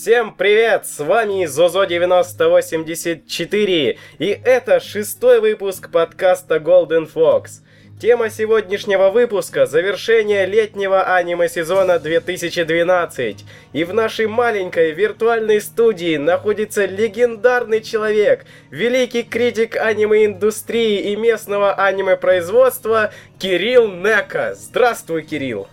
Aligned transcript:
Всем 0.00 0.32
привет! 0.32 0.86
С 0.86 1.00
вами 1.00 1.44
Зозо9084, 1.44 3.98
и 4.20 4.40
это 4.44 4.78
шестой 4.78 5.40
выпуск 5.40 5.90
подкаста 5.90 6.58
Golden 6.58 7.12
Fox. 7.12 7.62
Тема 8.00 8.30
сегодняшнего 8.30 9.10
выпуска– 9.10 9.66
завершение 9.66 10.46
летнего 10.46 11.16
аниме-сезона 11.16 11.98
2012. 11.98 13.44
И 13.72 13.82
в 13.82 13.92
нашей 13.92 14.28
маленькой 14.28 14.92
виртуальной 14.92 15.60
студии 15.60 16.16
находится 16.16 16.84
легендарный 16.84 17.80
человек, 17.80 18.46
великий 18.70 19.24
критик 19.24 19.74
аниме-индустрии 19.74 21.10
и 21.10 21.16
местного 21.16 21.74
аниме-производства 21.74 23.10
Кирилл 23.40 23.88
Нека. 23.88 24.54
Здравствуй, 24.54 25.22
Кирилл! 25.22 25.66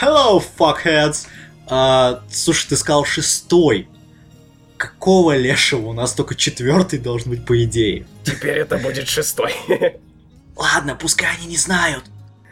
Hello, 0.00 0.40
fuckheads! 0.56 1.26
А, 1.74 2.20
слушай, 2.30 2.68
ты 2.68 2.76
сказал 2.76 3.06
шестой. 3.06 3.88
Какого 4.76 5.34
лешего? 5.34 5.86
У 5.86 5.92
нас 5.94 6.12
только 6.12 6.34
четвертый 6.34 6.98
должен 6.98 7.30
быть, 7.30 7.46
по 7.46 7.64
идее. 7.64 8.06
Теперь 8.24 8.58
это 8.58 8.76
будет 8.76 9.08
шестой. 9.08 9.54
Ладно, 10.54 10.94
пускай 10.96 11.34
они 11.34 11.46
не 11.46 11.56
знают. 11.56 12.04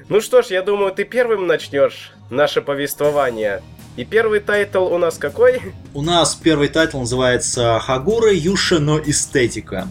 Ну 0.08 0.22
что 0.22 0.40
ж, 0.40 0.46
я 0.46 0.62
думаю, 0.62 0.92
ты 0.92 1.04
первым 1.04 1.46
начнешь 1.46 2.12
наше 2.30 2.62
повествование. 2.62 3.62
И 3.96 4.06
первый 4.06 4.40
тайтл 4.40 4.84
у 4.84 4.96
нас 4.96 5.18
какой? 5.18 5.60
У 5.92 6.00
нас 6.00 6.34
первый 6.34 6.68
тайтл 6.68 7.00
называется 7.00 7.78
Хагурэ 7.78 8.32
Юша 8.32 8.78
но 8.78 8.98
эстетика. 8.98 9.86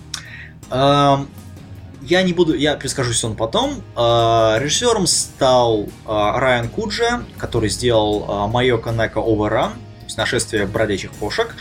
Я 2.02 2.24
не 2.24 2.34
буду, 2.34 2.54
я 2.56 2.76
перескажусь 2.76 3.24
он 3.24 3.36
потом. 3.36 3.84
Э, 3.96 4.58
режиссером 4.60 5.08
стал 5.08 5.84
э, 5.84 5.88
Рион 6.08 6.70
Куджо, 6.70 7.24
который 7.38 7.70
сделал 7.70 8.48
э, 8.48 8.52
Майока 8.52 8.92
то 8.92 9.74
есть 10.06 10.18
нашествие 10.18 10.66
бродячих 10.66 11.12
кошек. 11.12 11.56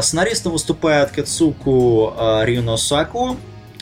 Сценаристом 0.00 0.52
выступает 0.52 1.10
Кацуку 1.10 2.14
э, 2.16 2.46
Рюно 2.46 2.78
Саку, 2.78 3.36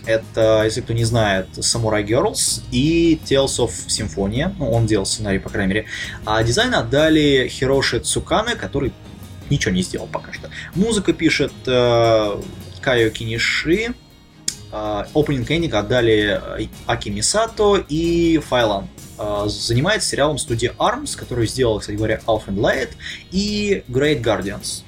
это, 0.07 0.63
если 0.65 0.83
кто 0.83 0.93
не 0.93 1.05
знает, 1.05 1.49
Samurai 1.57 2.05
Girls 2.05 2.63
и 2.71 3.19
Tales 3.25 3.59
of 3.59 3.71
Symphonia. 3.89 4.53
Ну, 4.59 4.71
он 4.71 4.87
делал 4.87 5.07
сценарий, 5.07 5.39
по 5.39 5.49
крайней 5.49 5.75
мере. 5.75 5.87
А 6.27 6.43
дизайн 6.43 6.75
отдали 6.75 7.49
Хироши 7.49 8.01
Цукане, 8.01 8.55
который 8.55 8.93
ничего 9.49 9.75
не 9.75 9.83
сделал 9.83 10.07
пока 10.07 10.33
что. 10.33 10.51
Музыка 10.75 11.13
пишет 11.13 11.53
э, 11.67 12.41
Кайо 12.81 13.11
Киниши. 13.11 13.95
Э, 14.75 15.05
Opening 15.15 15.47
Ending 15.47 15.73
отдали 15.73 16.41
э, 16.59 16.67
Аки 16.87 17.09
Мисато 17.09 17.85
и 17.89 18.39
Файлан. 18.39 18.89
Э, 19.19 19.45
занимается 19.47 20.09
сериалом 20.09 20.37
студии 20.39 20.73
ARMS, 20.79 21.17
который 21.17 21.47
сделал, 21.47 21.79
кстати 21.79 21.97
говоря, 21.97 22.21
Alpha 22.27 22.49
and 22.49 22.57
Light 22.57 22.91
и 23.31 23.85
Great 23.89 24.21
Guardians. 24.21 24.83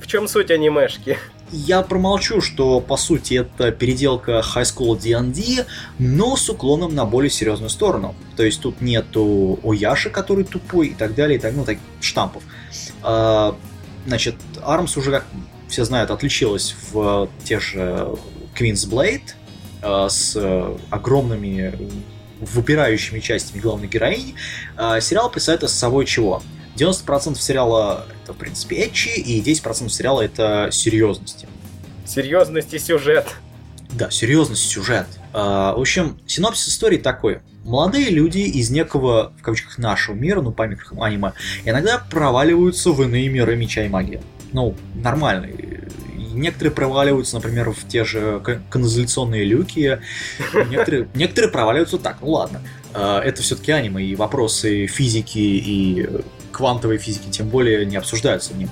В 0.00 0.06
чем 0.06 0.28
суть 0.28 0.50
анимешки? 0.50 1.16
Я 1.50 1.82
промолчу, 1.82 2.40
что 2.40 2.80
по 2.80 2.96
сути 2.96 3.34
это 3.34 3.70
переделка 3.70 4.40
High 4.40 4.64
School 4.64 5.00
D&D, 5.00 5.64
но 5.98 6.36
с 6.36 6.50
уклоном 6.50 6.94
на 6.94 7.06
более 7.06 7.30
серьезную 7.30 7.70
сторону. 7.70 8.14
То 8.36 8.42
есть 8.42 8.60
тут 8.60 8.82
нету 8.82 9.58
Ояши, 9.62 10.10
который 10.10 10.44
тупой 10.44 10.88
и 10.88 10.94
так 10.94 11.14
далее, 11.14 11.38
и 11.38 11.40
так, 11.40 11.54
ну, 11.54 11.64
так, 11.64 11.78
штампов. 12.00 12.42
А, 13.02 13.56
значит, 14.06 14.34
Arms 14.56 14.98
уже, 14.98 15.12
как 15.12 15.26
все 15.68 15.84
знают, 15.84 16.10
отличилась 16.10 16.74
в 16.90 17.28
тех 17.44 17.62
же 17.62 18.08
Queen's 18.58 18.88
Blade 18.88 19.32
а, 19.82 20.08
с 20.08 20.36
огромными 20.90 21.74
выпирающими 22.40 23.20
частями 23.20 23.60
главной 23.60 23.88
героини. 23.88 24.34
Сериал 25.00 25.30
представляет 25.30 25.70
собой 25.70 26.04
чего? 26.04 26.42
90% 26.76 27.38
сериала 27.38 28.06
это, 28.22 28.34
в 28.34 28.36
принципе, 28.36 28.76
этчи, 28.76 29.18
и 29.18 29.40
10% 29.40 29.88
сериала 29.88 30.20
это 30.20 30.68
серьезности. 30.70 31.48
Серьезность 32.04 32.74
и 32.74 32.78
сюжет. 32.78 33.26
Да, 33.92 34.10
серьезность 34.10 34.68
сюжет. 34.68 35.06
В 35.32 35.80
общем, 35.80 36.18
синопсис 36.26 36.68
истории 36.68 36.98
такой. 36.98 37.40
Молодые 37.64 38.10
люди 38.10 38.38
из 38.38 38.70
некого, 38.70 39.32
в 39.38 39.42
кавычках, 39.42 39.78
нашего 39.78 40.14
мира, 40.14 40.42
ну, 40.42 40.52
по 40.52 40.64
аниме, 40.64 41.32
иногда 41.64 41.98
проваливаются 42.10 42.90
в 42.90 43.02
иные 43.02 43.28
миры 43.28 43.56
меча 43.56 43.84
и 43.84 43.88
магии. 43.88 44.20
Ну, 44.52 44.76
нормально. 44.94 45.48
Некоторые 46.36 46.72
проваливаются, 46.72 47.36
например, 47.36 47.70
в 47.70 47.88
те 47.88 48.04
же 48.04 48.40
канализационные 48.70 49.44
люки. 49.44 50.00
Некоторые, 50.68 51.08
некоторые 51.14 51.50
проваливаются 51.50 51.98
так, 51.98 52.18
ну 52.20 52.30
ладно. 52.30 52.62
Это 52.92 53.42
все-таки 53.42 53.72
аниме, 53.72 54.04
и 54.04 54.14
вопросы 54.14 54.86
физики 54.86 55.38
и 55.38 56.08
квантовой 56.52 56.96
физики 56.96 57.28
тем 57.28 57.48
более 57.50 57.84
не 57.84 57.96
обсуждаются 57.96 58.54
в 58.54 58.56
нем. 58.56 58.70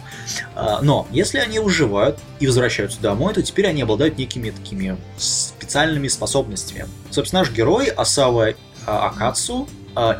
Но 0.54 1.06
если 1.10 1.38
они 1.38 1.58
выживают 1.58 2.18
и 2.40 2.46
возвращаются 2.46 2.98
домой, 3.00 3.34
то 3.34 3.42
теперь 3.42 3.66
они 3.66 3.82
обладают 3.82 4.16
некими 4.16 4.50
такими 4.50 4.96
специальными 5.18 6.08
способностями. 6.08 6.86
Собственно, 7.10 7.42
наш 7.42 7.52
герой 7.52 7.88
Асава 7.88 8.54
Акацу, 8.86 9.68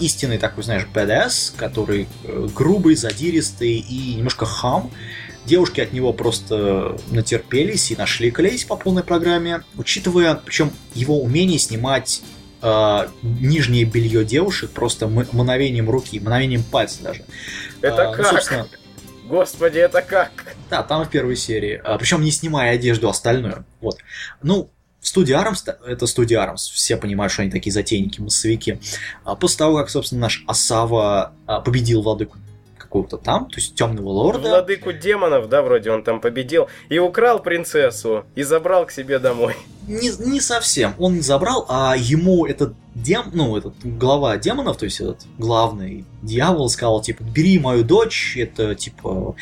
истинный 0.01 0.37
такой, 0.37 0.63
знаешь, 0.65 0.87
BDS, 0.93 1.55
который 1.57 2.07
грубый, 2.55 2.97
задиристый 2.97 3.77
и 3.77 4.15
немножко 4.17 4.45
хам. 4.45 4.91
Девушки 5.45 5.81
от 5.81 5.93
него 5.93 6.13
просто 6.13 6.97
натерпелись 7.11 7.91
и 7.91 7.97
нашли 7.97 8.31
клеить 8.31 8.67
по 8.67 8.77
полной 8.77 9.03
программе, 9.03 9.63
учитывая, 9.77 10.37
причем 10.37 10.71
его 10.95 11.21
умение 11.21 11.59
снимать 11.59 12.23
э, 12.63 13.09
нижнее 13.23 13.85
белье 13.85 14.25
девушек 14.25 14.71
просто 14.71 15.07
мановением 15.07 15.91
руки, 15.91 16.19
мановением 16.19 16.63
пальца 16.63 17.03
даже. 17.03 17.25
Это 17.83 18.11
а, 18.11 18.15
как? 18.15 18.19
Ну, 18.19 18.31
собственно, 18.39 18.69
Господи, 19.25 19.79
это 19.79 20.03
как? 20.03 20.57
Да, 20.71 20.83
там 20.83 21.05
в 21.05 21.11
первой 21.11 21.37
серии. 21.37 21.81
А, 21.83 21.97
причем 21.99 22.23
не 22.23 22.31
снимая 22.31 22.75
одежду 22.75 23.09
остальную. 23.09 23.65
Вот. 23.81 23.99
Ну, 24.43 24.71
студия 25.01 25.39
Армс, 25.39 25.65
это 25.87 26.07
студия 26.07 26.41
Армс, 26.41 26.69
все 26.69 26.97
понимают, 26.97 27.33
что 27.33 27.43
они 27.43 27.51
такие 27.51 27.73
затейники, 27.73 28.21
массовики. 28.21 28.81
А 29.25 29.35
после 29.35 29.59
того, 29.59 29.79
как, 29.79 29.89
собственно, 29.91 30.23
наш 30.23 30.45
Асава 30.47 31.33
победил 31.65 32.03
владыку 32.03 32.39
какого-то 32.95 33.17
там, 33.17 33.47
то 33.47 33.57
есть 33.57 33.75
темного 33.75 34.09
лорда. 34.09 34.49
Владыку 34.49 34.93
демонов, 34.93 35.49
да, 35.49 35.63
вроде 35.63 35.91
он 35.91 36.05
там 36.05 36.21
победил, 36.21 36.69
и 36.89 36.99
украл 37.01 37.41
принцессу, 37.41 38.25
и 38.37 38.45
забрал 38.45 38.87
к 38.87 38.93
себе 38.93 39.19
домой. 39.19 39.57
Не, 39.89 40.11
не 40.25 40.41
совсем. 40.41 40.95
Он 40.99 41.15
не 41.15 41.21
забрал, 41.21 41.67
а 41.69 41.97
ему 41.99 42.47
этот 42.47 42.75
дем, 42.95 43.31
ну, 43.35 43.57
этот 43.57 43.75
глава 43.83 44.37
демонов, 44.37 44.77
то 44.77 44.85
есть 44.85 45.01
этот 45.01 45.27
главный 45.39 46.05
дьявол 46.23 46.69
сказал, 46.69 47.03
типа, 47.03 47.25
бери 47.25 47.59
мою 47.59 47.83
дочь, 47.83 48.37
это, 48.37 48.77
типа, 48.77 49.35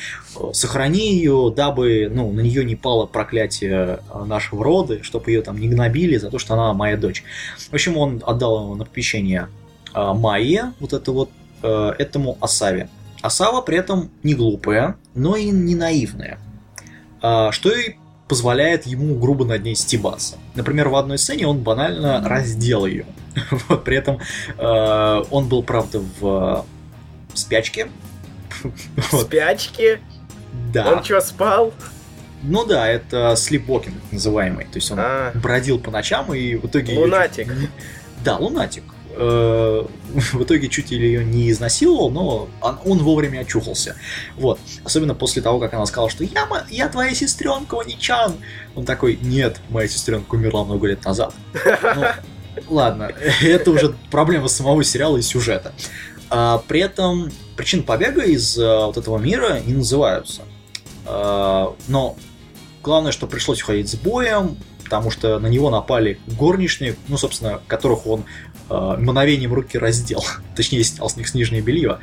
сохрани 0.54 1.14
ее, 1.14 1.52
дабы, 1.54 2.10
ну, 2.10 2.32
на 2.32 2.40
нее 2.40 2.64
не 2.64 2.74
пало 2.74 3.04
проклятие 3.04 3.98
нашего 4.24 4.64
рода, 4.64 5.02
чтобы 5.02 5.30
ее 5.30 5.42
там 5.42 5.58
не 5.58 5.68
гнобили 5.68 6.16
за 6.16 6.30
то, 6.30 6.38
что 6.38 6.54
она 6.54 6.72
моя 6.72 6.96
дочь. 6.96 7.22
В 7.70 7.74
общем, 7.74 7.98
он 7.98 8.22
отдал 8.24 8.64
ему 8.64 8.74
на 8.76 8.86
попечение 8.86 9.48
Майе, 9.94 10.72
вот 10.80 10.94
это 10.94 11.12
вот, 11.12 11.28
э, 11.62 11.92
этому 11.98 12.38
Асаве. 12.40 12.88
А 13.22 13.30
Сава 13.30 13.62
при 13.62 13.78
этом 13.78 14.10
не 14.22 14.34
глупая, 14.34 14.96
но 15.14 15.36
и 15.36 15.50
не 15.50 15.74
наивная. 15.74 16.38
А, 17.22 17.52
что 17.52 17.70
и 17.70 17.94
позволяет 18.28 18.86
ему 18.86 19.14
грубо 19.14 19.44
над 19.44 19.62
ней 19.62 19.76
стебаться. 19.76 20.36
Например, 20.54 20.88
в 20.88 20.96
одной 20.96 21.18
сцене 21.18 21.46
он 21.46 21.58
банально 21.58 22.26
раздел 22.26 22.86
ее. 22.86 23.06
Вот, 23.68 23.84
при 23.84 23.96
этом 23.96 24.18
э, 24.58 25.22
он 25.30 25.48
был, 25.48 25.62
правда, 25.62 26.02
в 26.20 26.66
спячке. 27.34 27.88
В 28.96 29.22
спячке? 29.22 30.00
Да. 30.72 30.92
Он 30.92 31.04
что, 31.04 31.20
спал? 31.20 31.72
Ну 32.42 32.64
да, 32.66 32.88
это 32.88 33.34
слепокинг 33.36 33.96
называемый. 34.10 34.64
То 34.66 34.76
есть 34.76 34.90
он 34.90 34.98
а. 35.00 35.32
бродил 35.34 35.78
по 35.78 35.90
ночам 35.90 36.34
и 36.34 36.56
в 36.56 36.66
итоге... 36.66 36.98
Лунатик. 36.98 37.48
Да, 38.24 38.36
лунатик. 38.36 38.84
Э, 39.14 39.84
в 40.32 40.42
итоге 40.42 40.68
чуть 40.68 40.90
ли 40.90 40.98
ее 40.98 41.24
не 41.24 41.50
изнасиловал, 41.50 42.10
но 42.10 42.48
он 42.84 42.98
вовремя 42.98 43.40
очухался. 43.40 43.96
Вот. 44.36 44.58
Особенно 44.84 45.14
после 45.14 45.42
того, 45.42 45.58
как 45.58 45.74
она 45.74 45.86
сказала, 45.86 46.10
что 46.10 46.24
я, 46.24 46.46
я 46.70 46.88
твоя 46.88 47.14
сестренка, 47.14 47.76
Ваничан. 47.76 48.34
Он 48.74 48.84
такой, 48.84 49.18
нет, 49.22 49.60
моя 49.68 49.88
сестренка 49.88 50.34
умерла 50.34 50.64
много 50.64 50.86
лет 50.86 51.04
назад. 51.04 51.34
Ну, 51.54 52.04
ладно, 52.68 53.10
это 53.42 53.70
уже 53.70 53.94
проблема 54.10 54.48
самого 54.48 54.84
сериала 54.84 55.16
и 55.16 55.22
сюжета. 55.22 55.72
А, 56.30 56.62
при 56.66 56.80
этом 56.80 57.30
причин 57.56 57.82
побега 57.82 58.22
из 58.22 58.58
а, 58.58 58.86
вот 58.86 58.96
этого 58.96 59.18
мира 59.18 59.60
не 59.64 59.74
называются. 59.74 60.42
А, 61.06 61.74
но 61.88 62.16
главное, 62.82 63.12
что 63.12 63.26
пришлось 63.26 63.62
уходить 63.62 63.90
с 63.90 63.94
боем, 63.96 64.56
потому 64.84 65.10
что 65.10 65.38
на 65.38 65.46
него 65.46 65.70
напали 65.70 66.20
горничные, 66.26 66.96
ну, 67.08 67.16
собственно, 67.16 67.60
которых 67.66 68.06
он 68.06 68.24
мгновением 68.98 69.52
руки 69.52 69.78
раздел. 69.78 70.24
Точнее, 70.56 70.84
снял 70.84 71.08
с 71.08 71.16
них 71.16 71.28
с 71.28 71.34
нижнее 71.34 71.62
белье. 71.62 71.98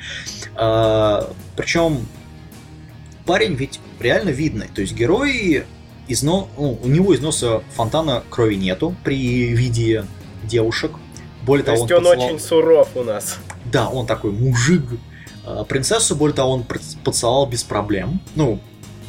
Э, 0.56 1.24
причем 1.56 2.06
парень 3.26 3.56
ведь 3.56 3.80
реально 4.00 4.30
видный. 4.30 4.68
То 4.74 4.82
есть 4.82 4.94
герой 4.94 5.66
изно... 6.08 6.48
ну, 6.58 6.80
у 6.82 6.88
него 6.88 7.14
из 7.14 7.22
носа 7.22 7.62
фонтана 7.76 8.24
крови 8.30 8.56
нету 8.56 8.96
при 9.04 9.48
виде 9.54 10.06
девушек. 10.44 10.92
Более 11.46 11.64
То 11.64 11.74
того, 11.74 11.84
есть 11.84 11.92
он, 11.92 11.98
он 11.98 12.04
поцеловал... 12.04 12.28
очень 12.28 12.40
суров 12.40 12.90
у 12.96 13.04
нас. 13.04 13.38
Да, 13.66 13.90
он 13.90 14.06
такой 14.06 14.32
мужик. 14.32 14.84
Принцессу, 15.68 16.16
более 16.16 16.36
того, 16.36 16.52
он 16.52 16.66
поцеловал 17.04 17.48
без 17.48 17.64
проблем. 17.64 18.20
Ну, 18.36 18.60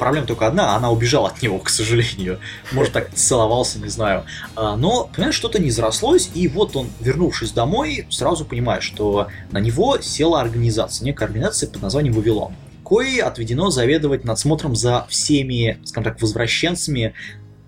проблема 0.01 0.25
только 0.25 0.47
одна, 0.47 0.75
она 0.75 0.89
убежала 0.89 1.27
от 1.27 1.43
него, 1.43 1.59
к 1.59 1.69
сожалению. 1.69 2.39
Может, 2.71 2.93
так 2.93 3.13
целовался, 3.13 3.77
не 3.77 3.87
знаю. 3.87 4.23
А, 4.55 4.75
но, 4.75 5.07
понимаешь, 5.15 5.35
что-то 5.35 5.61
не 5.61 5.69
зарослось, 5.69 6.31
и 6.33 6.47
вот 6.47 6.75
он, 6.75 6.87
вернувшись 6.99 7.51
домой, 7.51 8.07
сразу 8.09 8.43
понимает, 8.43 8.81
что 8.81 9.27
на 9.51 9.59
него 9.59 9.99
села 10.01 10.41
организация, 10.41 11.05
некая 11.05 11.25
организация 11.25 11.69
под 11.69 11.83
названием 11.83 12.15
Вавилон 12.15 12.55
кое 12.83 13.23
отведено 13.23 13.69
заведовать 13.69 14.25
надсмотром 14.25 14.75
за 14.75 15.05
всеми, 15.07 15.79
скажем 15.85 16.11
так, 16.11 16.21
возвращенцами. 16.21 17.13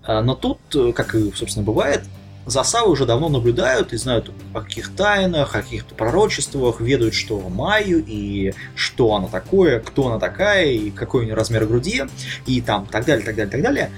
А, 0.02 0.20
но 0.20 0.34
тут, 0.34 0.58
как 0.94 1.14
и, 1.14 1.32
собственно, 1.36 1.64
бывает, 1.64 2.02
Засавы 2.46 2.90
уже 2.90 3.06
давно 3.06 3.28
наблюдают 3.28 3.92
и 3.92 3.96
знают 3.96 4.30
о 4.52 4.60
каких 4.60 4.94
тайнах, 4.94 5.54
о 5.54 5.62
каких-то 5.62 5.94
пророчествах, 5.94 6.80
ведают, 6.80 7.14
что 7.14 7.40
Майю 7.48 8.04
и 8.06 8.52
что 8.74 9.14
она 9.14 9.28
такое, 9.28 9.80
кто 9.80 10.08
она 10.08 10.18
такая 10.18 10.66
и 10.66 10.90
какой 10.90 11.22
у 11.22 11.24
нее 11.24 11.34
размер 11.34 11.64
груди 11.64 12.02
и 12.46 12.60
там 12.60 12.86
так 12.86 13.06
далее, 13.06 13.24
так 13.24 13.34
далее, 13.34 13.50
так 13.50 13.62
далее. 13.62 13.90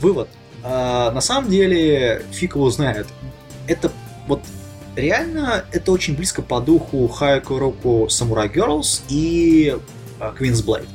Вывод. 0.00 0.28
А, 0.64 1.12
на 1.12 1.20
самом 1.20 1.48
деле, 1.48 2.24
фиг 2.32 2.56
его 2.56 2.68
знает. 2.70 3.06
Это 3.68 3.92
вот 4.26 4.40
реально 4.96 5.64
это 5.70 5.92
очень 5.92 6.16
близко 6.16 6.42
по 6.42 6.60
духу 6.60 7.06
Хайко 7.06 7.58
Року 7.58 8.08
Samurai 8.10 8.52
Girls 8.52 9.02
и 9.08 9.76
а, 10.18 10.34
Queen's 10.36 10.64
Blade. 10.64 10.88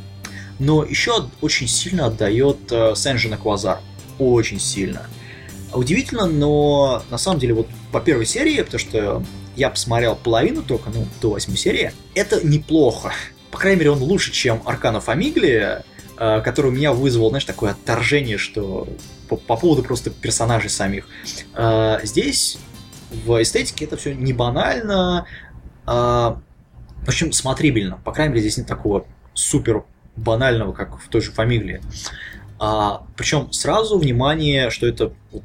Но 0.59 0.83
еще 0.83 1.29
очень 1.39 1.67
сильно 1.67 2.07
отдает 2.07 2.57
а, 2.69 2.95
Сенжина 2.95 3.37
Квазар. 3.37 3.79
Очень 4.19 4.59
сильно. 4.59 5.07
Удивительно, 5.73 6.25
но 6.25 7.03
на 7.09 7.17
самом 7.17 7.39
деле 7.39 7.53
вот 7.53 7.67
по 7.91 8.01
первой 8.01 8.25
серии, 8.25 8.61
потому 8.61 8.79
что 8.79 9.23
я 9.55 9.69
посмотрел 9.69 10.15
половину 10.15 10.63
только, 10.63 10.89
ну, 10.89 11.05
до 11.21 11.31
восьмой 11.31 11.57
серии, 11.57 11.93
это 12.15 12.45
неплохо. 12.45 13.13
По 13.51 13.57
крайней 13.57 13.79
мере, 13.79 13.91
он 13.91 14.01
лучше, 14.01 14.31
чем 14.31 14.61
Аркана 14.65 14.99
Фамиглия, 14.99 15.83
э, 16.17 16.41
который 16.41 16.67
у 16.67 16.71
меня 16.71 16.93
вызвал, 16.93 17.29
знаешь, 17.29 17.45
такое 17.45 17.71
отторжение, 17.71 18.37
что 18.37 18.87
по, 19.29 19.37
по 19.37 19.57
поводу 19.57 19.83
просто 19.83 20.09
персонажей 20.09 20.69
самих. 20.69 21.07
Э, 21.55 21.99
здесь 22.03 22.57
в 23.25 23.41
эстетике 23.41 23.85
это 23.85 23.97
все 23.97 24.13
не 24.13 24.33
банально, 24.33 25.25
э, 25.85 25.91
в 25.91 27.07
общем, 27.07 27.31
смотрибельно. 27.31 27.99
По 28.03 28.11
крайней 28.11 28.33
мере, 28.33 28.41
здесь 28.41 28.57
нет 28.57 28.67
такого 28.67 29.05
супер 29.33 29.83
банального, 30.15 30.73
как 30.73 30.99
в 30.99 31.07
той 31.09 31.21
же 31.21 31.31
Фамиглии. 31.31 31.81
А, 32.63 33.07
причем 33.17 33.51
сразу 33.51 33.97
внимание, 33.97 34.69
что 34.69 34.85
это 34.85 35.11
вот 35.31 35.41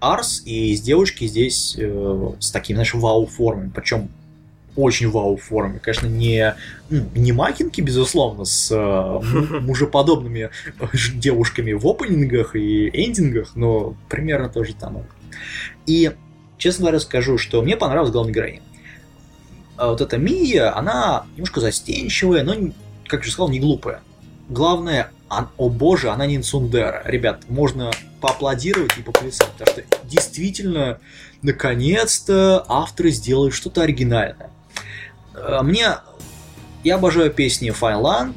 Арс, 0.00 0.42
и 0.44 0.72
из 0.72 0.80
девушки 0.80 1.24
здесь 1.28 1.76
э, 1.78 2.32
с 2.40 2.50
таким, 2.50 2.74
знаешь, 2.74 2.94
вау-формой. 2.94 3.70
Причем 3.70 4.08
очень 4.74 5.08
вау 5.08 5.36
форме. 5.36 5.78
Конечно, 5.78 6.08
не, 6.08 6.56
ну, 6.90 7.04
не 7.14 7.30
макинки, 7.30 7.80
безусловно, 7.80 8.44
с 8.44 8.72
э, 8.72 9.58
мужеподобными 9.60 10.50
девушками 11.14 11.74
в 11.74 11.86
опенингах 11.86 12.56
и 12.56 12.88
эндингах, 12.88 13.54
но 13.54 13.94
примерно 14.08 14.48
тоже 14.48 14.74
там. 14.74 15.04
И, 15.86 16.10
честно 16.56 16.86
говоря, 16.86 16.98
скажу, 16.98 17.38
что 17.38 17.62
мне 17.62 17.76
понравилась 17.76 18.10
главная 18.10 18.34
героиня. 18.34 18.62
А 19.76 19.90
вот 19.90 20.00
эта 20.00 20.18
Мия, 20.18 20.76
она 20.76 21.24
немножко 21.36 21.60
застенчивая, 21.60 22.42
но, 22.42 22.54
как 23.06 23.24
я 23.24 23.30
сказал, 23.30 23.48
не 23.48 23.60
глупая. 23.60 24.00
Главное, 24.48 25.12
о 25.28 25.68
боже, 25.68 26.10
она 26.10 26.26
не 26.26 26.40
Цундера. 26.40 27.02
Ребят, 27.04 27.42
можно 27.48 27.90
поаплодировать 28.20 28.96
и 28.96 29.02
поплясать, 29.02 29.48
потому 29.58 29.70
что 29.70 29.84
действительно, 30.04 30.98
наконец-то 31.42 32.64
авторы 32.68 33.10
сделали 33.10 33.50
что-то 33.50 33.82
оригинальное. 33.82 34.50
Э, 35.34 35.60
мне... 35.62 35.96
Я 36.84 36.94
обожаю 36.94 37.30
песни 37.32 37.70
Lang, 37.70 38.34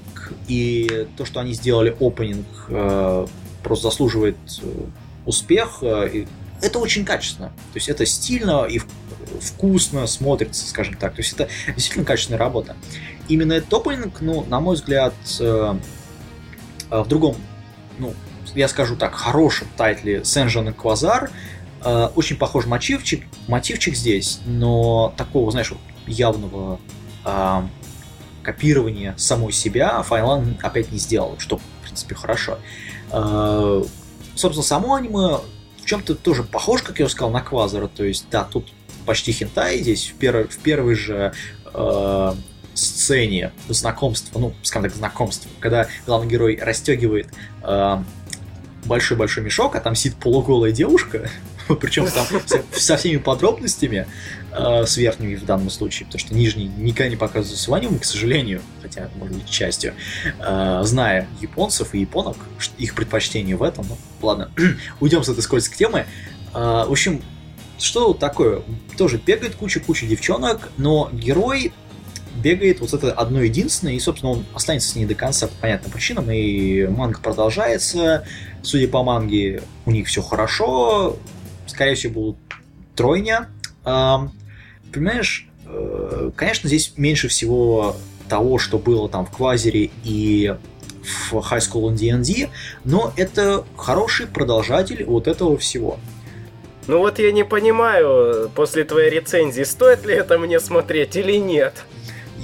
и 0.47 1.07
то, 1.15 1.25
что 1.25 1.39
они 1.39 1.53
сделали 1.53 1.95
опенинг, 1.99 2.47
э, 2.69 3.27
просто 3.63 3.89
заслуживает 3.89 4.37
э, 4.61 4.67
успех. 5.25 5.83
Это 6.61 6.79
очень 6.79 7.05
качественно. 7.05 7.49
То 7.49 7.75
есть 7.75 7.87
это 7.87 8.05
стильно 8.05 8.65
и 8.65 8.81
вкусно 9.39 10.07
смотрится, 10.07 10.67
скажем 10.67 10.95
так. 10.95 11.13
То 11.13 11.21
есть 11.21 11.33
это 11.33 11.47
действительно 11.67 12.03
качественная 12.03 12.39
работа. 12.39 12.75
Именно 13.27 13.53
этот 13.53 13.73
опенинг, 13.73 14.21
ну, 14.21 14.43
на 14.45 14.59
мой 14.59 14.75
взгляд, 14.75 15.13
в 16.91 17.07
другом, 17.07 17.35
ну, 17.97 18.13
я 18.55 18.67
скажу 18.67 18.95
так, 18.95 19.15
хорошем 19.15 19.67
тайтле 19.77 20.23
Сенжан 20.23 20.73
Квазар. 20.73 21.31
Э, 21.83 22.09
очень 22.15 22.37
похож 22.37 22.65
мотивчик, 22.65 23.25
мотивчик 23.47 23.95
здесь, 23.95 24.39
но 24.45 25.13
такого, 25.17 25.51
знаешь, 25.51 25.73
явного 26.05 26.79
э, 27.25 27.61
копирования 28.43 29.15
самой 29.17 29.51
себя 29.51 30.01
Файлан 30.03 30.57
опять 30.61 30.91
не 30.91 30.99
сделал, 30.99 31.35
что, 31.39 31.57
в 31.57 31.61
принципе, 31.83 32.15
хорошо. 32.15 32.59
Э, 33.11 33.83
собственно, 34.35 34.65
само 34.65 34.95
аниме 34.95 35.39
в 35.81 35.85
чем-то 35.85 36.15
тоже 36.15 36.43
похож, 36.43 36.83
как 36.83 36.99
я 36.99 37.05
уже 37.05 37.13
сказал, 37.13 37.31
на 37.31 37.41
Квазара, 37.41 37.87
то 37.87 38.03
есть, 38.03 38.27
да, 38.29 38.43
тут 38.43 38.67
почти 39.05 39.31
хентай 39.31 39.79
здесь 39.79 40.07
в, 40.07 40.13
первый, 40.15 40.47
в 40.47 40.57
первый 40.59 40.95
же 40.95 41.33
э, 41.73 42.33
сцене 42.73 43.51
знакомства, 43.69 44.39
ну, 44.39 44.53
скажем 44.63 44.89
так, 44.89 44.97
знакомства, 44.97 45.49
когда 45.59 45.87
главный 46.05 46.29
герой 46.29 46.59
расстегивает 46.61 47.27
э, 47.63 48.03
большой-большой 48.85 49.43
мешок, 49.43 49.75
а 49.75 49.79
там 49.79 49.95
сидит 49.95 50.17
полуголая 50.17 50.71
девушка, 50.71 51.29
причем 51.79 52.07
там 52.07 52.25
со 52.73 52.97
всеми 52.97 53.17
подробностями, 53.17 54.07
э, 54.51 54.85
с 54.85 54.97
верхними 54.97 55.35
в 55.35 55.45
данном 55.45 55.69
случае, 55.69 56.05
потому 56.05 56.19
что 56.19 56.33
нижний 56.33 56.67
никогда 56.67 57.09
не 57.09 57.15
показывается 57.15 57.69
ванием, 57.69 57.99
к 57.99 58.05
сожалению, 58.05 58.61
хотя, 58.81 59.09
может 59.15 59.35
быть, 59.35 59.49
частью, 59.49 59.93
э, 60.39 60.81
зная 60.83 61.27
японцев 61.39 61.93
и 61.93 61.99
японок, 61.99 62.37
их 62.77 62.95
предпочтение 62.95 63.55
в 63.55 63.63
этом, 63.63 63.85
ну, 63.87 63.97
ладно, 64.21 64.51
уйдем 64.99 65.23
с 65.23 65.29
этой 65.29 65.41
скользкой 65.41 65.77
темы. 65.77 66.05
Э, 66.53 66.85
в 66.87 66.91
общем, 66.91 67.21
что 67.77 68.13
такое? 68.13 68.61
Тоже 68.97 69.17
бегает 69.17 69.55
куча-куча 69.55 70.05
девчонок, 70.05 70.69
но 70.77 71.09
герой 71.11 71.73
бегает 72.41 72.79
вот 72.79 72.93
это 72.93 73.11
одно 73.11 73.41
единственное, 73.41 73.93
и, 73.93 73.99
собственно, 73.99 74.33
он 74.33 74.45
останется 74.53 74.89
с 74.89 74.95
ней 74.95 75.05
до 75.05 75.15
конца 75.15 75.47
по 75.47 75.53
понятным 75.55 75.91
причинам, 75.91 76.29
и 76.31 76.87
манга 76.87 77.19
продолжается. 77.19 78.25
Судя 78.63 78.87
по 78.87 79.03
манге, 79.03 79.63
у 79.85 79.91
них 79.91 80.07
все 80.07 80.21
хорошо, 80.21 81.17
скорее 81.67 81.95
всего, 81.95 82.13
будут 82.13 82.37
тройня. 82.95 83.49
Понимаешь, 83.83 85.47
э, 85.65 86.31
конечно, 86.35 86.67
здесь 86.67 86.93
меньше 86.97 87.27
всего 87.29 87.95
того, 88.27 88.59
что 88.59 88.77
было 88.77 89.09
там 89.09 89.25
в 89.25 89.31
Квазере 89.31 89.89
и 90.03 90.55
в 91.03 91.33
High 91.33 91.59
School 91.59 91.89
on 91.89 91.95
D&D, 91.95 92.49
но 92.83 93.13
это 93.15 93.65
хороший 93.75 94.27
продолжатель 94.27 95.03
вот 95.05 95.27
этого 95.27 95.57
всего. 95.57 95.97
Ну 96.87 96.99
вот 96.99 97.19
я 97.19 97.31
не 97.31 97.45
понимаю, 97.45 98.49
после 98.55 98.83
твоей 98.83 99.09
рецензии, 99.09 99.63
стоит 99.63 100.05
ли 100.05 100.15
это 100.15 100.37
мне 100.37 100.59
смотреть 100.59 101.15
или 101.15 101.37
нет? 101.37 101.85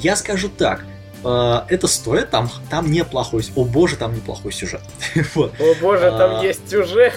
Я 0.01 0.15
скажу 0.15 0.49
так, 0.49 0.85
э, 1.23 1.59
это 1.69 1.87
стоит, 1.87 2.29
там, 2.29 2.49
там 2.69 2.91
неплохой, 2.91 3.43
о 3.55 3.65
боже, 3.65 3.95
там 3.95 4.15
неплохой 4.15 4.51
сюжет. 4.51 4.81
вот. 5.35 5.53
О 5.59 5.73
боже, 5.81 6.13
там 6.17 6.37
а, 6.37 6.43
есть 6.43 6.69
сюжет. 6.69 7.15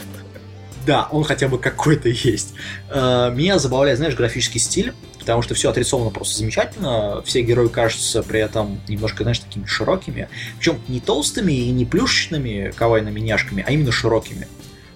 Да, 0.86 1.08
он 1.10 1.24
хотя 1.24 1.48
бы 1.48 1.58
какой-то 1.58 2.08
есть. 2.08 2.54
Э, 2.88 3.30
меня 3.34 3.58
забавляет, 3.58 3.98
знаешь, 3.98 4.14
графический 4.14 4.58
стиль, 4.58 4.94
потому 5.18 5.42
что 5.42 5.54
все 5.54 5.68
отрисовано 5.68 6.10
просто 6.10 6.38
замечательно. 6.38 7.22
Все 7.22 7.42
герои 7.42 7.68
кажутся 7.68 8.22
при 8.22 8.40
этом 8.40 8.80
немножко, 8.88 9.24
знаешь, 9.24 9.40
такими 9.40 9.66
широкими. 9.66 10.28
Причем 10.58 10.80
не 10.88 11.00
толстыми 11.00 11.52
и 11.52 11.70
не 11.70 11.84
плюшечными 11.84 12.72
кавайными 12.74 13.20
няшками, 13.20 13.62
а 13.66 13.72
именно 13.72 13.92
широкими. 13.92 14.48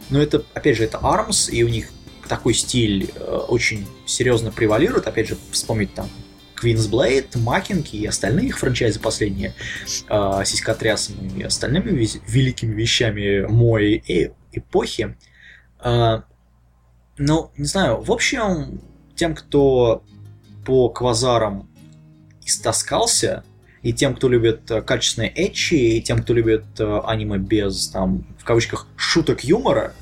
Но 0.08 0.22
это, 0.22 0.42
опять 0.54 0.78
же, 0.78 0.84
это 0.84 0.98
ARMS, 0.98 1.50
и 1.50 1.62
у 1.64 1.68
них 1.68 1.88
такой 2.28 2.54
стиль 2.54 3.10
э, 3.14 3.20
очень 3.48 3.86
серьезно 4.06 4.50
превалирует. 4.50 5.06
Опять 5.06 5.28
же, 5.28 5.36
вспомнить 5.52 5.92
там 5.92 6.08
Queen's 6.64 6.90
Blade, 6.90 7.38
Макинки 7.38 7.96
и 7.96 8.06
остальные 8.06 8.48
их 8.48 8.58
франчайзы 8.58 9.00
последние 9.00 9.54
э, 10.08 10.42
сиськотрясами 10.44 11.40
и 11.40 11.42
остальными 11.42 11.90
ве- 11.90 12.20
великими 12.26 12.74
вещами 12.74 13.46
моей 13.46 14.02
э- 14.08 14.30
эпохи. 14.52 15.16
Э, 15.82 16.22
ну, 17.18 17.50
не 17.56 17.66
знаю, 17.66 18.00
в 18.00 18.10
общем, 18.10 18.80
тем, 19.14 19.34
кто 19.34 20.02
по 20.64 20.88
квазарам 20.88 21.68
истаскался, 22.44 23.44
и 23.82 23.92
тем, 23.92 24.14
кто 24.14 24.28
любит 24.30 24.70
э, 24.70 24.80
качественные 24.80 25.30
этчи, 25.30 25.74
и 25.74 26.00
тем, 26.00 26.22
кто 26.22 26.32
любит 26.32 26.64
э, 26.78 27.00
аниме 27.04 27.36
без, 27.36 27.88
там, 27.88 28.26
в 28.38 28.44
кавычках, 28.44 28.86
шуток 28.96 29.44
юмора. 29.44 29.92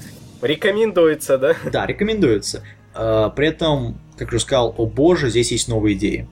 Рекомендуется, 0.41 1.37
да? 1.37 1.57
Да, 1.71 1.85
рекомендуется. 1.85 2.63
Э, 2.95 3.31
при 3.35 3.49
этом, 3.49 4.01
как 4.17 4.31
я 4.31 4.37
уже 4.37 4.41
сказал, 4.41 4.73
о 4.79 4.87
боже, 4.87 5.31
здесь 5.31 5.51
есть 5.51 5.67
новые 5.67 5.97
идеи. 5.97 6.29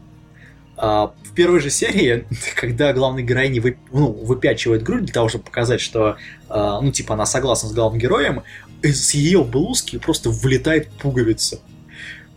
А, 0.82 1.12
в 1.24 1.34
первой 1.34 1.60
же 1.60 1.68
серии, 1.68 2.24
когда 2.56 2.94
главный 2.94 3.22
герой 3.22 3.50
не 3.50 3.60
вы, 3.60 3.76
ну, 3.92 4.12
выпячивает 4.12 4.82
грудь 4.82 5.04
для 5.04 5.12
того, 5.12 5.28
чтобы 5.28 5.44
показать, 5.44 5.82
что, 5.82 6.16
а, 6.48 6.80
ну, 6.80 6.90
типа, 6.90 7.14
она 7.14 7.26
согласна 7.26 7.68
с 7.68 7.72
главным 7.72 8.00
героем, 8.00 8.42
из 8.80 9.12
ее 9.12 9.44
блузки 9.44 9.98
просто 9.98 10.30
вылетает 10.30 10.88
пуговица. 10.92 11.60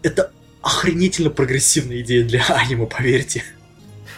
Это 0.01 0.33
охренительно 0.61 1.29
прогрессивная 1.29 2.01
идея 2.01 2.25
для 2.25 2.43
аниме, 2.49 2.85
поверьте. 2.85 3.45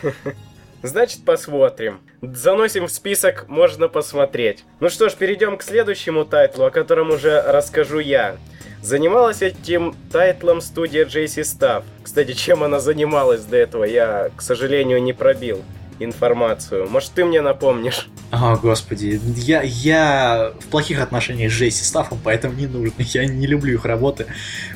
Значит, 0.82 1.24
посмотрим. 1.24 2.00
Заносим 2.22 2.88
в 2.88 2.91
список 2.91 3.48
«Можно 3.48 3.88
посмотреть». 3.88 4.63
Ну 4.79 4.89
что 4.89 5.10
ж, 5.10 5.13
перейдем 5.13 5.58
к 5.58 5.63
следующему 5.63 6.25
тайтлу, 6.25 6.65
о 6.65 6.72
котором 6.72 7.12
уже 7.12 7.44
расскажу 7.44 8.00
я. 8.00 8.38
Занималась 8.86 9.42
этим 9.42 9.96
тайтлом 10.12 10.62
студия 10.62 11.06
JC 11.06 11.42
Staff. 11.42 11.84
Кстати, 12.04 12.34
чем 12.34 12.62
она 12.62 12.80
занималась 12.80 13.44
до 13.44 13.58
этого, 13.58 13.84
я, 13.84 14.30
к 14.36 14.44
сожалению, 14.44 15.01
не 15.01 15.12
пробил 15.12 15.63
информацию. 15.98 16.88
Может, 16.88 17.13
ты 17.13 17.25
мне 17.25 17.42
напомнишь? 17.42 18.08
О, 18.30 18.58
господи, 18.58 19.20
я, 19.38 19.63
я 19.63 20.54
в 20.62 20.68
плохих 20.68 21.01
отношениях 21.01 21.51
с 21.51 21.56
JC 21.56 21.84
Staff 21.84 22.06
ом, 22.06 22.20
поэтому 22.24 22.54
не 22.54 22.68
нужно. 22.68 22.94
Я 23.00 23.25
не 23.25 23.48
люблю 23.48 23.74
их 23.74 23.86
работы. 23.86 24.27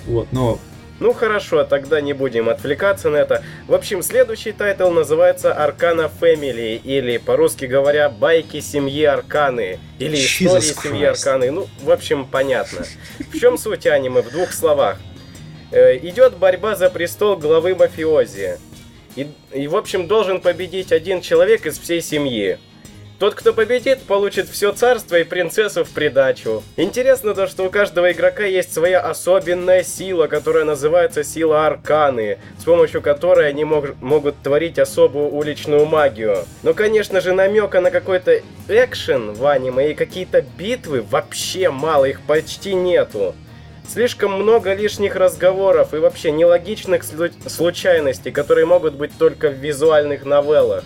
Вот, 0.07 0.29
но 0.31 0.57
ну 0.99 1.13
хорошо, 1.13 1.63
тогда 1.63 2.01
не 2.01 2.13
будем 2.13 2.49
отвлекаться 2.49 3.09
на 3.09 3.17
это. 3.17 3.43
В 3.67 3.73
общем, 3.73 4.01
следующий 4.01 4.51
тайтл 4.51 4.89
называется 4.89 5.53
Arcana 5.53 6.11
Family, 6.19 6.75
или, 6.83 7.17
по-русски 7.17 7.65
говоря, 7.65 8.09
Байки 8.09 8.59
семьи 8.59 9.03
Арканы, 9.03 9.79
или 9.97 10.15
Истории 10.15 10.61
семьи 10.61 11.05
Арканы. 11.05 11.51
Ну, 11.51 11.67
в 11.81 11.91
общем, 11.91 12.25
понятно. 12.25 12.85
В 13.31 13.39
чем 13.39 13.57
суть 13.57 13.87
аниме 13.87 14.21
в 14.21 14.31
двух 14.31 14.51
словах? 14.51 14.97
Э, 15.71 15.97
идет 15.97 16.37
борьба 16.37 16.75
за 16.75 16.89
престол 16.89 17.37
главы 17.37 17.75
мафиози. 17.75 18.57
И, 19.15 19.27
и, 19.53 19.67
в 19.67 19.75
общем, 19.75 20.07
должен 20.07 20.41
победить 20.41 20.91
один 20.91 21.21
человек 21.21 21.65
из 21.65 21.77
всей 21.79 22.01
семьи. 22.01 22.57
Тот, 23.19 23.35
кто 23.35 23.51
победит, 23.51 24.03
получит 24.03 24.47
все 24.47 24.71
царство 24.71 25.19
и 25.19 25.25
принцессу 25.25 25.83
в 25.83 25.89
придачу. 25.89 26.63
Интересно 26.77 27.35
то, 27.35 27.47
что 27.47 27.65
у 27.65 27.69
каждого 27.69 28.13
игрока 28.13 28.45
есть 28.45 28.73
своя 28.73 29.01
особенная 29.01 29.83
сила, 29.83 30.27
которая 30.27 30.63
называется 30.63 31.25
сила 31.25 31.67
Арканы, 31.67 32.37
с 32.57 32.63
помощью 32.63 33.01
которой 33.01 33.49
они 33.49 33.65
мог, 33.65 34.01
могут 34.01 34.41
творить 34.41 34.79
особую 34.79 35.33
уличную 35.33 35.85
магию. 35.85 36.45
Но, 36.63 36.73
конечно 36.73 37.19
же, 37.19 37.33
намека 37.33 37.81
на 37.81 37.91
какой-то 37.91 38.41
экшен 38.69 39.33
в 39.33 39.45
аниме 39.45 39.91
и 39.91 39.95
какие-то 39.95 40.41
битвы 40.41 41.01
вообще 41.01 41.69
мало, 41.71 42.05
их 42.05 42.21
почти 42.21 42.73
нету. 42.73 43.35
Слишком 43.85 44.31
много 44.31 44.73
лишних 44.73 45.17
разговоров 45.17 45.93
и 45.93 45.97
вообще 45.97 46.31
нелогичных 46.31 47.03
случайностей, 47.03 48.31
которые 48.31 48.65
могут 48.65 48.93
быть 48.93 49.11
только 49.17 49.49
в 49.49 49.55
визуальных 49.55 50.23
новеллах. 50.23 50.85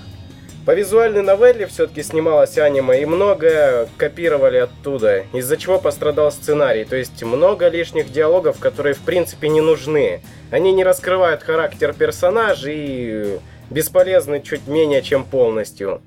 По 0.65 0.73
визуальной 0.73 1.23
новелле 1.23 1.67
все-таки 1.67 2.03
снималось 2.03 2.57
аниме, 2.57 3.01
и 3.01 3.05
многое 3.05 3.89
копировали 3.97 4.57
оттуда, 4.57 5.25
из-за 5.33 5.57
чего 5.57 5.77
пострадал 5.77 6.31
сценарий, 6.31 6.85
то 6.85 6.95
есть 6.95 7.21
много 7.21 7.67
лишних 7.67 8.09
диалогов, 8.09 8.59
которые 8.59 8.93
в 8.93 9.01
принципе 9.01 9.49
не 9.49 9.59
нужны. 9.59 10.21
Они 10.51 10.71
не 10.71 10.85
раскрывают 10.85 11.43
характер 11.43 11.93
персонажей 11.93 12.75
и 12.77 13.39
бесполезны 13.69 14.41
чуть 14.41 14.65
менее 14.67 15.01
чем 15.01 15.25
полностью. 15.25 16.01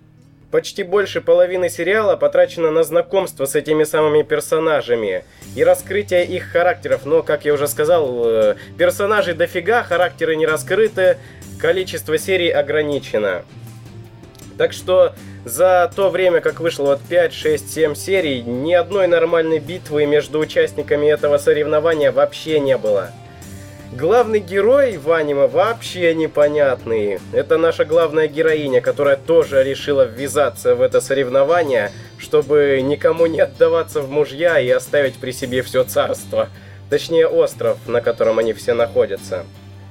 Почти 0.50 0.84
больше 0.84 1.20
половины 1.20 1.68
сериала 1.68 2.16
потрачено 2.16 2.70
на 2.70 2.82
знакомство 2.82 3.44
с 3.44 3.54
этими 3.56 3.84
самыми 3.84 4.22
персонажами 4.22 5.24
и 5.54 5.62
раскрытие 5.62 6.24
их 6.24 6.44
характеров, 6.44 7.04
но, 7.04 7.22
как 7.22 7.44
я 7.44 7.52
уже 7.52 7.68
сказал, 7.68 8.22
э, 8.24 8.54
персонажей 8.78 9.34
дофига, 9.34 9.82
характеры 9.82 10.34
не 10.34 10.46
раскрыты, 10.46 11.18
количество 11.60 12.16
серий 12.16 12.48
ограничено. 12.48 13.42
Так 14.58 14.72
что 14.72 15.12
за 15.44 15.90
то 15.94 16.08
время, 16.08 16.40
как 16.40 16.60
вышло 16.60 16.84
вот 16.86 17.00
5, 17.08 17.32
6, 17.32 17.72
7 17.72 17.94
серий, 17.94 18.42
ни 18.42 18.72
одной 18.72 19.06
нормальной 19.06 19.58
битвы 19.58 20.06
между 20.06 20.38
участниками 20.38 21.06
этого 21.06 21.38
соревнования 21.38 22.10
вообще 22.10 22.58
не 22.58 22.76
было. 22.78 23.10
Главный 23.92 24.40
герой 24.40 24.96
в 24.96 25.12
аниме 25.12 25.46
вообще 25.46 26.12
непонятный. 26.14 27.20
Это 27.32 27.56
наша 27.56 27.84
главная 27.84 28.26
героиня, 28.26 28.80
которая 28.80 29.16
тоже 29.16 29.62
решила 29.62 30.02
ввязаться 30.04 30.74
в 30.74 30.82
это 30.82 31.00
соревнование, 31.00 31.92
чтобы 32.18 32.80
никому 32.82 33.26
не 33.26 33.40
отдаваться 33.40 34.00
в 34.00 34.10
мужья 34.10 34.58
и 34.58 34.68
оставить 34.68 35.16
при 35.16 35.30
себе 35.30 35.62
все 35.62 35.84
царство. 35.84 36.48
Точнее, 36.90 37.28
остров, 37.28 37.78
на 37.86 38.00
котором 38.00 38.38
они 38.38 38.52
все 38.54 38.74
находятся. 38.74 39.44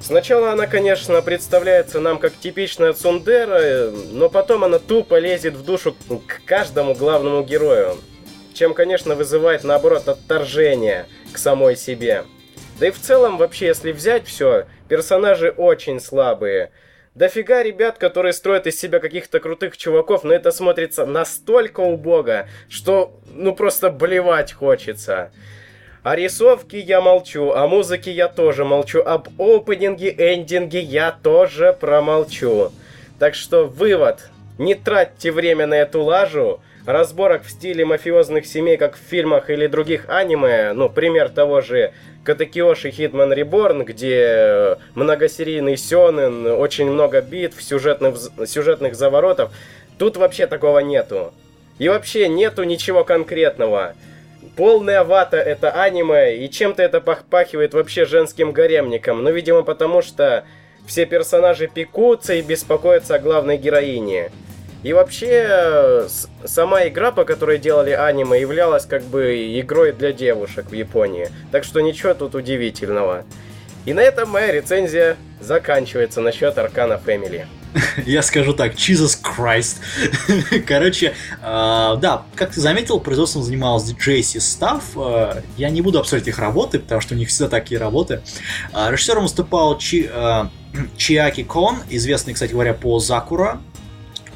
Сначала 0.05 0.51
она, 0.51 0.67
конечно, 0.67 1.19
представляется 1.23 1.99
нам 1.99 2.19
как 2.19 2.33
типичная 2.33 2.93
цундера, 2.93 3.89
но 4.11 4.29
потом 4.29 4.63
она 4.63 4.77
тупо 4.77 5.17
лезет 5.17 5.55
в 5.55 5.65
душу 5.65 5.95
к 6.27 6.45
каждому 6.45 6.93
главному 6.93 7.41
герою. 7.41 7.97
Чем, 8.53 8.75
конечно, 8.75 9.15
вызывает, 9.15 9.63
наоборот, 9.63 10.07
отторжение 10.07 11.07
к 11.33 11.39
самой 11.39 11.75
себе. 11.75 12.23
Да 12.79 12.89
и 12.89 12.91
в 12.91 12.99
целом, 12.99 13.37
вообще, 13.37 13.65
если 13.65 13.91
взять 13.91 14.27
все, 14.27 14.67
персонажи 14.87 15.49
очень 15.49 15.99
слабые. 15.99 16.69
Дофига 17.15 17.63
ребят, 17.63 17.97
которые 17.97 18.33
строят 18.33 18.67
из 18.67 18.79
себя 18.79 18.99
каких-то 18.99 19.39
крутых 19.39 19.75
чуваков, 19.75 20.23
но 20.23 20.35
это 20.35 20.51
смотрится 20.51 21.07
настолько 21.07 21.79
убого, 21.79 22.47
что 22.69 23.19
ну 23.33 23.55
просто 23.55 23.89
блевать 23.89 24.53
хочется. 24.53 25.31
О 26.05 26.15
рисовке 26.15 26.77
я 26.77 27.01
молчу, 27.01 27.51
о 27.51 27.65
музыке 27.65 28.11
я 28.11 28.27
тоже 28.27 28.63
молчу, 28.63 29.01
об 29.01 29.27
опенинге, 29.41 30.13
эндинге 30.15 30.79
я 30.79 31.11
тоже 31.11 31.75
промолчу. 31.81 32.71
Так 33.17 33.33
что 33.33 33.65
вывод. 33.65 34.29
Не 34.59 34.75
тратьте 34.75 35.31
время 35.31 35.65
на 35.65 35.73
эту 35.73 36.03
лажу. 36.03 36.59
Разборок 36.85 37.43
в 37.43 37.49
стиле 37.49 37.85
мафиозных 37.85 38.45
семей, 38.45 38.77
как 38.77 38.95
в 38.95 38.99
фильмах 38.99 39.49
или 39.49 39.65
других 39.65 40.07
аниме, 40.07 40.73
ну, 40.73 40.89
пример 40.89 41.29
того 41.29 41.61
же 41.61 41.91
Катакиоши 42.23 42.91
Хитман 42.91 43.33
Реборн, 43.33 43.83
где 43.83 44.77
многосерийный 44.93 45.75
сёнэн, 45.75 46.45
очень 46.45 46.85
много 46.85 47.19
битв, 47.21 47.63
сюжетных, 47.63 48.15
сюжетных 48.45 48.93
заворотов. 48.93 49.51
Тут 49.97 50.17
вообще 50.17 50.45
такого 50.45 50.77
нету. 50.77 51.33
И 51.79 51.89
вообще 51.89 52.27
нету 52.27 52.61
ничего 52.61 53.03
конкретного 53.03 53.95
полная 54.55 55.03
вата 55.03 55.37
это 55.37 55.71
аниме, 55.71 56.37
и 56.37 56.49
чем-то 56.49 56.81
это 56.81 57.01
пахивает 57.01 57.73
вообще 57.73 58.05
женским 58.05 58.51
гаремником. 58.51 59.23
Ну, 59.23 59.31
видимо, 59.31 59.63
потому 59.63 60.01
что 60.01 60.45
все 60.85 61.05
персонажи 61.05 61.67
пекутся 61.67 62.33
и 62.33 62.41
беспокоятся 62.41 63.15
о 63.15 63.19
главной 63.19 63.57
героине. 63.57 64.31
И 64.83 64.93
вообще, 64.93 66.05
сама 66.45 66.87
игра, 66.87 67.11
по 67.11 67.25
которой 67.25 67.57
делали 67.57 67.89
аниме, 67.89 68.39
являлась 68.39 68.85
как 68.85 69.01
бы 69.01 69.59
игрой 69.59 69.93
для 69.93 70.11
девушек 70.11 70.67
в 70.69 70.73
Японии. 70.73 71.29
Так 71.51 71.63
что 71.63 71.81
ничего 71.81 72.13
тут 72.13 72.35
удивительного. 72.35 73.23
И 73.85 73.93
на 73.93 74.01
этом 74.01 74.29
моя 74.29 74.51
рецензия 74.51 75.17
заканчивается 75.39 76.21
насчет 76.21 76.57
Аркана 76.57 76.99
Фэмили. 76.99 77.47
Я 78.05 78.21
скажу 78.21 78.53
так, 78.53 78.73
Jesus 78.73 79.17
Christ. 79.21 79.77
Короче, 80.67 81.13
э, 81.41 81.97
да, 81.99 82.23
как 82.35 82.51
ты 82.51 82.61
заметил, 82.61 82.99
производством 82.99 83.43
занималась 83.43 83.91
Джейси 83.91 84.37
Стафф. 84.37 84.83
Э, 84.95 85.41
я 85.57 85.69
не 85.69 85.81
буду 85.81 85.99
обсуждать 85.99 86.27
их 86.27 86.39
работы, 86.39 86.79
потому 86.79 87.01
что 87.01 87.15
у 87.15 87.17
них 87.17 87.29
всегда 87.29 87.49
такие 87.49 87.79
работы. 87.79 88.21
Э, 88.73 88.91
режиссером 88.91 89.23
выступал 89.23 89.77
Чи, 89.77 90.09
э, 90.11 90.45
Чиаки 90.97 91.43
Кон, 91.43 91.77
известный, 91.89 92.33
кстати 92.33 92.51
говоря, 92.51 92.73
по 92.73 92.99
Закура 92.99 93.61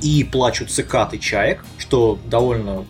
и 0.02 0.24
«Плачут 0.24 0.72
цикады 0.72 1.18
чаек», 1.18 1.64
что 1.78 2.18
довольно... 2.26 2.86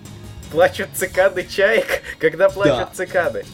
Плачут 0.51 0.89
цикады 0.94 1.44
чаек? 1.44 2.01
Когда 2.20 2.50
плачут 2.50 2.89
да. 2.89 2.89
цикады? 2.94 3.46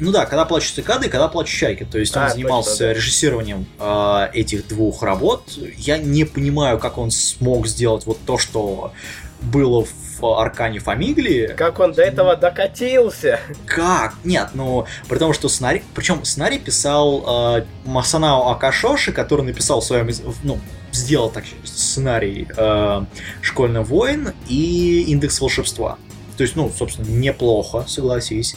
Ну 0.00 0.10
да, 0.10 0.26
когда 0.26 0.44
плачут 0.44 0.74
цикады 0.74 1.08
когда 1.08 1.28
плачут 1.28 1.54
чайки. 1.54 1.84
То 1.84 1.98
есть 1.98 2.16
он 2.16 2.24
а, 2.24 2.30
занимался 2.30 2.70
точно, 2.70 2.86
да. 2.86 2.92
режиссированием 2.94 3.66
э, 3.78 4.28
этих 4.32 4.66
двух 4.68 5.02
работ. 5.02 5.58
Я 5.76 5.98
не 5.98 6.24
понимаю, 6.24 6.78
как 6.78 6.98
он 6.98 7.10
смог 7.10 7.66
сделать 7.66 8.06
вот 8.06 8.18
то, 8.26 8.38
что 8.38 8.92
было 9.40 9.84
в 10.18 10.40
Аркане 10.40 10.80
Фамиглии. 10.80 11.48
Как 11.56 11.78
он 11.80 11.92
до 11.92 12.02
этого 12.02 12.36
докатился? 12.36 13.40
Как? 13.66 14.14
Нет, 14.24 14.50
ну, 14.54 14.86
при 15.08 15.18
том, 15.18 15.32
что 15.32 15.48
сценарий... 15.48 15.82
Причем 15.94 16.24
сценарий 16.24 16.58
писал 16.58 17.58
э, 17.58 17.64
Масанао 17.84 18.50
Акашоши, 18.50 19.12
который 19.12 19.44
написал 19.44 19.80
в 19.80 19.84
своем... 19.84 20.08
Ну, 20.42 20.58
сделал 20.92 21.30
так 21.30 21.44
сценарий 21.64 22.48
э, 22.56 23.04
«Школьный 23.42 23.82
воин» 23.82 24.32
и 24.48 25.04
«Индекс 25.08 25.40
волшебства». 25.40 25.98
То 26.36 26.42
есть, 26.42 26.56
ну, 26.56 26.70
собственно, 26.76 27.06
неплохо, 27.06 27.84
согласись. 27.86 28.56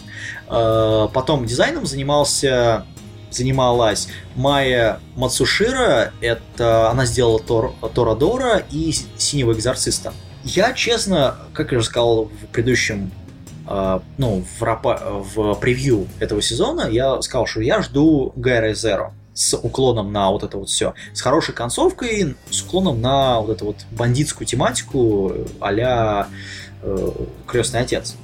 Э, 0.49 1.07
потом 1.13 1.45
дизайном 1.45 1.85
занимался 1.85 2.85
занималась 3.29 4.07
Майя 4.35 4.99
Мацушира. 5.15 6.13
Это 6.21 6.89
она 6.89 7.05
сделала 7.05 7.39
Тор, 7.39 7.73
Торадора 7.93 8.63
и 8.71 8.93
Синего 9.17 9.51
Экзорциста. 9.51 10.13
Я, 10.43 10.73
честно, 10.73 11.35
как 11.53 11.71
я 11.71 11.79
уже 11.79 11.87
сказал 11.87 12.25
в 12.25 12.47
предыдущем 12.51 13.11
Uh, 13.67 14.01
ну, 14.17 14.45
в, 14.57 14.63
рапа, 14.63 14.97
в 15.35 15.55
превью 15.55 16.07
этого 16.21 16.41
сезона 16.41 16.87
я 16.89 17.21
сказал, 17.21 17.47
что 17.47 17.59
я 17.59 17.81
жду 17.81 18.31
Гайра 18.37 18.73
Зеро 18.73 19.11
с 19.37 19.55
уклоном 19.55 20.11
на 20.11 20.31
вот 20.31 20.43
это 20.43 20.57
вот 20.57 20.69
все. 20.69 20.95
С 21.13 21.21
хорошей 21.21 21.53
концовкой, 21.53 22.35
с 22.49 22.61
уклоном 22.63 23.01
на 23.01 23.39
вот 23.39 23.51
эту 23.51 23.65
вот 23.65 23.75
бандитскую 23.91 24.47
тематику 24.47 25.31
э, 25.33 25.45
крестный 27.47 27.81
отец. 27.81 28.15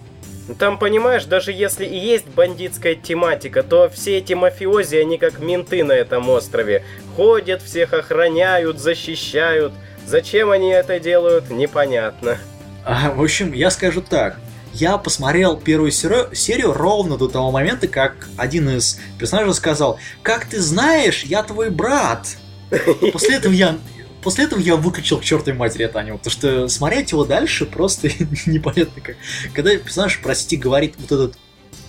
Там, 0.60 0.78
понимаешь, 0.78 1.24
даже 1.24 1.54
если 1.54 1.86
и 1.86 1.98
есть 1.98 2.28
бандитская 2.28 2.96
тематика, 2.96 3.64
то 3.64 3.90
все 3.90 4.18
эти 4.18 4.34
мафиози, 4.34 4.98
они 4.98 5.18
как 5.18 5.40
менты 5.40 5.84
на 5.86 5.94
этом 5.94 6.30
острове. 6.30 6.84
Ходят, 7.16 7.62
всех 7.62 7.94
охраняют, 7.94 8.80
защищают. 8.80 9.72
Зачем 10.06 10.52
они 10.52 10.70
это 10.70 11.00
делают, 11.00 11.50
непонятно. 11.50 12.38
А, 12.84 13.12
в 13.12 13.22
общем, 13.24 13.54
я 13.54 13.72
скажу 13.72 14.02
так. 14.02 14.38
Я 14.74 14.98
посмотрел 14.98 15.56
первую 15.56 15.92
серию, 15.92 16.30
серию 16.34 16.74
ровно 16.74 17.16
до 17.16 17.30
того 17.30 17.52
момента, 17.52 17.88
как 17.88 18.28
один 18.36 18.70
из 18.70 19.00
персонажей 19.18 19.54
сказал, 19.54 20.00
как 20.24 20.46
ты 20.46 20.60
знаешь, 20.60 21.24
я 21.24 21.44
твой 21.44 21.70
брат. 21.70 22.28
После 23.14 23.36
этого 23.36 23.54
я 23.54 23.78
после 24.24 24.46
этого 24.46 24.60
я 24.60 24.76
выключил 24.76 25.20
к 25.20 25.24
чертовой 25.24 25.58
матери 25.58 25.86
это 25.86 26.00
аниме, 26.00 26.18
потому 26.18 26.32
что 26.32 26.68
смотреть 26.68 27.12
его 27.12 27.26
дальше 27.26 27.66
просто 27.66 28.08
непонятно 28.46 29.02
как. 29.02 29.16
Когда 29.54 29.76
персонаж, 29.78 30.20
прости, 30.22 30.58
говорит 30.58 30.96
вот 30.98 31.12
этот 31.12 31.38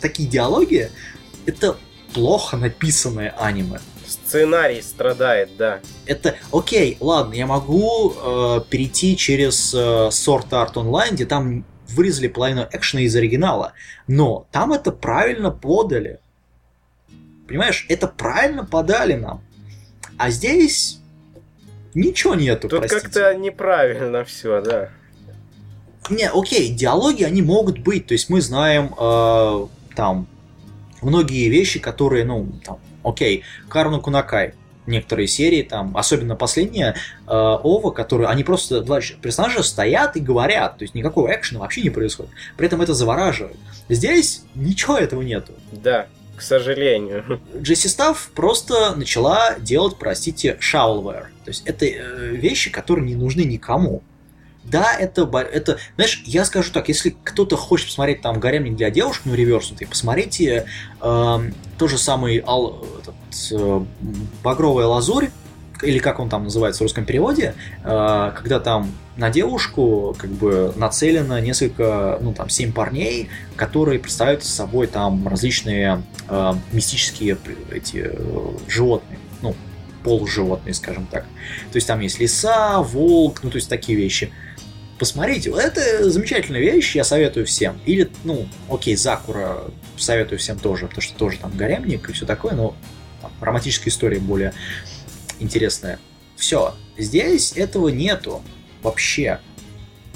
такие 0.01 0.29
диалоги, 0.29 0.91
это 1.47 1.77
плохо 2.13 2.57
написанное 2.57 3.35
аниме. 3.39 3.81
Сценарий 4.07 4.83
страдает, 4.83 5.57
да. 5.57 5.81
Это 6.07 6.37
окей, 6.53 6.97
ладно, 7.01 7.35
я 7.35 7.47
могу 7.47 8.13
э, 8.15 8.61
перейти 8.69 9.17
через 9.17 9.75
э, 9.75 9.79
Sword 9.79 10.51
Art 10.51 10.75
Online, 10.75 11.13
где 11.13 11.27
там 11.27 11.65
вырезали 11.89 12.29
половину 12.29 12.67
экшена 12.71 13.03
из 13.03 13.15
оригинала, 13.17 13.73
но 14.07 14.47
там 14.51 14.73
это 14.73 14.93
правильно 14.93 15.51
подали. 15.51 16.21
Понимаешь, 17.47 17.87
это 17.89 18.09
правильно 18.09 18.65
подали 18.65 19.15
нам. 19.15 19.43
А 20.17 20.31
здесь 20.31 21.01
ничего 21.95 22.35
нету, 22.35 22.69
Тут 22.69 22.89
как-то 22.89 23.35
неправильно 23.35 24.25
все, 24.25 24.61
да. 24.61 24.91
Не, 26.11 26.29
окей, 26.29 26.71
диалоги, 26.71 27.23
они 27.23 27.43
могут 27.43 27.79
быть. 27.79 28.07
То 28.07 28.15
есть 28.15 28.29
мы 28.29 28.41
знаем 28.41 28.95
э, 28.99 29.67
там 29.95 30.27
многие 31.01 31.49
вещи, 31.49 31.79
которые, 31.79 32.25
ну, 32.25 32.47
там, 32.65 32.79
окей, 33.03 33.43
Карну 33.69 34.01
Кунакай, 34.01 34.55
некоторые 34.87 35.29
серии, 35.29 35.63
там, 35.63 35.97
особенно 35.97 36.37
последняя, 36.37 36.95
э, 37.27 37.31
Ова, 37.31 37.91
которые, 37.91 38.29
они 38.29 38.45
просто, 38.45 38.83
два 38.83 39.01
персонажа 39.01 39.63
стоят 39.63 40.17
и 40.17 40.21
говорят, 40.21 40.79
то 40.79 40.85
есть 40.85 40.95
никакого 40.95 41.29
экшена 41.35 41.61
вообще 41.61 41.83
не 41.83 41.91
происходит. 41.91 42.33
При 42.57 42.67
этом 42.67 42.83
это 42.83 42.93
завораживает. 42.93 43.57
Здесь 43.89 44.43
ничего 44.55 44.99
этого 44.99 45.23
нету. 45.23 45.53
Да, 45.73 46.07
к 46.37 46.43
сожалению. 46.43 47.41
Джесси 47.57 47.89
Став 47.89 48.31
просто 48.35 48.95
начала 48.97 49.57
делать, 49.59 49.97
простите, 49.99 50.57
шаулвер. 50.61 51.31
То 51.45 51.51
есть 51.51 51.63
это 51.67 51.87
э, 51.87 52.29
вещи, 52.37 52.71
которые 52.71 53.07
не 53.07 53.15
нужны 53.15 53.43
никому. 53.43 54.03
Да, 54.65 54.95
это, 54.99 55.29
это, 55.53 55.79
знаешь, 55.97 56.23
я 56.25 56.45
скажу 56.45 56.73
так, 56.73 56.89
если 56.89 57.15
кто-то 57.23 57.57
хочет 57.57 57.89
посмотреть 57.89 58.23
там 58.23 58.41
«Гаремник 58.41 58.77
для 58.77 58.91
девушек», 58.91 59.23
ну, 59.27 59.35
реверснутый, 59.35 59.87
посмотрите 59.87 60.67
э, 61.01 61.51
то 61.79 61.89
же 61.89 61.99
этот, 62.99 63.15
э, 63.53 63.85
«Багровая 64.43 64.87
лазурь», 64.87 65.29
или 65.85 65.99
как 65.99 66.21
он 66.21 66.29
там 66.29 66.45
называется 66.45 66.81
в 66.81 66.83
русском 66.83 67.05
переводе, 67.05 67.55
э, 67.83 68.33
когда 68.35 68.61
там 68.61 68.91
на 69.17 69.31
девушку 69.31 70.17
как 70.19 70.31
бы 70.31 70.73
нацелено 70.77 71.39
несколько, 71.41 72.19
ну 72.21 72.33
там, 72.33 72.49
семь 72.49 72.73
парней, 72.73 73.29
которые 73.57 74.01
представляют 74.01 74.45
собой 74.45 74.87
там 74.87 75.27
различные 75.29 76.03
э, 76.29 76.55
мистические 76.73 77.39
эти 77.71 78.05
э, 78.07 78.57
животные, 78.69 79.19
ну, 79.43 79.55
полуживотные, 80.03 80.75
скажем 80.75 81.07
так. 81.07 81.25
То 81.73 81.77
есть 81.77 81.87
там 81.87 82.01
есть 82.01 82.19
лиса, 82.19 82.81
волк, 82.81 83.41
ну 83.43 83.51
то 83.51 83.57
есть 83.57 83.69
такие 83.69 83.97
вещи. 83.97 84.33
Посмотрите, 84.99 85.51
это 85.51 86.09
замечательная 86.09 86.61
вещь, 86.61 86.95
я 86.95 87.03
советую 87.03 87.47
всем. 87.47 87.81
Или, 87.85 88.09
ну, 88.23 88.47
окей, 88.71 88.95
Закура 88.97 89.65
советую 89.97 90.39
всем 90.39 90.59
тоже, 90.59 90.87
потому 90.87 91.03
что 91.03 91.15
тоже 91.17 91.39
там 91.39 91.53
гаремник 91.57 92.09
и 92.09 92.13
все 92.13 92.27
такое, 92.27 92.55
но 92.55 92.75
там, 93.21 93.33
романтическая 93.41 93.93
история 93.93 94.21
более 94.21 94.53
интересная. 95.39 95.99
Все, 96.37 96.75
здесь 96.99 97.53
этого 97.57 97.89
нету 97.89 98.43
вообще. 98.83 99.41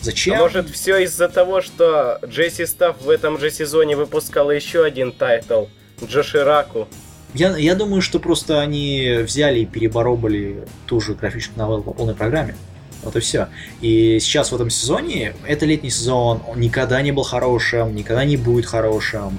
Зачем? 0.00 0.34
А 0.37 0.38
может 0.38 0.70
все 0.70 0.98
из-за 0.98 1.28
того, 1.28 1.60
что 1.60 2.20
JC 2.25 2.66
Staff 2.66 3.00
в 3.00 3.10
этом 3.10 3.38
же 3.38 3.50
сезоне 3.50 3.96
выпускала 3.96 4.52
еще 4.52 4.84
один 4.84 5.12
тайтл 5.12 5.66
Джошираку. 6.04 6.88
Я, 7.35 7.57
я 7.57 7.74
думаю, 7.74 8.00
что 8.00 8.20
просто 8.20 8.61
они 8.61 9.18
взяли 9.22 9.61
и 9.61 9.66
переработали 9.66 10.66
ту 10.87 11.00
же 11.00 11.14
графическую 11.14 11.59
новеллу 11.59 11.83
по 11.83 11.92
полной 11.92 12.14
программе. 12.14 12.57
Вот 13.02 13.16
и 13.16 13.20
все. 13.20 13.48
И 13.81 14.18
сейчас 14.20 14.50
в 14.50 14.54
этом 14.54 14.70
сезоне, 14.70 15.35
это 15.46 15.66
летний 15.66 15.90
сезон, 15.90 16.42
он 16.46 16.61
никогда 16.61 17.00
не 17.02 17.12
был 17.12 17.22
хорошим, 17.22 17.94
никогда 17.94 18.24
не 18.24 18.37
будет 18.37 18.66
хорошим. 18.66 19.38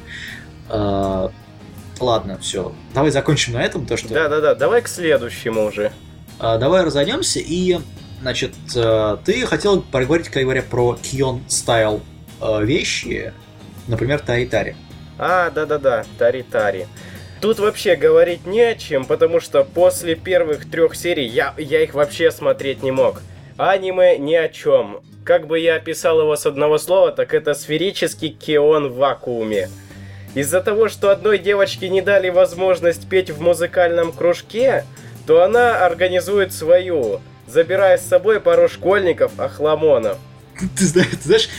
Ладно, 2.00 2.38
все. 2.42 2.74
Давай 2.94 3.12
закончим 3.12 3.54
на 3.54 3.64
этом, 3.64 3.86
то 3.86 3.98
что. 3.98 4.14
Да, 4.14 4.30
да, 4.30 4.42
да. 4.42 4.56
Давай 4.56 4.82
к 4.82 4.88
следующему 4.88 5.66
уже. 5.66 5.92
Э, 6.40 6.58
давай 6.58 6.84
разойдемся 6.84 7.40
и, 7.40 7.78
значит, 8.22 8.54
э, 8.76 9.18
ты 9.26 9.46
хотел 9.46 9.82
поговорить, 9.82 10.30
как 10.30 10.44
говоря, 10.44 10.64
про 10.64 10.96
Кион 10.96 11.44
стайл 11.48 12.02
э, 12.42 12.64
вещи, 12.64 13.34
например, 13.88 14.20
Тари-Тари. 14.20 14.76
А, 15.18 15.50
да, 15.50 15.66
да, 15.66 15.78
да, 15.78 16.06
Тари-Тари. 16.18 16.88
Тут 17.42 17.60
вообще 17.60 17.96
говорить 17.96 18.46
не 18.46 18.62
о 18.62 18.76
чем, 18.76 19.06
потому 19.06 19.40
что 19.40 19.64
после 19.64 20.16
первых 20.16 20.70
трех 20.70 20.96
серий 20.96 21.26
я, 21.26 21.54
я 21.58 21.82
их 21.84 21.94
вообще 21.94 22.32
смотреть 22.32 22.84
не 22.84 22.92
мог. 22.92 23.22
Аниме 23.58 24.18
ни 24.18 24.36
о 24.36 24.50
чем. 24.50 25.02
Как 25.24 25.48
бы 25.48 25.60
я 25.60 25.76
описал 25.76 26.20
его 26.22 26.36
с 26.36 26.46
одного 26.46 26.78
слова, 26.78 27.12
так 27.12 27.34
это 27.34 27.54
сферический 27.54 28.30
кион 28.30 28.90
в 28.90 28.96
вакууме. 28.96 29.70
Из-за 30.36 30.62
того, 30.62 30.90
что 30.90 31.10
одной 31.10 31.40
девочке 31.40 31.90
не 31.90 32.02
дали 32.02 32.30
возможность 32.30 33.08
петь 33.10 33.30
в 33.32 33.42
музыкальном 33.42 34.12
кружке, 34.12 34.86
то 35.26 35.44
она 35.44 35.86
организует 35.86 36.54
свою, 36.54 37.22
забирая 37.48 37.98
с 37.98 38.06
собой 38.06 38.40
пару 38.40 38.70
школьников, 38.70 39.40
охламонов. 39.40 40.18
Ты 40.78 40.86
знаешь, 40.86 41.10
ты 41.12 41.28
знаешь, 41.28 41.50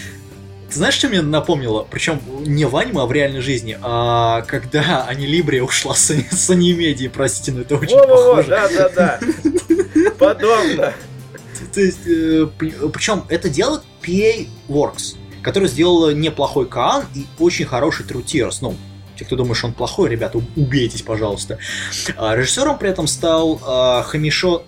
ты 0.68 0.76
знаешь, 0.76 0.94
что 0.94 1.08
мне 1.08 1.20
напомнило? 1.20 1.86
Причем 1.90 2.20
не 2.46 2.64
в 2.64 2.76
аниме, 2.76 3.00
а 3.02 3.06
в 3.06 3.12
реальной 3.12 3.40
жизни. 3.40 3.76
А 3.82 4.42
когда 4.42 5.04
Анилибрия 5.08 5.62
ушла 5.62 5.94
с, 5.94 6.10
с 6.30 6.50
анимедии, 6.50 7.08
простите, 7.08 7.52
но 7.52 7.62
это 7.62 7.76
очень 7.76 7.96
Во-во-во, 7.96 8.36
похоже. 8.36 8.50
да-да-да. 8.50 9.20
Подобно. 10.18 10.92
То 11.74 11.80
есть, 11.80 12.06
э, 12.06 12.46
причем 12.92 13.24
это 13.28 13.48
делает 13.48 13.82
PA 14.02 14.46
Works, 14.68 15.16
который 15.42 15.68
сделал 15.68 16.10
неплохой 16.10 16.66
Каан 16.66 17.04
и 17.14 17.26
очень 17.38 17.64
хороший 17.64 18.06
Tears. 18.06 18.58
Ну, 18.60 18.74
те, 19.16 19.24
кто 19.24 19.36
думает, 19.36 19.58
что 19.58 19.68
он 19.68 19.74
плохой, 19.74 20.08
ребята, 20.08 20.38
убейтесь, 20.56 21.02
пожалуйста. 21.02 21.58
А 22.16 22.34
режиссером 22.34 22.78
при 22.78 22.88
этом 22.88 23.06
стал 23.06 23.60
а, 23.66 24.02
Хамишо 24.02 24.62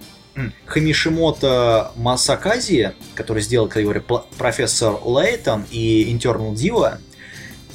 Хамишимото 0.66 1.92
Масакази, 1.96 2.92
который 3.14 3.42
сделал, 3.42 3.68
как 3.68 3.76
я 3.76 3.82
говорю, 3.82 4.02
профессор 4.38 4.98
Лейтон 5.04 5.64
и 5.70 6.10
Internal 6.14 6.52
Diva. 6.54 6.98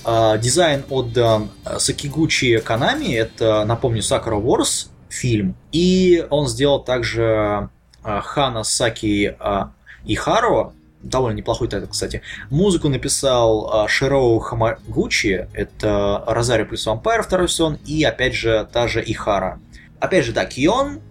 А, 0.03 0.37
дизайн 0.37 0.83
отдан 0.89 1.49
Сакигучи 1.77 2.59
Канами, 2.59 3.13
это, 3.13 3.65
напомню, 3.65 4.01
Sakura 4.01 4.41
Wars 4.41 4.89
фильм. 5.09 5.55
И 5.71 6.25
он 6.29 6.47
сделал 6.47 6.83
также 6.83 7.69
Ханасаку 8.03 9.35
а, 9.39 9.71
Ироха, 10.05 10.73
довольно 11.01 11.37
неплохой 11.37 11.67
тайтл, 11.67 11.87
кстати. 11.87 12.21
Музыку 12.49 12.89
написал 12.89 13.69
а, 13.71 13.87
Широу 13.87 14.39
Хамагучи, 14.39 15.47
это 15.53 16.23
Rosario 16.25 16.65
плюс 16.65 16.85
Vampire 16.85 17.23
второй 17.23 17.49
сезон, 17.49 17.77
и 17.85 18.03
опять 18.03 18.33
же 18.33 18.67
та 18.71 18.87
же 18.87 19.03
Ироха. 19.05 19.59
Опять 19.99 20.25
же, 20.25 20.33
да, 20.33 20.45
K-On, 20.45 21.01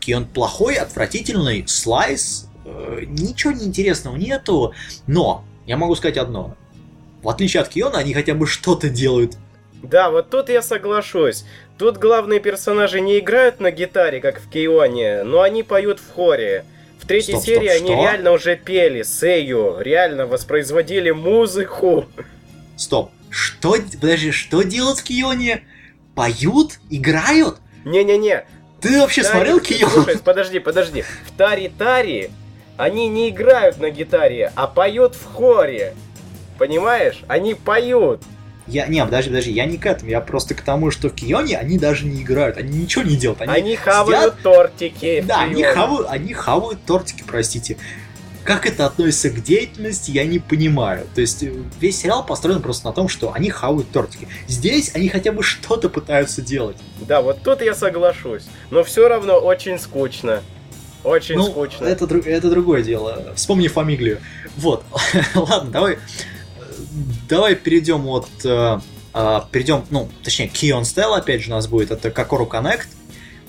K-On 0.00 0.26
плохой, 0.26 0.76
отвратительный, 0.76 1.64
slice, 1.66 2.48
э, 2.64 3.04
ничего 3.06 3.52
неинтересного 3.52 4.16
нету, 4.16 4.74
но 5.06 5.44
я 5.66 5.76
могу 5.76 5.94
сказать 5.94 6.16
одно. 6.16 6.56
В 7.22 7.28
отличие 7.28 7.62
от 7.62 7.68
K-On 7.68 7.88
а, 7.88 7.98
они 7.98 8.12
хотя 8.12 8.34
бы 8.34 8.46
что-то 8.46 8.88
делают 8.88 9.36
да, 9.84 10.10
вот 10.10 10.30
тут 10.30 10.48
я 10.48 10.62
соглашусь. 10.62 11.44
Тут 11.76 11.98
главные 11.98 12.40
персонажи 12.40 13.02
не 13.02 13.18
играют 13.18 13.60
на 13.60 13.70
гитаре, 13.70 14.18
как 14.18 14.40
в 14.40 14.48
Кейоне, 14.48 15.24
но 15.24 15.42
они 15.42 15.62
поют 15.62 16.00
в 16.00 16.10
хоре. 16.14 16.64
В 17.04 17.06
третьей 17.06 17.34
стоп, 17.34 17.44
серии 17.44 17.68
стоп, 17.68 17.80
они 17.80 17.92
что? 17.92 18.02
реально 18.02 18.32
уже 18.32 18.56
пели 18.56 19.02
Сею, 19.02 19.76
реально 19.80 20.26
воспроизводили 20.26 21.10
музыку. 21.10 22.06
Стоп, 22.76 23.10
что, 23.28 23.76
подожди, 24.00 24.30
что 24.30 24.62
делают 24.62 25.00
в 25.00 25.04
Кионе? 25.04 25.64
Поют? 26.14 26.78
Играют? 26.88 27.58
Не-не-не. 27.84 28.46
Ты 28.80 29.00
вообще 29.00 29.22
Тари... 29.22 29.32
смотрел 29.32 29.60
Кион? 29.60 29.90
Слушай, 29.90 30.18
подожди, 30.18 30.58
подожди. 30.60 31.02
В 31.02 31.36
Тари-Тари 31.36 32.30
они 32.78 33.08
не 33.08 33.28
играют 33.28 33.78
на 33.78 33.90
гитаре, 33.90 34.50
а 34.54 34.66
поют 34.66 35.14
в 35.14 35.24
хоре. 35.26 35.94
Понимаешь? 36.58 37.22
Они 37.28 37.52
поют. 37.52 38.22
Я, 38.66 38.86
не, 38.86 39.04
подожди, 39.04 39.28
подожди, 39.28 39.52
я 39.52 39.66
не 39.66 39.76
к 39.76 39.84
этому, 39.84 40.10
я 40.10 40.20
просто 40.20 40.54
к 40.54 40.62
тому, 40.62 40.90
что 40.90 41.10
в 41.10 41.14
Кионе 41.14 41.58
они 41.58 41.78
даже 41.78 42.06
не 42.06 42.22
играют, 42.22 42.56
они 42.56 42.78
ничего 42.78 43.04
не 43.04 43.16
делают. 43.16 43.42
Они, 43.42 43.52
они 43.52 43.76
хавают 43.76 44.34
сидят... 44.34 44.42
тортики. 44.42 45.24
Да, 45.26 45.42
они 45.42 45.62
хавают, 45.62 46.08
они 46.10 46.32
хавают 46.32 46.80
тортики, 46.84 47.22
простите. 47.26 47.76
Как 48.42 48.66
это 48.66 48.84
относится 48.84 49.30
к 49.30 49.42
деятельности, 49.42 50.10
я 50.10 50.24
не 50.24 50.38
понимаю. 50.38 51.06
То 51.14 51.22
есть 51.22 51.42
э, 51.42 51.52
весь 51.80 51.98
сериал 51.98 52.24
построен 52.26 52.60
просто 52.60 52.86
на 52.86 52.92
том, 52.92 53.08
что 53.08 53.32
они 53.32 53.48
хавают 53.48 53.90
тортики. 53.90 54.28
Здесь 54.46 54.94
они 54.94 55.08
хотя 55.08 55.32
бы 55.32 55.42
что-то 55.42 55.88
пытаются 55.88 56.42
делать. 56.42 56.76
Да, 57.00 57.22
вот 57.22 57.42
тут 57.42 57.62
я 57.62 57.74
соглашусь. 57.74 58.44
Но 58.70 58.84
все 58.84 59.08
равно 59.08 59.38
очень 59.38 59.78
скучно. 59.78 60.42
Очень 61.04 61.36
ну, 61.36 61.44
скучно. 61.44 61.86
Это, 61.86 62.06
это 62.06 62.50
другое 62.50 62.82
дело. 62.82 63.32
Вспомни 63.34 63.68
фамилию. 63.68 64.20
Вот. 64.56 64.84
Ладно, 65.34 65.70
давай. 65.70 65.98
Давай 67.28 67.54
перейдем 67.56 68.06
от. 68.06 68.28
Э, 68.44 68.78
э, 69.12 69.40
перейдем, 69.50 69.84
ну, 69.90 70.08
точнее, 70.22 70.48
Kion 70.48 70.82
Style, 70.82 71.16
опять 71.16 71.42
же, 71.42 71.50
у 71.50 71.54
нас 71.54 71.66
будет. 71.66 71.90
Это 71.90 72.10
Какору 72.10 72.46
Connect. 72.46 72.86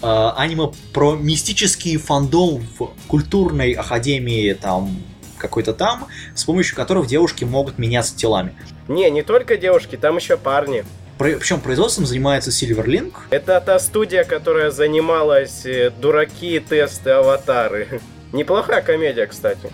Э, 0.02 0.32
аниме 0.36 0.72
про 0.94 1.16
мистический 1.16 1.98
фандом 1.98 2.66
в 2.78 2.92
культурной 3.08 3.74
академии 3.74 4.54
там 4.54 5.02
какой-то 5.38 5.74
там, 5.74 6.08
с 6.34 6.44
помощью 6.44 6.76
которых 6.76 7.08
девушки 7.08 7.44
могут 7.44 7.78
меняться 7.78 8.16
телами. 8.16 8.56
Не, 8.88 9.10
не 9.12 9.22
только 9.22 9.58
девушки, 9.58 9.96
там 9.96 10.18
еще 10.18 10.38
парни. 10.38 10.86
Причем 11.18 11.62
производством 11.62 12.06
занимается 12.06 12.50
Silverlink. 12.50 13.14
Это 13.30 13.62
та 13.62 13.80
студия, 13.80 14.24
которая 14.26 14.70
занималась 14.72 15.66
э, 15.66 15.92
дураки, 15.92 16.60
тесты, 16.60 17.12
аватары. 17.12 18.02
Неплохая 18.34 18.82
комедия, 18.82 19.26
кстати. 19.28 19.72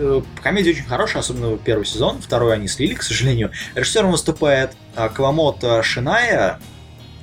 Э, 0.00 0.22
комедия 0.42 0.70
очень 0.70 0.84
хорошая, 0.84 1.22
особенно 1.22 1.58
первый 1.58 1.84
сезон. 1.84 2.20
Второй 2.20 2.54
они 2.54 2.68
слили, 2.68 2.94
к 2.94 3.02
сожалению. 3.02 3.50
Режиссером 3.74 4.12
выступает 4.12 4.72
а, 4.94 5.08
Кавамото 5.08 5.82
Шиная, 5.82 6.60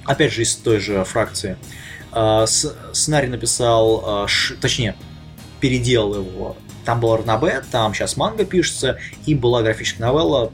опять 0.03 0.33
же 0.33 0.41
из 0.41 0.55
той 0.55 0.79
же 0.79 1.03
фракции. 1.03 1.57
Сценарий 2.45 3.27
написал, 3.27 4.29
точнее, 4.61 4.95
переделал 5.59 6.15
его. 6.15 6.55
Там 6.85 7.01
был 7.01 7.17
Рнабе, 7.17 7.61
там 7.71 7.93
сейчас 7.93 8.15
манга 8.15 8.45
пишется, 8.45 8.99
и 9.25 9.35
была 9.35 9.61
графическая 9.61 10.07
новелла 10.07 10.53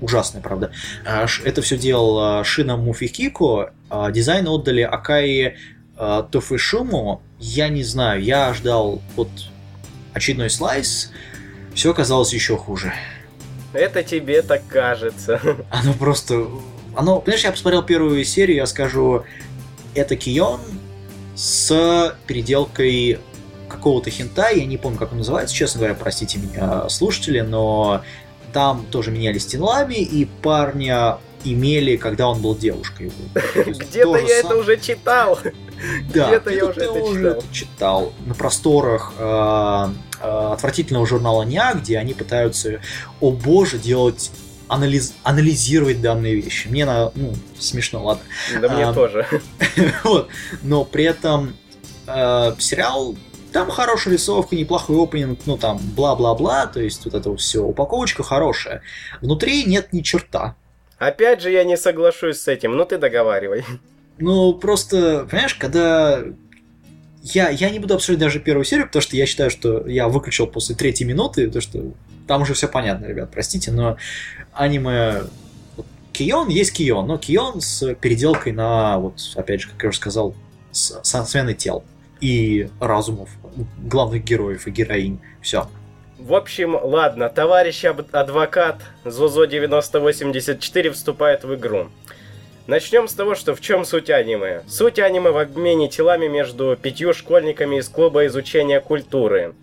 ужасная, 0.00 0.42
правда. 0.42 0.70
Это 1.04 1.60
все 1.60 1.76
делал 1.76 2.44
Шина 2.44 2.76
Муфикико, 2.76 3.72
дизайн 4.12 4.46
отдали 4.46 4.82
Акаи 4.82 5.56
Тофишуму. 5.96 7.20
Я 7.40 7.68
не 7.68 7.82
знаю, 7.82 8.22
я 8.22 8.54
ждал 8.54 9.02
вот 9.16 9.30
очередной 10.12 10.50
слайс, 10.50 11.10
все 11.76 11.90
оказалось 11.90 12.32
еще 12.32 12.56
хуже. 12.56 12.92
Это 13.72 14.02
тебе 14.02 14.42
так 14.42 14.66
кажется. 14.66 15.40
Оно 15.70 15.92
просто... 15.92 16.46
Оно, 16.96 17.20
понимаешь, 17.20 17.44
я 17.44 17.52
посмотрел 17.52 17.82
первую 17.82 18.24
серию, 18.24 18.56
я 18.56 18.66
скажу, 18.66 19.24
это 19.94 20.16
Кион 20.16 20.60
с 21.34 22.16
переделкой 22.26 23.18
какого-то 23.68 24.08
хинта, 24.08 24.48
я 24.48 24.64
не 24.64 24.78
помню, 24.78 24.98
как 24.98 25.12
он 25.12 25.18
называется, 25.18 25.54
честно 25.54 25.80
говоря, 25.80 25.94
простите 25.94 26.38
меня, 26.38 26.88
слушатели, 26.88 27.40
но 27.40 28.02
там 28.54 28.86
тоже 28.90 29.10
менялись 29.10 29.44
телами, 29.44 29.96
и 29.96 30.24
парня 30.24 31.18
имели, 31.44 31.96
когда 31.96 32.28
он 32.28 32.40
был 32.40 32.56
девушкой. 32.56 33.12
Где-то 33.54 34.16
я 34.16 34.38
это 34.38 34.56
уже 34.56 34.78
читал. 34.78 35.38
Да, 36.14 36.28
где-то 36.28 36.50
я 36.50 36.64
уже 36.64 36.80
это 36.80 37.42
читал. 37.52 38.14
На 38.24 38.34
просторах 38.34 39.12
э, 39.18 39.88
отвратительного 40.52 41.06
журнала 41.06 41.42
НЯ, 41.42 41.74
где 41.74 41.98
они 41.98 42.14
пытаются, 42.14 42.80
о 43.20 43.30
боже, 43.30 43.78
делать 43.78 44.30
анализ, 44.68 45.14
анализировать 45.22 46.00
данные 46.00 46.36
вещи. 46.36 46.68
Мне 46.68 46.84
на, 46.84 47.12
ну, 47.14 47.34
смешно, 47.58 48.04
ладно. 48.04 48.24
Да 48.60 48.68
мне 48.68 48.92
тоже. 48.92 49.26
вот. 50.04 50.28
Но 50.62 50.84
при 50.84 51.04
этом 51.04 51.56
э, 52.06 52.52
сериал 52.58 53.16
там 53.52 53.70
хорошая 53.70 54.14
рисовка, 54.14 54.54
неплохой 54.54 55.02
опенинг, 55.02 55.40
ну 55.46 55.56
там 55.56 55.78
бла-бла-бла, 55.78 56.66
то 56.66 56.80
есть 56.80 57.04
вот 57.06 57.14
это 57.14 57.34
все, 57.36 57.62
упаковочка 57.62 58.22
хорошая. 58.22 58.82
Внутри 59.22 59.64
нет 59.64 59.92
ни 59.92 60.02
черта. 60.02 60.56
Опять 60.98 61.42
же, 61.42 61.50
я 61.50 61.64
не 61.64 61.76
соглашусь 61.76 62.40
с 62.40 62.48
этим, 62.48 62.76
но 62.76 62.84
ты 62.84 62.98
договаривай. 62.98 63.64
Ну, 64.18 64.54
просто, 64.54 65.26
понимаешь, 65.30 65.54
когда... 65.54 66.22
Я, 67.34 67.50
я 67.50 67.70
не 67.70 67.78
буду 67.80 67.94
обсуждать 67.94 68.20
даже 68.20 68.40
первую 68.40 68.64
серию, 68.64 68.86
потому 68.86 69.02
что 69.02 69.16
я 69.16 69.26
считаю, 69.26 69.50
что 69.50 69.86
я 69.86 70.06
выключил 70.08 70.46
после 70.46 70.76
третьей 70.76 71.06
минуты, 71.06 71.46
потому 71.46 71.60
что 71.62 71.92
там 72.28 72.42
уже 72.42 72.54
все 72.54 72.68
понятно, 72.68 73.06
ребят, 73.06 73.30
простите, 73.32 73.72
но 73.72 73.96
аниме... 74.52 75.22
Кион 76.12 76.48
есть 76.48 76.72
Кион, 76.72 77.06
но 77.08 77.18
Кион 77.18 77.60
с 77.60 77.94
переделкой 77.94 78.52
на, 78.52 78.98
вот, 78.98 79.20
опять 79.34 79.60
же, 79.60 79.68
как 79.68 79.82
я 79.82 79.88
уже 79.90 79.98
сказал, 79.98 80.34
с, 80.70 80.98
с 81.02 81.24
сменой 81.26 81.54
тел 81.54 81.84
и 82.20 82.70
разумов 82.80 83.28
главных 83.78 84.24
героев 84.24 84.66
и 84.66 84.70
героинь. 84.70 85.20
Все. 85.42 85.68
В 86.18 86.32
общем, 86.32 86.74
ладно, 86.74 87.28
товарищ 87.28 87.84
адвокат 87.84 88.80
Зозо9084 89.04 90.90
вступает 90.92 91.44
в 91.44 91.54
игру. 91.54 91.88
Начнем 92.66 93.08
с 93.08 93.14
того, 93.14 93.34
что 93.34 93.54
в 93.54 93.60
чем 93.60 93.84
суть 93.84 94.10
аниме. 94.10 94.62
Суть 94.68 94.98
аниме 94.98 95.30
в 95.30 95.38
обмене 95.38 95.88
телами 95.88 96.26
между 96.26 96.76
пятью 96.76 97.14
школьниками 97.14 97.76
из 97.76 97.88
клуба 97.88 98.26
изучения 98.26 98.80
культуры. 98.80 99.54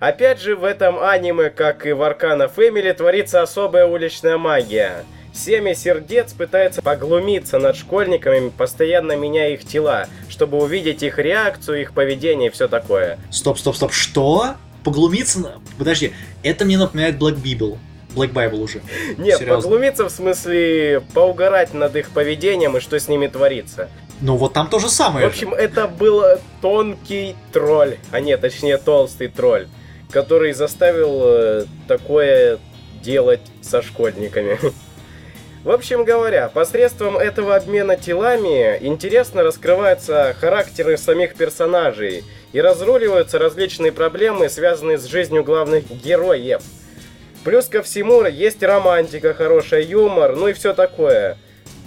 Опять 0.00 0.40
же, 0.40 0.56
в 0.56 0.64
этом 0.64 0.98
аниме, 0.98 1.50
как 1.50 1.86
и 1.86 1.92
в 1.92 2.02
Аркана 2.02 2.48
Фэмили, 2.48 2.92
творится 2.92 3.42
особая 3.42 3.86
уличная 3.86 4.38
магия– 4.38 5.04
Семя 5.38 5.72
сердец 5.72 6.32
пытается 6.32 6.82
поглумиться 6.82 7.58
над 7.60 7.76
школьниками, 7.76 8.48
постоянно 8.48 9.14
меняя 9.14 9.50
их 9.50 9.64
тела, 9.64 10.08
чтобы 10.28 10.58
увидеть 10.58 11.04
их 11.04 11.18
реакцию, 11.18 11.82
их 11.82 11.92
поведение 11.92 12.48
и 12.48 12.52
все 12.52 12.66
такое. 12.66 13.20
Стоп, 13.30 13.58
стоп, 13.58 13.76
стоп, 13.76 13.92
что? 13.92 14.56
Поглумиться? 14.82 15.60
Подожди, 15.78 16.12
это 16.42 16.64
мне 16.64 16.76
напоминает 16.76 17.16
Black 17.16 17.40
Bible. 17.40 17.78
Black 18.18 18.32
Bible 18.32 18.60
уже. 18.60 18.80
Нет, 19.16 19.46
поглумиться 19.46 20.04
в 20.04 20.10
смысле 20.10 21.02
поугарать 21.14 21.74
над 21.74 21.96
их 21.96 22.10
поведением 22.10 22.76
и 22.76 22.80
что 22.80 22.98
с 22.98 23.08
ними 23.08 23.26
творится. 23.26 23.88
Ну 24.20 24.36
вот 24.36 24.52
там 24.52 24.68
то 24.68 24.78
же 24.78 24.88
самое. 24.88 25.26
В 25.26 25.30
общем, 25.30 25.50
же. 25.50 25.56
это 25.56 25.86
был 25.86 26.22
тонкий 26.60 27.36
тролль, 27.52 27.98
а 28.10 28.20
нет, 28.20 28.40
точнее 28.40 28.78
толстый 28.78 29.28
тролль, 29.28 29.68
который 30.10 30.52
заставил 30.52 31.20
э, 31.22 31.64
такое 31.86 32.58
делать 33.02 33.42
со 33.60 33.80
школьниками. 33.80 34.58
В 35.64 35.70
общем 35.70 36.04
говоря, 36.04 36.48
посредством 36.48 37.18
этого 37.18 37.56
обмена 37.56 37.96
телами 37.96 38.78
интересно 38.80 39.42
раскрываются 39.42 40.34
характеры 40.40 40.96
самих 40.96 41.34
персонажей 41.34 42.24
и 42.52 42.60
разруливаются 42.60 43.38
различные 43.38 43.92
проблемы, 43.92 44.48
связанные 44.48 44.98
с 44.98 45.04
жизнью 45.04 45.44
главных 45.44 45.90
героев. 45.90 46.62
Плюс 47.44 47.66
ко 47.66 47.82
всему 47.82 48.24
есть 48.24 48.62
романтика, 48.62 49.34
хорошая 49.34 49.82
юмор, 49.82 50.36
ну 50.36 50.48
и 50.48 50.52
все 50.52 50.74
такое. 50.74 51.36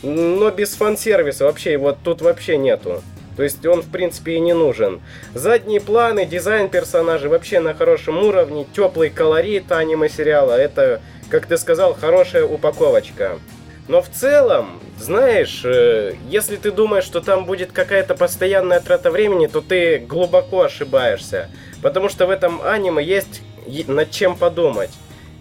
Но 0.03 0.49
без 0.49 0.73
фан-сервиса 0.73 1.45
вообще 1.45 1.73
его 1.73 1.91
тут 1.91 2.21
вообще 2.21 2.57
нету. 2.57 3.03
То 3.37 3.43
есть 3.43 3.65
он 3.65 3.81
в 3.81 3.89
принципе 3.89 4.33
и 4.33 4.39
не 4.39 4.53
нужен. 4.53 5.01
Задние 5.33 5.79
планы, 5.79 6.25
дизайн 6.25 6.69
персонажей 6.69 7.29
вообще 7.29 7.59
на 7.59 7.73
хорошем 7.73 8.23
уровне, 8.23 8.65
теплый 8.75 9.09
колорит 9.09 9.71
аниме 9.71 10.09
сериала, 10.09 10.53
это, 10.53 11.01
как 11.29 11.45
ты 11.45 11.57
сказал, 11.57 11.93
хорошая 11.93 12.45
упаковочка. 12.45 13.39
Но 13.87 14.01
в 14.01 14.09
целом, 14.09 14.79
знаешь, 14.97 15.61
э, 15.65 16.13
если 16.29 16.55
ты 16.55 16.71
думаешь, 16.71 17.03
что 17.03 17.19
там 17.19 17.45
будет 17.45 17.71
какая-то 17.71 18.15
постоянная 18.15 18.79
трата 18.79 19.11
времени, 19.11 19.47
то 19.47 19.59
ты 19.61 19.97
глубоко 19.97 20.61
ошибаешься. 20.61 21.49
Потому 21.81 22.07
что 22.07 22.27
в 22.27 22.29
этом 22.29 22.61
аниме 22.61 23.03
есть 23.03 23.41
над 23.87 24.11
чем 24.11 24.37
подумать. 24.37 24.91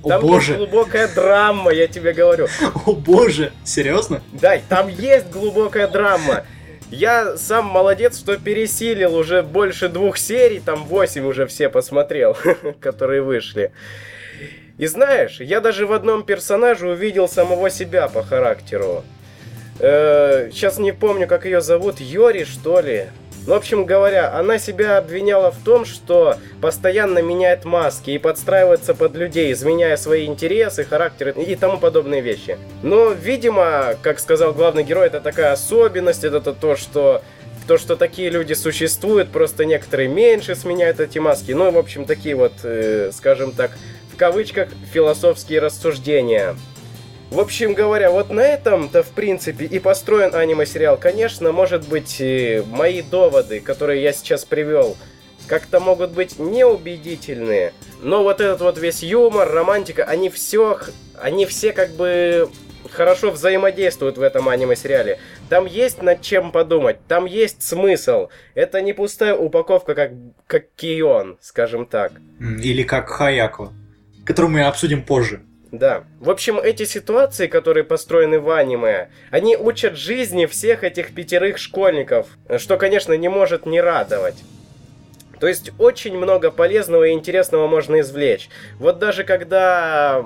Там 0.02 0.24
О 0.24 0.26
боже. 0.26 0.56
глубокая 0.56 1.08
драма, 1.08 1.72
я 1.72 1.86
тебе 1.86 2.12
говорю. 2.12 2.48
О 2.86 2.92
боже, 2.92 3.52
серьезно? 3.64 4.22
Да, 4.32 4.58
там 4.68 4.88
есть 4.88 5.28
глубокая 5.30 5.88
драма. 5.88 6.44
Я 6.90 7.36
сам 7.36 7.66
молодец, 7.66 8.18
что 8.18 8.36
пересилил 8.36 9.14
уже 9.14 9.42
больше 9.42 9.88
двух 9.88 10.16
серий, 10.18 10.58
там 10.58 10.84
восемь 10.86 11.24
уже 11.24 11.46
все 11.46 11.68
посмотрел, 11.68 12.36
которые 12.80 13.22
вышли. 13.22 13.72
И 14.78 14.86
знаешь, 14.86 15.40
я 15.40 15.60
даже 15.60 15.86
в 15.86 15.92
одном 15.92 16.24
персонаже 16.24 16.88
увидел 16.88 17.28
самого 17.28 17.68
себя 17.70 18.08
по 18.08 18.22
характеру. 18.22 19.04
Э, 19.78 20.48
сейчас 20.52 20.78
не 20.78 20.92
помню, 20.92 21.26
как 21.26 21.44
ее 21.44 21.60
зовут, 21.60 22.00
Йори, 22.00 22.44
что 22.44 22.80
ли? 22.80 23.06
В 23.46 23.52
общем 23.52 23.86
говоря, 23.86 24.32
она 24.34 24.58
себя 24.58 24.98
обвиняла 24.98 25.50
в 25.50 25.58
том, 25.64 25.84
что 25.84 26.36
постоянно 26.60 27.20
меняет 27.20 27.64
маски 27.64 28.10
и 28.10 28.18
подстраивается 28.18 28.94
под 28.94 29.14
людей, 29.14 29.52
изменяя 29.52 29.96
свои 29.96 30.26
интересы, 30.26 30.84
характеры 30.84 31.32
и 31.32 31.56
тому 31.56 31.78
подобные 31.78 32.20
вещи. 32.20 32.58
Но, 32.82 33.10
видимо, 33.10 33.96
как 34.02 34.20
сказал 34.20 34.52
главный 34.52 34.84
герой, 34.84 35.06
это 35.06 35.20
такая 35.20 35.52
особенность, 35.52 36.24
это 36.24 36.40
то, 36.40 36.76
что 36.76 37.22
то, 37.66 37.78
что 37.78 37.94
такие 37.94 38.30
люди 38.30 38.52
существуют, 38.54 39.30
просто 39.30 39.64
некоторые 39.64 40.08
меньше 40.08 40.56
сменяют 40.56 40.98
эти 40.98 41.18
маски. 41.18 41.52
Ну, 41.52 41.70
в 41.70 41.78
общем, 41.78 42.04
такие 42.04 42.34
вот, 42.34 42.52
э, 42.64 43.10
скажем 43.12 43.52
так, 43.52 43.70
кавычках 44.20 44.68
философские 44.92 45.60
рассуждения. 45.60 46.54
В 47.30 47.38
общем 47.38 47.74
говоря, 47.74 48.10
вот 48.10 48.30
на 48.30 48.40
этом-то 48.40 49.04
в 49.04 49.10
принципе 49.10 49.64
и 49.64 49.78
построен 49.78 50.34
аниме-сериал. 50.34 50.96
Конечно, 50.96 51.52
может 51.52 51.88
быть, 51.88 52.20
мои 52.66 53.02
доводы, 53.02 53.60
которые 53.60 54.02
я 54.02 54.12
сейчас 54.12 54.44
привел, 54.44 54.96
как-то 55.46 55.78
могут 55.78 56.10
быть 56.10 56.40
неубедительные. 56.40 57.72
Но 58.02 58.24
вот 58.24 58.40
этот 58.40 58.60
вот 58.60 58.78
весь 58.78 59.04
юмор, 59.04 59.48
романтика, 59.48 60.02
они 60.02 60.28
все, 60.28 60.80
они 61.20 61.46
все 61.46 61.72
как 61.72 61.90
бы 61.92 62.50
хорошо 62.90 63.30
взаимодействуют 63.30 64.18
в 64.18 64.22
этом 64.22 64.48
аниме-сериале. 64.48 65.20
Там 65.48 65.66
есть 65.66 66.02
над 66.02 66.22
чем 66.22 66.50
подумать, 66.50 66.96
там 67.06 67.26
есть 67.26 67.62
смысл. 67.62 68.28
Это 68.54 68.82
не 68.82 68.92
пустая 68.92 69.36
упаковка, 69.36 69.94
как, 69.94 70.10
как 70.48 70.64
Кион, 70.74 71.38
скажем 71.40 71.86
так. 71.86 72.12
Или 72.40 72.82
как 72.82 73.08
Хаяко, 73.08 73.72
которую 74.24 74.50
мы 74.50 74.64
обсудим 74.64 75.04
позже. 75.04 75.42
Да. 75.72 76.04
В 76.18 76.30
общем, 76.30 76.58
эти 76.58 76.84
ситуации, 76.84 77.46
которые 77.46 77.84
построены 77.84 78.40
в 78.40 78.50
аниме, 78.50 79.08
они 79.30 79.56
учат 79.56 79.96
жизни 79.96 80.46
всех 80.46 80.82
этих 80.82 81.14
пятерых 81.14 81.58
школьников, 81.58 82.26
что, 82.58 82.76
конечно, 82.76 83.12
не 83.12 83.28
может 83.28 83.66
не 83.66 83.80
радовать. 83.80 84.42
То 85.38 85.46
есть 85.46 85.70
очень 85.78 86.18
много 86.18 86.50
полезного 86.50 87.04
и 87.04 87.12
интересного 87.12 87.66
можно 87.66 88.00
извлечь. 88.00 88.50
Вот 88.78 88.98
даже 88.98 89.24
когда 89.24 90.22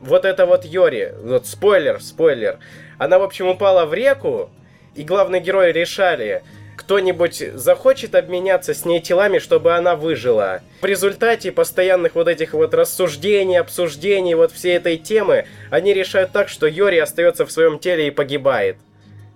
вот 0.00 0.24
это 0.24 0.44
вот 0.44 0.64
Йори, 0.64 1.14
вот 1.22 1.46
спойлер, 1.46 2.02
спойлер, 2.02 2.58
она, 2.98 3.18
в 3.18 3.22
общем, 3.22 3.46
упала 3.46 3.86
в 3.86 3.94
реку, 3.94 4.50
и 4.94 5.04
главные 5.04 5.40
герои 5.40 5.70
решали, 5.70 6.42
кто-нибудь 6.78 7.42
захочет 7.54 8.14
обменяться 8.14 8.72
с 8.72 8.84
ней 8.84 9.00
телами, 9.00 9.38
чтобы 9.38 9.74
она 9.74 9.96
выжила. 9.96 10.62
В 10.80 10.84
результате 10.86 11.52
постоянных 11.52 12.14
вот 12.14 12.28
этих 12.28 12.54
вот 12.54 12.72
рассуждений, 12.72 13.58
обсуждений 13.58 14.34
вот 14.34 14.52
всей 14.52 14.76
этой 14.76 14.96
темы, 14.96 15.44
они 15.70 15.92
решают 15.92 16.32
так, 16.32 16.48
что 16.48 16.66
Йори 16.66 16.98
остается 16.98 17.44
в 17.44 17.52
своем 17.52 17.78
теле 17.78 18.06
и 18.06 18.10
погибает. 18.10 18.76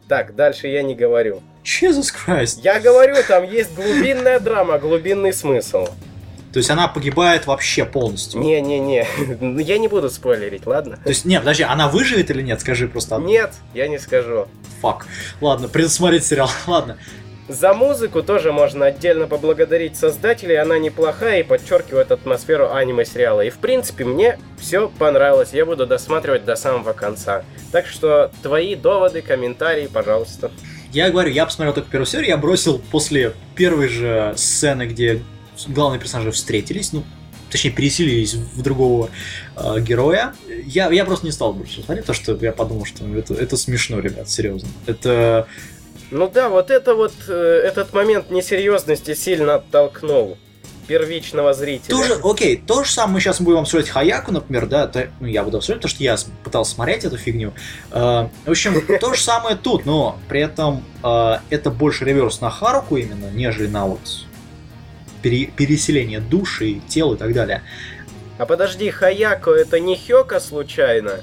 Так, 0.08 0.34
дальше 0.34 0.68
я 0.68 0.82
не 0.82 0.94
говорю. 0.94 1.42
Jesus 1.64 2.12
Christ. 2.12 2.60
Я 2.62 2.80
говорю, 2.80 3.16
там 3.26 3.44
есть 3.44 3.74
глубинная 3.74 4.40
драма, 4.40 4.78
глубинный 4.78 5.32
смысл. 5.32 5.88
То 6.52 6.58
есть 6.58 6.70
она 6.70 6.86
погибает 6.86 7.46
вообще 7.46 7.86
полностью. 7.86 8.40
Не-не-не, 8.40 9.06
я 9.62 9.78
не 9.78 9.88
буду 9.88 10.10
спойлерить, 10.10 10.66
ладно? 10.66 10.98
То 11.02 11.08
есть, 11.08 11.24
нет, 11.24 11.40
подожди, 11.40 11.62
она 11.62 11.88
выживет 11.88 12.30
или 12.30 12.42
нет? 12.42 12.60
Скажи 12.60 12.88
просто. 12.88 13.16
Нет, 13.16 13.54
я 13.72 13.88
не 13.88 13.98
скажу. 13.98 14.48
Фак. 14.82 15.06
Ладно, 15.40 15.68
предусмотреть 15.68 16.26
сериал. 16.26 16.50
Ладно. 16.66 16.98
За 17.52 17.74
музыку 17.74 18.22
тоже 18.22 18.50
можно 18.50 18.86
отдельно 18.86 19.26
поблагодарить 19.26 19.94
создателей, 19.94 20.58
она 20.58 20.78
неплохая 20.78 21.40
и 21.40 21.42
подчеркивает 21.42 22.10
атмосферу 22.10 22.72
аниме-сериала. 22.72 23.42
И 23.42 23.50
в 23.50 23.58
принципе 23.58 24.06
мне 24.06 24.38
все 24.58 24.88
понравилось, 24.88 25.50
я 25.52 25.66
буду 25.66 25.86
досматривать 25.86 26.46
до 26.46 26.56
самого 26.56 26.94
конца. 26.94 27.44
Так 27.70 27.86
что 27.86 28.32
твои 28.42 28.74
доводы, 28.74 29.20
комментарии, 29.20 29.86
пожалуйста. 29.86 30.50
Я 30.92 31.10
говорю, 31.10 31.30
я 31.30 31.44
посмотрел 31.44 31.74
только 31.74 31.90
первую 31.90 32.06
серию, 32.06 32.28
я 32.28 32.38
бросил 32.38 32.78
после 32.90 33.34
первой 33.54 33.88
же 33.88 34.32
сцены, 34.34 34.86
где 34.86 35.22
главные 35.66 36.00
персонажи 36.00 36.30
встретились, 36.30 36.94
ну, 36.94 37.04
точнее, 37.50 37.72
переселились 37.72 38.32
в 38.32 38.62
другого 38.62 39.10
э, 39.56 39.78
героя. 39.80 40.32
Я, 40.64 40.90
я 40.90 41.04
просто 41.04 41.26
не 41.26 41.32
стал 41.32 41.52
больше 41.52 41.82
смотреть, 41.82 42.06
потому 42.06 42.16
что 42.16 42.46
я 42.46 42.52
подумал, 42.52 42.86
что 42.86 43.06
это, 43.14 43.34
это 43.34 43.58
смешно, 43.58 44.00
ребят, 44.00 44.30
серьезно. 44.30 44.70
Это 44.86 45.46
ну 46.12 46.28
да, 46.28 46.48
вот 46.50 46.70
это 46.70 46.94
вот, 46.94 47.14
э, 47.26 47.62
этот 47.64 47.92
момент 47.94 48.30
несерьезности 48.30 49.14
сильно 49.14 49.54
оттолкнул 49.56 50.36
первичного 50.86 51.54
зрителя. 51.54 51.96
Тоже, 51.96 52.20
окей, 52.22 52.56
то 52.58 52.84
же 52.84 52.90
самое 52.90 53.14
мы 53.14 53.20
сейчас 53.20 53.40
будем 53.40 53.60
обсуждать 53.60 53.88
Хаяку, 53.88 54.30
например, 54.30 54.66
да, 54.66 54.86
то, 54.86 55.08
ну, 55.20 55.26
я 55.26 55.42
буду 55.42 55.56
обсуждать, 55.56 55.78
потому 55.78 55.90
что 55.90 56.04
я 56.04 56.16
пытался 56.44 56.74
смотреть 56.74 57.04
эту 57.04 57.16
фигню. 57.16 57.54
Э, 57.92 58.28
в 58.44 58.50
общем, 58.50 58.98
то 58.98 59.14
же 59.14 59.20
самое 59.22 59.56
тут, 59.56 59.86
но 59.86 60.18
при 60.28 60.42
этом 60.42 60.84
э, 61.02 61.38
это 61.48 61.70
больше 61.70 62.04
реверс 62.04 62.42
на 62.42 62.50
Харуку 62.50 62.98
именно, 62.98 63.30
нежели 63.30 63.66
на 63.66 63.86
вот 63.86 64.00
пере, 65.22 65.46
переселение 65.46 66.20
души, 66.20 66.82
тела 66.88 67.14
и 67.14 67.16
так 67.16 67.32
далее. 67.32 67.62
А 68.36 68.44
подожди, 68.44 68.90
Хаяко 68.90 69.52
это 69.52 69.80
не 69.80 69.96
Хёка 69.96 70.40
случайно? 70.40 71.22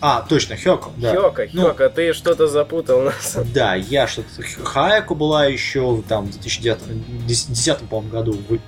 А, 0.00 0.22
точно, 0.22 0.56
Хёко, 0.56 0.90
да. 0.96 1.14
Хёка, 1.14 1.48
ну, 1.52 1.62
Хёка, 1.68 1.88
ты 1.88 2.12
что-то 2.12 2.46
запутал 2.46 3.02
нас. 3.02 3.38
Да, 3.54 3.74
я 3.74 4.06
что-то... 4.06 4.28
Хаяку 4.62 5.14
была 5.14 5.46
еще 5.46 6.02
там 6.08 6.26
в 6.26 6.32
2010, 6.32 7.78
по-моему, 7.88 8.10
году, 8.10 8.32
в, 8.32 8.58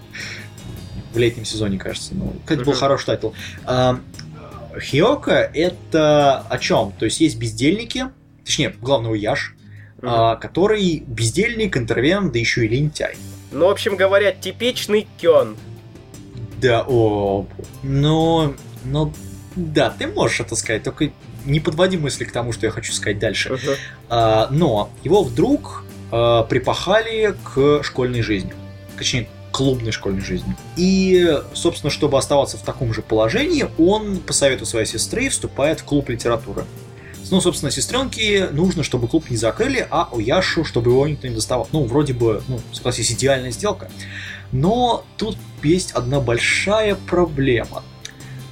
в 1.15 1.19
летнем 1.19 1.45
сезоне, 1.45 1.79
кажется. 1.79 2.15
Ну, 2.15 2.35
кстати, 2.45 2.65
был 2.65 2.73
хороший 2.73 3.07
тайтл. 3.07 3.31
А, 3.65 4.01
Хёка 4.81 5.51
это 5.55 6.41
о 6.49 6.59
чем? 6.59 6.93
То 6.93 7.05
есть 7.05 7.21
есть 7.21 7.37
бездельники, 7.39 8.07
точнее, 8.45 8.75
главного 8.81 9.15
Яш, 9.15 9.55
угу. 9.99 10.09
а, 10.09 10.37
который 10.37 11.03
бездельник, 11.07 11.77
интроверт, 11.77 12.33
да 12.33 12.39
еще 12.39 12.65
и 12.65 12.69
лентяй. 12.69 13.17
Ну, 13.53 13.67
в 13.67 13.71
общем 13.71 13.97
говоря, 13.97 14.33
типичный 14.33 15.07
Кён. 15.19 15.57
Да, 16.61 16.85
о, 16.89 17.47
ну, 17.83 18.55
ну, 18.85 19.13
да, 19.59 19.91
ты 19.91 20.07
можешь 20.07 20.41
это 20.41 20.57
сказать, 20.57 20.83
только 20.83 21.11
не 21.45 21.61
подводи 21.61 21.97
мысли 21.97 22.25
к 22.25 22.33
тому, 22.33 22.53
что 22.53 22.67
я 22.67 22.73
хочу 22.73 22.93
сказать 22.93 23.19
дальше. 23.19 23.51
Uh-huh. 23.51 23.77
А, 24.09 24.49
но 24.51 24.91
его 25.03 25.23
вдруг 25.23 25.85
а, 26.11 26.45
припахали 26.45 27.35
к 27.43 27.83
школьной 27.83 28.23
жизни. 28.23 28.53
Точнее, 28.97 29.29
клубной 29.51 29.93
школьной 29.93 30.21
жизни. 30.21 30.55
И, 30.77 31.41
собственно, 31.55 31.91
чтобы 31.91 32.19
оставаться 32.19 32.57
в 32.57 32.63
таком 32.63 32.95
же 32.95 33.03
положении, 33.03 33.67
он 33.79 34.19
по 34.19 34.33
совету 34.33 34.67
своей 34.67 34.87
сестры 34.87 35.29
вступает 35.29 35.81
в 35.81 35.85
клуб 35.85 36.09
литературы. 36.09 36.65
Ну, 37.31 37.41
собственно, 37.41 37.71
сестренке 37.71 38.49
нужно, 38.53 38.83
чтобы 38.83 39.07
клуб 39.07 39.29
не 39.29 39.37
закрыли, 39.37 39.87
а 39.91 40.09
у 40.13 40.19
Яшу, 40.19 40.65
чтобы 40.65 40.91
его 40.91 41.07
никто 41.07 41.29
не 41.29 41.35
доставал. 41.35 41.69
Ну, 41.73 41.85
вроде 41.85 42.15
бы, 42.15 42.43
ну, 42.49 42.61
согласись, 42.73 43.13
идеальная 43.13 43.51
сделка. 43.51 43.91
Но 44.51 45.05
тут 45.19 45.37
есть 45.63 45.93
одна 45.93 46.21
большая 46.21 46.95
проблема. 46.95 47.83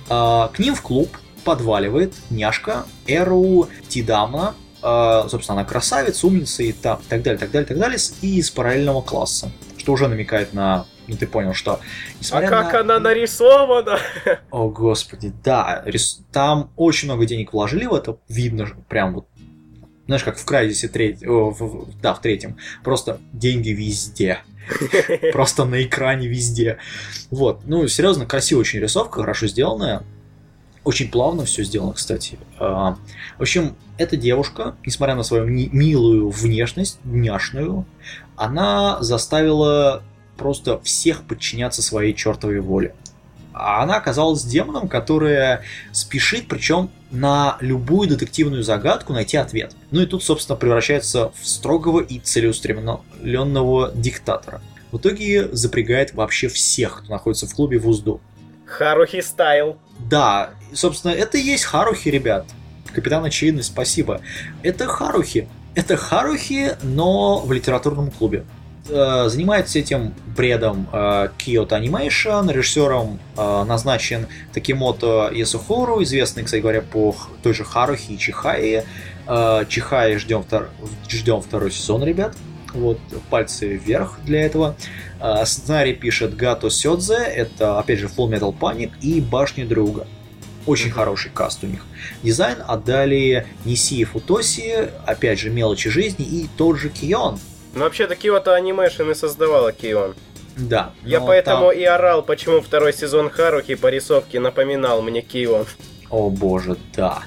А, 0.09 0.49
к 0.49 0.59
ним 0.59 0.75
в 0.75 0.83
клуб 0.83 1.17
подваливает 1.45 2.15
няшка 2.31 2.87
Эру 3.07 3.69
Тидама, 3.89 4.55
а, 4.83 5.29
собственно, 5.29 5.61
она 5.61 5.69
красавица, 5.69 6.27
умница 6.27 6.63
и 6.63 6.73
так, 6.73 7.01
так 7.09 7.23
далее, 7.23 7.39
так 7.39 7.51
далее, 7.51 7.67
так 7.67 7.79
далее, 7.79 7.99
и 8.23 8.39
из 8.39 8.51
параллельного 8.51 9.03
класса, 9.03 9.51
что 9.79 9.93
уже 9.93 10.09
намекает 10.09 10.53
на 10.55 10.87
ну 11.09 11.17
ты 11.17 11.29
понял, 11.29 11.55
что... 11.55 11.79
А 12.33 12.41
как 12.43 12.73
на... 12.73 12.81
она 12.81 12.99
нарисована? 12.99 13.99
О, 14.51 14.69
господи, 14.69 15.33
да, 15.45 15.83
рис... 15.85 16.21
там 16.33 16.71
очень 16.77 17.07
много 17.07 17.27
денег 17.27 17.53
вложили 17.53 17.87
в 17.87 17.95
это, 17.95 18.19
видно 18.29 18.69
прям 18.89 19.15
вот 19.15 19.27
знаешь, 20.07 20.23
как 20.23 20.39
в 20.39 20.45
Крайзисе 20.45 20.89
третьем, 20.89 21.55
да, 22.01 22.15
в 22.15 22.21
третьем, 22.21 22.57
просто 22.85 23.21
деньги 23.33 23.71
везде. 23.71 24.39
Просто 25.33 25.65
на 25.65 25.83
экране 25.83 26.27
везде. 26.27 26.79
Вот. 27.31 27.61
Ну, 27.65 27.87
серьезно, 27.89 28.27
красивая 28.27 28.63
очень 28.63 28.81
рисовка, 28.81 29.21
хорошо 29.21 29.47
сделанная. 29.47 30.03
Очень 30.85 31.11
плавно 31.11 31.45
все 31.45 31.65
сделано, 31.65 31.95
кстати. 31.95 32.39
А, 32.61 32.97
в 33.39 33.43
общем, 33.43 33.75
эта 33.99 34.17
девушка, 34.17 34.77
несмотря 34.85 35.17
на 35.17 35.25
свою 35.25 35.45
милую 35.45 36.31
внешность, 36.31 36.99
няшную, 37.05 37.85
она 38.37 39.03
заставила 39.03 40.03
просто 40.37 40.79
всех 40.81 41.25
подчиняться 41.25 41.83
своей 41.83 42.15
чертовой 42.15 42.61
воле. 42.61 42.95
А 43.59 43.83
она 43.83 43.97
оказалась 43.97 44.45
демоном, 44.45 44.87
которая 44.87 45.63
спешит, 45.93 46.47
причем 46.47 46.91
на 47.11 47.57
любую 47.61 48.07
детективную 48.09 48.63
загадку 48.63 49.15
найти 49.15 49.39
ответ. 49.39 49.75
Ну 49.91 50.03
и 50.03 50.07
тут, 50.07 50.23
собственно, 50.23 50.57
превращается 50.57 51.33
в 51.41 51.47
строгого 51.47 52.01
и 52.01 52.19
целеустремленного 52.19 53.93
диктатора. 53.95 54.61
В 54.93 54.99
итоге 54.99 55.49
запрягает 55.53 56.13
вообще 56.13 56.49
всех, 56.49 56.99
кто 56.99 57.11
находится 57.11 57.47
в 57.47 57.55
клубе 57.55 57.79
в 57.79 57.89
узду. 57.89 58.21
Харухи 58.67 59.23
стайл. 59.23 59.79
Да, 59.99 60.51
собственно, 60.75 61.13
это 61.13 61.39
и 61.39 61.43
есть 61.43 61.65
Харухи, 61.65 62.11
ребят. 62.11 62.45
Капитан 62.93 63.25
Очевидность, 63.25 63.69
спасибо. 63.69 64.21
Это 64.63 64.87
Харухи. 64.87 65.49
Это 65.75 65.97
Харухи, 65.97 66.77
но 66.83 67.41
в 67.41 67.53
литературном 67.53 68.11
клубе. 68.11 68.45
Э, 68.89 69.29
занимается 69.29 69.79
этим 69.79 70.15
бредом 70.37 70.89
э, 70.93 71.29
Kyoto 71.39 71.71
Animation. 71.71 72.53
Режиссером 72.53 73.19
э, 73.37 73.65
назначен 73.65 74.27
Такимото 74.53 75.31
Ясухору, 75.33 76.03
известный, 76.03 76.45
кстати 76.45 76.61
говоря, 76.61 76.83
по 76.83 77.15
той 77.43 77.53
же 77.53 77.65
Харухи 77.65 78.13
и 78.13 78.19
Чихае. 78.19 78.85
Чихае 79.69 80.19
ждем, 80.19 80.45
втор... 80.45 80.71
ждем 81.09 81.41
второй 81.41 81.73
сезон, 81.73 82.05
ребят. 82.05 82.37
Вот, 82.75 83.01
пальцы 83.29 83.77
вверх 83.77 84.21
для 84.25 84.43
этого. 84.43 84.77
Сценарий 85.45 85.95
пишет 85.95 86.37
Гато 86.37 86.71
Сёдзе, 86.71 87.17
это, 87.17 87.81
опять 87.81 87.99
же, 87.99 88.07
Full 88.07 88.29
Metal 88.29 88.57
Panic 88.57 88.93
и 89.01 89.21
Башни 89.21 89.65
Друга. 89.65 90.07
Очень 90.65 90.91
mm-hmm. 90.91 90.93
хороший 90.93 91.31
каст 91.33 91.65
у 91.65 91.67
них. 91.67 91.85
Дизайн 92.23 92.59
отдали 92.65 93.49
Нисии 93.65 94.05
Футоси, 94.05 94.91
опять 95.05 95.41
же, 95.41 95.51
Мелочи 95.51 95.91
жизни 95.91 96.25
и 96.25 96.49
тот 96.57 96.79
же 96.79 96.89
Кион, 96.89 97.41
ну, 97.77 97.85
вообще-то 97.85 98.15
Kyoto 98.15 98.59
Animation 98.59 99.11
и 99.11 99.15
создавала 99.15 99.71
Кион. 99.71 100.15
Да. 100.57 100.93
Я 101.05 101.21
поэтому 101.21 101.69
там... 101.69 101.79
и 101.79 101.85
орал, 101.85 102.23
почему 102.23 102.63
второй 102.63 102.95
сезон 102.95 103.29
Харухи 103.29 103.75
по 103.75 103.89
рисовке 103.89 104.41
напоминал 104.41 105.03
мне 105.03 105.21
Кион. 105.21 105.67
О 106.09 106.31
боже, 106.31 106.79
да. 106.95 107.23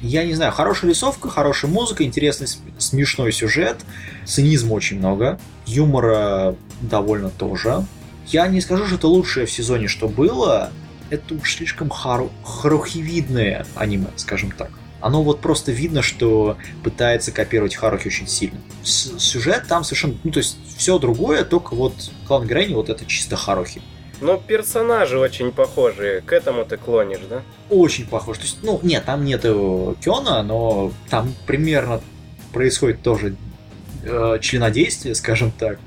Я 0.00 0.24
не 0.24 0.34
знаю, 0.34 0.52
хорошая 0.52 0.90
рисовка, 0.90 1.30
хорошая 1.30 1.70
музыка, 1.70 2.04
интересный 2.04 2.46
смешной 2.76 3.32
сюжет, 3.32 3.78
цинизма 4.26 4.74
очень 4.74 4.98
много, 4.98 5.40
юмора 5.64 6.54
довольно 6.82 7.30
тоже. 7.30 7.86
Я 8.26 8.46
не 8.48 8.60
скажу, 8.60 8.86
что 8.86 8.96
это 8.96 9.08
лучшее 9.08 9.46
в 9.46 9.50
сезоне, 9.50 9.88
что 9.88 10.06
было, 10.06 10.70
это 11.08 11.34
уж 11.34 11.54
слишком 11.54 11.88
хару... 11.88 12.30
харухивидное 12.44 13.64
аниме, 13.74 14.08
скажем 14.16 14.50
так. 14.50 14.70
Оно 15.04 15.22
вот 15.22 15.40
просто 15.40 15.70
видно, 15.70 16.00
что 16.00 16.56
пытается 16.82 17.30
копировать 17.30 17.74
Харухи 17.74 18.08
очень 18.08 18.26
сильно. 18.26 18.58
С 18.82 19.18
сюжет 19.18 19.66
там 19.68 19.84
совершенно, 19.84 20.14
ну 20.24 20.30
то 20.30 20.38
есть 20.38 20.56
все 20.78 20.98
другое, 20.98 21.44
только 21.44 21.74
вот 21.74 21.92
главная 22.26 22.48
героиня 22.48 22.76
вот 22.76 22.88
это 22.88 23.04
чисто 23.04 23.36
Харухи. 23.36 23.82
Но 24.22 24.38
персонажи 24.38 25.18
очень 25.18 25.52
похожие, 25.52 26.22
к 26.22 26.32
этому 26.32 26.64
ты 26.64 26.78
клонишь, 26.78 27.20
да? 27.28 27.42
Очень 27.68 28.06
похож. 28.06 28.38
То 28.38 28.44
есть, 28.44 28.58
ну, 28.62 28.80
нет, 28.82 29.04
там 29.04 29.26
нет 29.26 29.42
Кёна, 29.42 30.42
но 30.42 30.90
там 31.10 31.34
примерно 31.46 32.00
происходит 32.54 33.02
тоже 33.02 33.36
э, 34.04 34.38
членодействие, 34.40 35.14
скажем 35.14 35.50
так. 35.50 35.78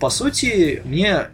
По 0.00 0.10
сути, 0.10 0.82
мне 0.84 1.28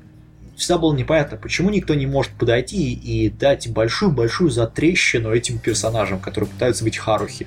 всегда 0.58 0.78
было 0.78 0.94
непонятно, 0.94 1.36
почему 1.36 1.70
никто 1.70 1.94
не 1.94 2.06
может 2.06 2.32
подойти 2.32 2.92
и 2.92 3.30
дать 3.30 3.68
большую-большую 3.68 4.50
затрещину 4.50 5.32
этим 5.32 5.58
персонажам, 5.58 6.18
которые 6.18 6.50
пытаются 6.50 6.84
быть 6.84 6.98
Харухи. 6.98 7.46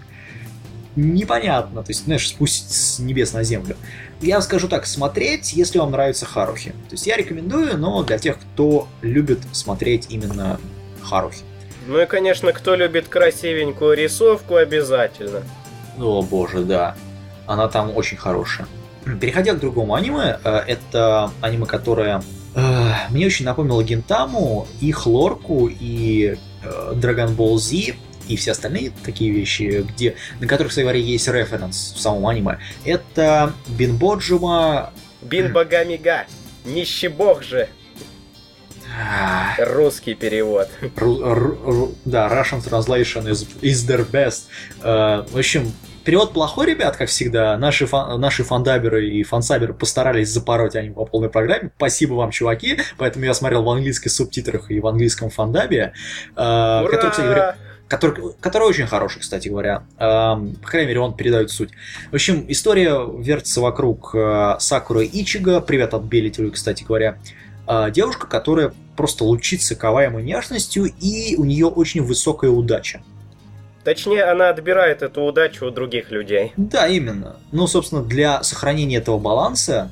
Непонятно, 0.95 1.83
то 1.83 1.89
есть, 1.89 2.05
знаешь, 2.05 2.27
спустить 2.27 2.71
с 2.71 2.99
небес 2.99 3.33
на 3.33 3.43
землю. 3.43 3.75
Я 4.21 4.41
скажу 4.41 4.67
так, 4.67 4.85
смотреть, 4.85 5.53
если 5.53 5.79
вам 5.79 5.91
нравится 5.91 6.25
Харухи. 6.25 6.71
То 6.89 6.93
есть 6.93 7.07
я 7.07 7.15
рекомендую, 7.17 7.77
но 7.77 8.03
для 8.03 8.17
тех, 8.17 8.39
кто 8.39 8.87
любит 9.01 9.39
смотреть 9.51 10.07
именно 10.09 10.59
Харухи. 11.01 11.43
Ну 11.87 11.99
и, 11.99 12.05
конечно, 12.05 12.51
кто 12.53 12.75
любит 12.75 13.07
красивенькую 13.07 13.97
рисовку, 13.97 14.55
обязательно. 14.55 15.43
О 15.99 16.21
боже, 16.21 16.63
да. 16.63 16.95
Она 17.47 17.67
там 17.67 17.95
очень 17.95 18.17
хорошая. 18.17 18.67
Переходя 19.19 19.53
к 19.53 19.59
другому 19.59 19.95
аниме, 19.95 20.39
э, 20.43 20.61
это 20.67 21.31
аниме, 21.41 21.65
которое 21.65 22.21
мне 22.53 23.25
очень 23.25 23.45
напомнило 23.45 23.83
Гентаму, 23.83 24.67
и 24.81 24.91
Хлорку, 24.91 25.69
и 25.69 26.37
э, 26.63 26.93
Dragon 26.95 27.35
Ball 27.35 27.57
Z, 27.57 27.95
и 28.27 28.35
все 28.35 28.51
остальные 28.51 28.91
такие 29.03 29.31
вещи, 29.31 29.85
где, 29.87 30.15
на 30.39 30.47
которых, 30.47 30.69
кстати 30.69 30.83
говоря, 30.83 30.99
есть 30.99 31.27
референс 31.27 31.93
в 31.95 31.99
самом 31.99 32.27
аниме. 32.27 32.59
Это 32.85 33.53
Бинбоджима... 33.67 34.91
Бин 35.21 35.53
Багамига. 35.53 36.25
Нищий 36.65 37.07
бог 37.07 37.43
же. 37.43 37.67
Русский 39.57 40.15
перевод. 40.15 40.69
Ру, 40.95 41.19
ру, 41.23 41.95
да, 42.05 42.27
Russian 42.27 42.61
translation 42.61 43.27
is, 43.27 43.47
is 43.61 43.87
their 43.87 44.05
best. 44.09 44.47
Uh, 44.81 45.27
в 45.31 45.37
общем, 45.37 45.71
Перевод 46.03 46.33
плохой, 46.33 46.65
ребят, 46.65 46.97
как 46.97 47.09
всегда. 47.09 47.55
Наши, 47.57 47.85
фан, 47.85 48.19
наши 48.19 48.43
фандаберы 48.43 49.07
и 49.07 49.21
фансаберы 49.21 49.75
постарались 49.75 50.29
запороть 50.29 50.75
они 50.75 50.89
по 50.89 51.05
полной 51.05 51.29
программе. 51.29 51.71
Спасибо 51.77 52.13
вам, 52.15 52.31
чуваки. 52.31 52.79
Поэтому 52.97 53.25
я 53.25 53.35
смотрел 53.35 53.61
в 53.63 53.69
английских 53.69 54.11
субтитрах 54.11 54.71
и 54.71 54.79
в 54.79 54.87
английском 54.87 55.29
фандабе. 55.29 55.93
Э, 56.35 56.83
который, 56.89 57.11
кстати 57.11 57.25
говоря, 57.25 57.55
который, 57.87 58.33
который 58.39 58.67
очень 58.67 58.87
хороший, 58.87 59.19
кстати 59.19 59.49
говоря. 59.49 59.83
Э, 59.97 60.37
по 60.61 60.67
крайней 60.67 60.87
мере, 60.87 61.01
он 61.01 61.15
передает 61.15 61.51
суть. 61.51 61.69
В 62.09 62.15
общем, 62.15 62.45
история 62.47 62.97
вертится 63.19 63.61
вокруг 63.61 64.15
э, 64.15 64.55
Сакуры 64.59 65.05
Ичига. 65.05 65.61
Привет 65.61 65.93
от 65.93 66.03
Белителю, 66.03 66.51
кстати 66.51 66.83
говоря. 66.83 67.19
Э, 67.67 67.91
девушка, 67.91 68.25
которая 68.25 68.73
просто 68.97 69.23
лучится 69.23 69.75
коваемой 69.75 70.23
нежностью, 70.23 70.85
и 70.85 71.35
у 71.37 71.45
нее 71.45 71.67
очень 71.67 72.01
высокая 72.01 72.49
удача. 72.49 73.03
Точнее, 73.83 74.23
она 74.23 74.49
отбирает 74.49 75.01
эту 75.01 75.23
удачу 75.23 75.67
у 75.67 75.71
других 75.71 76.11
людей. 76.11 76.53
Да, 76.57 76.87
именно. 76.87 77.37
Ну, 77.51 77.67
собственно, 77.67 78.03
для 78.03 78.43
сохранения 78.43 78.97
этого 78.97 79.17
баланса 79.17 79.91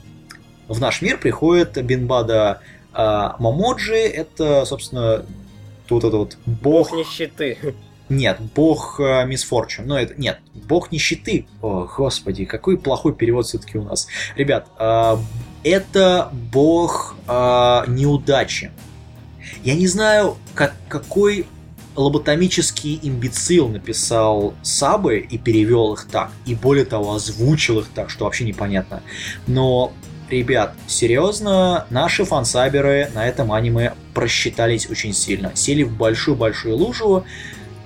в 0.67 0.79
наш 0.79 1.01
мир 1.01 1.17
приходит 1.17 1.83
Бинбада 1.83 2.61
э, 2.93 3.29
Мамоджи. 3.39 3.95
Это, 3.95 4.65
собственно, 4.65 5.25
тут 5.87 6.03
это 6.03 6.17
вот 6.17 6.37
бог... 6.45 6.91
Бог 6.91 6.91
нищеты. 6.93 7.57
Нет, 8.09 8.39
бог 8.55 8.99
э, 8.99 9.25
Мисфорчун. 9.25 9.87
Но 9.87 9.99
это... 9.99 10.13
Нет, 10.19 10.39
бог 10.53 10.91
нищеты. 10.91 11.47
О, 11.61 11.87
господи, 11.97 12.45
какой 12.45 12.77
плохой 12.77 13.13
перевод 13.13 13.47
все-таки 13.47 13.77
у 13.77 13.83
нас. 13.83 14.07
Ребят, 14.35 14.67
э, 14.79 15.17
это 15.63 16.29
бог 16.51 17.15
э, 17.27 17.83
неудачи. 17.87 18.71
Я 19.63 19.75
не 19.75 19.87
знаю, 19.87 20.37
как, 20.53 20.75
какой 20.87 21.45
лоботомический 21.99 22.97
имбецил 23.03 23.67
написал 23.67 24.53
сабы 24.61 25.19
и 25.19 25.37
перевел 25.37 25.93
их 25.93 26.07
так, 26.09 26.31
и 26.45 26.55
более 26.55 26.85
того, 26.85 27.13
озвучил 27.13 27.79
их 27.79 27.87
так, 27.93 28.09
что 28.09 28.23
вообще 28.23 28.45
непонятно. 28.45 29.03
Но, 29.47 29.91
ребят, 30.29 30.75
серьезно, 30.87 31.85
наши 31.89 32.23
фансаберы 32.23 33.09
на 33.13 33.27
этом 33.27 33.51
аниме 33.51 33.95
просчитались 34.13 34.89
очень 34.89 35.13
сильно. 35.13 35.51
Сели 35.55 35.83
в 35.83 35.91
большую-большую 35.91 36.77
лужу. 36.77 37.25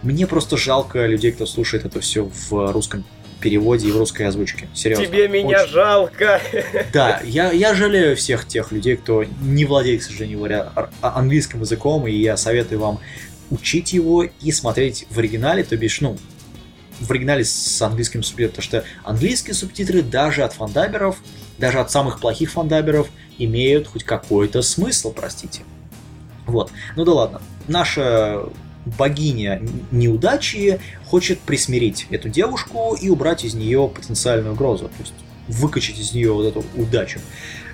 Мне 0.04 0.28
просто 0.28 0.58
жалко 0.58 1.08
людей, 1.08 1.32
кто 1.32 1.48
слушает 1.48 1.86
это 1.86 2.00
все 2.00 2.30
в 2.50 2.72
русском 2.72 3.04
переводе 3.40 3.88
и 3.88 3.92
в 3.92 3.98
русской 3.98 4.28
озвучке. 4.28 4.68
Серьезно. 4.76 5.08
Тебе 5.08 5.28
меня 5.28 5.64
очень... 5.64 5.72
жалко. 5.72 6.40
Да, 6.94 7.20
я, 7.26 7.52
я 7.52 7.74
жалею 7.74 8.16
всех 8.16 8.48
тех 8.48 8.72
людей, 8.72 8.96
кто 8.96 9.26
не 9.42 9.66
владеет, 9.66 10.02
к 10.02 10.04
сожалению 10.04 10.38
говоря, 10.38 10.72
английским 11.02 11.62
языком, 11.62 12.08
и 12.08 12.12
я 12.12 12.38
советую 12.38 12.80
вам 12.80 13.00
учить 13.54 13.94
его 13.94 14.24
и 14.24 14.52
смотреть 14.52 15.06
в 15.10 15.20
оригинале, 15.20 15.64
то 15.64 15.78
бишь, 15.78 16.02
ну, 16.02 16.18
в 17.00 17.12
оригинале 17.12 17.46
с 17.46 17.82
английским 17.82 18.24
субтитром, 18.24 18.50
потому 18.50 18.64
что 18.64 18.84
английские 19.04 19.54
субтитры 19.54 20.02
даже 20.02 20.44
от 20.44 20.54
фандаберов, 20.54 21.22
даже 21.58 21.80
от 21.80 21.92
самых 21.92 22.20
плохих 22.20 22.52
фандаберов 22.52 23.10
имеют 23.38 23.88
хоть 23.88 24.04
какой-то 24.04 24.62
смысл, 24.62 25.14
простите. 25.14 25.62
Вот. 26.46 26.72
Ну 26.96 27.06
да 27.06 27.14
ладно. 27.14 27.42
Наша 27.68 28.50
богиня 28.86 29.62
неудачи 29.92 30.80
хочет 31.06 31.40
присмирить 31.40 32.08
эту 32.10 32.30
девушку 32.30 32.98
и 33.00 33.10
убрать 33.10 33.46
из 33.46 33.54
нее 33.54 33.90
потенциальную 33.94 34.54
угрозу, 34.54 34.86
то 34.86 34.94
есть 35.00 35.14
выкачать 35.48 36.00
из 36.00 36.14
нее 36.14 36.34
вот 36.34 36.46
эту 36.46 36.66
удачу. 36.76 37.20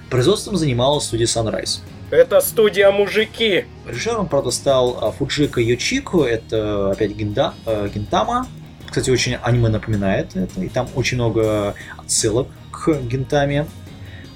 Производством 0.09 0.55
занималась 0.55 1.05
студия 1.05 1.25
Sunrise. 1.25 1.79
Это 2.11 2.41
студия 2.41 2.89
мужики. 2.91 3.65
Режиссером, 3.85 4.27
правда, 4.27 4.49
стал 4.49 4.97
а, 4.99 5.11
Фуджика 5.11 5.61
Йочико, 5.61 6.23
это 6.23 6.91
опять 6.91 7.11
Гинда, 7.11 7.53
э, 7.67 7.87
Гинтама. 7.93 8.47
Кстати, 8.87 9.11
очень 9.11 9.35
аниме 9.35 9.69
напоминает 9.69 10.35
это, 10.35 10.59
и 10.61 10.69
там 10.69 10.87
очень 10.95 11.17
много 11.17 11.75
отсылок 11.97 12.47
к 12.71 12.99
Гинтаме. 13.03 13.67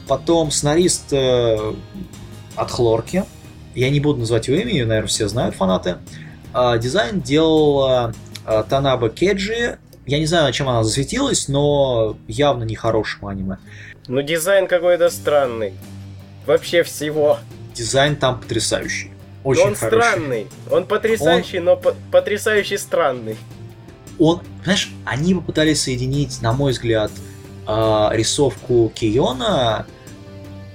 Потом 0.08 0.52
сценарист 0.52 1.12
э, 1.14 1.74
от 2.56 2.72
Хлорки. 2.72 3.24
Я 3.74 3.90
не 3.90 4.00
буду 4.00 4.20
называть 4.20 4.48
его 4.48 4.58
имя, 4.58 4.72
ее, 4.72 4.86
наверное, 4.86 5.08
все 5.08 5.28
знают 5.28 5.56
фанаты. 5.56 5.98
А, 6.54 6.78
дизайн 6.78 7.22
делал 7.22 8.12
э, 8.46 8.64
Танаба 8.70 9.10
Кеджи. 9.10 9.80
Я 10.06 10.20
не 10.20 10.28
знаю, 10.28 10.54
чем 10.54 10.70
она 10.70 10.84
засветилась, 10.84 11.48
но 11.48 12.18
явно 12.28 12.66
не 12.66 12.76
хорошим 12.76 13.26
аниме. 13.26 13.58
Ну, 14.08 14.22
дизайн 14.22 14.68
какой-то 14.68 15.10
странный. 15.10 15.74
Вообще 16.46 16.84
всего 16.84 17.40
дизайн 17.74 18.16
там 18.16 18.40
потрясающий. 18.40 19.12
Очень 19.44 19.68
он 19.70 19.76
хороший. 19.76 20.10
странный. 20.10 20.48
Он 20.72 20.86
потрясающий, 20.86 21.60
он... 21.60 21.66
но 21.66 21.78
по- 21.78 21.96
потрясающий 22.12 22.78
странный. 22.78 23.38
Он, 24.20 24.42
знаешь, 24.64 24.92
они 25.06 25.34
попытались 25.34 25.82
соединить, 25.82 26.42
на 26.42 26.54
мой 26.54 26.72
взгляд, 26.72 27.12
э, 27.68 28.10
рисовку 28.14 28.92
Киона, 28.96 29.86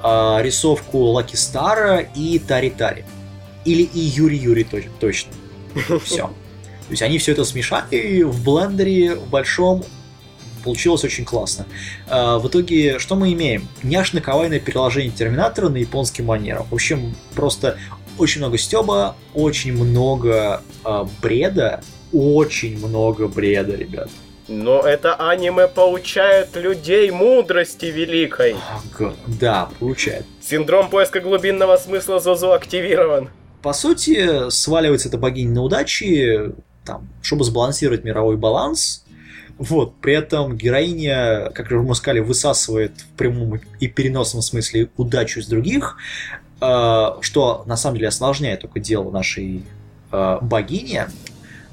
э, 0.02 0.37
рисовку 0.42 0.98
Лаки 0.98 1.37
Стара 1.37 2.00
и 2.14 2.38
Тари 2.38 2.70
Тари. 2.70 3.04
Или 3.64 3.82
и 3.82 4.00
Юри 4.00 4.37
Юри 4.37 4.66
точно. 5.00 5.32
Все. 6.04 6.30
То 6.88 6.92
есть 6.92 7.02
они 7.02 7.18
все 7.18 7.32
это 7.32 7.44
смешали 7.44 8.22
в 8.22 8.42
блендере 8.42 9.14
в 9.14 9.28
большом 9.28 9.84
Получилось 10.68 11.02
очень 11.02 11.24
классно. 11.24 11.64
А, 12.11 12.38
в 12.38 12.46
итоге, 12.46 12.98
что 12.98 13.16
мы 13.16 13.33
имеем? 13.33 13.66
Няшно-кавайное 13.83 14.61
переложение 14.61 15.11
Терминатора 15.11 15.70
на 15.70 15.78
японский 15.78 16.20
манер. 16.20 16.62
В 16.70 16.74
общем, 16.74 17.14
просто 17.35 17.78
очень 18.18 18.42
много 18.42 18.59
стеба, 18.59 19.16
очень 19.33 19.72
много 19.72 20.62
э, 20.85 21.07
бреда, 21.22 21.81
очень 22.12 22.76
много 22.87 23.28
бреда, 23.28 23.76
ребят. 23.76 24.11
Но 24.46 24.81
это 24.81 25.14
аниме 25.14 25.68
получает 25.68 26.54
людей 26.54 27.11
мудрости 27.11 27.87
великой. 27.87 28.54
Ага, 28.70 29.14
да, 29.26 29.70
получает. 29.78 30.26
Синдром 30.42 30.90
поиска 30.90 31.20
глубинного 31.20 31.78
смысла 31.78 32.20
Зозу 32.20 32.52
активирован. 32.52 33.30
По 33.62 33.72
сути, 33.72 34.51
сваливается 34.51 35.09
эта 35.09 35.16
богиня 35.16 35.55
на 35.55 35.62
удачи, 35.62 36.53
там, 36.84 37.09
чтобы 37.22 37.45
сбалансировать 37.45 38.05
мировой 38.05 38.36
баланс, 38.36 39.07
вот, 39.59 39.96
при 39.96 40.14
этом 40.14 40.56
героиня, 40.56 41.50
как 41.50 41.70
мы 41.70 41.94
сказали, 41.94 42.20
высасывает 42.20 42.92
в 43.00 43.09
прямом 43.16 43.61
и 43.80 43.88
переносном 43.88 44.40
смысле 44.40 44.88
удачу 44.96 45.42
с 45.42 45.46
других, 45.46 45.96
э, 46.61 47.06
что 47.20 47.64
на 47.66 47.76
самом 47.76 47.96
деле 47.96 48.09
осложняет 48.09 48.61
только 48.61 48.78
дело 48.78 49.11
нашей 49.11 49.64
э, 50.12 50.38
богини, 50.40 51.02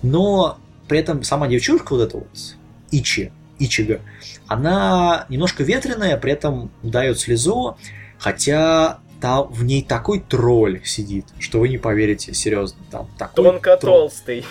но 0.01 0.57
при 0.88 0.99
этом 0.99 1.23
сама 1.23 1.47
девчушка, 1.47 1.93
вот 1.93 2.01
эта 2.01 2.17
вот 2.17 2.55
Ичи, 2.91 3.31
Ичига, 3.59 4.01
она 4.47 5.25
немножко 5.29 5.63
ветреная, 5.63 6.17
при 6.17 6.31
этом 6.31 6.71
дает 6.81 7.19
слезу, 7.19 7.77
хотя 8.17 8.99
там 9.21 9.47
в 9.51 9.63
ней 9.63 9.83
такой 9.83 10.19
тролль 10.19 10.81
сидит, 10.83 11.25
что 11.39 11.59
вы 11.59 11.69
не 11.69 11.77
поверите, 11.77 12.33
серьезно. 12.33 12.79
Там 12.91 13.07
такой 13.17 13.45
Тонко 13.45 13.77
толстый. 13.77 14.43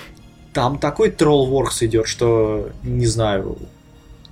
Там 0.55 0.79
такой 0.79 1.11
троллворкс 1.11 1.83
идет, 1.83 2.07
что, 2.07 2.71
не 2.83 3.07
знаю, 3.07 3.59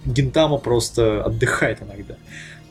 Гентама 0.05 0.57
просто 0.59 1.23
отдыхает 1.23 1.83
иногда. 1.83 2.15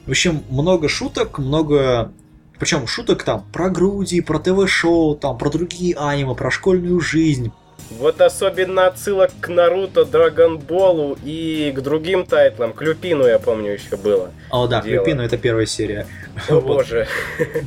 В 0.05 0.11
общем, 0.11 0.43
много 0.49 0.89
шуток, 0.89 1.37
много... 1.37 2.11
Причем 2.57 2.87
шуток 2.87 3.23
там 3.23 3.45
про 3.51 3.69
груди, 3.69 4.21
про 4.21 4.39
ТВ-шоу, 4.39 5.15
там 5.15 5.37
про 5.37 5.49
другие 5.49 5.95
аниме, 5.95 6.35
про 6.35 6.51
школьную 6.51 6.99
жизнь, 6.99 7.51
вот 7.99 8.21
особенно 8.21 8.87
отсылок 8.87 9.31
к 9.41 9.49
Наруто, 9.49 10.05
Драгонболу 10.05 11.17
и 11.23 11.73
к 11.75 11.81
другим 11.81 12.25
тайтлам. 12.25 12.73
К 12.73 12.81
Люпину, 12.83 13.25
я 13.25 13.37
помню, 13.37 13.73
еще 13.73 13.97
было. 13.97 14.31
О, 14.49 14.67
да, 14.67 14.81
дело. 14.81 15.03
к 15.03 15.07
Люпину 15.07 15.23
это 15.23 15.37
первая 15.37 15.65
серия. 15.65 16.07
Вот. 16.49 16.63
боже. 16.63 17.07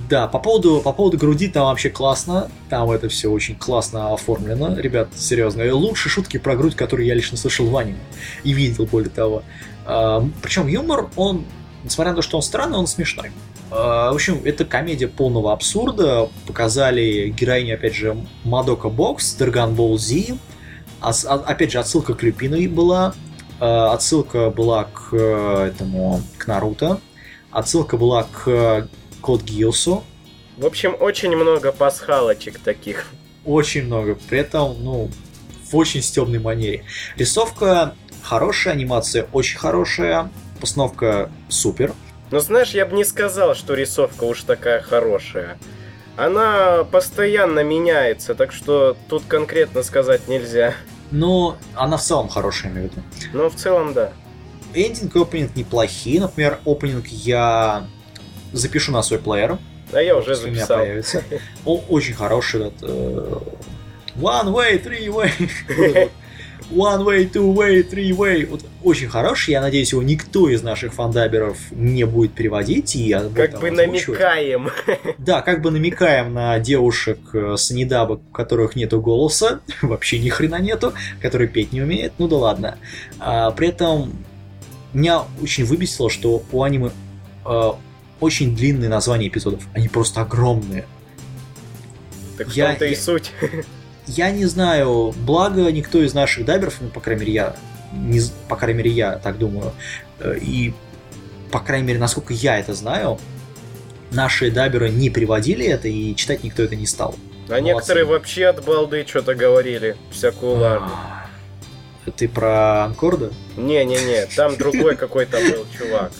Да, 0.08 0.26
по 0.26 0.38
поводу, 0.38 0.80
по 0.80 0.92
поводу 0.92 1.18
груди 1.18 1.48
там 1.48 1.66
вообще 1.66 1.90
классно. 1.90 2.50
Там 2.68 2.90
это 2.90 3.08
все 3.08 3.30
очень 3.30 3.56
классно 3.56 4.12
оформлено. 4.12 4.76
Ребят, 4.76 5.08
серьезно. 5.16 5.72
Лучшие 5.74 6.10
шутки 6.10 6.38
про 6.38 6.56
грудь, 6.56 6.74
которые 6.74 7.08
я 7.08 7.14
лично 7.14 7.36
слышал 7.36 7.66
в 7.66 7.76
аниме. 7.76 7.98
И 8.42 8.52
видел, 8.52 8.86
более 8.86 9.10
того. 9.10 9.42
А, 9.86 10.26
причем 10.42 10.66
юмор, 10.66 11.08
он, 11.16 11.44
несмотря 11.82 12.12
на 12.12 12.16
то, 12.16 12.22
что 12.22 12.36
он 12.36 12.42
странный, 12.42 12.78
он 12.78 12.86
смешной. 12.86 13.30
А, 13.70 14.12
в 14.12 14.14
общем, 14.14 14.40
это 14.44 14.64
комедия 14.64 15.08
полного 15.08 15.52
абсурда. 15.52 16.28
Показали 16.46 17.28
героиню, 17.36 17.74
опять 17.74 17.94
же, 17.94 18.16
Мадока 18.44 18.88
Бокс, 18.88 19.36
Ball 19.38 19.98
Z. 19.98 20.36
А, 21.00 21.10
опять 21.10 21.72
же, 21.72 21.78
отсылка 21.78 22.14
к 22.14 22.22
Люпиной 22.22 22.66
была. 22.66 23.14
А, 23.60 23.92
отсылка 23.92 24.50
была 24.50 24.84
к 24.84 25.14
этому, 25.14 26.22
к 26.38 26.46
Наруто. 26.46 27.00
Отсылка 27.54 27.96
была 27.96 28.24
к 28.24 28.88
Код 29.20 29.42
Гиосу. 29.42 30.02
В 30.56 30.66
общем, 30.66 30.96
очень 30.98 31.36
много 31.36 31.70
пасхалочек 31.70 32.58
таких. 32.58 33.06
Очень 33.44 33.84
много. 33.84 34.16
При 34.28 34.40
этом, 34.40 34.76
ну, 34.82 35.08
в 35.70 35.76
очень 35.76 36.02
стебной 36.02 36.40
манере. 36.40 36.84
Рисовка 37.16 37.94
хорошая, 38.22 38.74
анимация 38.74 39.28
очень 39.32 39.58
хорошая, 39.58 40.30
постановка 40.60 41.30
супер. 41.48 41.92
Но 42.32 42.40
знаешь, 42.40 42.70
я 42.70 42.86
бы 42.86 42.96
не 42.96 43.04
сказал, 43.04 43.54
что 43.54 43.74
рисовка 43.74 44.24
уж 44.24 44.42
такая 44.42 44.80
хорошая. 44.80 45.56
Она 46.16 46.82
постоянно 46.82 47.62
меняется, 47.62 48.34
так 48.34 48.50
что 48.50 48.96
тут 49.08 49.22
конкретно 49.28 49.84
сказать 49.84 50.26
нельзя. 50.26 50.74
Но 51.12 51.56
она 51.76 51.98
в 51.98 52.02
целом 52.02 52.28
хорошая, 52.28 52.72
имею 52.72 52.90
в 52.90 52.92
виду. 52.92 53.02
Ну, 53.32 53.48
в 53.48 53.54
целом, 53.54 53.92
да. 53.92 54.12
Эндинг 54.74 55.16
и 55.16 55.20
опенинг 55.20 55.56
неплохие. 55.56 56.20
Например, 56.20 56.58
опенинг 56.64 57.06
я 57.06 57.86
запишу 58.52 58.92
на 58.92 59.02
свой 59.02 59.18
плеер. 59.18 59.58
А 59.92 60.00
я 60.00 60.16
уже 60.16 60.34
записал. 60.34 60.78
У 60.78 60.80
меня 60.80 60.86
появится. 60.86 61.22
Очень 61.64 62.14
хороший 62.14 62.68
этот... 62.68 62.82
Э, 62.82 63.38
one 64.16 64.52
way, 64.52 64.82
three 64.82 65.08
way. 65.08 66.10
One 66.70 67.04
Way, 67.04 67.30
Two 67.30 67.54
Way, 67.54 67.88
Three 67.88 68.10
Way. 68.10 68.46
Вот 68.46 68.62
очень 68.82 69.08
хороший. 69.08 69.50
Я 69.52 69.60
надеюсь, 69.60 69.92
его 69.92 70.02
никто 70.02 70.48
из 70.48 70.62
наших 70.62 70.94
фандаберов 70.94 71.58
не 71.70 72.04
будет 72.04 72.32
переводить. 72.32 72.96
И 72.96 73.14
как 73.34 73.60
бы 73.60 73.70
намекаем. 73.70 74.70
Да, 75.18 75.42
как 75.42 75.62
бы 75.62 75.70
намекаем 75.70 76.32
на 76.34 76.58
девушек 76.58 77.18
э, 77.32 77.56
с 77.56 77.70
недабок, 77.70 78.20
у 78.28 78.32
которых 78.32 78.76
нету 78.76 79.00
голоса. 79.00 79.60
Вообще 79.82 80.18
ни 80.18 80.28
хрена 80.28 80.58
нету. 80.58 80.92
Которые 81.20 81.48
петь 81.48 81.72
не 81.72 81.82
умеют. 81.82 82.14
Ну 82.18 82.28
да 82.28 82.36
ладно. 82.36 82.78
А, 83.18 83.50
при 83.50 83.68
этом 83.68 84.12
меня 84.94 85.24
очень 85.42 85.64
выбесило, 85.64 86.08
что 86.08 86.42
у 86.52 86.62
аниме 86.62 86.90
э, 87.44 87.70
очень 88.20 88.54
длинные 88.54 88.88
названия 88.88 89.28
эпизодов. 89.28 89.64
Они 89.74 89.88
просто 89.88 90.22
огромные. 90.22 90.86
Так 92.38 92.48
в 92.48 92.54
том-то 92.54 92.86
и 92.86 92.94
суть. 92.94 93.32
Я 94.06 94.30
не 94.30 94.44
знаю, 94.46 95.14
благо 95.16 95.70
никто 95.72 96.02
из 96.02 96.14
наших 96.14 96.44
даберов, 96.44 96.76
ну, 96.80 96.88
по 96.88 97.00
крайней 97.00 97.20
мере, 97.22 97.32
я, 97.32 97.56
не, 97.92 98.20
по 98.48 98.56
крайней 98.56 98.78
мере, 98.78 98.90
я 98.90 99.16
так 99.16 99.38
думаю, 99.38 99.72
э, 100.18 100.36
и, 100.42 100.74
по 101.50 101.58
крайней 101.60 101.86
мере, 101.86 101.98
насколько 101.98 102.34
я 102.34 102.58
это 102.58 102.74
знаю, 102.74 103.18
наши 104.10 104.50
даберы 104.50 104.90
не 104.90 105.08
приводили 105.08 105.64
это, 105.64 105.88
и 105.88 106.14
читать 106.16 106.44
никто 106.44 106.62
это 106.62 106.76
не 106.76 106.86
стал. 106.86 107.14
А 107.48 107.52
Молодцы. 107.52 107.64
некоторые 107.64 108.04
вообще 108.04 108.46
от 108.46 108.62
балды 108.62 109.06
что-то 109.08 109.34
говорили, 109.34 109.96
всякую 110.10 110.58
лажу. 110.58 110.84
Ты 112.16 112.28
про 112.28 112.84
Анкорда? 112.84 113.32
Не-не-не, 113.56 114.26
там 114.34 114.56
другой 114.56 114.96
какой-то 114.96 115.38
был 115.38 115.66
чувак. 115.76 116.12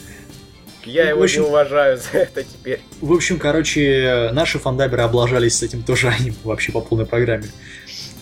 Я 0.84 1.08
его 1.08 1.22
общем, 1.22 1.42
не 1.42 1.48
уважаю 1.48 1.96
за 1.96 2.18
это 2.18 2.44
теперь. 2.44 2.80
В 3.00 3.12
общем, 3.12 3.38
короче, 3.38 4.30
наши 4.32 4.58
фандаберы 4.58 5.02
облажались 5.02 5.58
с 5.58 5.62
этим 5.62 5.82
тоже 5.82 6.08
они 6.20 6.32
вообще 6.44 6.72
по 6.72 6.80
полной 6.80 7.06
программе. 7.06 7.48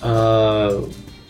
А, 0.01 0.85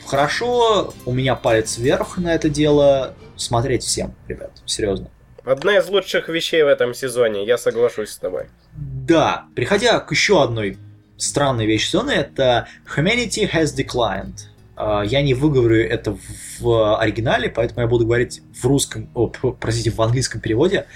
хорошо, 0.07 0.93
у 1.05 1.13
меня 1.13 1.35
палец 1.35 1.79
вверх 1.79 2.19
на 2.19 2.35
это 2.35 2.49
дело. 2.49 3.15
Смотреть 3.37 3.83
всем, 3.83 4.15
ребят, 4.29 4.53
серьезно. 4.67 5.11
Одна 5.45 5.79
из 5.79 5.89
лучших 5.89 6.29
вещей 6.29 6.63
в 6.63 6.69
этом 6.69 6.95
сезоне, 6.95 7.45
я 7.45 7.59
соглашусь 7.59 8.11
с 8.11 8.19
тобой. 8.19 8.47
Да, 8.75 9.47
приходя 9.57 9.99
к 9.99 10.11
еще 10.13 10.43
одной 10.43 10.79
странной 11.17 11.67
вещи 11.67 11.87
сезона, 11.87 12.11
это 12.11 12.69
Humanity 12.97 13.51
has 13.51 13.75
declined. 13.77 14.52
А, 14.85 15.03
я 15.03 15.23
не 15.23 15.35
выговорю 15.35 15.81
это 15.81 16.19
в 16.59 16.99
оригинале, 16.99 17.49
поэтому 17.49 17.83
я 17.83 17.87
буду 17.87 18.05
говорить 18.05 18.43
в 18.53 18.65
русском, 18.65 19.09
о, 19.15 19.29
простите, 19.29 19.91
в 19.91 20.03
английском 20.03 20.41
переводе. 20.41 20.87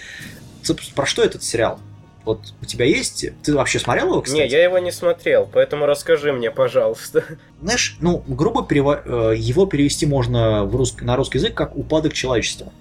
Про 0.97 1.07
что 1.07 1.22
этот 1.22 1.45
сериал? 1.45 1.78
Вот 2.24 2.53
у 2.61 2.64
тебя 2.64 2.84
есть... 2.84 3.26
Ты 3.45 3.55
вообще 3.55 3.78
смотрел 3.78 4.09
его, 4.09 4.22
кстати? 4.22 4.41
Не, 4.41 4.49
я 4.49 4.64
его 4.64 4.78
не 4.78 4.91
смотрел, 4.91 5.49
поэтому 5.53 5.87
расскажи 5.87 6.32
мне, 6.32 6.51
пожалуйста. 6.51 7.24
Знаешь, 7.62 7.97
ну, 8.01 8.24
грубо 8.26 8.66
перево... 8.66 9.01
Э, 9.05 9.34
его 9.37 9.66
перевести 9.66 10.07
можно 10.07 10.64
в 10.64 10.74
рус... 10.74 10.97
на 11.01 11.14
русский 11.14 11.39
язык 11.39 11.55
как 11.55 11.76
«упадок 11.76 12.12
человечества». 12.12 12.72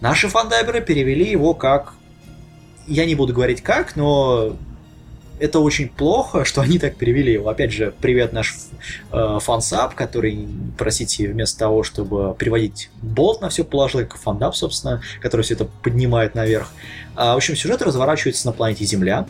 Наши 0.00 0.28
фандайберы 0.28 0.80
перевели 0.80 1.28
его 1.28 1.54
как... 1.54 1.94
Я 2.86 3.04
не 3.06 3.16
буду 3.16 3.32
говорить 3.32 3.62
как, 3.62 3.96
но 3.96 4.56
это 5.38 5.60
очень 5.60 5.88
плохо, 5.88 6.44
что 6.44 6.60
они 6.60 6.78
так 6.78 6.96
перевели 6.96 7.32
его. 7.32 7.48
Опять 7.48 7.72
же, 7.72 7.92
привет 8.00 8.32
наш 8.32 8.54
э, 9.12 9.38
фансап, 9.40 9.94
который, 9.94 10.48
простите, 10.78 11.28
вместо 11.28 11.58
того, 11.58 11.82
чтобы 11.82 12.34
приводить 12.34 12.90
болт 13.02 13.40
на 13.40 13.48
все 13.48 13.64
положил, 13.64 14.00
как 14.00 14.16
фандап, 14.16 14.54
собственно, 14.54 15.02
который 15.20 15.42
все 15.42 15.54
это 15.54 15.64
поднимает 15.82 16.34
наверх. 16.34 16.68
А, 17.16 17.34
в 17.34 17.36
общем, 17.36 17.56
сюжет 17.56 17.82
разворачивается 17.82 18.46
на 18.46 18.52
планете 18.52 18.84
Земля, 18.84 19.26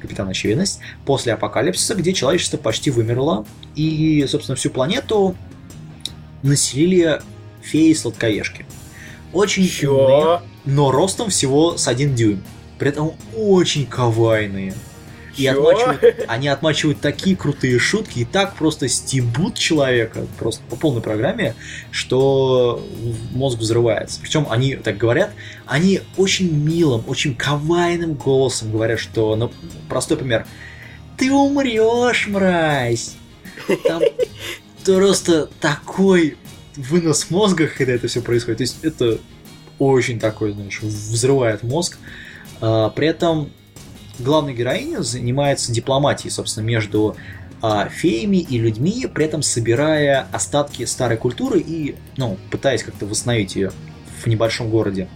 Капитан 0.00 0.28
Очевидность, 0.28 0.80
после 1.04 1.32
апокалипсиса, 1.32 1.94
где 1.94 2.12
человечество 2.12 2.56
почти 2.56 2.90
вымерло, 2.90 3.44
и, 3.74 4.24
собственно, 4.28 4.54
всю 4.54 4.70
планету 4.70 5.36
населили 6.42 7.20
феи-сладкоежки. 7.62 8.64
Очень 9.32 9.66
Чё? 9.66 9.92
умные, 9.92 10.40
но 10.64 10.90
ростом 10.92 11.30
всего 11.30 11.76
с 11.76 11.88
один 11.88 12.14
дюйм. 12.14 12.42
При 12.78 12.90
этом 12.90 13.12
очень 13.36 13.86
кавайные. 13.86 14.74
И 15.38 15.46
отмачивают, 15.46 16.24
они 16.26 16.48
отмачивают 16.48 17.00
такие 17.00 17.36
крутые 17.36 17.78
шутки 17.78 18.20
и 18.20 18.24
так 18.24 18.56
просто 18.56 18.88
стебут 18.88 19.54
человека, 19.54 20.26
просто 20.38 20.62
по 20.68 20.76
полной 20.76 21.00
программе, 21.00 21.54
что 21.90 22.84
мозг 23.32 23.58
взрывается. 23.58 24.20
Причем 24.20 24.46
они 24.50 24.76
так 24.76 24.96
говорят, 24.96 25.30
они 25.66 26.00
очень 26.16 26.52
милым, 26.52 27.04
очень 27.06 27.34
кавайным 27.34 28.14
голосом 28.14 28.72
говорят, 28.72 28.98
что, 28.98 29.36
ну, 29.36 29.52
простой 29.88 30.16
пример, 30.16 30.46
ты 31.16 31.32
умрешь, 31.32 32.26
мразь. 32.26 33.16
Там 33.84 34.02
просто 34.84 35.48
такой 35.60 36.36
вынос 36.76 37.30
мозга, 37.30 37.68
когда 37.68 37.92
это 37.92 38.08
все 38.08 38.22
происходит. 38.22 38.58
То 38.58 38.62
есть 38.62 38.78
это 38.82 39.18
очень 39.78 40.18
такой, 40.18 40.52
знаешь, 40.52 40.80
взрывает 40.80 41.62
мозг. 41.62 41.98
А, 42.60 42.90
при 42.90 43.08
этом 43.08 43.50
главная 44.18 44.54
героиня 44.54 45.02
занимается 45.02 45.72
дипломатией, 45.72 46.30
собственно, 46.30 46.64
между 46.64 47.16
а, 47.60 47.88
феями 47.88 48.38
и 48.38 48.58
людьми, 48.58 49.06
при 49.12 49.24
этом 49.24 49.42
собирая 49.42 50.28
остатки 50.32 50.84
старой 50.84 51.16
культуры 51.16 51.60
и, 51.60 51.96
ну, 52.16 52.38
пытаясь 52.50 52.82
как-то 52.82 53.06
восстановить 53.06 53.56
ее 53.56 53.72
в 54.22 54.26
небольшом 54.26 54.70
городе. 54.70 55.08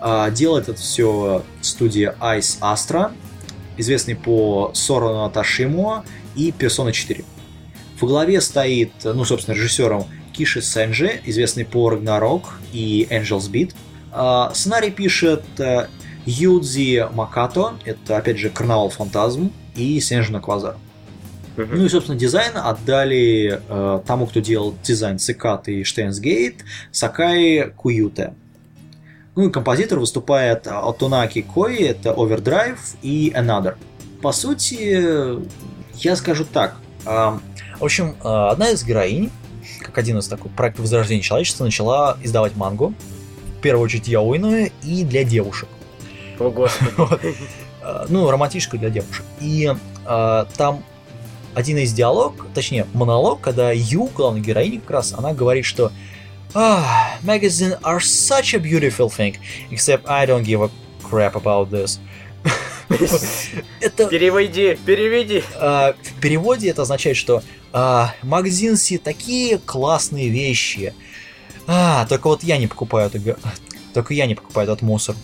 А, 0.00 0.30
делает 0.30 0.68
это 0.68 0.78
все 0.80 1.42
студия 1.60 2.14
Ice 2.20 2.58
Astra, 2.60 3.12
известный 3.76 4.16
по 4.16 4.70
Сорону 4.74 5.30
Ташимо 5.30 6.04
и 6.36 6.50
Persona 6.50 6.92
4. 6.92 7.24
В 8.00 8.06
главе 8.06 8.40
стоит, 8.40 8.92
ну, 9.02 9.24
собственно, 9.24 9.54
режиссером 9.54 10.06
Киши 10.32 10.62
Сенджи, 10.62 11.20
известный 11.24 11.64
по 11.64 11.92
Ragnarok 11.92 12.44
и 12.72 13.08
Angel's 13.10 13.50
Beat. 13.50 13.74
А, 14.12 14.52
сценарий 14.54 14.90
пишет 14.90 15.44
э, 15.58 15.86
Юдзи 16.28 17.08
Макато, 17.14 17.74
это 17.84 18.18
опять 18.18 18.38
же 18.38 18.50
Карнавал 18.50 18.90
Фантазм 18.90 19.50
и 19.74 19.98
Сенжина 20.00 20.40
Квазар. 20.40 20.76
Uh-huh. 21.56 21.68
Ну 21.72 21.86
и, 21.86 21.88
собственно, 21.88 22.18
дизайн 22.18 22.52
отдали 22.56 23.60
э, 23.66 24.00
тому, 24.06 24.26
кто 24.26 24.40
делал 24.40 24.74
дизайн 24.82 25.18
Цикат 25.18 25.68
и 25.68 25.82
Штейнсгейт, 25.82 26.64
Сакай 26.92 27.72
Куюте. 27.74 28.34
Ну 29.34 29.48
и 29.48 29.50
композитор 29.50 29.98
выступает 29.98 30.66
Отунаки 30.66 31.42
Кои, 31.42 31.82
это 31.82 32.10
Overdrive 32.10 32.78
и 33.02 33.32
Another. 33.34 33.76
По 34.20 34.32
сути, 34.32 35.40
я 35.94 36.14
скажу 36.14 36.44
так. 36.44 36.76
Э, 37.06 37.38
в 37.80 37.84
общем, 37.84 38.16
э, 38.22 38.28
одна 38.28 38.70
из 38.70 38.84
героинь 38.84 39.30
как 39.80 39.98
один 39.98 40.18
из 40.18 40.28
таких 40.28 40.50
проектов 40.52 40.82
возрождения 40.82 41.22
человечества, 41.22 41.64
начала 41.64 42.18
издавать 42.22 42.56
мангу. 42.56 42.94
В 43.58 43.60
первую 43.60 43.84
очередь 43.84 44.08
яойную 44.08 44.70
и 44.82 45.04
для 45.04 45.24
девушек. 45.24 45.68
О, 46.38 46.50
господи. 46.50 47.34
Э, 47.80 48.06
ну, 48.08 48.28
романтическую 48.28 48.80
для 48.80 48.90
девушек. 48.90 49.24
И 49.40 49.72
э, 50.04 50.44
там 50.56 50.84
один 51.54 51.78
из 51.78 51.92
диалог, 51.92 52.34
точнее, 52.52 52.86
монолог, 52.92 53.40
когда 53.40 53.70
Ю, 53.70 54.10
главная 54.14 54.42
героиня 54.42 54.80
как 54.80 54.90
раз, 54.90 55.14
она 55.16 55.32
говорит, 55.32 55.64
что 55.64 55.92
ah, 56.54 57.18
magazines 57.22 57.80
are 57.82 57.98
such 58.00 58.54
a 58.54 58.58
beautiful 58.58 59.08
thing, 59.08 59.36
except 59.70 60.06
I 60.06 60.26
don't 60.26 60.44
give 60.44 60.62
a 60.62 60.70
crap 61.08 61.34
about 61.34 61.70
this. 61.70 62.00
это... 63.80 64.06
Переведи, 64.06 64.78
переведи. 64.84 65.42
А, 65.56 65.94
в 66.00 66.20
переводе 66.20 66.70
это 66.70 66.82
означает, 66.82 67.16
что 67.16 67.42
а, 67.72 68.14
магазинси 68.22 68.98
такие 68.98 69.58
классные 69.58 70.28
вещи. 70.28 70.94
А, 71.66 72.06
только 72.06 72.28
вот 72.28 72.42
я 72.42 72.56
не 72.58 72.66
покупаю 72.66 73.10
это, 73.12 73.36
только 73.92 74.14
я 74.14 74.26
не 74.26 74.34
покупаю 74.34 74.66
этот 74.66 74.82
мусор. 74.82 75.16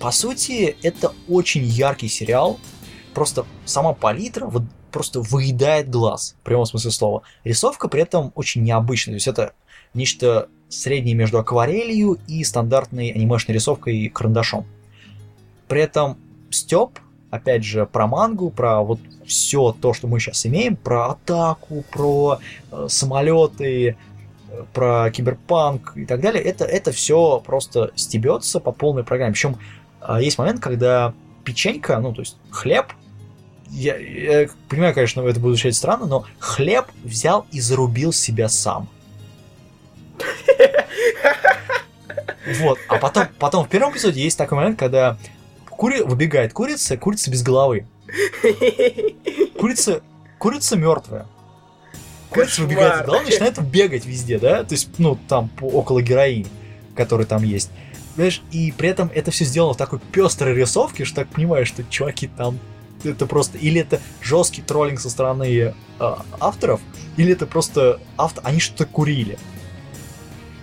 По 0.00 0.10
сути, 0.10 0.76
это 0.82 1.12
очень 1.28 1.64
яркий 1.64 2.08
сериал. 2.08 2.58
Просто 3.14 3.44
сама 3.64 3.92
палитра 3.94 4.46
вот 4.46 4.62
просто 4.92 5.20
выедает 5.20 5.90
глаз, 5.90 6.36
в 6.40 6.44
прямом 6.44 6.66
смысле 6.66 6.90
слова. 6.90 7.22
Рисовка 7.44 7.88
при 7.88 8.02
этом 8.02 8.32
очень 8.34 8.62
необычная. 8.62 9.14
То 9.14 9.16
есть 9.16 9.28
это 9.28 9.52
нечто 9.94 10.48
среднее 10.68 11.14
между 11.14 11.38
акварелью 11.38 12.18
и 12.26 12.44
стандартной 12.44 13.10
анимешной 13.10 13.54
рисовкой 13.54 13.96
и 13.96 14.08
карандашом. 14.08 14.66
При 15.66 15.82
этом 15.82 16.18
Степ, 16.50 16.98
опять 17.30 17.64
же, 17.64 17.86
про 17.86 18.06
мангу, 18.06 18.50
про 18.50 18.82
вот 18.82 19.00
все 19.26 19.72
то, 19.78 19.92
что 19.92 20.06
мы 20.06 20.20
сейчас 20.20 20.46
имеем, 20.46 20.76
про 20.76 21.10
атаку, 21.10 21.84
про 21.90 22.38
э, 22.70 22.86
самолеты, 22.88 23.96
э, 24.50 24.64
про 24.72 25.10
киберпанк 25.10 25.92
и 25.96 26.06
так 26.06 26.20
далее, 26.20 26.42
это, 26.42 26.64
это 26.64 26.90
все 26.92 27.42
просто 27.44 27.90
стебется 27.96 28.60
по 28.60 28.72
полной 28.72 29.04
программе. 29.04 29.32
Причем 29.32 29.58
есть 30.20 30.38
момент, 30.38 30.60
когда 30.60 31.14
печенька, 31.44 31.98
ну, 31.98 32.12
то 32.12 32.20
есть 32.22 32.36
хлеб, 32.50 32.86
я, 33.70 33.96
я 33.96 34.48
понимаю, 34.68 34.94
конечно, 34.94 35.20
это 35.22 35.40
будет 35.40 35.56
звучать 35.56 35.74
странно, 35.76 36.06
но 36.06 36.24
хлеб 36.38 36.86
взял 37.04 37.46
и 37.52 37.60
зарубил 37.60 38.12
себя 38.12 38.48
сам. 38.48 38.88
Вот, 42.60 42.78
а 42.88 42.96
потом, 42.96 43.26
потом 43.38 43.64
в 43.66 43.68
первом 43.68 43.92
эпизоде 43.92 44.22
есть 44.22 44.38
такой 44.38 44.56
момент, 44.56 44.78
когда 44.78 45.18
кури... 45.68 46.00
выбегает 46.02 46.52
курица, 46.52 46.96
курица 46.96 47.30
без 47.30 47.42
головы. 47.42 47.86
Курица, 49.58 50.00
курица 50.38 50.76
мертвая. 50.76 51.26
Курица 52.30 52.62
Кошмар. 52.62 52.68
выбегает 52.68 52.94
из 52.94 53.06
головы, 53.06 53.24
начинает 53.24 53.62
бегать 53.62 54.06
везде, 54.06 54.38
да? 54.38 54.64
То 54.64 54.72
есть, 54.74 54.88
ну, 54.98 55.18
там, 55.28 55.50
около 55.60 56.00
героини, 56.00 56.46
который 56.96 57.26
там 57.26 57.42
есть. 57.42 57.70
Знаешь, 58.18 58.42
и 58.50 58.72
при 58.72 58.88
этом 58.88 59.12
это 59.14 59.30
все 59.30 59.44
сделано 59.44 59.74
в 59.74 59.76
такой 59.76 60.00
пестрой 60.00 60.52
рисовке, 60.52 61.04
что 61.04 61.14
так 61.14 61.28
понимаешь, 61.28 61.68
что 61.68 61.84
чуваки 61.84 62.26
там 62.26 62.58
это 63.04 63.26
просто 63.26 63.58
или 63.58 63.80
это 63.80 64.00
жесткий 64.20 64.60
троллинг 64.60 64.98
со 64.98 65.08
стороны 65.08 65.46
э, 65.46 65.72
авторов, 66.40 66.80
или 67.16 67.32
это 67.32 67.46
просто 67.46 68.00
автор, 68.16 68.42
они 68.44 68.58
что-то 68.58 68.86
курили. 68.86 69.38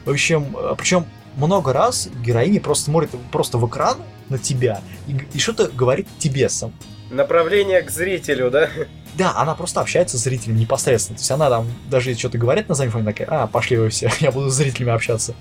В 0.03 0.09
общем, 0.09 0.53
э, 0.57 0.75
причем 0.77 1.05
много 1.37 1.71
раз 1.71 2.09
героиня 2.25 2.59
просто 2.59 2.91
смотрит 2.91 3.11
просто 3.31 3.57
в 3.57 3.65
экран 3.69 3.99
на 4.27 4.37
тебя 4.37 4.81
и, 5.07 5.15
и 5.33 5.39
что-то 5.39 5.69
говорит 5.69 6.09
тебе 6.19 6.49
сам. 6.49 6.73
Направление 7.09 7.83
к 7.83 7.89
зрителю, 7.89 8.51
да? 8.51 8.69
Да, 9.13 9.33
она 9.37 9.55
просто 9.55 9.79
общается 9.79 10.17
с 10.17 10.23
зрителем 10.23 10.57
непосредственно. 10.57 11.15
То 11.15 11.21
есть 11.21 11.31
она 11.31 11.49
там 11.49 11.71
даже 11.89 12.15
что-то 12.15 12.37
говорит 12.37 12.67
на 12.67 12.75
заднем 12.75 12.91
фоне, 12.91 13.05
такая, 13.05 13.27
а, 13.29 13.47
пошли 13.47 13.77
вы 13.77 13.87
все, 13.87 14.11
я 14.19 14.33
буду 14.33 14.49
с 14.49 14.55
зрителями 14.55 14.91
общаться. 14.91 15.35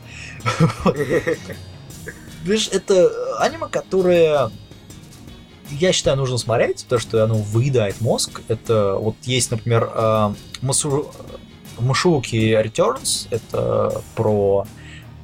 Видишь, 2.44 2.68
это 2.70 3.10
аниме, 3.40 3.66
которое 3.70 4.50
я 5.70 5.92
считаю, 5.92 6.16
нужно 6.16 6.38
смотреть, 6.38 6.84
потому 6.84 7.00
что 7.00 7.24
оно 7.24 7.34
выедает 7.36 8.00
мозг. 8.00 8.42
Это 8.48 8.94
вот 8.94 9.16
есть, 9.22 9.50
например, 9.50 9.90
э, 9.94 10.34
Масу... 10.60 11.10
Машуки 11.78 12.36
Returns, 12.36 13.26
это 13.30 14.00
про 14.14 14.64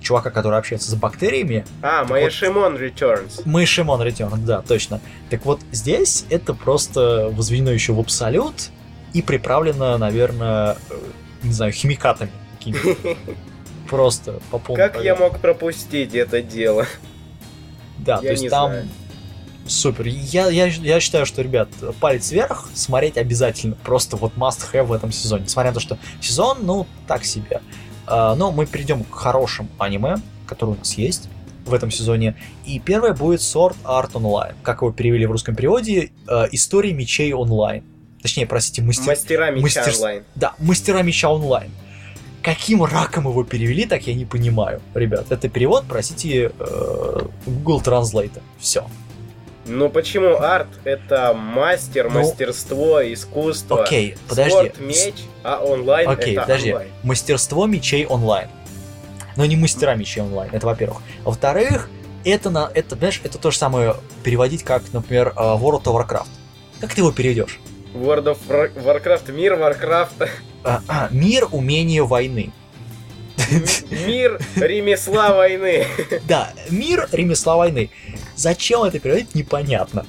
чувака, 0.00 0.30
который 0.30 0.58
общается 0.58 0.90
с 0.90 0.94
бактериями. 0.94 1.64
А, 1.82 2.00
Так 2.00 2.10
Маэшимон 2.10 2.76
Returns. 2.76 3.42
Мы 3.44 3.66
Шимон 3.66 4.02
Returns, 4.02 4.44
да, 4.44 4.62
точно. 4.62 5.00
Так 5.28 5.44
вот, 5.44 5.60
здесь 5.70 6.24
это 6.30 6.54
просто 6.54 7.30
возведено 7.32 7.70
еще 7.70 7.92
в 7.92 8.00
абсолют 8.00 8.70
и 9.12 9.22
приправлено, 9.22 9.96
наверное, 9.98 10.76
э, 10.90 10.94
не 11.42 11.52
знаю, 11.52 11.72
химикатами 11.72 12.32
какими-то. 12.58 12.96
Просто 13.88 14.40
по 14.52 14.58
полной 14.58 14.88
Как 14.88 15.02
я 15.02 15.16
мог 15.16 15.40
пропустить 15.40 16.14
это 16.14 16.42
дело? 16.42 16.86
Да, 18.04 18.14
Я 18.16 18.20
то 18.20 18.26
есть 18.30 18.48
там 18.48 18.70
знаю. 18.70 18.88
супер. 19.66 20.06
Я, 20.06 20.48
я, 20.48 20.66
я 20.66 21.00
считаю, 21.00 21.26
что, 21.26 21.42
ребят, 21.42 21.68
палец 22.00 22.30
вверх 22.30 22.68
смотреть 22.74 23.16
обязательно. 23.16 23.76
Просто 23.82 24.16
вот 24.16 24.32
must 24.36 24.60
have 24.72 24.84
в 24.84 24.92
этом 24.92 25.12
сезоне. 25.12 25.44
Несмотря 25.44 25.70
на 25.70 25.74
то, 25.74 25.80
что 25.80 25.98
сезон, 26.20 26.58
ну, 26.62 26.86
так 27.06 27.24
себе. 27.24 27.60
А, 28.06 28.34
но 28.34 28.50
мы 28.52 28.66
перейдем 28.66 29.04
к 29.04 29.14
хорошим 29.14 29.68
аниме, 29.78 30.16
которые 30.46 30.76
у 30.76 30.78
нас 30.78 30.94
есть 30.94 31.28
в 31.64 31.74
этом 31.74 31.90
сезоне. 31.90 32.36
И 32.66 32.80
первое 32.80 33.12
будет 33.12 33.40
Sword 33.40 33.76
Art 33.84 34.12
Online. 34.12 34.54
Как 34.62 34.82
его 34.82 34.90
перевели 34.92 35.26
в 35.26 35.30
русском 35.30 35.54
переводе? 35.54 36.10
э, 36.26 36.44
Истории 36.52 36.92
мечей 36.92 37.32
онлайн. 37.32 37.84
Точнее, 38.22 38.46
простите, 38.46 38.82
мастер... 38.82 39.06
Мастера 39.08 39.50
меча 39.50 39.82
мастерс- 39.82 39.94
онлайн. 39.96 40.24
Да, 40.34 40.54
мастера 40.58 41.02
меча 41.02 41.30
онлайн. 41.30 41.70
Каким 42.42 42.82
раком 42.84 43.28
его 43.28 43.44
перевели, 43.44 43.84
так 43.84 44.02
я 44.06 44.14
не 44.14 44.24
понимаю. 44.24 44.80
Ребят, 44.94 45.26
это 45.30 45.48
перевод, 45.48 45.84
простите, 45.88 46.52
э, 46.58 47.18
Google 47.46 47.80
Translate. 47.82 48.40
Все. 48.58 48.86
Ну 49.66 49.90
почему 49.90 50.36
арт 50.36 50.68
это 50.84 51.34
мастер, 51.34 52.10
Ну, 52.10 52.20
мастерство, 52.20 53.00
искусство? 53.12 53.84
Окей, 53.84 54.16
подожди. 54.26 54.50
Спорт, 54.52 54.80
меч, 54.80 55.14
а 55.44 55.58
онлайн 55.62 56.08
Окей, 56.08 56.32
это 56.32 56.42
подожди. 56.42 56.70
онлайн. 56.72 56.88
Мастерство 57.02 57.66
мечей 57.66 58.06
онлайн. 58.06 58.48
Но 59.36 59.44
не 59.44 59.56
мастера 59.56 59.94
мечей 59.94 60.22
онлайн, 60.22 60.50
это 60.52 60.66
во-первых. 60.66 61.02
Во-вторых, 61.24 61.90
это, 62.24 62.48
на, 62.50 62.70
это, 62.74 62.96
знаешь, 62.96 63.20
это 63.22 63.38
то 63.38 63.50
же 63.50 63.58
самое 63.58 63.96
переводить, 64.24 64.64
как, 64.64 64.82
например, 64.92 65.34
э, 65.36 65.40
World 65.40 65.84
of 65.84 65.94
Warcraft. 66.08 66.28
Как 66.80 66.94
ты 66.94 67.02
его 67.02 67.12
переведешь? 67.12 67.60
World 67.94 68.24
of 68.24 68.38
War- 68.48 68.72
Warcraft, 68.82 69.30
мир 69.32 69.54
Warcraft, 69.54 70.28
мир 71.10 71.48
умения 71.50 72.02
войны. 72.02 72.52
мир 73.90 74.40
ремесла 74.56 75.34
войны. 75.34 75.86
Да, 76.28 76.52
мир 76.70 77.08
ремесла 77.12 77.56
войны. 77.56 77.90
Зачем 78.36 78.82
это 78.84 78.98
переводить, 78.98 79.34
непонятно. 79.34 80.06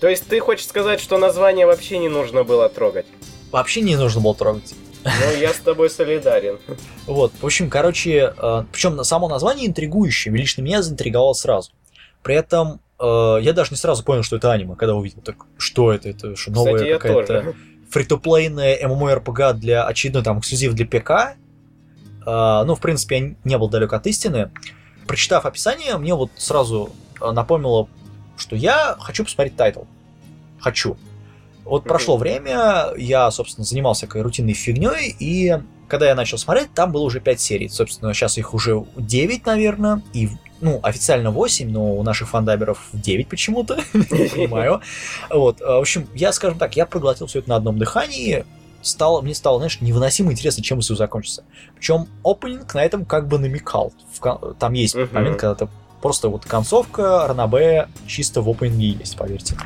То 0.00 0.08
есть 0.08 0.26
ты 0.28 0.40
хочешь 0.40 0.66
сказать, 0.66 1.00
что 1.00 1.18
название 1.18 1.66
вообще 1.66 1.98
не 1.98 2.08
нужно 2.08 2.44
было 2.44 2.68
трогать? 2.68 3.06
Вообще 3.50 3.80
не 3.80 3.96
нужно 3.96 4.20
было 4.20 4.34
трогать. 4.34 4.74
Ну, 5.04 5.40
я 5.40 5.52
с 5.52 5.58
тобой 5.58 5.88
солидарен. 5.88 6.58
Вот, 7.06 7.32
в 7.40 7.46
общем, 7.46 7.70
короче, 7.70 8.34
причем 8.72 9.02
само 9.04 9.28
название 9.28 9.68
интригующее, 9.68 10.34
лично 10.34 10.62
меня 10.62 10.82
заинтриговало 10.82 11.32
сразу. 11.32 11.70
При 12.22 12.34
этом 12.34 12.80
э, 12.98 13.38
я 13.40 13.52
даже 13.52 13.70
не 13.70 13.76
сразу 13.76 14.02
понял, 14.02 14.24
что 14.24 14.36
это 14.36 14.50
аниме, 14.50 14.74
когда 14.74 14.96
увидел, 14.96 15.22
так 15.22 15.36
что 15.58 15.92
это, 15.92 16.08
это 16.08 16.34
что 16.34 16.50
новая 16.50 16.84
я 16.84 16.98
какая-то. 16.98 17.54
Фри-то-плейная 17.90 18.82
MMORPG 18.86 19.54
для 19.54 19.84
очередной 19.84 20.22
там 20.22 20.38
эксклюзив 20.40 20.74
для 20.74 20.86
ПК. 20.86 21.10
Э, 22.26 22.62
ну, 22.64 22.74
в 22.74 22.80
принципе, 22.80 23.18
я 23.18 23.34
не 23.44 23.58
был 23.58 23.68
далек 23.68 23.92
от 23.92 24.06
истины. 24.06 24.50
Прочитав 25.06 25.46
описание, 25.46 25.96
мне 25.96 26.14
вот 26.14 26.30
сразу 26.36 26.90
э, 27.20 27.30
напомнило, 27.30 27.88
что 28.36 28.56
я 28.56 28.96
хочу 29.00 29.24
посмотреть 29.24 29.56
тайтл. 29.56 29.82
Хочу. 30.60 30.96
Вот 31.64 31.82
прошло 31.82 32.16
время, 32.16 32.92
я, 32.96 33.28
собственно, 33.32 33.64
занимался 33.64 34.06
всякой 34.06 34.22
рутинной 34.22 34.52
фигней, 34.52 35.14
и 35.18 35.60
когда 35.88 36.06
я 36.08 36.14
начал 36.14 36.38
смотреть, 36.38 36.72
там 36.74 36.92
было 36.92 37.02
уже 37.02 37.20
5 37.20 37.40
серий. 37.40 37.68
Собственно, 37.68 38.14
сейчас 38.14 38.38
их 38.38 38.54
уже 38.54 38.84
9, 38.96 39.46
наверное, 39.46 40.02
и, 40.12 40.28
ну, 40.60 40.80
официально 40.82 41.30
8, 41.30 41.70
но 41.70 41.94
у 41.96 42.02
наших 42.02 42.28
фандабберов 42.28 42.88
9 42.92 43.28
почему-то, 43.28 43.78
не 43.94 44.28
понимаю. 44.28 44.80
Вот, 45.30 45.60
э, 45.60 45.64
в 45.64 45.78
общем, 45.80 46.08
я, 46.14 46.32
скажем 46.32 46.58
так, 46.58 46.76
я 46.76 46.86
проглотил 46.86 47.26
все 47.26 47.40
это 47.40 47.48
на 47.50 47.56
одном 47.56 47.78
дыхании, 47.78 48.44
стало, 48.82 49.20
мне 49.20 49.34
стало, 49.34 49.58
знаешь, 49.58 49.80
невыносимо 49.80 50.32
интересно, 50.32 50.62
чем 50.62 50.80
все 50.80 50.94
закончится. 50.94 51.44
Причем 51.76 52.08
опенинг 52.24 52.72
на 52.74 52.84
этом 52.84 53.04
как 53.04 53.26
бы 53.28 53.38
намекал. 53.38 53.92
В 54.18 54.54
Там 54.58 54.72
есть 54.74 54.94
Мгм. 54.94 55.08
момент, 55.12 55.38
когда 55.38 55.54
ты 55.54 55.68
просто 56.00 56.28
вот 56.28 56.44
концовка 56.44 57.26
Ранабе 57.26 57.88
чисто 58.06 58.42
в 58.42 58.48
опенинге 58.48 58.90
есть, 58.90 59.16
поверьте. 59.16 59.56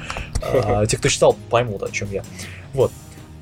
А, 0.43 0.87
Те, 0.87 0.97
кто 0.97 1.09
читал, 1.09 1.37
поймут, 1.51 1.83
о 1.83 1.91
чем 1.91 2.11
я. 2.11 2.25
Вот. 2.73 2.93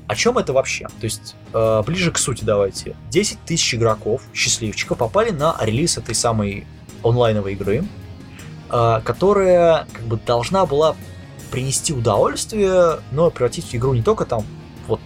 О 0.07 0.15
чем 0.15 0.37
это 0.39 0.53
вообще? 0.53 0.87
То 0.99 1.03
есть, 1.05 1.35
э, 1.53 1.83
ближе 1.85 2.11
к 2.11 2.17
сути 2.17 2.43
давайте. 2.43 2.95
10 3.11 3.37
тысяч 3.45 3.75
игроков, 3.75 4.23
счастливчиков, 4.33 4.97
попали 4.97 5.29
на 5.29 5.55
релиз 5.61 5.97
этой 5.99 6.15
самой 6.15 6.65
онлайновой 7.03 7.53
игры, 7.53 7.83
э, 8.69 9.01
которая 9.03 9.87
как 9.91 10.03
бы 10.03 10.17
должна 10.17 10.65
была 10.65 10.95
принести 11.51 11.93
удовольствие, 11.93 12.99
но 13.11 13.31
превратить 13.31 13.65
в 13.65 13.75
игру 13.75 13.93
не 13.93 14.03
только 14.03 14.25
там 14.25 14.45
вот 14.87 14.99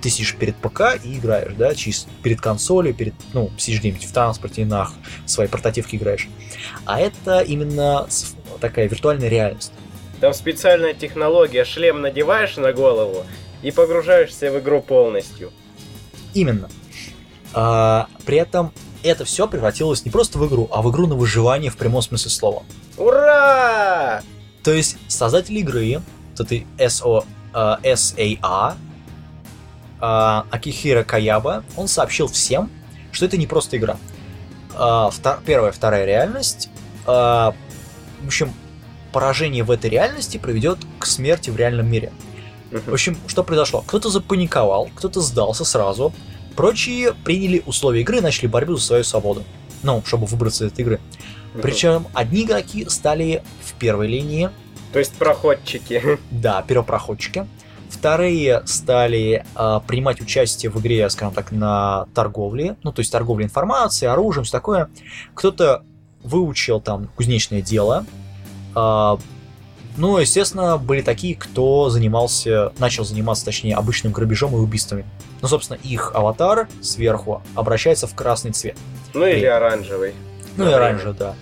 ты 0.00 0.08
сидишь 0.08 0.34
перед 0.34 0.56
ПК 0.56 0.98
и 1.02 1.18
играешь, 1.18 1.52
да, 1.54 1.74
чисто 1.74 2.10
перед 2.22 2.40
консолью, 2.40 2.94
перед, 2.94 3.14
ну, 3.32 3.50
сидишь 3.58 3.80
где-нибудь 3.80 4.04
в 4.04 4.12
транспорте, 4.12 4.64
на 4.64 4.88
своей 5.26 5.50
портативке 5.50 5.96
играешь. 5.96 6.28
А 6.86 7.00
это 7.00 7.40
именно 7.40 8.06
такая 8.60 8.88
виртуальная 8.88 9.28
реальность. 9.28 9.72
Там 10.20 10.34
специальная 10.34 10.94
технология, 10.94 11.64
шлем 11.64 12.00
надеваешь 12.00 12.56
на 12.56 12.72
голову 12.72 13.24
и 13.62 13.70
погружаешься 13.70 14.50
в 14.50 14.58
игру 14.58 14.82
полностью. 14.82 15.52
Именно. 16.34 16.70
А, 17.52 18.08
при 18.24 18.38
этом 18.38 18.72
это 19.02 19.24
все 19.24 19.48
превратилось 19.48 20.04
не 20.04 20.10
просто 20.10 20.38
в 20.38 20.46
игру, 20.46 20.68
а 20.72 20.82
в 20.82 20.90
игру 20.90 21.06
на 21.06 21.14
выживание 21.14 21.70
в 21.70 21.76
прямом 21.76 22.02
смысле 22.02 22.30
слова. 22.30 22.62
Ура! 22.96 24.22
То 24.62 24.72
есть 24.72 24.96
создатель 25.08 25.56
игры, 25.58 26.02
вот 26.32 26.40
этой 26.40 26.66
SO, 26.78 27.24
uh, 27.52 27.80
SAA, 27.82 28.74
uh, 30.00 30.44
Акихира 30.50 31.02
Каяба, 31.02 31.64
он 31.76 31.88
сообщил 31.88 32.28
всем, 32.28 32.70
что 33.12 33.24
это 33.24 33.36
не 33.36 33.46
просто 33.46 33.76
игра. 33.76 33.96
Uh, 34.74 35.10
втор- 35.10 35.40
первая, 35.44 35.72
вторая 35.72 36.04
реальность. 36.04 36.68
Uh, 37.06 37.54
в 38.22 38.26
общем, 38.26 38.52
поражение 39.12 39.64
в 39.64 39.70
этой 39.70 39.90
реальности 39.90 40.36
приведет 40.36 40.78
к 40.98 41.06
смерти 41.06 41.50
в 41.50 41.56
реальном 41.56 41.90
мире. 41.90 42.12
В 42.70 42.92
общем, 42.92 43.16
что 43.26 43.42
произошло? 43.42 43.82
Кто-то 43.86 44.10
запаниковал, 44.10 44.90
кто-то 44.94 45.20
сдался 45.20 45.64
сразу, 45.64 46.12
прочие 46.56 47.12
приняли 47.12 47.62
условия 47.66 48.00
игры 48.00 48.18
и 48.18 48.20
начали 48.20 48.46
борьбу 48.46 48.76
за 48.76 48.84
свою 48.84 49.04
свободу. 49.04 49.44
Ну, 49.82 50.02
чтобы 50.06 50.26
выбраться 50.26 50.66
из 50.66 50.72
этой 50.72 50.80
игры. 50.82 51.00
Причем 51.62 52.06
одни 52.14 52.42
игроки 52.44 52.86
стали 52.88 53.42
в 53.64 53.74
первой 53.74 54.08
линии. 54.08 54.50
То 54.92 54.98
есть 54.98 55.14
проходчики. 55.14 56.18
Да, 56.30 56.62
первопроходчики. 56.62 57.46
Вторые 57.88 58.62
стали 58.66 59.44
э, 59.56 59.80
принимать 59.86 60.20
участие 60.20 60.70
в 60.70 60.80
игре, 60.80 61.10
скажем 61.10 61.34
так, 61.34 61.50
на 61.50 62.06
торговле. 62.14 62.76
Ну, 62.84 62.92
то 62.92 63.00
есть 63.00 63.10
торговля 63.10 63.44
информацией, 63.44 64.10
оружием, 64.10 64.44
все 64.44 64.52
такое. 64.52 64.88
Кто-то 65.34 65.82
выучил 66.22 66.80
там 66.80 67.08
кузнечное 67.16 67.62
дело. 67.62 68.06
Э, 68.76 69.16
ну, 69.96 70.18
естественно, 70.18 70.78
были 70.78 71.02
такие, 71.02 71.34
кто 71.34 71.90
занимался, 71.90 72.72
начал 72.78 73.04
заниматься, 73.04 73.44
точнее, 73.44 73.74
обычным 73.74 74.12
грабежом 74.12 74.54
и 74.54 74.58
убийствами. 74.58 75.04
Ну, 75.42 75.48
собственно, 75.48 75.78
их 75.82 76.12
аватар 76.14 76.68
сверху 76.82 77.42
обращается 77.54 78.06
в 78.06 78.14
красный 78.14 78.52
цвет. 78.52 78.76
Ну 79.14 79.26
или 79.26 79.46
оранжевый. 79.46 80.14
Ну 80.56 80.68
и 80.68 80.72
оранжевый, 80.72 81.14
да. 81.14 81.34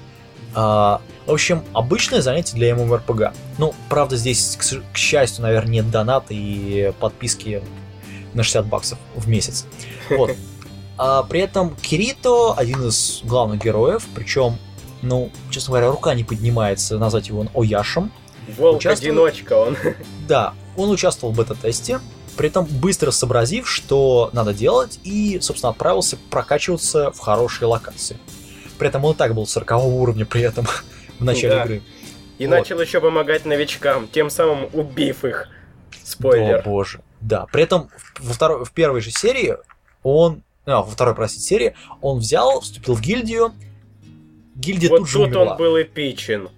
А, 0.55 1.01
в 1.27 1.33
общем, 1.33 1.63
обычное 1.73 2.21
занятие 2.21 2.57
для 2.57 2.71
MMORPG. 2.71 3.33
Ну, 3.59 3.75
правда, 3.89 4.17
здесь, 4.17 4.57
к, 4.57 4.93
к 4.93 4.97
счастью, 4.97 5.43
наверное, 5.43 5.73
нет 5.73 5.91
доната 5.91 6.33
и 6.33 6.93
подписки 7.01 7.63
на 8.35 8.43
60 8.43 8.67
баксов 8.67 8.99
в 9.15 9.29
месяц. 9.29 9.67
Вот. 10.11 10.31
А 10.97 11.23
при 11.23 11.41
этом 11.41 11.77
Кирито 11.77 12.55
один 12.55 12.89
из 12.89 13.21
главных 13.23 13.63
героев, 13.63 14.05
причем, 14.15 14.59
ну, 15.03 15.31
честно 15.51 15.71
говоря, 15.71 15.91
рука 15.91 16.15
не 16.15 16.25
поднимается 16.25 16.99
назвать 16.99 17.29
его 17.29 17.47
Ояшем. 17.55 18.11
Волк-одиночка 18.57 19.53
он. 19.53 19.77
Да, 20.27 20.55
он 20.77 20.91
участвовал 20.91 21.33
в 21.33 21.37
бета-тесте, 21.37 22.01
при 22.39 22.49
этом 22.49 22.65
быстро 22.67 23.11
сообразив, 23.11 23.69
что 23.69 24.31
надо 24.33 24.55
делать, 24.55 25.01
и, 25.03 25.41
собственно, 25.41 25.73
отправился 25.73 26.17
прокачиваться 26.31 27.11
в 27.11 27.19
хорошие 27.19 27.67
локации. 27.67 28.17
При 28.79 28.87
этом 28.87 29.05
он 29.05 29.15
и 29.15 29.19
так 29.19 29.35
был 29.35 29.45
40 29.45 29.73
уровня 29.85 30.25
при 30.25 30.43
этом 30.43 30.65
в 31.19 31.25
начале 31.25 31.49
да. 31.49 31.65
игры. 31.65 31.83
И 32.39 32.47
вот. 32.47 32.53
начал 32.53 32.81
еще 32.81 33.01
помогать 33.01 33.45
новичкам, 33.45 34.07
тем 34.07 34.31
самым 34.31 34.69
убив 34.73 35.25
их. 35.25 35.49
Спойлер. 36.05 36.61
О 36.61 36.63
боже. 36.63 37.01
Да, 37.21 37.47
при 37.53 37.65
этом 37.65 37.91
во 38.21 38.33
второй, 38.33 38.65
в 38.65 38.71
первой 38.71 39.01
же 39.01 39.11
серии 39.11 39.57
он, 40.05 40.43
а, 40.65 40.83
во 40.83 40.91
второй, 40.91 41.17
простите, 41.17 41.45
серии, 41.45 41.75
он 42.01 42.21
взял, 42.21 42.61
вступил 42.61 42.95
в 42.95 43.01
гильдию, 43.01 43.53
гильдия 44.55 44.91
вот 44.91 44.99
тут 44.99 45.09
же 45.09 45.19
тут 45.19 45.27
умерла. 45.27 45.53
он 45.53 45.59
был 45.59 45.83
эпичен. 45.83 46.51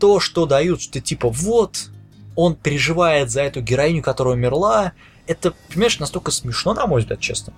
То, 0.00 0.18
что 0.18 0.46
дают, 0.46 0.80
что 0.80 0.98
типа 0.98 1.28
вот, 1.28 1.90
он 2.36 2.56
переживает 2.56 3.30
за 3.30 3.42
эту 3.42 3.60
героиню, 3.60 4.02
которая 4.02 4.34
умерла, 4.34 4.92
это, 5.26 5.52
понимаешь, 5.72 5.98
настолько 5.98 6.30
смешно, 6.30 6.74
на 6.74 6.86
мой 6.86 7.00
взгляд, 7.00 7.20
честно. 7.20 7.52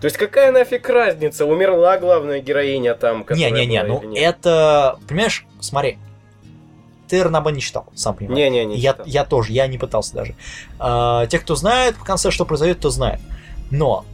То 0.00 0.06
есть 0.06 0.16
какая 0.16 0.52
нафиг 0.52 0.88
разница, 0.88 1.44
умерла 1.44 1.98
главная 1.98 2.40
героиня 2.40 2.94
там, 2.94 3.26
Не-не-не, 3.28 3.82
ну 3.82 4.14
это, 4.14 4.98
понимаешь, 5.08 5.44
смотри, 5.60 5.98
ты 7.08 7.22
РНБ 7.24 7.50
не 7.52 7.60
читал, 7.60 7.86
сам 7.94 8.14
понимаешь. 8.14 8.38
Не-не, 8.38 8.64
не 8.66 8.76
я, 8.76 8.92
читал. 8.92 9.06
я 9.06 9.24
тоже, 9.24 9.52
я 9.52 9.66
не 9.66 9.78
пытался 9.78 10.14
даже. 10.14 10.34
А, 10.78 11.26
те, 11.26 11.38
кто 11.38 11.56
знает 11.56 11.96
в 11.96 12.04
конце, 12.04 12.30
что 12.30 12.44
произойдет, 12.44 12.80
то 12.80 12.90
знает. 12.90 13.20
Но 13.70 14.04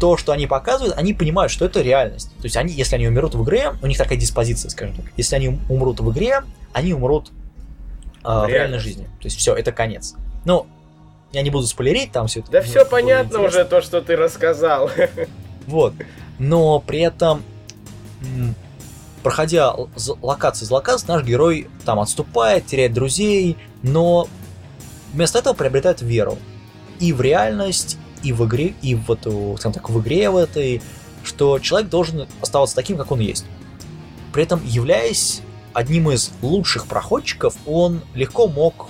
то, 0.00 0.16
что 0.16 0.32
они 0.32 0.46
показывают, 0.46 0.96
они 0.96 1.12
понимают, 1.12 1.50
что 1.50 1.64
это 1.64 1.82
реальность. 1.82 2.30
То 2.38 2.44
есть 2.44 2.56
они, 2.56 2.72
если 2.72 2.94
они 2.94 3.08
умрут 3.08 3.34
в 3.34 3.42
игре, 3.42 3.72
у 3.82 3.86
них 3.86 3.98
такая 3.98 4.18
диспозиция, 4.18 4.70
скажем 4.70 4.96
так. 4.96 5.06
Если 5.16 5.34
они 5.34 5.58
умрут 5.68 6.00
в 6.00 6.10
игре, 6.12 6.42
они 6.72 6.92
умрут 6.92 7.30
а, 8.26 8.44
в, 8.44 8.48
реальной 8.48 8.80
жизни. 8.80 9.04
То 9.04 9.26
есть 9.26 9.38
все, 9.38 9.54
это 9.54 9.70
конец. 9.70 10.16
Ну, 10.44 10.66
я 11.30 11.42
не 11.42 11.50
буду 11.50 11.66
спойлерить 11.66 12.10
там 12.10 12.26
все 12.26 12.40
это. 12.40 12.50
Да 12.50 12.60
все 12.60 12.84
понятно 12.84 13.36
интересно. 13.36 13.60
уже 13.60 13.64
то, 13.64 13.80
что 13.80 14.02
ты 14.02 14.16
рассказал. 14.16 14.90
Вот. 15.66 15.94
Но 16.38 16.78
при 16.78 17.00
этом, 17.00 17.42
проходя 19.24 19.74
локации 20.22 20.64
за 20.64 20.74
локацией, 20.74 21.12
наш 21.12 21.24
герой 21.24 21.68
там 21.84 21.98
отступает, 21.98 22.66
теряет 22.66 22.92
друзей, 22.92 23.56
но 23.82 24.28
вместо 25.12 25.40
этого 25.40 25.54
приобретает 25.54 26.02
веру. 26.02 26.38
И 27.00 27.12
в 27.12 27.20
реальность, 27.20 27.98
и 28.22 28.32
в 28.32 28.46
игре, 28.46 28.74
и 28.80 28.94
в 28.94 29.10
эту, 29.10 29.56
скажем 29.58 29.72
так, 29.72 29.90
в 29.90 30.00
игре 30.00 30.30
в 30.30 30.36
этой, 30.36 30.80
что 31.24 31.58
человек 31.58 31.90
должен 31.90 32.28
оставаться 32.40 32.76
таким, 32.76 32.96
как 32.96 33.10
он 33.10 33.18
есть. 33.18 33.44
При 34.32 34.44
этом, 34.44 34.64
являясь 34.64 35.42
одним 35.76 36.10
из 36.10 36.32
лучших 36.40 36.86
проходчиков, 36.86 37.54
он 37.66 38.00
легко 38.14 38.48
мог 38.48 38.88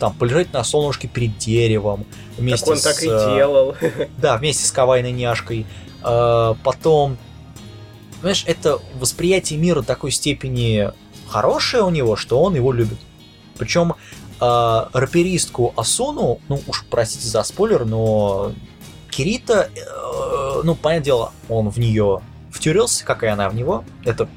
там 0.00 0.12
полежать 0.12 0.52
на 0.52 0.64
солнышке 0.64 1.06
перед 1.06 1.38
деревом 1.38 2.04
вместе 2.36 2.64
так 2.66 2.72
он 2.72 2.80
с, 2.80 2.82
так 2.82 3.02
и 3.04 3.06
делал. 3.06 3.76
Да, 4.18 4.36
вместе 4.36 4.66
с 4.66 4.72
кавайной 4.72 5.12
няшкой. 5.12 5.64
А, 6.02 6.56
потом, 6.64 7.18
понимаешь, 8.16 8.42
это 8.48 8.80
восприятие 8.98 9.60
мира 9.60 9.82
такой 9.82 10.10
степени 10.10 10.90
хорошее 11.28 11.84
у 11.84 11.90
него, 11.90 12.16
что 12.16 12.42
он 12.42 12.56
его 12.56 12.72
любит. 12.72 12.98
Причем 13.56 13.94
э, 14.40 14.86
раперистку 14.92 15.72
Асуну, 15.76 16.40
ну 16.48 16.60
уж 16.66 16.84
простите 16.90 17.28
за 17.28 17.44
спойлер, 17.44 17.84
но 17.84 18.52
Кирита, 19.08 19.70
э, 19.72 20.62
ну, 20.64 20.74
понятное 20.74 21.04
дело, 21.04 21.32
он 21.48 21.70
в 21.70 21.78
нее 21.78 22.22
втюрился, 22.50 23.04
как 23.04 23.22
и 23.22 23.28
она 23.28 23.48
в 23.48 23.54
него. 23.54 23.84
Это 24.04 24.28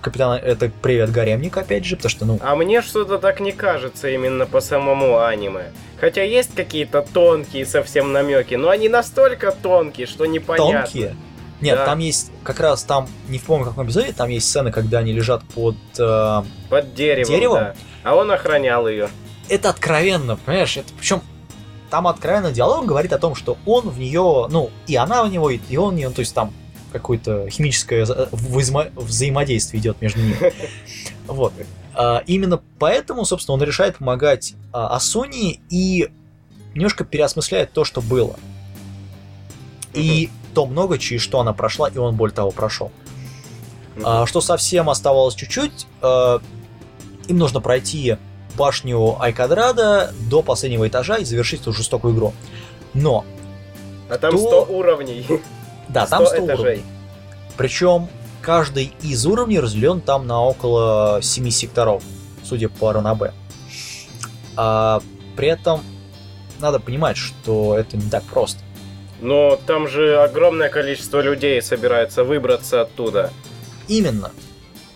капитан, 0.00 0.38
это 0.42 0.70
привет 0.82 1.10
гаремник, 1.10 1.56
опять 1.56 1.84
же, 1.84 1.96
потому 1.96 2.10
что, 2.10 2.24
ну... 2.24 2.38
А 2.42 2.54
мне 2.56 2.82
что-то 2.82 3.18
так 3.18 3.40
не 3.40 3.52
кажется 3.52 4.08
именно 4.08 4.46
по 4.46 4.60
самому 4.60 5.20
аниме. 5.20 5.72
Хотя 6.00 6.22
есть 6.22 6.54
какие-то 6.54 7.02
тонкие 7.02 7.64
совсем 7.66 8.12
намеки, 8.12 8.54
но 8.54 8.68
они 8.68 8.88
настолько 8.88 9.52
тонкие, 9.52 10.06
что 10.06 10.26
непонятно. 10.26 10.82
Тонкие? 10.82 11.16
Нет, 11.60 11.76
да. 11.76 11.86
там 11.86 11.98
есть, 12.00 12.30
как 12.42 12.60
раз 12.60 12.82
там, 12.84 13.08
не 13.28 13.38
помню 13.38 13.64
в 13.64 13.68
каком 13.70 13.86
эпизоде, 13.86 14.12
там 14.12 14.28
есть 14.28 14.48
сцены, 14.48 14.70
когда 14.70 14.98
они 14.98 15.12
лежат 15.12 15.42
под... 15.54 15.76
Э, 15.98 16.42
под 16.68 16.94
деревом, 16.94 17.30
деревом. 17.30 17.58
Да. 17.58 17.74
А 18.02 18.14
он 18.14 18.30
охранял 18.30 18.86
ее. 18.86 19.08
Это 19.48 19.70
откровенно, 19.70 20.36
понимаешь? 20.36 20.76
Это 20.76 20.92
причем 20.98 21.22
там 21.90 22.06
откровенно 22.08 22.52
диалог 22.52 22.84
говорит 22.84 23.12
о 23.12 23.18
том, 23.18 23.34
что 23.34 23.56
он 23.64 23.88
в 23.88 23.98
нее, 23.98 24.46
ну, 24.50 24.70
и 24.86 24.96
она 24.96 25.24
в 25.24 25.30
него, 25.30 25.50
и 25.50 25.76
он 25.76 25.94
в 25.94 25.96
нее, 25.96 26.10
то 26.10 26.20
есть 26.20 26.34
там 26.34 26.52
какое-то 26.98 27.48
химическое 27.48 28.04
взаимо- 28.04 28.92
взаимодействие 28.94 29.80
идет 29.80 30.00
между 30.00 30.20
ними. 30.20 30.36
Вот. 31.26 31.52
А, 31.92 32.22
именно 32.26 32.60
поэтому, 32.78 33.24
собственно, 33.24 33.54
он 33.54 33.62
решает 33.62 33.96
помогать 33.96 34.54
а, 34.72 34.94
Асуни 34.94 35.60
и 35.70 36.08
немножко 36.74 37.04
переосмысляет 37.04 37.72
то, 37.72 37.84
что 37.84 38.00
было. 38.00 38.38
И 39.92 40.30
то 40.54 40.66
много, 40.66 40.98
через 40.98 41.22
что 41.22 41.40
она 41.40 41.52
прошла, 41.52 41.88
и 41.88 41.98
он 41.98 42.14
более 42.14 42.34
того 42.34 42.52
прошел. 42.52 42.92
А, 44.04 44.26
что 44.26 44.40
совсем 44.40 44.90
оставалось 44.90 45.34
чуть-чуть, 45.34 45.86
а, 46.02 46.40
им 47.28 47.38
нужно 47.38 47.60
пройти 47.60 48.18
башню 48.56 49.20
Айкадрада 49.20 50.12
до 50.30 50.42
последнего 50.42 50.86
этажа 50.86 51.16
и 51.16 51.24
завершить 51.24 51.62
эту 51.62 51.72
жестокую 51.72 52.14
игру. 52.14 52.32
Но... 52.94 53.24
А 54.08 54.18
там 54.18 54.32
то... 54.32 54.38
100 54.38 54.64
уровней. 54.72 55.26
Да, 55.88 56.06
там 56.06 56.26
100 56.26 56.44
этажей. 56.44 56.64
уровней. 56.64 56.84
Причем 57.56 58.08
каждый 58.42 58.92
из 59.02 59.26
уровней 59.26 59.60
разделен 59.60 60.00
там 60.00 60.26
на 60.26 60.42
около 60.42 61.20
7 61.22 61.50
секторов, 61.50 62.02
судя 62.44 62.68
по 62.68 62.92
Ранабе. 62.92 63.32
А, 64.56 65.00
при 65.36 65.48
этом 65.48 65.82
надо 66.60 66.80
понимать, 66.80 67.16
что 67.16 67.76
это 67.76 67.96
не 67.96 68.08
так 68.10 68.22
просто. 68.24 68.60
Но 69.20 69.58
там 69.66 69.88
же 69.88 70.22
огромное 70.22 70.68
количество 70.68 71.20
людей 71.20 71.60
собирается 71.62 72.24
выбраться 72.24 72.82
оттуда. 72.82 73.32
Именно. 73.88 74.30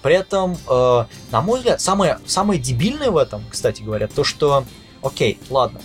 При 0.02 0.14
этом, 0.14 0.56
э, 0.68 1.04
на 1.30 1.40
мой 1.42 1.58
взгляд, 1.58 1.80
самое, 1.80 2.18
самое 2.26 2.60
дебильное 2.60 3.10
в 3.10 3.16
этом, 3.16 3.44
кстати 3.50 3.82
говоря, 3.82 4.08
то, 4.08 4.24
что, 4.24 4.64
окей, 5.02 5.38
ладно, 5.50 5.80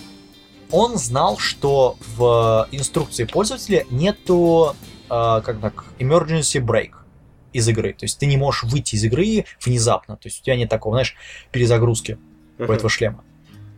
он 0.70 0.96
знал, 0.96 1.38
что 1.38 1.96
в 2.16 2.66
инструкции 2.72 3.24
пользователя 3.24 3.84
нету, 3.90 4.74
э, 5.10 5.40
как 5.44 5.60
так, 5.60 5.84
emergency 5.98 6.60
break 6.64 6.92
из 7.52 7.68
игры. 7.68 7.92
То 7.92 8.04
есть 8.04 8.18
ты 8.18 8.26
не 8.26 8.36
можешь 8.36 8.64
выйти 8.64 8.96
из 8.96 9.04
игры 9.04 9.44
внезапно. 9.64 10.16
То 10.16 10.26
есть 10.28 10.40
у 10.40 10.44
тебя 10.44 10.56
нет 10.56 10.68
такого, 10.68 10.94
знаешь, 10.94 11.14
перезагрузки 11.52 12.18
у 12.58 12.62
Мгм. 12.64 12.72
этого 12.72 12.88
шлема. 12.90 13.24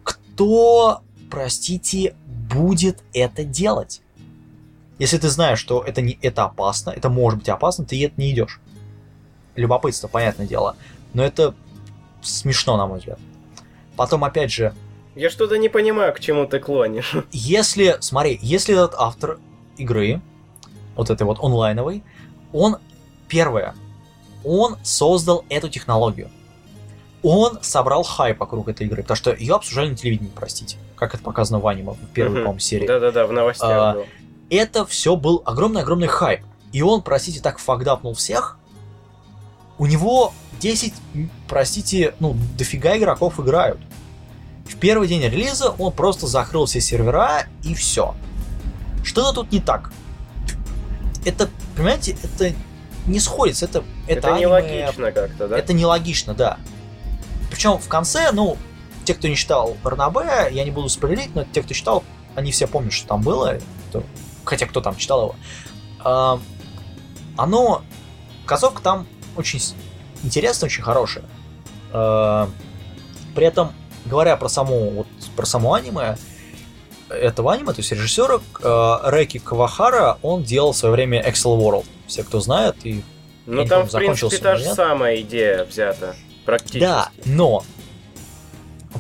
Кто, 0.05 1.03
простите, 1.31 2.15
будет 2.27 3.03
это 3.13 3.45
делать? 3.45 4.03
Если 4.99 5.19
ты 5.19 5.29
знаешь, 5.29 5.59
что 5.61 5.83
это, 5.83 6.01
не, 6.03 6.19
это 6.23 6.45
опасно, 6.45 6.91
это 6.91 7.09
может 7.09 7.39
быть 7.41 7.49
опасно, 7.49 7.85
ты 7.85 8.05
это 8.05 8.15
не 8.17 8.33
идешь. 8.33 8.61
Любопытство, 9.55 10.09
понятное 10.09 10.47
дело. 10.47 10.77
Но 11.15 11.23
это 11.25 11.55
смешно, 12.23 12.77
на 12.77 12.87
мой 12.87 12.99
взгляд. 12.99 13.19
Потом, 13.97 14.25
опять 14.25 14.51
же, 14.53 14.75
Я 15.15 15.31
что-то 15.31 15.57
не 15.59 15.69
понимаю, 15.69 16.13
к 16.15 16.21
чему 16.21 16.47
ты 16.47 16.59
клонишь. 16.61 17.15
если, 17.33 17.97
смотри, 18.01 18.39
если 18.43 18.75
этот 18.75 18.95
автор 18.99 19.39
игры, 19.77 20.21
вот 20.99 21.11
этой 21.11 21.23
вот 21.23 21.39
онлайновой, 21.41 22.03
он, 22.53 22.77
первое, 23.29 23.75
он 24.45 24.77
создал 24.83 25.45
эту 25.49 25.69
технологию. 25.71 26.29
Он 27.23 27.59
собрал 27.63 28.03
хайп 28.03 28.41
вокруг 28.41 28.69
этой 28.69 28.87
игры, 28.87 29.03
потому 29.03 29.17
что 29.17 29.33
ее 29.33 29.55
обсуждали 29.55 29.91
на 29.91 29.97
телевидении, 29.97 30.31
простите, 30.35 30.77
как 30.97 31.15
это 31.15 31.23
показано 31.23 31.61
в 31.61 31.67
аниме 31.67 31.93
в 31.93 32.07
первой, 32.13 32.41
по-моему, 32.41 32.59
серии. 32.59 32.87
Да-да-да, 32.87 33.27
в 33.27 33.33
новостях 33.33 33.71
А, 33.71 33.95
был. 33.95 34.07
Это 34.51 34.85
все 34.87 35.17
был 35.17 35.43
огромный-огромный 35.45 36.09
хайп. 36.09 36.43
И 36.73 36.83
он, 36.83 37.03
простите, 37.03 37.41
так 37.41 37.59
фагдапнул 37.59 38.15
всех. 38.15 38.59
У 39.79 39.87
него 39.87 40.33
10, 40.61 40.93
м, 41.15 41.31
простите, 41.49 42.15
ну, 42.19 42.37
дофига 42.57 42.97
игроков 42.97 43.39
играют. 43.39 43.79
В 44.67 44.77
первый 44.77 45.07
день 45.09 45.23
релиза 45.23 45.71
он 45.71 45.93
просто 45.93 46.27
закрыл 46.27 46.67
все 46.67 46.81
сервера 46.81 47.47
и 47.63 47.75
все. 47.75 48.15
Что-то 49.05 49.33
тут 49.43 49.53
не 49.53 49.61
так. 49.61 49.93
Это, 51.29 51.49
понимаете, 51.77 52.17
это 52.23 52.53
не 53.07 53.21
сходится. 53.21 53.65
Это, 53.67 53.85
это, 54.07 54.19
Это 54.19 54.29
аниме- 54.29 54.41
нелогично 54.41 55.13
как-то, 55.13 55.49
да? 55.49 55.59
это 55.59 55.73
нелогично, 55.73 56.35
да. 56.35 56.59
Причем 57.51 57.79
в 57.79 57.89
конце, 57.89 58.31
ну, 58.33 58.57
те, 59.05 59.15
кто 59.15 59.29
не 59.29 59.37
читал 59.37 59.77
Барнабе, 59.83 60.49
я 60.53 60.65
не 60.65 60.71
буду 60.71 60.89
спойлерить, 60.89 61.35
но 61.35 61.45
те, 61.45 61.63
кто 61.63 61.75
читал, 61.75 62.05
они 62.35 62.53
все 62.53 62.67
помнят, 62.67 62.93
что 62.93 63.09
там 63.09 63.23
было. 63.23 63.59
кто- 63.89 64.05
хотя 64.45 64.67
кто 64.67 64.81
там 64.81 64.97
читал 64.97 65.23
его. 65.23 65.37
А, 66.05 66.41
оно... 67.37 67.83
Концовка 68.47 68.81
там 68.83 69.07
очень 69.37 69.61
интересная, 70.23 70.69
очень 70.69 70.83
хорошая. 70.83 71.25
А, 71.93 72.49
при 73.35 73.47
этом, 73.47 73.73
говоря 74.07 74.37
про 74.37 74.49
само, 74.49 74.91
вот, 74.91 75.07
про 75.37 75.47
само 75.47 75.75
аниме, 75.75 76.17
этого 77.11 77.53
аниме, 77.53 77.73
то 77.73 77.79
есть 77.81 77.91
режиссера 77.93 78.41
э, 78.63 78.99
Рэки 79.11 79.39
Кавахара, 79.39 80.19
он 80.23 80.43
делал 80.43 80.73
в 80.73 80.77
свое 80.77 80.93
время 80.95 81.23
Excel 81.27 81.59
World. 81.59 81.87
Все, 82.07 82.23
кто 82.25 82.41
знает, 82.41 82.77
и 82.85 83.03
Ну 83.47 83.65
там, 83.67 83.87
помню, 83.89 83.93
в 84.15 84.19
принципе, 84.19 84.39
та 84.39 84.57
же 84.57 84.65
самая 84.75 85.21
идея 85.21 85.65
взята. 85.65 86.15
Практически. 86.45 86.81
Да, 86.81 87.11
но... 87.25 87.63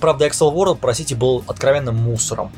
Правда, 0.01 0.27
Excel 0.27 0.53
World, 0.55 0.79
простите, 0.81 1.15
был 1.15 1.43
откровенным 1.47 1.97
мусором. 1.97 2.53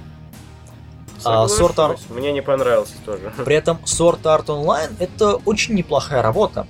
а, 1.25 1.47
Соглашусь, 1.49 1.59
Sword 1.59 1.75
Art- 1.77 2.01
Мне 2.13 2.33
не 2.33 2.43
понравился 2.43 2.95
тоже. 3.07 3.33
При 3.45 3.55
этом 3.57 3.79
Sword 3.85 4.23
Art 4.23 4.47
Online 4.47 4.95
это 4.99 5.37
очень 5.37 5.75
неплохая 5.75 6.23
работа. 6.23 6.67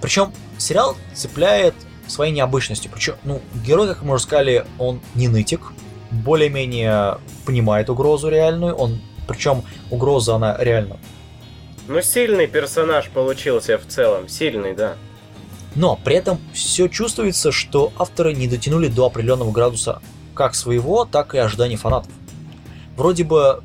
Причем 0.00 0.32
сериал 0.58 0.96
цепляет 1.14 1.74
своей 2.06 2.32
необычностью. 2.32 2.90
Причем, 2.90 3.14
ну, 3.24 3.40
герой, 3.64 3.88
как 3.88 4.02
мы 4.02 4.14
уже 4.14 4.24
сказали, 4.24 4.66
он 4.78 5.00
не 5.14 5.28
нытик, 5.28 5.60
более-менее 6.10 7.18
понимает 7.44 7.90
угрозу 7.90 8.28
реальную, 8.28 8.74
он 8.74 9.00
причем 9.26 9.62
угроза, 9.90 10.34
она 10.34 10.56
реально. 10.58 10.96
Ну, 11.86 12.02
сильный 12.02 12.46
персонаж 12.46 13.08
получился 13.10 13.78
в 13.78 13.86
целом. 13.86 14.28
Сильный, 14.28 14.74
да. 14.74 14.96
Но 15.74 15.98
при 16.02 16.16
этом 16.16 16.38
все 16.52 16.88
чувствуется, 16.88 17.52
что 17.52 17.92
авторы 17.96 18.34
не 18.34 18.48
дотянули 18.48 18.88
до 18.88 19.06
определенного 19.06 19.52
градуса 19.52 20.02
как 20.34 20.54
своего, 20.54 21.04
так 21.04 21.34
и 21.34 21.38
ожиданий 21.38 21.76
фанатов. 21.76 22.12
Вроде 22.96 23.24
бы 23.24 23.62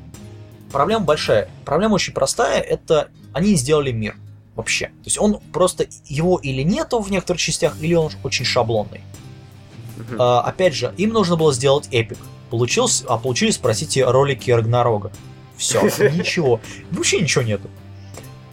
проблема 0.70 1.04
большая. 1.04 1.48
Проблема 1.64 1.94
очень 1.94 2.12
простая, 2.12 2.60
это 2.60 3.08
они 3.32 3.54
сделали 3.54 3.92
мир 3.92 4.16
вообще. 4.54 4.86
То 4.86 5.06
есть 5.06 5.18
он 5.18 5.40
просто 5.52 5.86
его 6.06 6.38
или 6.38 6.62
нету 6.62 7.00
в 7.00 7.10
некоторых 7.10 7.40
частях, 7.40 7.76
или 7.80 7.94
он 7.94 8.10
очень 8.22 8.44
шаблонный. 8.44 9.00
А, 10.18 10.40
опять 10.42 10.74
же, 10.74 10.92
им 10.96 11.10
нужно 11.10 11.36
было 11.36 11.52
сделать 11.52 11.88
эпик. 11.90 12.18
Получился, 12.50 13.04
а 13.08 13.18
получились, 13.18 13.54
спросите, 13.54 14.04
ролики 14.04 14.50
Рагнарога. 14.50 15.10
Все, 15.56 15.82
ничего. 16.10 16.60
Вообще 16.90 17.20
ничего 17.20 17.42
нету. 17.42 17.68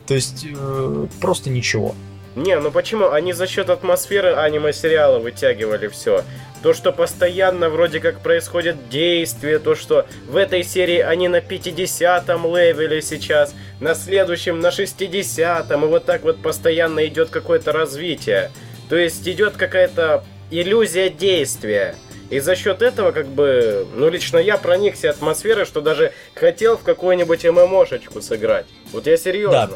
То 0.07 0.15
есть, 0.15 0.45
э, 0.45 1.07
просто 1.21 1.49
ничего. 1.49 1.95
Не, 2.35 2.59
ну 2.59 2.71
почему? 2.71 3.11
Они 3.11 3.31
за 3.31 3.45
счет 3.45 3.69
атмосферы 3.69 4.33
аниме-сериала 4.33 5.19
вытягивали 5.19 5.87
все. 5.87 6.23
То, 6.63 6.73
что 6.73 6.91
постоянно 6.91 7.69
вроде 7.69 7.99
как 7.99 8.21
происходит 8.21 8.89
действие, 8.89 9.59
то, 9.59 9.75
что 9.75 10.07
в 10.27 10.37
этой 10.37 10.63
серии 10.63 10.99
они 10.99 11.27
на 11.27 11.39
50-м 11.39 12.55
левеле 12.55 13.01
сейчас, 13.01 13.53
на 13.79 13.93
следующем 13.93 14.61
на 14.61 14.67
60-м, 14.67 15.83
и 15.83 15.87
вот 15.87 16.05
так 16.05 16.23
вот 16.23 16.41
постоянно 16.41 17.05
идет 17.05 17.29
какое-то 17.29 17.71
развитие. 17.71 18.49
То 18.89 18.95
есть 18.95 19.27
идет 19.27 19.55
какая-то 19.57 20.23
иллюзия 20.49 21.09
действия. 21.09 21.95
И 22.33 22.39
за 22.39 22.55
счет 22.55 22.81
этого, 22.81 23.11
как 23.11 23.27
бы, 23.27 23.85
ну 23.95 24.09
лично 24.09 24.39
я 24.39 24.57
проникся 24.57 25.11
атмосферой, 25.11 25.65
что 25.65 25.81
даже 25.81 26.13
хотел 26.33 26.77
в 26.77 26.81
какую-нибудь 26.81 27.45
ММОшечку 27.45 28.21
сыграть. 28.21 28.65
Вот 28.91 29.05
я 29.05 29.17
серьезно. 29.17 29.69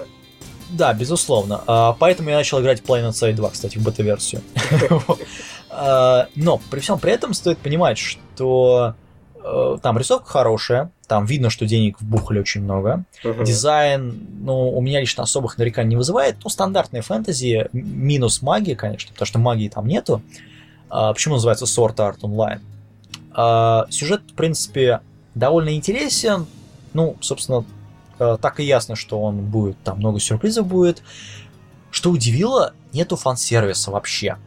Да, 0.72 0.91
безусловно. 0.93 1.62
А, 1.68 1.93
Поэтому 1.99 2.32
я 2.32 2.38
начал 2.38 2.60
играть 2.60 2.82
в 2.82 2.84
Planet 2.84 3.12
Side 3.12 3.34
2, 3.34 3.49
кстати, 3.51 3.78
в 3.78 3.84
бета-версию. 3.84 4.41
А, 5.70 6.30
Но 6.34 6.60
при 6.72 6.80
всем 6.80 6.97
при 6.97 7.12
этом 7.12 7.36
стоит 7.36 7.60
понимать, 7.60 7.99
что 7.99 8.95
э, 9.36 9.78
там 9.84 9.99
рисовка 9.99 10.28
хорошая, 10.28 10.91
там 11.08 11.26
видно, 11.26 11.51
что 11.51 11.68
денег 11.68 12.01
вбухали 12.01 12.39
очень 12.39 12.62
много. 12.64 13.03
Дизайн, 13.43 14.28
ну, 14.41 14.70
у 14.70 14.82
меня 14.82 14.99
лично 15.01 15.24
особых 15.24 15.60
нареканий 15.60 15.89
не 15.89 15.95
вызывает. 15.95 16.38
Ну, 16.43 16.49
стандартная 16.49 17.03
фэнтези, 17.03 17.68
минус 17.74 18.41
магии, 18.41 18.74
конечно, 18.74 19.12
потому 19.12 19.28
что 19.28 19.38
магии 19.38 19.70
там 19.70 19.86
нету. 19.88 20.24
Почему 20.90 21.36
называется 21.36 21.66
Sword 21.66 21.96
Art 21.96 22.20
Online? 22.22 22.62
А, 23.32 23.86
сюжет, 23.90 24.22
в 24.32 24.34
принципе, 24.34 25.02
довольно 25.36 25.76
интересен. 25.76 26.48
Ну, 26.94 27.18
собственно, 27.22 27.66
э, 28.20 28.38
так 28.42 28.60
и 28.60 28.64
ясно, 28.64 28.96
что 28.96 29.22
он 29.22 29.42
будет, 29.46 29.78
там 29.84 30.00
много 30.00 30.20
сюрпризов 30.20 30.66
будет. 30.66 31.04
Что 31.92 32.10
удивило, 32.10 32.74
нету 32.94 33.16
фан-сервиса 33.16 33.92
вообще. 33.92 34.38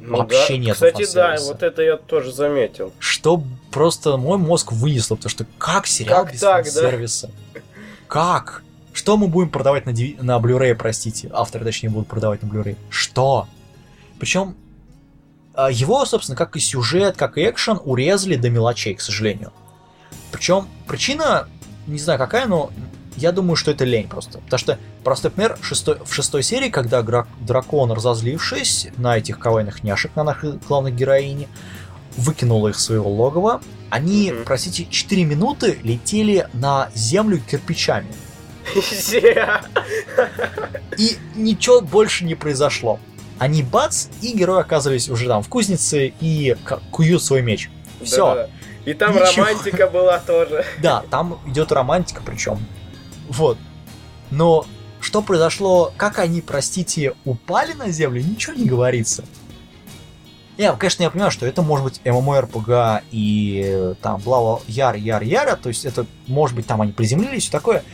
Ну 0.00 0.16
Вообще 0.16 0.54
да. 0.54 0.58
нету 0.58 0.74
Кстати, 0.74 1.14
да, 1.14 1.36
вот 1.40 1.62
это 1.62 1.82
я 1.82 1.96
тоже 1.96 2.32
заметил. 2.32 2.92
Что 2.98 3.42
просто 3.70 4.16
мой 4.16 4.38
мозг 4.38 4.72
вынесло, 4.72 5.16
потому 5.16 5.30
что 5.30 5.46
как 5.58 5.86
сериал 5.86 6.24
Как 6.24 6.32
без 6.32 6.40
так, 6.40 6.64
да? 6.64 6.70
фан-сервиса? 6.70 7.30
Как? 8.06 8.62
Что 8.92 9.16
мы 9.16 9.28
будем 9.28 9.50
продавать 9.50 9.86
на, 9.86 9.92
на 9.92 10.38
Blu-ray, 10.38 10.74
простите? 10.74 11.30
Авторы, 11.32 11.64
точнее, 11.64 11.90
будут 11.90 12.08
продавать 12.08 12.42
на 12.42 12.46
Blu-ray. 12.48 12.76
Что? 12.88 13.46
Причем 14.18 14.48
а, 14.50 14.69
его, 15.70 16.04
собственно, 16.04 16.36
как 16.36 16.56
и 16.56 16.60
сюжет, 16.60 17.16
как 17.16 17.36
и 17.38 17.48
экшен, 17.48 17.80
урезали 17.84 18.36
до 18.36 18.48
мелочей, 18.50 18.94
к 18.94 19.00
сожалению. 19.00 19.52
Причем 20.32 20.68
причина, 20.86 21.48
не 21.86 21.98
знаю 21.98 22.18
какая, 22.18 22.46
но 22.46 22.70
я 23.16 23.32
думаю, 23.32 23.56
что 23.56 23.70
это 23.72 23.84
лень 23.84 24.08
просто. 24.08 24.38
Потому 24.38 24.58
что, 24.58 24.78
простой 25.04 25.30
пример, 25.30 25.58
шестой- 25.60 25.98
в 26.04 26.12
шестой 26.14 26.42
серии, 26.42 26.68
когда 26.70 27.02
дракон, 27.40 27.90
разозлившись 27.92 28.88
на 28.96 29.18
этих 29.18 29.38
кавайных 29.38 29.82
няшек, 29.82 30.14
на 30.16 30.22
наших 30.24 30.64
главных 30.66 30.94
героини, 30.94 31.48
выкинул 32.16 32.66
их 32.68 32.78
своего 32.78 33.10
логова, 33.10 33.60
они, 33.90 34.30
Мгм. 34.32 34.44
простите, 34.44 34.86
4 34.88 35.24
минуты 35.24 35.78
летели 35.82 36.46
на 36.52 36.90
землю 36.94 37.40
кирпичами. 37.40 38.12
И 40.96 41.16
ничего 41.34 41.80
больше 41.80 42.24
не 42.24 42.34
произошло. 42.34 42.98
Они 43.40 43.62
бац, 43.62 44.08
и 44.20 44.36
герои 44.36 44.60
оказывались 44.60 45.08
уже 45.08 45.26
там 45.26 45.42
в 45.42 45.48
кузнице 45.48 46.12
и 46.20 46.54
куют 46.90 47.22
свой 47.24 47.40
меч. 47.40 47.70
Все. 48.04 48.50
И 48.84 48.92
там 48.92 49.14
Ничего. 49.14 49.46
романтика 49.46 49.86
была 49.86 50.18
тоже. 50.18 50.62
Да, 50.82 51.04
там 51.10 51.40
идет 51.46 51.72
романтика 51.72 52.20
причем. 52.22 52.58
Вот. 53.30 53.56
Но 54.30 54.66
что 55.00 55.22
произошло, 55.22 55.90
как 55.96 56.18
они, 56.18 56.42
простите, 56.42 57.14
упали 57.24 57.72
на 57.72 57.90
землю, 57.90 58.22
ничего 58.22 58.52
не 58.54 58.66
говорится. 58.66 59.24
Я, 60.58 60.74
конечно, 60.74 61.02
я 61.02 61.10
понимаю, 61.10 61.30
что 61.30 61.46
это 61.46 61.62
может 61.62 61.84
быть 61.84 62.02
MMORPG 62.04 63.04
и 63.10 63.94
там 64.02 64.20
бла 64.20 64.60
яр 64.66 64.96
яр 64.96 65.22
яра, 65.22 65.56
то 65.56 65.70
есть 65.70 65.86
это 65.86 66.04
может 66.26 66.54
быть 66.54 66.66
там 66.66 66.82
они 66.82 66.92
приземлились 66.92 67.48
и 67.48 67.50
такое, 67.50 67.84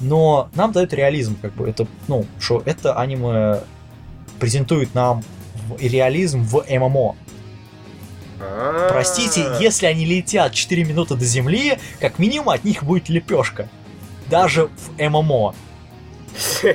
но 0.00 0.50
нам 0.56 0.72
дает 0.72 0.92
реализм, 0.92 1.38
как 1.40 1.54
бы 1.54 1.68
это, 1.68 1.86
ну, 2.08 2.26
что 2.40 2.60
это 2.64 2.98
аниме 2.98 3.60
презентует 4.38 4.94
нам 4.94 5.24
реализм 5.78 6.42
в 6.42 6.64
ММО. 6.68 7.16
Простите, 8.90 9.46
если 9.60 9.86
они 9.86 10.04
летят 10.04 10.52
4 10.52 10.84
минуты 10.84 11.14
до 11.14 11.24
земли, 11.24 11.78
как 12.00 12.18
минимум 12.18 12.50
от 12.50 12.64
них 12.64 12.84
будет 12.84 13.08
лепешка. 13.08 13.68
Даже 14.28 14.68
в 14.68 14.98
ММО. 14.98 15.54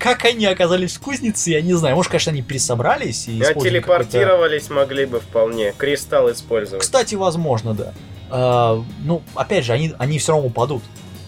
Как 0.00 0.24
они 0.24 0.46
оказались 0.46 0.96
в 0.96 1.00
кузнице, 1.00 1.50
я 1.50 1.60
не 1.60 1.74
знаю. 1.74 1.94
Может, 1.94 2.10
конечно, 2.10 2.32
они 2.32 2.40
пересобрались 2.40 3.28
и 3.28 3.42
А 3.42 3.52
телепортировались 3.52 4.70
могли 4.70 5.04
бы 5.04 5.20
вполне. 5.20 5.74
Кристалл 5.76 6.32
использовать. 6.32 6.82
Кстати, 6.82 7.16
возможно, 7.16 7.74
да. 7.74 7.92
А, 8.30 8.82
ну, 9.04 9.22
опять 9.34 9.66
же, 9.66 9.74
они, 9.74 9.94
они 9.98 10.18
все 10.18 10.32
равно 10.32 10.46
упадут. 10.46 10.82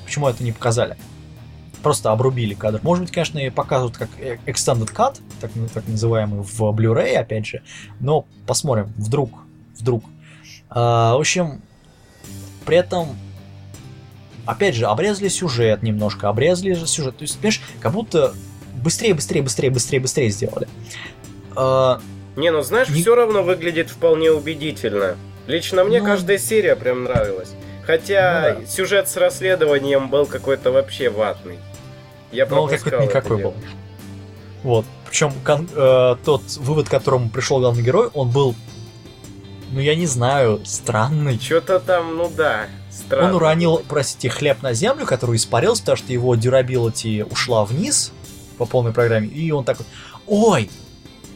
Почему 0.07 0.27
это 0.27 0.43
не 0.43 0.53
показали? 0.53 0.97
Просто 1.83 2.13
обрубили 2.13 2.55
кадр. 2.55 2.81
Может 2.83 3.05
быть, 3.05 3.13
конечно, 3.13 3.39
и 3.39 3.51
показывают 3.51 3.97
как 3.97 4.09
э- 4.19 4.39
extended 4.47 4.93
cut, 4.95 5.21
так, 5.41 5.51
ну, 5.55 5.67
так 5.73 5.87
называемый, 5.89 6.43
в 6.43 6.61
Blu-ray, 6.61 7.17
опять 7.17 7.47
же. 7.47 7.63
Но 8.01 8.25
посмотрим, 8.47 8.93
вдруг, 8.97 9.31
вдруг. 9.79 10.05
А, 10.71 11.17
в 11.17 11.21
общем, 11.21 11.61
при 12.65 12.77
этом, 12.77 13.17
опять 14.47 14.75
же, 14.77 14.87
обрезали 14.87 15.29
сюжет 15.29 15.83
немножко, 15.83 16.29
обрезали 16.29 16.75
же 16.75 16.87
сюжет. 16.87 17.17
То 17.17 17.23
есть, 17.23 17.37
понимаешь, 17.39 17.61
как 17.81 17.93
будто 17.93 18.33
быстрее, 18.83 19.15
быстрее, 19.15 19.43
быстрее, 19.43 19.71
быстрее, 19.71 20.01
быстрее 20.01 20.31
сделали. 20.31 20.69
А, 21.57 22.01
Не, 22.37 22.51
ну 22.51 22.63
знаешь, 22.63 22.89
Не- 22.89 23.03
все 23.03 23.15
равно 23.15 23.43
выглядит 23.43 23.91
вполне 23.91 24.31
убедительно. 24.31 25.17
Лично 25.47 25.85
мне 25.85 25.99
Ну. 26.01 26.07
каждая 26.07 26.39
серия 26.39 26.77
прям 26.77 27.05
нравилась. 27.05 27.53
Хотя 27.85 28.55
Ну 28.55 28.61
да. 28.61 28.67
сюжет 28.67 29.09
с 29.09 29.17
расследованием 29.17 30.09
был 30.09 30.25
какой-то 30.25 30.71
вообще 30.71 31.11
ватный. 31.11 31.59
Я 32.33 32.47
Ну, 32.47 32.63
он 32.63 32.69
какой-то 32.69 33.37
был. 33.37 33.55
Вот. 34.63 34.87
Причем 35.09 35.33
тот 36.25 36.43
вывод, 36.57 36.89
к 36.89 36.91
которому 36.91 37.29
пришел 37.29 37.61
главный 37.61 37.83
герой, 37.83 38.09
он 38.15 38.31
был, 38.31 38.55
ну 39.71 39.81
я 39.81 39.95
не 39.95 40.07
знаю, 40.07 40.61
странный. 40.65 41.39
Что-то 41.39 41.81
там, 41.81 42.17
ну 42.17 42.33
да, 42.35 42.67
странно. 42.91 43.29
Он 43.29 43.35
уронил, 43.35 43.83
простите, 43.87 44.31
хлеб 44.31 44.63
на 44.63 44.73
землю, 44.73 45.05
который 45.05 45.37
испарился, 45.37 45.83
потому 45.83 45.99
что 45.99 46.13
его 46.13 46.35
durability 46.35 47.31
ушла 47.31 47.65
вниз 47.65 48.13
по 48.57 48.65
полной 48.65 48.93
программе, 48.93 49.29
и 49.29 49.51
он 49.51 49.65
такой, 49.65 49.85
ой, 50.27 50.71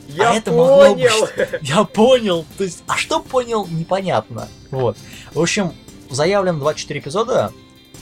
Я 0.09 0.31
а 0.31 0.35
это 0.35 0.53
могло 0.53 0.95
бы 0.95 0.95
понял! 0.95 1.29
я 1.61 1.85
понял. 1.85 2.47
То 2.57 2.65
есть, 2.65 2.83
а 2.87 2.97
что 2.97 3.21
понял, 3.21 3.67
непонятно. 3.67 4.49
Вот. 4.71 4.97
В 5.35 5.41
общем, 5.41 5.75
заявлено 6.09 6.61
24 6.61 7.01
эпизода. 7.01 7.53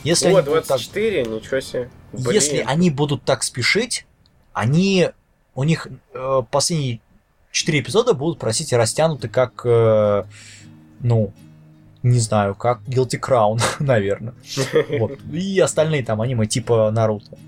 Если 0.05 0.27
О, 0.27 0.37
они 0.37 0.47
будут 0.47 0.67
так 0.67 0.79
24, 0.79 1.25
ничего 1.25 1.61
себе. 1.61 1.91
Блин. 2.19 2.35
Если 2.35 2.59
они 2.59 2.91
будут 2.91 3.25
так 3.25 3.43
спешить, 3.43 4.07
они 4.53 5.11
у 5.55 5.65
них 5.65 5.89
э, 6.13 6.43
последние 6.51 7.01
четыре 7.51 7.81
эпизода 7.81 8.15
будут, 8.15 8.39
простите, 8.39 8.77
растянуты 8.77 9.29
как, 9.29 9.63
э, 9.65 10.25
ну, 11.01 11.33
не 12.03 12.19
знаю, 12.19 12.55
как 12.55 12.81
Guilty 12.83 13.21
Crown, 13.21 13.61
наверное. 13.79 14.35
Вот. 14.99 15.19
И 15.33 15.59
остальные 15.61 16.05
там 16.05 16.21
аниме 16.21 16.47
типа 16.47 16.91
Наруто. 16.91 17.39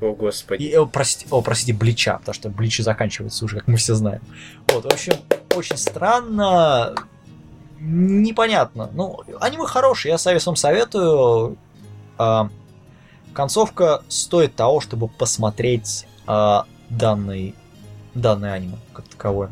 О, 0.00 0.14
господи. 0.14 0.62
И, 0.62 0.70
э, 0.70 0.86
простите, 0.86 1.28
о, 1.30 1.42
простите, 1.42 1.72
Блича, 1.72 2.18
потому 2.18 2.34
что 2.34 2.48
Бличи 2.50 2.82
заканчивается 2.82 3.44
уже, 3.44 3.56
как 3.56 3.68
мы 3.68 3.76
все 3.76 3.94
знаем. 3.94 4.22
Вот, 4.68 4.84
в 4.84 4.86
общем, 4.94 5.14
очень 5.54 5.76
странно, 5.76 6.94
непонятно. 7.80 8.90
Ну, 8.92 9.20
аниме 9.40 9.66
хорошие, 9.66 10.12
я 10.12 10.18
советую, 10.18 10.56
советую. 10.56 11.56
А, 12.16 12.48
концовка 13.32 14.02
стоит 14.08 14.54
того, 14.54 14.80
чтобы 14.80 15.08
посмотреть 15.08 16.06
а, 16.26 16.66
данный, 16.90 17.54
данный 18.14 18.52
аниме 18.52 18.76
как 18.92 19.08
таковое. 19.08 19.50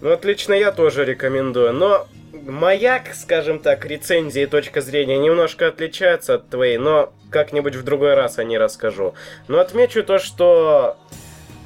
Ну, 0.00 0.12
отлично, 0.12 0.52
я 0.52 0.72
тоже 0.72 1.04
рекомендую. 1.04 1.72
Но 1.72 2.06
маяк, 2.32 3.14
скажем 3.14 3.58
так, 3.58 3.84
рецензии 3.84 4.42
и 4.42 4.46
точка 4.46 4.80
зрения 4.80 5.18
немножко 5.18 5.68
отличаются 5.68 6.34
от 6.34 6.48
твоей, 6.48 6.78
но 6.78 7.12
как-нибудь 7.30 7.74
в 7.74 7.82
другой 7.82 8.14
раз 8.14 8.38
о 8.38 8.44
ней 8.44 8.58
расскажу. 8.58 9.14
Но 9.48 9.58
отмечу 9.58 10.02
то, 10.04 10.18
что 10.18 10.96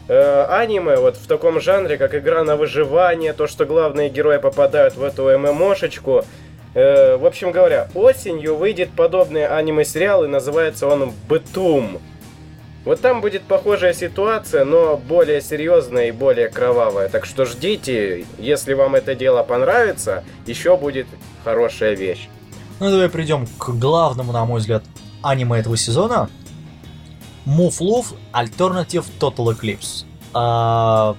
э, 0.09 0.45
аниме 0.49 0.97
вот 0.97 1.17
в 1.17 1.27
таком 1.27 1.61
жанре, 1.61 1.99
как 1.99 2.15
игра 2.15 2.45
на 2.45 2.57
выживание, 2.57 3.33
то, 3.33 3.47
что 3.47 3.67
главные 3.67 4.09
герои 4.09 4.39
попадают 4.39 4.97
в 4.97 5.03
эту 5.03 5.27
ММОшечку, 5.39 6.25
э, 6.75 7.17
в 7.17 7.27
общем 7.27 7.53
говоря, 7.53 7.89
осенью 7.95 8.57
выйдет 8.57 8.91
подобный 8.91 9.47
аниме-сериал, 9.47 10.25
и 10.25 10.29
называется 10.29 10.87
он 10.87 11.13
«Бытум». 11.29 12.01
Вот 12.85 13.01
там 13.01 13.21
будет 13.21 13.43
похожая 13.43 13.93
ситуация, 13.93 14.65
но 14.65 14.97
более 14.97 15.43
серьезная 15.43 16.09
и 16.09 16.13
более 16.13 16.49
кровавая. 16.49 17.11
Так 17.11 17.27
что 17.27 17.45
ждите, 17.45 18.25
если 18.39 18.73
вам 18.73 18.95
это 18.95 19.15
дело 19.15 19.43
понравится, 19.43 20.25
еще 20.47 20.79
будет 20.79 21.07
хорошая 21.45 21.95
вещь. 21.95 22.29
Ну, 22.79 22.91
давай 22.91 23.11
придем 23.11 23.47
к 23.59 23.69
главному, 23.71 24.33
на 24.33 24.47
мой 24.47 24.61
взгляд, 24.61 24.83
аниме 25.23 25.59
этого 25.59 25.77
сезона. 25.77 26.31
Move 27.45 27.81
Love 27.81 28.07
Alternative 28.33 29.05
Total 29.19 29.55
Eclipse. 29.55 30.07
А, 30.33 31.17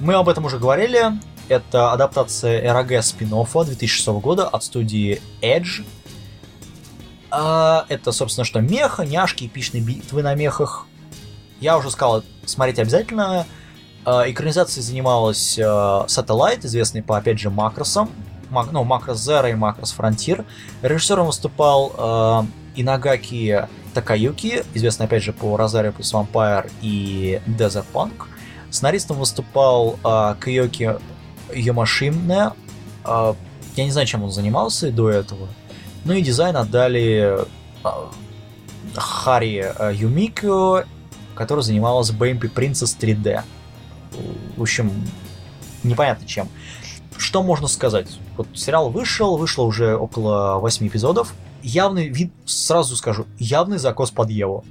мы 0.00 0.14
об 0.14 0.28
этом 0.28 0.46
уже 0.46 0.58
говорили. 0.58 1.12
Это 1.48 1.92
адаптация 1.92 2.62
RG 2.64 3.02
спин 3.02 3.28
2006 3.28 4.06
года 4.08 4.48
от 4.48 4.64
студии 4.64 5.22
Edge. 5.40 5.84
А, 7.30 7.84
это, 7.88 8.12
собственно, 8.12 8.44
что 8.44 8.60
меха, 8.60 9.04
няшки, 9.04 9.46
эпичные 9.46 9.82
битвы 9.82 10.22
на 10.22 10.34
мехах. 10.34 10.86
Я 11.60 11.76
уже 11.78 11.90
сказал, 11.90 12.24
смотреть 12.44 12.78
обязательно. 12.78 13.46
А, 14.04 14.30
экранизацией 14.30 14.82
занималась 14.84 15.58
а, 15.58 16.06
Satellite, 16.06 16.66
известный 16.66 17.02
по, 17.02 17.16
опять 17.16 17.38
же, 17.38 17.50
макросам. 17.50 18.10
Мак- 18.50 18.70
ну, 18.72 18.84
Макрос 18.84 19.18
Zero 19.18 19.50
и 19.50 19.54
Макрос 19.54 19.94
Frontier. 19.96 20.44
Режиссером 20.82 21.26
выступал 21.26 21.92
э, 21.98 22.42
Инагаки 22.76 23.68
Такаюки, 23.92 24.64
известный 24.74 25.06
опять 25.06 25.22
же 25.22 25.32
по 25.32 25.56
Розарио 25.56 25.92
плюс 25.92 26.12
Vampire 26.12 26.70
и 26.80 27.40
Desert 27.46 27.86
Punk. 27.92 28.26
Сценаристом 28.70 29.18
выступал 29.18 29.98
э, 30.04 30.36
Киоки 30.44 30.96
Ямашине. 31.54 32.52
Э, 33.04 33.34
я 33.76 33.84
не 33.84 33.90
знаю, 33.90 34.06
чем 34.06 34.22
он 34.22 34.30
занимался 34.30 34.90
до 34.90 35.10
этого. 35.10 35.48
Ну 36.04 36.12
и 36.12 36.22
дизайн 36.22 36.56
отдали 36.56 37.44
э, 37.84 37.90
Хари 38.94 39.72
э, 39.78 39.92
Юмико, 39.94 40.86
которая 41.34 41.62
занималась 41.62 42.10
Бэмпи 42.10 42.46
Princess 42.46 42.96
3D. 42.98 43.42
В 44.56 44.62
общем, 44.62 44.90
непонятно 45.82 46.26
чем. 46.26 46.48
Что 47.16 47.42
можно 47.42 47.66
сказать? 47.66 48.18
Вот 48.36 48.48
сериал 48.54 48.90
вышел, 48.90 49.36
вышло 49.36 49.64
уже 49.64 49.96
около 49.96 50.58
8 50.58 50.86
эпизодов. 50.86 51.34
Явный 51.62 52.08
вид, 52.08 52.30
сразу 52.44 52.96
скажу, 52.96 53.26
явный 53.38 53.78
закос 53.78 54.10
под 54.10 54.30
Еву. 54.30 54.64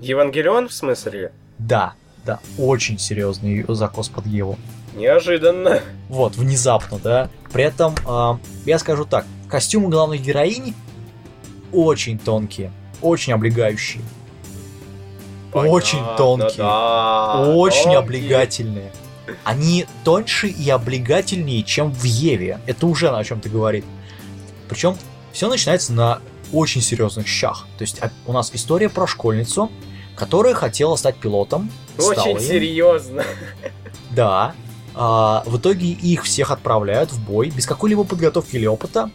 Евангелион 0.00 0.68
в 0.68 0.72
смысле? 0.72 1.32
Да, 1.58 1.94
да, 2.28 2.40
очень 2.58 2.98
серьезный 2.98 3.64
закос 3.68 4.10
под 4.10 4.26
Еву. 4.26 4.58
Неожиданно. 4.94 5.80
Вот, 6.10 6.36
внезапно, 6.36 6.98
да. 6.98 7.30
При 7.52 7.64
этом, 7.64 7.94
э, 8.06 8.38
я 8.66 8.78
скажу 8.78 9.06
так, 9.06 9.24
костюмы 9.48 9.88
главных 9.88 10.20
героинь 10.20 10.74
очень 11.72 12.18
тонкие, 12.18 12.70
очень 13.00 13.32
облегающие, 13.32 14.02
очень 15.54 15.98
Понятно, 16.00 16.16
тонкие, 16.18 16.56
да, 16.58 17.52
очень 17.54 17.82
тонкие. 17.84 17.98
облегательные. 17.98 18.92
Они 19.44 19.86
тоньше 20.04 20.48
и 20.48 20.68
облегательнее, 20.68 21.62
чем 21.62 21.92
в 21.92 22.04
Еве. 22.04 22.60
Это 22.66 22.86
уже 22.86 23.08
о 23.08 23.24
чем-то 23.24 23.48
говорит. 23.48 23.86
Причем 24.68 24.96
все 25.32 25.48
начинается 25.48 25.94
на 25.94 26.20
очень 26.52 26.82
серьезных 26.82 27.26
щах. 27.26 27.66
То 27.78 27.82
есть 27.82 28.02
а, 28.02 28.10
у 28.26 28.32
нас 28.34 28.50
история 28.54 28.90
про 28.90 29.06
школьницу, 29.06 29.70
которая 30.16 30.52
хотела 30.52 30.96
стать 30.96 31.16
пилотом. 31.16 31.70
Очень 31.98 32.40
серьезно. 32.40 33.24
Да. 34.10 34.54
А, 34.94 35.42
в 35.46 35.58
итоге 35.58 35.88
их 35.88 36.24
всех 36.24 36.50
отправляют 36.50 37.12
в 37.12 37.24
бой 37.24 37.50
без 37.50 37.66
какой-либо 37.66 38.04
подготовки 38.04 38.56
или 38.56 38.66
опыта. 38.66 39.10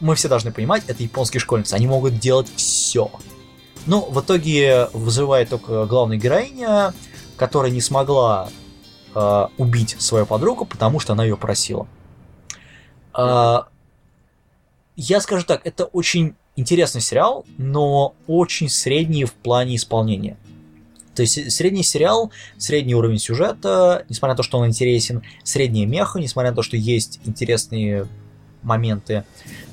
Мы 0.00 0.14
все 0.16 0.28
должны 0.28 0.52
понимать, 0.52 0.82
это 0.86 1.02
японские 1.02 1.40
школьницы, 1.40 1.74
они 1.74 1.86
могут 1.86 2.18
делать 2.18 2.48
все. 2.56 3.10
Но 3.86 4.02
в 4.02 4.20
итоге 4.20 4.88
вызывает 4.92 5.50
только 5.50 5.86
главная 5.86 6.16
героиня, 6.16 6.92
которая 7.36 7.70
не 7.70 7.80
смогла 7.80 8.48
а, 9.14 9.50
убить 9.56 9.96
свою 9.98 10.26
подругу, 10.26 10.64
потому 10.64 11.00
что 11.00 11.12
она 11.12 11.24
ее 11.24 11.36
просила. 11.36 11.86
А, 13.12 13.68
я 14.96 15.20
скажу 15.20 15.44
так, 15.46 15.66
это 15.66 15.86
очень 15.86 16.34
интересный 16.56 17.00
сериал, 17.00 17.44
но 17.56 18.14
очень 18.26 18.68
средний 18.68 19.24
в 19.24 19.32
плане 19.32 19.76
исполнения. 19.76 20.36
То 21.14 21.22
есть 21.22 21.52
средний 21.52 21.82
сериал, 21.82 22.30
средний 22.58 22.94
уровень 22.94 23.18
сюжета, 23.18 24.04
несмотря 24.08 24.32
на 24.32 24.36
то, 24.36 24.42
что 24.42 24.58
он 24.58 24.68
интересен, 24.68 25.22
средняя 25.42 25.86
меха, 25.86 26.18
несмотря 26.18 26.50
на 26.50 26.56
то, 26.56 26.62
что 26.62 26.76
есть 26.76 27.20
интересные 27.24 28.06
моменты. 28.62 29.24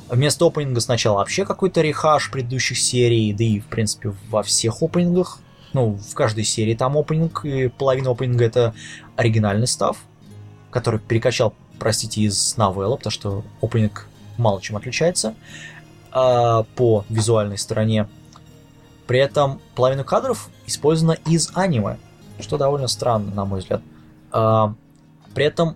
Вместо 0.09 0.45
опенинга 0.45 0.81
сначала 0.81 1.17
вообще 1.17 1.45
какой-то 1.45 1.81
рехаш 1.81 2.31
предыдущих 2.31 2.77
серий, 2.77 3.33
да 3.33 3.43
и, 3.43 3.59
в 3.59 3.65
принципе, 3.65 4.13
во 4.29 4.43
всех 4.43 4.83
опенингах. 4.83 5.39
Ну, 5.73 5.95
в 5.95 6.13
каждой 6.15 6.43
серии 6.43 6.75
там 6.75 6.97
опенинг, 6.97 7.45
и 7.45 7.69
половина 7.69 8.11
опенинга 8.11 8.43
это 8.43 8.75
оригинальный 9.15 9.67
став, 9.67 9.97
который 10.69 10.99
перекачал 10.99 11.53
простите, 11.81 12.21
из 12.21 12.57
новелла, 12.57 12.95
потому 12.95 13.11
что 13.11 13.43
опенинг 13.59 14.07
мало 14.37 14.61
чем 14.61 14.77
отличается 14.77 15.33
э, 16.13 16.63
по 16.75 17.05
визуальной 17.09 17.57
стороне. 17.57 18.07
При 19.07 19.19
этом 19.19 19.59
половина 19.73 20.03
кадров 20.03 20.49
использована 20.71 21.17
из 21.27 21.51
аниме, 21.53 21.97
что 22.39 22.57
довольно 22.57 22.87
странно, 22.87 23.33
на 23.33 23.45
мой 23.45 23.59
взгляд. 23.59 23.81
Э, 24.33 24.73
при 25.33 25.45
этом 25.45 25.75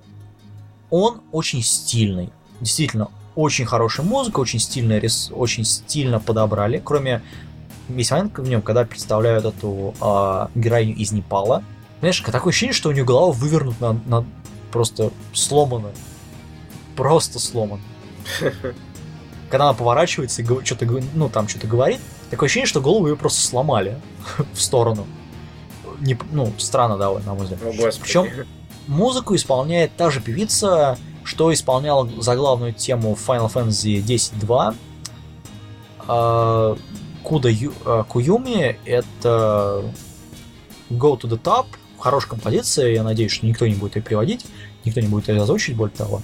он 0.90 1.22
очень 1.32 1.64
стильный. 1.64 2.32
Действительно, 2.62 3.10
очень 3.36 3.66
хорошая 3.66 4.06
музыка, 4.06 4.40
очень 4.40 4.60
стильно, 4.60 4.98
рис... 4.98 5.32
очень 5.34 5.66
стильно 5.66 6.20
подобрали. 6.20 6.82
Кроме 6.84 7.22
весь 7.90 8.12
момент 8.12 8.38
в 8.38 8.48
нем, 8.48 8.62
когда 8.62 8.86
представляют 8.86 9.46
эту 9.46 9.94
э, 10.02 10.48
героиню 10.56 10.96
из 10.96 11.12
Непала. 11.12 11.64
Знаешь, 12.00 12.20
такое 12.22 12.52
ощущение, 12.52 12.74
что 12.74 12.90
у 12.90 12.92
нее 12.92 13.04
голова 13.04 13.32
вывернута 13.32 13.94
на, 13.94 14.20
на 14.20 14.26
просто 14.72 15.12
сломана. 15.34 15.90
Просто 16.96 17.40
сломан. 17.40 17.80
Когда 19.50 19.66
она 19.66 19.74
поворачивается 19.74 20.42
и 20.42 20.46
что-то, 20.64 20.86
ну, 21.14 21.30
там 21.30 21.48
что-то 21.48 21.68
говорит, 21.68 22.00
такое 22.30 22.48
ощущение, 22.48 22.68
что 22.68 22.82
голову 22.82 23.08
ее 23.08 23.16
просто 23.16 23.42
сломали 23.42 24.00
в 24.54 24.62
сторону. 24.62 25.06
Не, 26.00 26.18
ну, 26.32 26.52
странно 26.58 26.98
довольно, 26.98 27.28
на 27.28 27.34
мой 27.36 27.44
взгляд. 27.46 27.62
Причем 28.02 28.28
музыку 28.88 29.36
исполняет 29.36 29.96
та 29.96 30.10
же 30.10 30.22
певица, 30.22 30.98
что 31.24 31.54
исполняла 31.54 32.10
заглавную 32.22 32.74
тему 32.74 33.18
Final 33.28 33.52
Fantasy 33.52 34.00
X-2. 34.00 34.76
А, 36.08 36.78
Куда 37.24 37.50
Ю, 37.50 37.74
а, 37.86 38.04
Куюми 38.04 38.78
это 38.86 39.84
Go 40.92 41.20
to 41.20 41.28
the 41.28 41.42
Top, 41.42 41.66
хорошая 41.98 42.32
композиция, 42.32 42.92
я 42.92 43.04
надеюсь, 43.04 43.32
что 43.32 43.46
никто 43.48 43.66
не 43.66 43.74
будет 43.74 43.96
ее 43.96 44.04
приводить, 44.04 44.46
никто 44.84 45.02
не 45.02 45.08
будет 45.08 45.30
ее 45.30 45.42
озвучить, 45.42 45.76
более 45.76 45.96
того. 45.96 46.22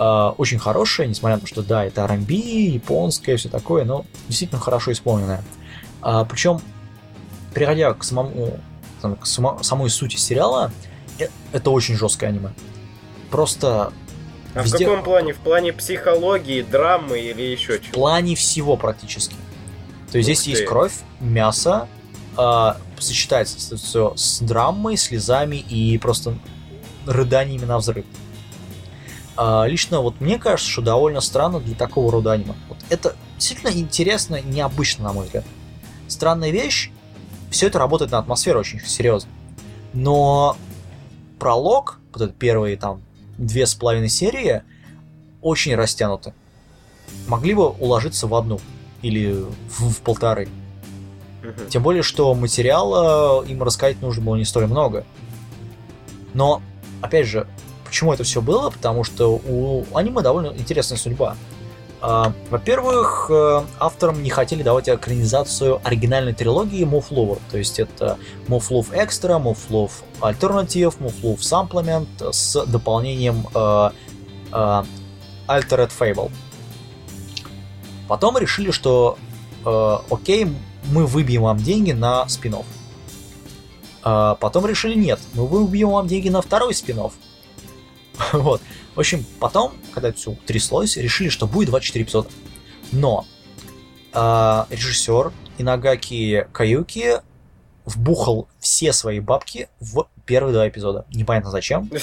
А, 0.00 0.34
очень 0.38 0.58
хорошая, 0.58 1.08
несмотря 1.08 1.36
на 1.36 1.40
то, 1.40 1.46
что 1.46 1.62
да, 1.62 1.84
это 1.84 2.02
R&B, 2.04 2.34
японское, 2.34 3.36
все 3.36 3.48
такое, 3.48 3.84
но 3.84 4.06
действительно 4.28 4.60
хорошо 4.60 4.92
исполненная. 4.92 5.42
Причем, 6.00 6.60
переходя 7.52 7.92
к 7.92 8.04
самому 8.04 8.60
к 9.00 9.26
самой 9.26 9.90
сути 9.90 10.16
сериала, 10.16 10.72
э, 11.18 11.28
это 11.52 11.70
очень 11.70 11.96
жесткое 11.96 12.30
аниме. 12.30 12.52
Просто 13.30 13.92
а 14.54 14.62
Везде... 14.62 14.86
в 14.86 14.88
каком 14.88 15.04
плане? 15.04 15.32
В 15.34 15.38
плане 15.38 15.72
психологии, 15.72 16.62
драмы 16.62 17.18
или 17.18 17.42
еще 17.42 17.78
чего? 17.78 17.88
В 17.88 17.92
плане 17.92 18.34
всего 18.34 18.76
практически. 18.76 19.36
То 20.10 20.18
есть 20.18 20.28
Ух 20.28 20.34
здесь 20.34 20.44
ты. 20.44 20.50
есть 20.50 20.64
кровь, 20.64 20.94
мясо, 21.20 21.88
э, 22.36 22.72
сочетается 22.98 23.76
все 23.76 24.14
с 24.16 24.40
драмой, 24.40 24.96
слезами 24.96 25.56
и 25.56 25.98
просто 25.98 26.38
рыданиями 27.06 27.64
на 27.64 27.78
взрыв. 27.78 28.04
Э, 29.38 29.64
лично 29.68 30.00
вот 30.00 30.20
мне 30.20 30.38
кажется, 30.38 30.70
что 30.70 30.82
довольно 30.82 31.20
странно 31.20 31.60
для 31.60 31.76
такого 31.76 32.10
рода 32.10 32.32
аниме. 32.32 32.54
Вот 32.68 32.78
это 32.90 33.14
действительно 33.36 33.70
интересно, 33.70 34.40
необычно, 34.42 35.04
на 35.04 35.12
мой 35.12 35.26
взгляд. 35.26 35.44
Странная 36.08 36.50
вещь, 36.50 36.90
все 37.50 37.68
это 37.68 37.78
работает 37.78 38.10
на 38.10 38.18
атмосферу 38.18 38.60
очень 38.60 38.80
серьезно. 38.80 39.30
Но 39.92 40.56
пролог, 41.38 42.00
вот 42.12 42.22
этот 42.22 42.36
первый 42.36 42.76
там 42.76 43.02
две 43.38 43.66
с 43.66 43.74
половиной 43.74 44.08
серии 44.08 44.62
очень 45.40 45.76
растянуты. 45.76 46.34
Могли 47.28 47.54
бы 47.54 47.68
уложиться 47.68 48.26
в 48.26 48.34
одну 48.34 48.60
или 49.02 49.44
в, 49.68 49.90
в 49.90 50.00
полторы. 50.00 50.48
Угу. 51.42 51.68
Тем 51.68 51.82
более, 51.84 52.02
что 52.02 52.34
материала 52.34 53.44
им 53.44 53.62
рассказать 53.62 54.02
нужно 54.02 54.24
было 54.24 54.34
не 54.34 54.44
столь 54.44 54.66
много. 54.66 55.04
Но, 56.34 56.60
опять 57.00 57.26
же, 57.26 57.46
почему 57.88 58.12
это 58.12 58.22
все 58.22 58.40
было? 58.40 58.70
Потому 58.70 59.02
что 59.02 59.36
у 59.36 59.84
аниме 59.94 60.22
довольно 60.22 60.48
интересная 60.48 60.98
судьба. 60.98 61.36
А, 62.00 62.32
во-первых, 62.50 63.28
э, 63.28 63.62
авторам 63.80 64.22
не 64.22 64.30
хотели 64.30 64.62
давать 64.62 64.88
экранизацию 64.88 65.80
оригинальной 65.82 66.32
трилогии 66.32 66.84
Move 66.84 67.08
Lover, 67.10 67.40
то 67.50 67.58
есть 67.58 67.80
это 67.80 68.18
Move 68.46 68.68
Love 68.68 68.92
Extra, 68.92 69.42
Move 69.42 69.58
Love 69.68 69.90
Alternative, 70.20 70.94
Move 71.00 71.20
Love 71.22 71.38
Supplement 71.38 72.32
с 72.32 72.64
дополнением 72.66 73.48
э, 73.52 73.90
э, 74.52 74.82
Altered 75.48 75.90
Fable. 75.98 76.30
Потом 78.06 78.38
решили, 78.38 78.70
что 78.70 79.18
э, 79.64 79.98
окей, 80.08 80.46
мы 80.92 81.04
выбьем 81.04 81.42
вам 81.42 81.58
деньги 81.58 81.90
на 81.90 82.28
спин 82.28 82.54
-офф. 82.54 82.64
А 84.04 84.36
потом 84.36 84.66
решили, 84.66 84.94
нет, 84.94 85.18
мы 85.34 85.46
выбьем 85.46 85.90
вам 85.90 86.06
деньги 86.06 86.28
на 86.28 86.42
второй 86.42 86.74
спин 86.74 86.98
-офф. 86.98 87.12
Вот. 88.32 88.60
В 88.94 89.00
общем, 89.00 89.24
потом, 89.38 89.74
когда 89.94 90.08
это 90.08 90.18
все 90.18 90.36
тряслось, 90.46 90.96
решили, 90.96 91.28
что 91.28 91.46
будет 91.46 91.68
24 91.68 92.04
эпизода. 92.04 92.28
Но 92.92 93.26
э, 94.12 94.64
режиссер 94.70 95.32
Инагаки 95.58 96.48
Каюки 96.52 97.20
вбухал 97.84 98.48
все 98.60 98.92
свои 98.92 99.20
бабки 99.20 99.68
в 99.80 100.08
первые 100.26 100.52
два 100.52 100.68
эпизода. 100.68 101.06
Непонятно 101.12 101.50
зачем. 101.50 101.90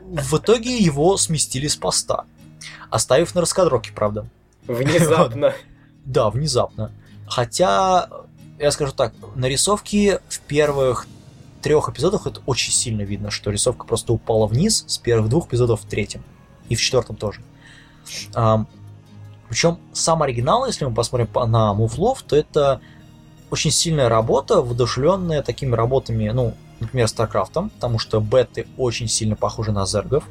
В 0.00 0.38
итоге 0.38 0.78
его 0.78 1.16
сместили 1.18 1.66
с 1.66 1.76
поста, 1.76 2.24
оставив 2.90 3.34
на 3.34 3.42
раскадровке, 3.42 3.92
правда. 3.92 4.26
Внезапно. 4.66 5.54
Да, 6.04 6.30
внезапно. 6.30 6.90
Хотя, 7.26 8.08
я 8.58 8.70
скажу 8.70 8.92
так, 8.92 9.12
нарисовки 9.34 10.20
в 10.30 10.40
первых 10.40 11.06
трех 11.60 11.88
эпизодах 11.88 12.26
это 12.26 12.40
очень 12.46 12.72
сильно 12.72 13.02
видно, 13.02 13.30
что 13.30 13.50
рисовка 13.50 13.86
просто 13.86 14.12
упала 14.12 14.46
вниз 14.46 14.84
с 14.86 14.98
первых 14.98 15.28
двух 15.28 15.48
эпизодов 15.48 15.82
в 15.82 15.86
третьем. 15.86 16.22
И 16.68 16.74
в 16.74 16.80
четвертом 16.80 17.16
тоже. 17.16 17.40
А, 18.34 18.66
причем 19.48 19.78
сам 19.92 20.22
оригинал, 20.22 20.66
если 20.66 20.84
мы 20.84 20.94
посмотрим 20.94 21.28
на 21.50 21.74
Move 21.74 22.18
то 22.26 22.36
это 22.36 22.80
очень 23.50 23.70
сильная 23.70 24.08
работа, 24.08 24.60
воодушевленная 24.60 25.42
такими 25.42 25.74
работами, 25.74 26.28
ну, 26.30 26.54
например, 26.80 27.06
StarCraft, 27.06 27.70
потому 27.70 27.98
что 27.98 28.20
беты 28.20 28.66
очень 28.76 29.08
сильно 29.08 29.36
похожи 29.36 29.72
на 29.72 29.86
зергов, 29.86 30.24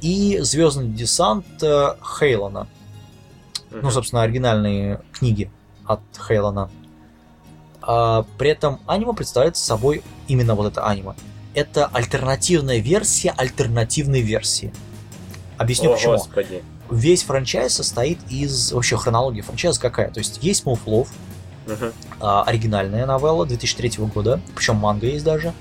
и 0.00 0.38
Звездный 0.40 0.88
десант 0.88 1.46
э, 1.62 1.94
Хейлона. 2.00 2.68
Mm-hmm. 3.70 3.80
Ну, 3.82 3.90
собственно, 3.90 4.22
оригинальные 4.22 5.00
книги 5.12 5.50
от 5.86 6.00
Хейлона. 6.16 6.70
А, 7.86 8.24
при 8.38 8.50
этом 8.50 8.80
аниме 8.86 9.12
представляет 9.12 9.56
собой 9.56 10.02
именно 10.28 10.54
вот 10.54 10.72
это 10.72 10.86
аниме. 10.86 11.14
Это 11.54 11.86
альтернативная 11.86 12.78
версия 12.78 13.32
альтернативной 13.36 14.20
версии. 14.20 14.72
Объясню 15.56 15.90
О, 15.90 15.94
почему. 15.94 16.12
Господи. 16.12 16.62
Весь 16.90 17.22
франчайз 17.22 17.74
состоит 17.74 18.18
из... 18.28 18.72
Вообще 18.72 18.96
хронология 18.96 19.42
франчайза 19.42 19.80
какая? 19.80 20.10
То 20.10 20.18
есть 20.18 20.38
есть 20.42 20.64
Love, 20.64 21.08
uh-huh. 21.66 21.94
а, 22.20 22.42
оригинальная 22.44 23.06
новелла 23.06 23.46
2003 23.46 24.04
года, 24.06 24.40
причем 24.54 24.76
манга 24.76 25.06
есть 25.06 25.24
даже. 25.24 25.52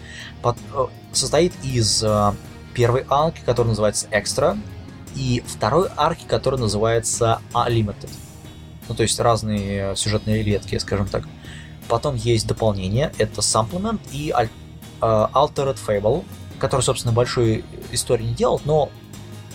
Под, 0.42 0.58
а, 0.74 0.90
состоит 1.12 1.54
из 1.64 2.04
а, 2.04 2.36
первой 2.74 3.06
арки, 3.10 3.42
которая 3.46 3.70
называется 3.70 4.08
Extra, 4.12 4.58
и 5.16 5.44
второй 5.46 5.90
арки, 5.96 6.26
которая 6.28 6.60
называется 6.60 7.40
Unlimited. 7.54 8.10
Ну, 8.90 8.96
то 8.96 9.04
есть 9.04 9.20
разные 9.20 9.96
сюжетные 9.96 10.42
ветки, 10.42 10.78
скажем 10.78 11.08
так. 11.08 11.24
Потом 11.88 12.16
есть 12.16 12.48
дополнение, 12.48 13.12
это 13.18 13.42
Supplement 13.42 14.00
и 14.12 14.34
uh, 15.02 15.32
Altered 15.32 15.78
Fable, 15.86 16.24
который, 16.60 16.82
собственно, 16.82 17.14
большой 17.14 17.64
истории 17.92 18.24
не 18.24 18.34
делал, 18.34 18.62
но 18.66 18.90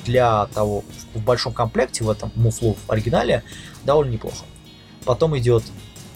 для 0.04 0.46
того, 0.46 0.84
в 1.14 1.20
большом 1.20 1.52
комплекте, 1.52 2.04
в 2.04 2.10
этом 2.10 2.30
Move 2.36 2.76
в 2.86 2.90
оригинале, 2.90 3.42
довольно 3.84 4.12
неплохо. 4.12 4.44
Потом 5.04 5.36
идет 5.38 5.64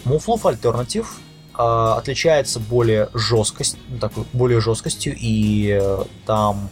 Alternative, 0.04 1.06
uh, 1.54 1.96
отличается 1.96 2.60
более 2.60 3.08
жесткость, 3.14 3.78
ну, 3.88 3.98
такой, 3.98 4.24
более 4.32 4.60
жесткостью, 4.60 5.16
и 5.18 5.78
uh, 5.80 6.08
там 6.26 6.68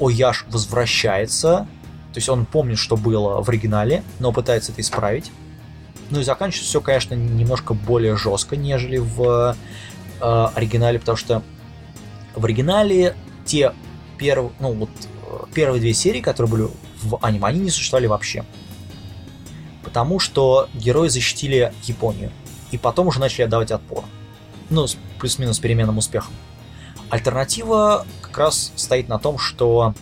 Ояш 0.00 0.46
возвращается, 0.48 1.66
то 2.12 2.18
есть 2.18 2.28
он 2.28 2.46
помнит, 2.46 2.78
что 2.78 2.96
было 2.96 3.42
в 3.42 3.48
оригинале, 3.48 4.02
но 4.18 4.32
пытается 4.32 4.72
это 4.72 4.80
исправить. 4.80 5.30
Ну 6.10 6.20
и 6.20 6.22
заканчивается 6.22 6.68
все, 6.68 6.80
конечно, 6.80 7.14
немножко 7.14 7.74
более 7.74 8.16
жестко, 8.16 8.56
нежели 8.56 8.98
в 8.98 9.56
э, 10.20 10.48
оригинале, 10.54 10.98
потому 10.98 11.16
что 11.16 11.42
в 12.34 12.44
оригинале 12.44 13.16
те 13.44 13.72
перв... 14.18 14.52
ну, 14.60 14.72
вот, 14.72 14.90
первые 15.54 15.80
две 15.80 15.94
серии, 15.94 16.20
которые 16.20 16.50
были 16.50 16.68
в 17.02 17.18
аниме, 17.22 17.46
они 17.46 17.60
не 17.60 17.70
существовали 17.70 18.06
вообще. 18.06 18.44
Потому 19.82 20.18
что 20.18 20.68
герои 20.74 21.08
защитили 21.08 21.72
Японию. 21.84 22.30
И 22.70 22.78
потом 22.78 23.08
уже 23.08 23.20
начали 23.20 23.42
отдавать 23.42 23.70
отпор. 23.70 24.04
Ну, 24.70 24.86
плюс-минус 25.18 25.58
переменным 25.58 25.98
успехом. 25.98 26.32
Альтернатива 27.10 28.06
как 28.22 28.38
раз 28.38 28.72
стоит 28.76 29.08
на 29.08 29.18
том, 29.18 29.38
что 29.38 29.94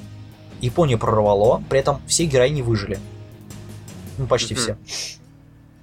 Японию 0.60 0.98
прорвало, 0.98 1.62
при 1.68 1.80
этом 1.80 2.00
все 2.06 2.26
героини 2.26 2.62
выжили. 2.62 3.00
Ну, 4.18 4.26
почти 4.26 4.54
mm-hmm. 4.54 4.58
все 4.58 5.19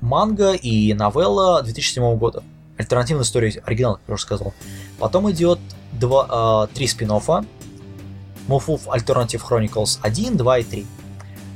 манга 0.02 0.54
и 0.54 0.94
новелла 0.94 1.62
2007 1.64 2.18
года. 2.18 2.44
Альтернативная 2.78 3.24
история 3.24 3.62
оригинал, 3.66 3.96
как 3.96 4.04
я 4.08 4.14
уже 4.14 4.24
сказал. 4.24 4.54
Потом 5.00 5.30
идет 5.32 5.60
два, 5.94 6.68
э, 6.70 6.76
три 6.76 6.88
спин 6.88 7.10
Wolf 7.10 8.88
Alternative 8.88 9.42
Chronicles 9.42 10.00
1, 10.02 10.38
2 10.38 10.58
и 10.60 10.64
3, 10.64 10.86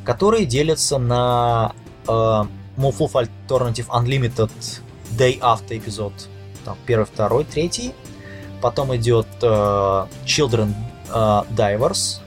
которые 0.04 0.46
делятся 0.46 0.98
на 0.98 1.74
э, 2.08 2.12
Wolf 2.12 2.48
Alternative 3.48 3.88
Unlimited 3.88 4.50
Day 5.18 5.40
After 5.40 5.78
эпизод, 5.78 6.14
там, 6.66 6.78
первый, 6.86 7.06
второй, 7.06 7.44
третий, 7.44 7.94
потом 8.62 8.96
идет 8.96 9.28
э, 9.42 9.48
Children 10.26 10.74
э, 11.10 11.14
Divers, 11.56 12.20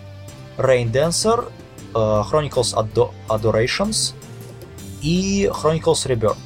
Rain 0.57 0.91
Dancer, 0.93 1.51
э, 1.95 1.99
Chronicles 1.99 2.75
Ado- 2.75 3.11
Adorations 3.29 4.15
и 5.05 5.51
Chronicles 5.53 6.07
Rebirth. 6.07 6.39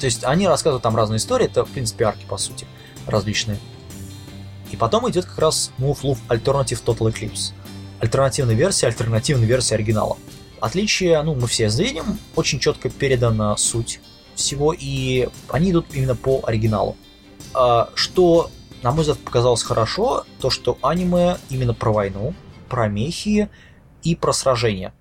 То 0.00 0.06
есть 0.06 0.24
они 0.24 0.48
рассказывают 0.48 0.82
там 0.82 0.96
разные 0.96 1.18
истории, 1.18 1.46
это, 1.46 1.64
в 1.64 1.70
принципе, 1.70 2.04
арки, 2.04 2.24
по 2.26 2.38
сути, 2.38 2.66
различные. 3.06 3.58
И 4.70 4.76
потом 4.76 5.08
идет 5.10 5.26
как 5.26 5.38
раз 5.38 5.70
Move 5.78 6.00
Loop 6.02 6.18
Alternative 6.28 6.82
Total 6.82 7.12
Eclipse. 7.12 7.52
Альтернативная 8.00 8.54
версия, 8.54 8.86
альтернативная 8.88 9.46
версия 9.46 9.74
оригинала. 9.74 10.16
Отличие, 10.60 11.22
ну, 11.22 11.34
мы 11.34 11.46
все 11.46 11.68
видим, 11.68 12.18
очень 12.34 12.58
четко 12.58 12.88
передана 12.88 13.56
суть 13.58 14.00
всего, 14.34 14.74
и 14.76 15.28
они 15.48 15.70
идут 15.70 15.86
именно 15.92 16.16
по 16.16 16.40
оригиналу. 16.44 16.96
А, 17.52 17.90
что, 17.94 18.50
на 18.82 18.92
мой 18.92 19.02
взгляд, 19.02 19.18
показалось 19.18 19.62
хорошо, 19.62 20.24
то, 20.40 20.50
что 20.50 20.78
аниме 20.82 21.36
именно 21.50 21.74
про 21.74 21.92
войну, 21.92 22.34
про 22.68 22.88
мехи 22.88 23.50
и 24.02 24.14
про 24.14 24.32
сражения. 24.32 24.92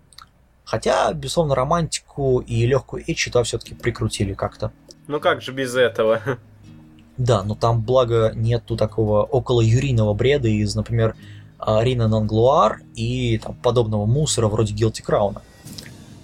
Хотя, 0.65 1.13
безусловно, 1.13 1.53
романтику 1.55 2.39
и 2.39 2.65
легкую 2.65 3.03
эчи 3.05 3.29
туда 3.29 3.43
все-таки 3.43 3.75
прикрутили 3.75 4.33
как-то. 4.33 4.71
Ну 5.07 5.19
как 5.19 5.41
же 5.41 5.51
без 5.51 5.75
этого? 5.75 6.21
Да, 7.17 7.43
но 7.43 7.55
там, 7.55 7.81
благо, 7.81 8.33
нету 8.35 8.75
такого 8.75 9.23
около 9.23 9.61
юрийного 9.61 10.13
бреда 10.13 10.49
из, 10.49 10.75
например, 10.75 11.15
а, 11.59 11.83
Рина 11.83 12.07
Нанглуар 12.07 12.81
и 12.95 13.37
там, 13.37 13.55
подобного 13.55 14.05
мусора 14.05 14.47
вроде 14.47 14.73
Guilty 14.73 15.01
Crown. 15.05 15.37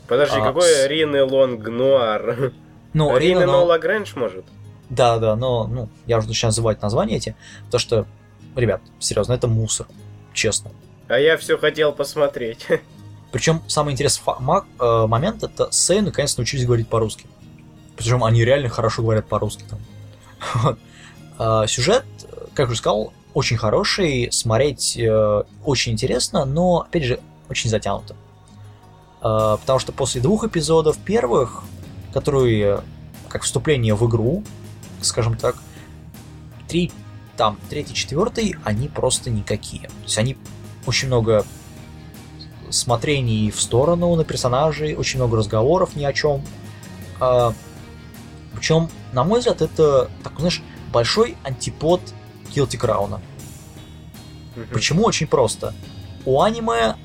Подожди, 0.07 0.39
А, 0.39 0.43
какой 0.43 0.63
с- 0.67 0.87
Рины 0.87 1.23
Лонг 1.23 1.67
Нуар? 1.69 2.51
Ну, 2.93 3.17
Рины 3.17 3.41
Рина, 3.41 3.45
Но. 3.45 3.65
Лагрэнж, 3.65 4.15
может? 4.15 4.43
Да, 4.89 5.19
да, 5.19 5.37
но 5.37 5.67
ну, 5.67 5.87
я 6.07 6.17
уже 6.17 6.27
начинаю 6.27 6.49
называть 6.49 6.81
названия 6.81 7.15
эти, 7.15 7.35
потому 7.67 7.79
что, 7.79 8.05
ребят, 8.57 8.81
серьезно, 8.99 9.31
это 9.31 9.47
мусор, 9.47 9.87
честно. 10.33 10.71
А 11.07 11.17
я 11.17 11.37
все 11.37 11.57
хотел 11.57 11.93
посмотреть. 11.93 12.67
Причем 13.31 13.61
самый 13.67 13.93
интересный 13.93 14.23
э, 14.79 15.07
момент 15.07 15.43
это 15.43 15.71
Сэй 15.71 16.01
наконец 16.01 16.37
научились 16.37 16.65
говорить 16.65 16.87
по-русски. 16.87 17.25
Причем 17.95 18.23
они 18.23 18.43
реально 18.43 18.69
хорошо 18.69 19.01
говорят 19.03 19.27
по-русски 19.27 19.63
там. 19.69 20.77
А, 21.43 21.65
Сюжет, 21.65 22.05
как 22.53 22.67
уже 22.69 22.77
сказал, 22.77 23.13
очень 23.33 23.57
хороший, 23.57 24.31
смотреть 24.31 24.95
э, 24.95 25.43
очень 25.65 25.93
интересно, 25.93 26.45
но, 26.45 26.81
опять 26.81 27.03
же, 27.03 27.19
очень 27.49 27.69
затянуто. 27.71 28.15
А, 29.21 29.57
Потому 29.57 29.79
что 29.79 29.91
после 29.91 30.21
двух 30.21 30.43
эпизодов 30.43 30.97
первых, 30.99 31.63
которые 32.13 32.81
как 33.27 33.43
вступление 33.43 33.95
в 33.95 34.07
игру, 34.07 34.43
скажем 35.01 35.35
так, 35.35 35.55
три, 36.67 36.91
там, 37.37 37.57
третий, 37.69 37.95
четвертый, 37.95 38.55
они 38.63 38.87
просто 38.87 39.29
никакие. 39.29 39.87
То 39.87 40.03
есть 40.03 40.17
они 40.17 40.37
очень 40.85 41.07
много 41.07 41.45
смотрений 42.71 43.51
в 43.51 43.61
сторону 43.61 44.15
на 44.15 44.23
персонажей, 44.23 44.95
очень 44.95 45.19
много 45.19 45.37
разговоров 45.37 45.95
ни 45.95 46.03
о 46.03 46.13
чем. 46.13 46.43
причем, 48.53 48.89
на 49.13 49.23
мой 49.23 49.39
взгляд, 49.39 49.61
это 49.61 50.09
такой, 50.23 50.39
знаешь, 50.39 50.61
большой 50.91 51.37
антипод 51.43 52.01
Guilty 52.53 52.79
Crown. 52.79 53.19
Мгм. 54.55 54.67
Почему? 54.73 55.03
Очень 55.05 55.27
просто. 55.27 55.73
У 56.25 56.41
аниме, 56.41 56.95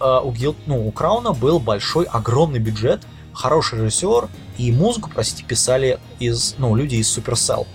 э, 0.00 0.20
у, 0.22 0.32
Guild, 0.32 0.56
ну, 0.66 0.86
у 0.86 0.92
Крауна 0.92 1.32
был 1.32 1.58
большой, 1.58 2.04
огромный 2.04 2.58
бюджет, 2.58 3.02
хороший 3.32 3.80
режиссер, 3.80 4.28
и 4.58 4.72
музыку, 4.72 5.10
простите, 5.12 5.44
писали 5.44 5.98
из, 6.18 6.54
ну, 6.58 6.74
люди 6.74 6.96
из 6.96 7.16
Supercell. 7.16 7.66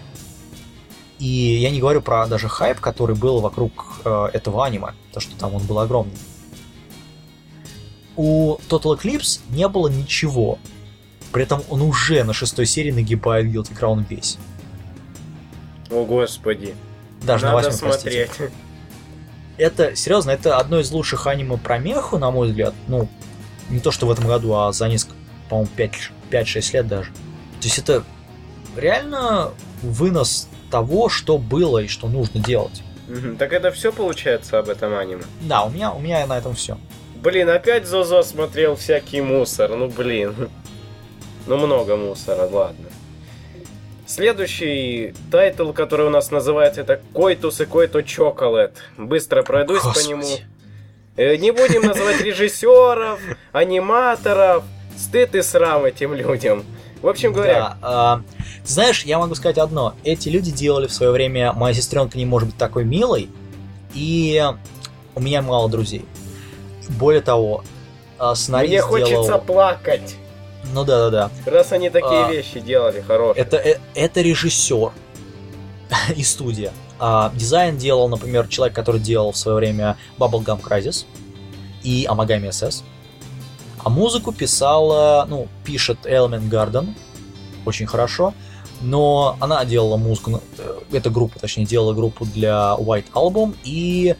И 1.19 1.25
я 1.25 1.71
не 1.71 1.79
говорю 1.79 2.01
про 2.01 2.27
даже 2.27 2.47
хайп, 2.47 2.79
который 2.79 3.15
был 3.15 3.39
вокруг 3.39 4.01
э, 4.05 4.29
этого 4.33 4.65
аниме, 4.65 4.93
то 5.11 5.19
что 5.19 5.35
там 5.37 5.55
он 5.55 5.63
был 5.63 5.79
огромный. 5.79 6.15
У 8.17 8.57
Total 8.67 8.97
Eclipse 8.97 9.39
не 9.49 9.67
было 9.67 9.87
ничего. 9.87 10.59
При 11.31 11.43
этом 11.43 11.63
он 11.69 11.81
уже 11.81 12.23
на 12.23 12.33
шестой 12.33 12.65
серии 12.65 12.91
нагибает 12.91 13.45
Guilty 13.45 13.77
Crown 13.77 14.03
весь. 14.09 14.37
О, 15.89 16.03
господи. 16.03 16.75
Даже 17.21 17.45
на 17.45 17.53
Надо 17.53 17.69
восьмой, 17.69 17.91
простите. 17.91 18.25
смотреть. 18.25 18.51
Это, 19.57 19.95
серьезно, 19.95 20.31
это 20.31 20.57
одно 20.57 20.79
из 20.79 20.91
лучших 20.91 21.27
аниме 21.27 21.57
про 21.57 21.79
меху, 21.79 22.17
на 22.17 22.31
мой 22.31 22.49
взгляд. 22.49 22.73
Ну, 22.87 23.07
не 23.69 23.79
то, 23.79 23.91
что 23.91 24.05
в 24.05 24.11
этом 24.11 24.27
году, 24.27 24.53
а 24.53 24.71
за 24.71 24.87
несколько, 24.87 25.15
по-моему, 25.49 25.69
5-6 26.29 26.73
лет 26.73 26.87
даже. 26.87 27.11
То 27.59 27.63
есть 27.63 27.79
это 27.79 28.03
реально 28.75 29.51
вынос 29.81 30.47
того, 30.69 31.09
что 31.09 31.37
было 31.37 31.79
и 31.79 31.87
что 31.87 32.07
нужно 32.07 32.39
делать. 32.39 32.83
Так 33.39 33.53
это 33.53 33.71
все 33.71 33.91
получается 33.91 34.59
об 34.59 34.69
этом 34.69 34.95
аниме? 34.95 35.23
Да, 35.41 35.63
у 35.63 35.69
меня, 35.69 35.91
у 35.93 35.99
меня 35.99 36.25
на 36.27 36.37
этом 36.37 36.55
все. 36.55 36.77
Блин, 37.21 37.49
опять 37.49 37.87
Зозо 37.87 38.23
смотрел 38.23 38.75
всякий 38.75 39.21
мусор. 39.21 39.75
Ну 39.75 39.87
блин. 39.87 40.49
Ну 41.47 41.57
много 41.57 41.95
мусора, 41.95 42.47
ладно. 42.51 42.85
Следующий 44.05 45.13
тайтл, 45.31 45.71
который 45.73 46.07
у 46.07 46.09
нас 46.09 46.31
называется, 46.31 46.81
это 46.81 47.01
Кой 47.13 47.26
то 47.26 47.34
Сенкё 47.34 47.59
то 47.59 48.03
Chocolate. 48.03 48.77
Быстро 48.97 49.43
пройдусь 49.43 49.81
по 49.81 49.87
Господи. 49.89 50.07
нему. 50.09 50.27
Э, 51.17 51.35
Не 51.35 51.51
будем 51.51 51.81
называть 51.81 52.21
режиссеров, 52.21 53.19
аниматоров. 53.51 54.63
Стыд 54.97 55.35
и 55.35 55.41
срам 55.41 55.83
этим 55.85 56.13
людям. 56.13 56.63
В 57.01 57.07
общем 57.07 57.31
говоря, 57.33 57.77
Да, 57.81 58.21
ты 58.63 58.67
знаешь, 58.67 59.03
я 59.03 59.19
могу 59.19 59.35
сказать 59.35 59.57
одно. 59.57 59.93
Эти 60.03 60.29
люди 60.29 60.51
делали 60.51 60.87
в 60.87 60.93
свое 60.93 61.11
время 61.11 61.53
«Моя 61.53 61.73
сестренка 61.75 62.17
не 62.17 62.25
может 62.25 62.49
быть 62.49 62.57
такой 62.57 62.83
милой», 62.83 63.29
и 63.93 64.43
у 65.13 65.19
меня 65.19 65.41
мало 65.43 65.69
друзей. 65.69 66.05
Более 66.89 67.21
того, 67.21 67.63
а, 68.17 68.35
сценарист 68.35 68.71
мне 68.71 68.81
хочется 68.81 69.23
сделал- 69.23 69.41
плакать, 69.41 70.15
Ну 70.73 70.83
да-да-да. 70.83 71.29
раз 71.45 71.71
они 71.71 71.89
такие 71.89 72.25
А, 72.25 72.31
вещи 72.31 72.59
делали 72.59 73.01
хорошие. 73.01 73.41
Это, 73.43 73.57
э- 73.57 73.79
это 73.95 74.21
режиссер 74.21 74.91
и 76.15 76.23
студия. 76.23 76.71
А 76.99 77.31
дизайн 77.35 77.77
делал, 77.77 78.09
например, 78.09 78.47
человек, 78.47 78.75
который 78.75 78.99
делал 78.99 79.31
в 79.31 79.37
свое 79.37 79.57
время 79.57 79.97
Bubblegum 80.17 80.61
Crisis 80.61 81.05
и 81.83 82.07
Amagami 82.09 82.49
SS. 82.49 82.83
А 83.83 83.89
музыку 83.89 84.31
писала, 84.33 85.25
ну, 85.29 85.47
пишет 85.63 85.99
Element 86.05 86.49
Garden, 86.49 86.93
очень 87.65 87.85
хорошо, 87.85 88.33
но 88.81 89.37
она 89.39 89.63
делала 89.65 89.97
музыку, 89.97 90.41
э, 90.57 90.79
эта 90.91 91.09
группа, 91.09 91.39
точнее, 91.39 91.65
делала 91.65 91.93
группу 91.93 92.25
для 92.25 92.75
White 92.79 93.11
Album 93.13 93.55
и 93.63 94.15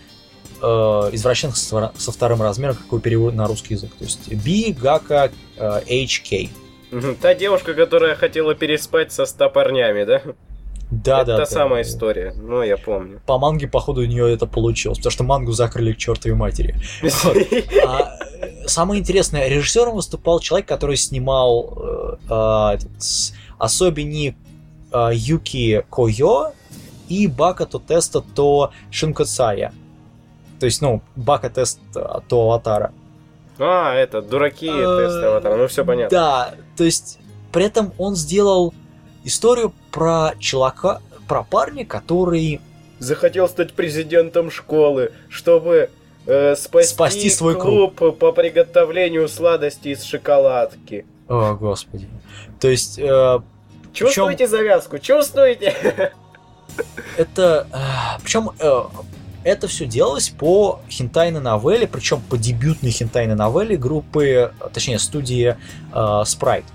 э, 0.61 0.65
извращенных 1.13 1.57
со, 1.57 1.91
вторым 2.11 2.41
размером, 2.41 2.75
какой 2.75 2.99
перевод 2.99 3.33
на 3.33 3.47
русский 3.47 3.75
язык. 3.75 3.91
То 3.97 4.03
есть 4.03 4.27
B, 4.29 4.71
Gaka, 4.71 5.31
э, 5.57 5.81
HK. 5.87 6.49
Та 7.21 7.33
девушка, 7.33 7.73
которая 7.73 8.15
хотела 8.15 8.55
переспать 8.55 9.11
со 9.11 9.25
ста 9.25 9.49
парнями, 9.49 10.05
да? 10.05 10.21
Да, 10.89 11.21
это 11.21 11.25
да, 11.25 11.37
та 11.37 11.43
да. 11.43 11.45
самая 11.45 11.83
история. 11.83 12.33
Ну, 12.37 12.63
я 12.63 12.77
помню. 12.77 13.21
по 13.25 13.37
манге, 13.37 13.67
походу, 13.67 14.01
у 14.01 14.05
нее 14.05 14.33
это 14.33 14.45
получилось, 14.45 14.99
потому 14.99 15.11
что 15.11 15.23
мангу 15.25 15.51
закрыли 15.51 15.91
к 15.91 15.97
чертовой 15.97 16.37
матери. 16.37 16.75
А, 17.85 18.17
э, 18.39 18.67
самое 18.67 19.01
интересное, 19.01 19.49
режиссером 19.49 19.95
выступал 19.95 20.39
человек, 20.39 20.67
который 20.67 20.95
снимал 20.95 21.77
э, 21.77 22.17
а, 22.29 22.77
Особени 23.57 24.37
а, 24.91 25.11
Юки 25.11 25.83
Койо 25.89 26.53
и 27.09 27.27
Бака 27.27 27.65
то 27.65 27.79
теста 27.79 28.21
то 28.21 28.71
Шинкоцая. 28.91 29.73
То 30.59 30.65
есть, 30.65 30.81
ну, 30.81 31.01
Бака 31.15 31.49
тест 31.49 31.79
а, 31.95 32.21
то 32.27 32.41
Аватара. 32.41 32.91
А, 33.59 33.93
это, 33.93 34.21
дураки, 34.21 34.67
Э, 34.69 35.05
тест 35.05 35.23
аватара. 35.23 35.55
Ну, 35.55 35.67
все 35.67 35.83
понятно. 35.83 36.15
Да, 36.15 36.53
то 36.75 36.83
есть, 36.83 37.19
при 37.51 37.65
этом 37.65 37.93
он 37.97 38.15
сделал 38.15 38.73
историю 39.23 39.73
про 39.91 40.33
чувака, 40.39 41.01
про 41.27 41.43
парня, 41.43 41.85
который 41.85 42.61
Захотел 42.99 43.47
стать 43.47 43.73
президентом 43.73 44.49
школы, 44.49 45.11
чтобы 45.29 45.91
э, 46.25 46.55
спасти, 46.55 46.93
Спасти 46.93 47.29
свой 47.29 47.55
клуб 47.55 47.95
по 48.17 48.31
приготовлению 48.31 49.27
сладостей 49.27 49.93
из 49.93 50.03
шоколадки. 50.03 51.05
О, 51.27 51.53
господи. 51.53 52.07
То 52.59 52.67
есть, 52.69 52.97
э, 52.97 53.39
Чувствуете 53.93 54.47
завязку? 54.47 54.97
Чувствуете? 54.97 55.75
это... 57.17 57.67
причем 58.23 58.49
это 59.47 59.67
все 59.67 59.85
делалось 59.85 60.29
по 60.29 60.81
хентайной 60.89 61.39
новелле, 61.39 61.87
причем 61.87 62.21
по 62.21 62.37
дебютной 62.37 62.91
хентайной 62.91 63.35
новелле 63.35 63.77
группы, 63.77 64.51
э, 64.59 64.69
точнее, 64.73 64.99
студии 64.99 65.55
э, 65.93 65.95
Sprite. 65.95 66.65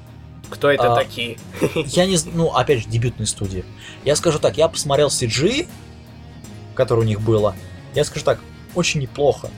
Кто 0.48 0.70
это 0.70 0.94
А. 0.94 0.96
такие? 0.96 1.36
Я 1.86 2.06
не 2.06 2.16
знаю, 2.16 2.36
ну, 2.36 2.48
опять 2.48 2.80
же, 2.80 2.88
дебютной 2.88 3.26
студии. 3.26 3.64
Я 4.04 4.16
скажу 4.16 4.38
так, 4.38 4.56
я 4.56 4.68
посмотрел 4.68 5.08
CG, 5.08 5.68
которое 6.74 7.02
у 7.02 7.04
них 7.04 7.20
было, 7.20 7.54
я 7.94 8.04
скажу 8.04 8.24
так, 8.24 8.40
очень 8.74 9.00
неплохо. 9.00 9.50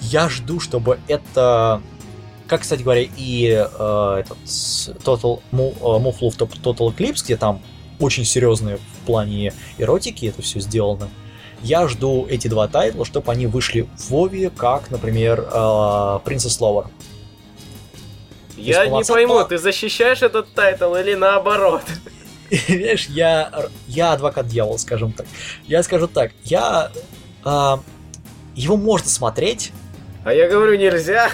я 0.00 0.28
жду, 0.28 0.60
чтобы 0.60 0.98
это 1.08 1.82
как, 2.46 2.62
кстати 2.62 2.82
говоря, 2.82 3.06
и 3.16 3.46
э, 3.48 4.20
этот 4.20 4.38
Muv-Luv 4.44 6.62
Total 6.62 6.94
Eclipse, 6.94 7.24
где 7.24 7.36
там 7.36 7.60
очень 7.98 8.24
серьезные 8.24 8.76
в 8.76 9.06
плане 9.06 9.52
эротики 9.78 10.26
это 10.26 10.42
все 10.42 10.60
сделано. 10.60 11.08
Я 11.62 11.88
жду 11.88 12.26
эти 12.28 12.48
два 12.48 12.68
тайтла, 12.68 13.04
чтобы 13.04 13.32
они 13.32 13.46
вышли 13.46 13.88
в 13.96 14.10
OVA, 14.10 14.50
как, 14.50 14.90
например, 14.90 15.40
э, 15.40 15.54
Princess 15.54 16.60
Lover. 16.60 16.86
Я 18.56 18.86
не 18.86 19.04
пойму, 19.04 19.44
ты 19.44 19.58
защищаешь 19.58 20.22
этот 20.22 20.52
тайтл 20.54 20.94
или 20.94 21.14
наоборот? 21.14 21.82
Видишь, 22.50 23.06
я, 23.06 23.66
я 23.86 24.12
адвокат 24.12 24.46
дьявола, 24.46 24.76
скажем 24.76 25.12
так. 25.12 25.26
Я 25.66 25.82
скажу 25.82 26.08
так, 26.08 26.32
я... 26.44 26.90
Э, 27.44 27.76
его 28.54 28.76
можно 28.76 29.08
смотреть. 29.08 29.72
А 30.24 30.32
я 30.32 30.48
говорю, 30.48 30.76
нельзя. 30.76 31.30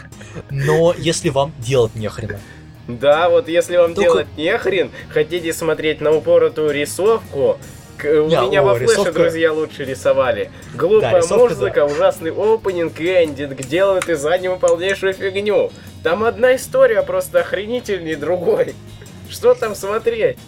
Но 0.50 0.94
если 0.96 1.28
вам 1.28 1.52
делать 1.58 1.94
нехрена. 1.96 2.38
Да, 2.86 3.28
вот 3.28 3.48
если 3.48 3.76
вам 3.76 3.94
Только... 3.94 4.10
делать 4.10 4.26
нехрен, 4.36 4.90
хотите 5.10 5.52
смотреть 5.52 6.00
на 6.00 6.12
упоротую 6.12 6.70
рисовку, 6.72 7.58
у 8.04 8.28
Я, 8.28 8.42
меня 8.42 8.60
о, 8.60 8.64
во 8.64 8.74
флеше 8.74 8.92
рисовка... 8.92 9.12
друзья 9.12 9.52
лучше 9.52 9.84
рисовали. 9.84 10.50
Глупая 10.74 11.22
да, 11.22 11.36
музыка, 11.36 11.74
да. 11.74 11.84
ужасный 11.86 12.30
опенинг 12.30 13.00
и 13.00 13.24
эндинг 13.24 13.56
делают 13.66 14.08
из 14.08 14.24
аниме 14.24 14.56
полнейшую 14.56 15.12
фигню. 15.12 15.70
Там 16.02 16.24
одна 16.24 16.56
история 16.56 17.02
просто 17.02 17.40
охренительнее 17.40 18.16
другой. 18.16 18.74
Что 19.30 19.54
там 19.54 19.74
смотреть? 19.74 20.38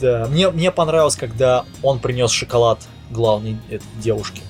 Да, 0.00 0.26
мне, 0.28 0.50
мне 0.50 0.70
понравилось, 0.70 1.16
когда 1.16 1.64
он 1.82 1.98
принес 1.98 2.30
шоколад 2.30 2.78
главной 3.10 3.56
девушке. 3.96 4.42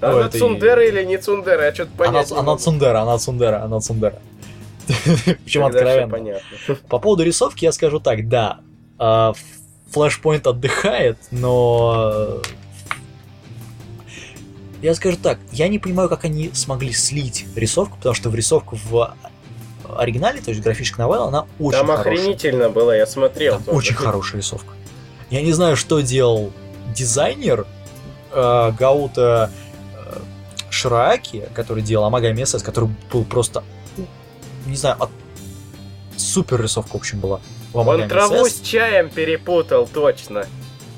Она 0.00 0.26
этой... 0.26 0.38
Цундера 0.38 0.86
или 0.86 1.02
не 1.04 1.18
Цундера? 1.18 1.64
Я 1.64 1.74
что-то 1.74 1.92
понять 1.96 2.30
она, 2.30 2.40
она 2.40 2.56
Цундера, 2.56 3.00
она 3.00 3.18
Цундера, 3.18 3.62
она 3.62 3.80
Цундера. 3.80 4.20
Причем 5.44 5.64
откровенно. 5.64 6.40
По 6.88 6.98
поводу 6.98 7.22
рисовки 7.22 7.64
я 7.64 7.72
скажу 7.72 8.00
так, 8.00 8.28
да, 8.28 8.60
Flashpoint 9.94 10.48
отдыхает, 10.48 11.18
но 11.30 12.40
я 14.82 14.94
скажу 14.94 15.16
так, 15.16 15.38
я 15.52 15.68
не 15.68 15.78
понимаю, 15.78 16.08
как 16.08 16.24
они 16.24 16.50
смогли 16.52 16.92
слить 16.92 17.46
рисовку, 17.54 17.96
потому 17.96 18.14
что 18.14 18.28
в 18.28 18.34
рисовку 18.34 18.78
в 18.90 19.14
оригинале, 19.96 20.40
то 20.40 20.50
есть 20.50 20.62
графическая 20.62 21.06
новелла, 21.06 21.28
она 21.28 21.46
очень 21.58 21.78
Там 21.78 21.86
хорошая. 21.86 22.14
охренительно 22.14 22.68
было, 22.68 22.96
я 22.96 23.06
смотрел. 23.06 23.60
Там 23.60 23.74
очень 23.74 23.94
хорошая 23.94 24.40
рисовка. 24.40 24.74
Я 25.30 25.42
не 25.42 25.52
знаю, 25.52 25.76
что 25.76 26.00
делал 26.00 26.52
дизайнер 26.94 27.66
э, 28.32 28.72
Гаута 28.78 29.50
э, 29.94 30.18
Шираки, 30.70 31.48
который 31.54 31.82
делал 31.82 32.04
Амага 32.04 32.32
МСС, 32.32 32.62
который 32.62 32.90
был 33.12 33.24
просто, 33.24 33.64
не 34.66 34.76
знаю, 34.76 34.96
от... 35.00 35.10
супер 36.16 36.60
рисовка, 36.60 36.92
в 36.92 36.96
общем, 36.96 37.20
была. 37.20 37.40
Он 37.74 38.08
траву 38.08 38.46
с 38.46 38.60
чаем 38.60 39.10
перепутал, 39.10 39.88
точно. 39.92 40.46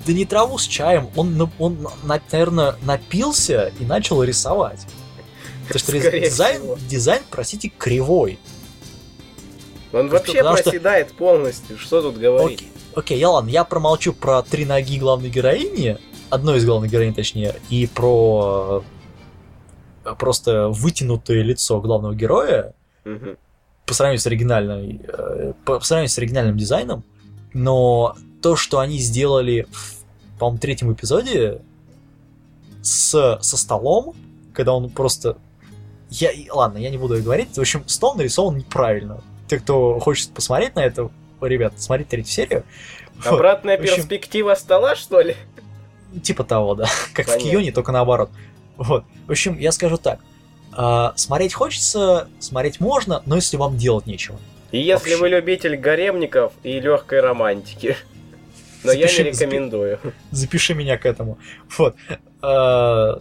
Да 0.06 0.12
не 0.12 0.24
траву 0.24 0.58
с 0.58 0.66
чаем, 0.66 1.10
он, 1.16 1.50
он 1.58 1.88
наверное, 2.04 2.76
напился 2.82 3.72
и 3.80 3.84
начал 3.84 4.22
рисовать. 4.22 4.86
Потому 5.66 5.78
что 5.80 6.20
дизайн, 6.20 6.62
дизайн, 6.88 7.22
простите, 7.30 7.70
кривой. 7.76 8.38
Он 9.92 10.08
вообще 10.08 10.38
Потому 10.38 10.56
проседает 10.56 11.08
что... 11.08 11.16
полностью, 11.16 11.78
что 11.78 12.02
тут 12.02 12.18
говорить? 12.18 12.58
Окей, 12.60 12.72
окей, 12.94 13.18
я 13.18 13.30
ладно, 13.30 13.48
я 13.48 13.64
промолчу 13.64 14.12
про 14.12 14.42
три 14.42 14.64
ноги 14.64 14.98
главной 14.98 15.30
героини, 15.30 15.98
одной 16.28 16.58
из 16.58 16.64
главных 16.64 16.90
героинь 16.90 17.14
точнее, 17.14 17.56
и 17.70 17.86
про 17.86 18.84
э, 20.04 20.14
просто 20.18 20.68
вытянутое 20.68 21.42
лицо 21.42 21.80
главного 21.80 22.14
героя 22.14 22.74
угу. 23.04 23.36
По 23.86 23.94
сравнению 23.94 24.20
с 24.20 24.26
оригинальной, 24.26 25.00
э, 25.06 25.52
по 25.64 25.80
сравнению 25.80 26.10
с 26.10 26.18
оригинальным 26.18 26.56
дизайном, 26.56 27.04
но 27.54 28.16
то, 28.42 28.56
что 28.56 28.80
они 28.80 28.98
сделали 28.98 29.66
в, 29.70 30.38
по-моему, 30.38 30.58
третьем 30.58 30.92
эпизоде 30.92 31.62
с, 32.82 33.38
со 33.40 33.56
столом, 33.56 34.14
когда 34.52 34.74
он 34.74 34.90
просто... 34.90 35.38
Я, 36.10 36.30
ладно, 36.52 36.78
я 36.78 36.90
не 36.90 36.98
буду 36.98 37.20
говорить. 37.22 37.56
В 37.56 37.60
общем, 37.60 37.82
стол 37.86 38.14
нарисован 38.14 38.58
неправильно 38.58 39.22
те, 39.48 39.58
кто 39.58 39.98
хочет 39.98 40.30
посмотреть 40.30 40.74
на 40.74 40.84
это, 40.84 41.10
ребят, 41.40 41.74
смотрите 41.76 42.10
третью 42.10 42.32
серию. 42.32 42.64
Обратная 43.24 43.78
общем, 43.78 43.96
перспектива 43.96 44.54
стола, 44.54 44.94
что 44.96 45.20
ли? 45.20 45.36
Типа 46.22 46.44
того, 46.44 46.74
да. 46.74 46.86
Как 47.14 47.26
Понятно. 47.26 47.48
в 47.48 47.50
Кионе, 47.50 47.72
только 47.72 47.92
наоборот. 47.92 48.30
Вот. 48.76 49.04
В 49.26 49.30
общем, 49.30 49.58
я 49.58 49.72
скажу 49.72 49.96
так. 49.96 50.20
Э, 50.76 51.12
смотреть 51.16 51.54
хочется, 51.54 52.28
смотреть 52.38 52.80
можно, 52.80 53.22
но 53.26 53.36
если 53.36 53.56
вам 53.56 53.76
делать 53.76 54.06
нечего. 54.06 54.38
И 54.72 54.78
если 54.78 55.10
Вообще. 55.10 55.16
вы 55.16 55.28
любитель 55.28 55.76
гаремников 55.76 56.52
и 56.62 56.80
легкой 56.80 57.20
романтики. 57.20 57.96
Но 58.84 58.92
запиши, 58.92 59.22
я 59.22 59.24
не 59.24 59.30
рекомендую. 59.30 59.98
Запи, 60.02 60.16
запиши 60.30 60.74
меня 60.74 60.98
к 60.98 61.06
этому. 61.06 61.38
Вот. 61.78 61.96
Э, 62.42 63.16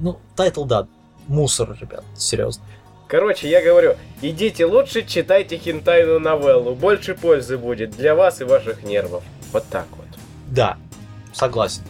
ну, 0.00 0.18
тайтл, 0.34 0.64
да. 0.64 0.88
Мусор, 1.28 1.76
ребят, 1.80 2.04
серьезно. 2.16 2.64
Короче, 3.08 3.48
я 3.48 3.62
говорю, 3.62 3.94
идите 4.20 4.66
лучше 4.66 5.02
читайте 5.02 5.58
хентайную 5.58 6.18
новеллу, 6.18 6.74
больше 6.74 7.14
пользы 7.14 7.56
будет 7.56 7.90
для 7.90 8.14
вас 8.16 8.40
и 8.40 8.44
ваших 8.44 8.82
нервов. 8.82 9.22
Вот 9.52 9.64
так 9.70 9.86
вот. 9.96 10.06
Да, 10.48 10.76
согласен. 11.32 11.82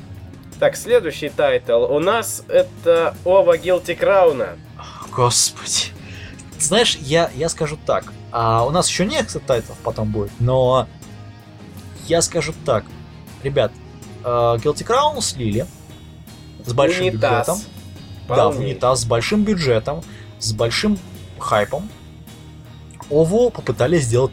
Так, 0.61 0.77
следующий 0.77 1.31
тайтл 1.31 1.85
у 1.85 1.99
нас 2.01 2.43
это 2.49 3.15
OVA 3.25 3.57
Guilty 3.57 3.95
Crown 3.95 4.39
а. 4.39 4.57
Господи. 5.17 5.95
Знаешь, 6.59 6.97
я, 6.97 7.31
я 7.35 7.49
скажу 7.49 7.79
так. 7.87 8.13
А 8.31 8.67
у 8.67 8.71
нас 8.71 8.89
еще 8.89 9.07
несколько 9.07 9.41
тайтлов 9.41 9.79
потом 9.83 10.13
будет, 10.13 10.31
но 10.39 10.87
я 12.07 12.21
скажу 12.21 12.53
так. 12.67 12.85
Ребят, 13.43 13.73
Guilty 14.23 14.87
Crown 14.87 15.21
слили 15.23 15.67
с 16.65 16.73
большим 16.75 17.07
унитаз. 17.07 17.49
бюджетом. 17.49 17.73
Полней. 18.29 18.37
Да, 18.37 18.51
в 18.51 18.59
унитаз 18.59 19.01
с 19.01 19.05
большим 19.05 19.45
бюджетом 19.45 20.05
с 20.39 20.53
большим 20.53 20.99
хайпом. 21.39 21.89
Ово 23.09 23.51
попытались 23.51 24.05
сделать 24.05 24.33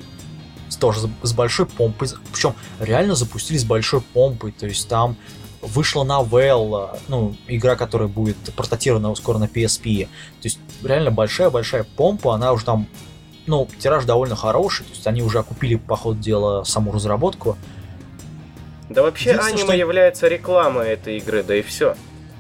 тоже 0.80 0.99
с 1.22 1.34
большой 1.34 1.68
помпой, 1.68 2.10
причем 2.34 2.55
реально 2.80 3.15
запустили 3.15 3.57
с 3.57 3.64
большой 3.64 4.01
помпой, 4.01 4.51
то 4.51 4.65
есть 4.65 4.89
там 4.89 5.15
вышла 5.64 6.03
новелла, 6.03 6.99
ну, 7.07 7.35
игра, 7.48 7.76
которая 7.76 8.07
будет 8.07 8.38
портатирована 8.56 9.15
скоро 9.15 9.38
на 9.38 9.45
PSP, 9.45 10.06
то 10.06 10.10
есть 10.44 10.60
реально 10.84 11.11
большая-большая 11.11 11.85
помпа, 11.95 12.35
она 12.35 12.52
уже 12.52 12.65
там, 12.65 12.88
ну, 13.48 13.68
тираж 13.80 14.06
довольно 14.06 14.35
хороший, 14.35 14.84
то 14.84 14.91
есть 14.91 15.07
они 15.07 15.23
уже 15.23 15.40
окупили, 15.40 15.76
по 15.76 15.95
ходу 15.95 16.19
дела, 16.19 16.64
саму 16.64 16.91
разработку. 16.91 17.57
Да 18.90 19.02
вообще 19.02 19.31
аниме 19.31 19.64
что... 19.64 19.73
является 19.73 20.27
рекламой 20.27 20.90
этой 20.90 21.18
игры, 21.18 21.44
да 21.44 21.56
и 21.56 21.61
все. 21.61 21.95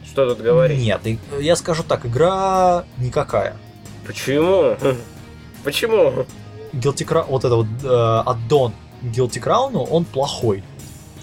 Что 0.05 0.29
тут 0.35 0.43
говорить? 0.43 0.79
Нет, 0.79 1.01
я 1.39 1.55
скажу 1.55 1.83
так, 1.83 2.05
игра 2.05 2.83
никакая. 2.97 3.57
Почему? 4.05 4.75
Почему? 5.63 6.25
Guilty 6.73 7.05
Crown, 7.05 7.25
вот 7.29 7.45
это 7.45 7.55
вот 7.55 7.67
э, 7.83 8.23
аддон 8.25 8.73
Guilty 9.01 9.41
Crown, 9.41 9.87
он 9.89 10.05
плохой. 10.05 10.63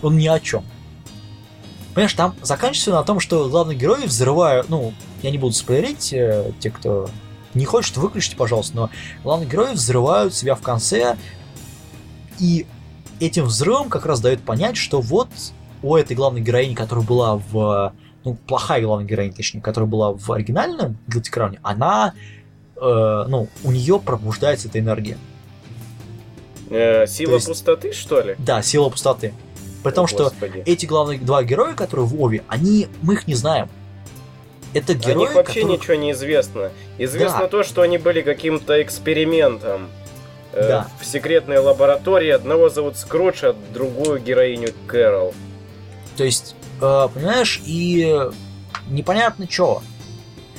Он 0.02 0.16
ни 0.16 0.26
о 0.26 0.40
чем. 0.40 0.64
Понимаешь, 1.94 2.14
там 2.14 2.36
заканчивается 2.42 2.92
на 2.92 3.02
том, 3.02 3.20
что 3.20 3.48
главные 3.48 3.76
герои 3.76 4.06
взрывают, 4.06 4.68
ну, 4.68 4.92
я 5.22 5.30
не 5.30 5.38
буду 5.38 5.54
спойлерить, 5.54 6.12
э, 6.12 6.52
те, 6.60 6.70
кто 6.70 7.10
не 7.54 7.64
хочет, 7.64 7.96
выключите, 7.96 8.36
пожалуйста, 8.36 8.76
но 8.76 8.90
главные 9.24 9.48
герои 9.48 9.72
взрывают 9.72 10.34
себя 10.34 10.54
в 10.54 10.62
конце, 10.62 11.16
и 12.38 12.66
этим 13.18 13.44
взрывом 13.44 13.88
как 13.88 14.06
раз 14.06 14.20
дает 14.20 14.40
понять, 14.40 14.76
что 14.76 15.00
вот 15.00 15.28
у 15.82 15.96
этой 15.96 16.14
главной 16.14 16.40
героини, 16.40 16.74
которая 16.74 17.04
была 17.04 17.36
в 17.36 17.92
ну, 18.24 18.34
плохая 18.34 18.82
главная 18.82 19.06
героиня, 19.06 19.32
точнее, 19.32 19.60
которая 19.60 19.88
была 19.88 20.12
в 20.12 20.30
оригинальном 20.30 20.98
Guilty 21.08 21.32
Crown, 21.32 21.58
она, 21.62 22.14
э, 22.76 23.24
ну, 23.28 23.48
у 23.64 23.72
нее 23.72 23.98
пробуждается 23.98 24.68
эта 24.68 24.78
энергия. 24.78 25.16
Э, 26.68 27.06
сила 27.06 27.34
есть, 27.34 27.46
пустоты, 27.46 27.92
что 27.92 28.20
ли? 28.20 28.36
Да, 28.38 28.62
сила 28.62 28.90
пустоты. 28.90 29.32
При 29.82 29.90
том, 29.92 30.06
что 30.06 30.32
эти 30.66 30.86
главные 30.86 31.18
два 31.18 31.42
героя, 31.42 31.74
которые 31.74 32.06
в 32.06 32.22
Ови, 32.22 32.42
они, 32.48 32.88
мы 33.02 33.14
их 33.14 33.26
не 33.26 33.34
знаем. 33.34 33.68
Это 34.72 34.94
герои, 34.94 35.14
О 35.14 35.18
них 35.18 35.34
вообще 35.34 35.60
которые... 35.60 35.78
ничего 35.78 35.94
не 35.94 36.12
известно. 36.12 36.70
Известно 36.98 37.40
да. 37.40 37.48
то, 37.48 37.62
что 37.64 37.82
они 37.82 37.98
были 37.98 38.22
каким-то 38.22 38.80
экспериментом. 38.82 39.88
Э, 40.52 40.68
да. 40.68 40.88
в 41.00 41.04
секретной 41.04 41.58
лаборатории. 41.58 42.30
Одного 42.30 42.68
зовут 42.68 42.96
Скрудж, 42.96 43.44
а 43.44 43.56
другую 43.72 44.20
героиню 44.20 44.72
Кэрол. 44.86 45.34
То 46.16 46.24
есть 46.24 46.54
Э, 46.80 47.08
понимаешь, 47.12 47.60
и 47.64 48.28
непонятно 48.88 49.46
что. 49.48 49.82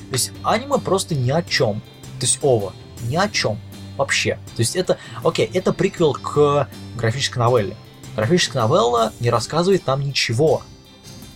То 0.10 0.14
есть 0.14 0.32
аниме 0.44 0.78
просто 0.78 1.16
ни 1.16 1.32
о 1.32 1.42
чем. 1.42 1.82
То 2.20 2.26
есть 2.26 2.40
ова, 2.42 2.74
ни 3.04 3.16
о 3.16 3.28
чем 3.30 3.58
вообще. 3.98 4.36
То 4.56 4.62
есть 4.62 4.76
это, 4.76 4.98
окей, 5.24 5.50
это 5.54 5.74
приквел 5.74 6.14
к 6.14 6.68
графической 6.96 7.42
новелле. 7.42 7.76
Графическая 8.16 8.64
новелла 8.64 9.14
не 9.20 9.30
рассказывает 9.30 9.88
нам 9.88 10.02
ничего, 10.02 10.62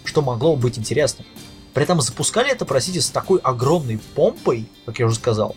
что 0.03 0.22
могло 0.22 0.56
быть 0.56 0.77
интересным. 0.77 1.26
При 1.73 1.84
этом 1.84 2.02
запускали 2.02 2.52
это, 2.52 2.65
простите, 2.65 3.02
с 3.02 3.10
такой 3.10 3.39
огромной 3.39 3.99
помпой, 4.15 4.69
как 4.85 4.99
я 4.99 5.07
уже 5.07 5.15
сказал. 5.15 5.56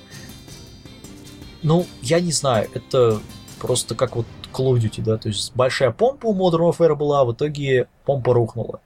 Ну, 1.62 1.86
я 2.03 2.20
не 2.20 2.32
знаю, 2.32 2.69
это 2.74 3.20
просто 3.61 3.95
как 3.95 4.16
вот 4.16 4.27
Call 4.53 4.73
of 4.73 4.78
Duty, 4.78 5.03
да, 5.03 5.16
то 5.16 5.28
есть 5.28 5.53
большая 5.55 5.90
помпа 5.90 6.27
у 6.27 6.35
Modern 6.35 6.70
Warfare 6.70 6.95
была, 6.95 7.20
а 7.20 7.24
в 7.24 7.32
итоге 7.32 7.89
помпа 8.05 8.32
рухнула. 8.32 8.81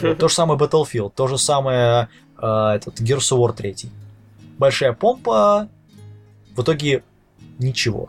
То 0.00 0.28
же 0.28 0.34
самое 0.34 0.58
Battlefield, 0.58 1.12
то 1.14 1.26
же 1.26 1.38
самое 1.38 2.08
э, 2.36 2.46
этот 2.46 3.00
Gears 3.00 3.32
of 3.32 3.38
War 3.38 3.52
3. 3.52 3.90
Большая 4.58 4.92
помпа, 4.92 5.68
в 6.54 6.62
итоге 6.62 7.02
ничего. 7.58 8.08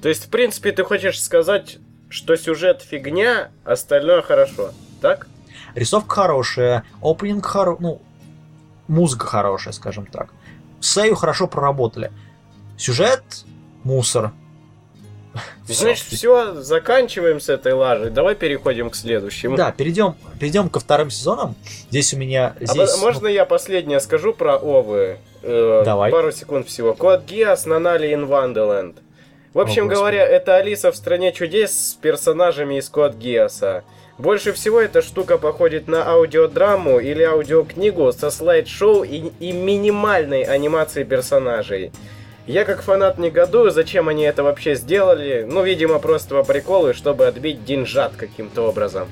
То 0.00 0.08
есть, 0.08 0.26
в 0.26 0.28
принципе, 0.28 0.72
ты 0.72 0.84
хочешь 0.84 1.20
сказать, 1.22 1.78
что 2.14 2.36
сюжет 2.36 2.80
фигня, 2.80 3.50
остальное 3.64 4.22
хорошо, 4.22 4.70
так? 5.00 5.26
Рисовка 5.74 6.14
хорошая, 6.14 6.84
опенинг 7.02 7.44
хороший, 7.44 7.80
ну, 7.82 8.02
музыка 8.86 9.26
хорошая, 9.26 9.74
скажем 9.74 10.06
так. 10.06 10.28
Сею 10.80 11.16
хорошо 11.16 11.48
проработали. 11.48 12.12
Сюжет 12.78 13.24
мусор. 13.82 14.30
Значит, 15.66 16.04
все, 16.04 16.62
заканчиваем 16.62 17.40
с 17.40 17.48
этой 17.48 17.72
лажей. 17.72 18.10
Давай 18.10 18.36
переходим 18.36 18.90
к 18.90 18.94
следующему. 18.94 19.56
Да, 19.56 19.72
перейдем, 19.72 20.14
перейдем 20.38 20.68
ко 20.68 20.78
вторым 20.78 21.10
сезонам. 21.10 21.56
Здесь 21.90 22.14
у 22.14 22.16
меня... 22.16 22.54
Здесь, 22.60 22.94
а, 22.94 22.98
можно 22.98 23.22
ну... 23.22 23.28
я 23.28 23.44
последнее 23.44 23.98
скажу 23.98 24.32
про 24.32 24.56
Овы? 24.56 25.18
Э, 25.42 25.82
Давай. 25.84 26.12
Пару 26.12 26.30
секунд 26.30 26.68
всего. 26.68 26.94
Код 26.94 27.24
Гиас 27.24 27.66
Нанали 27.66 28.08
in 28.14 28.28
Wonderland. 28.28 28.98
В 29.54 29.60
общем 29.60 29.86
О, 29.86 29.88
говоря, 29.88 30.26
это 30.26 30.56
Алиса 30.56 30.90
в 30.90 30.96
стране 30.96 31.32
чудес 31.32 31.90
с 31.90 31.94
персонажами 31.94 32.78
из 32.78 32.88
Код 32.88 33.14
Гиаса. 33.14 33.84
Больше 34.18 34.52
всего 34.52 34.80
эта 34.80 35.00
штука 35.00 35.38
походит 35.38 35.86
на 35.86 36.04
аудиодраму 36.08 36.98
или 36.98 37.22
аудиокнигу 37.22 38.12
со 38.12 38.32
слайд-шоу 38.32 39.04
и, 39.04 39.30
и 39.38 39.52
минимальной 39.52 40.42
анимацией 40.42 41.06
персонажей. 41.06 41.92
Я 42.48 42.64
как 42.64 42.82
фанат 42.82 43.16
негодую, 43.18 43.70
зачем 43.70 44.08
они 44.08 44.24
это 44.24 44.42
вообще 44.42 44.74
сделали. 44.74 45.46
Ну, 45.48 45.62
видимо, 45.62 46.00
просто 46.00 46.34
по 46.34 46.42
приколу, 46.42 46.92
чтобы 46.92 47.26
отбить 47.26 47.64
деньжат 47.64 48.16
каким-то 48.16 48.62
образом. 48.62 49.08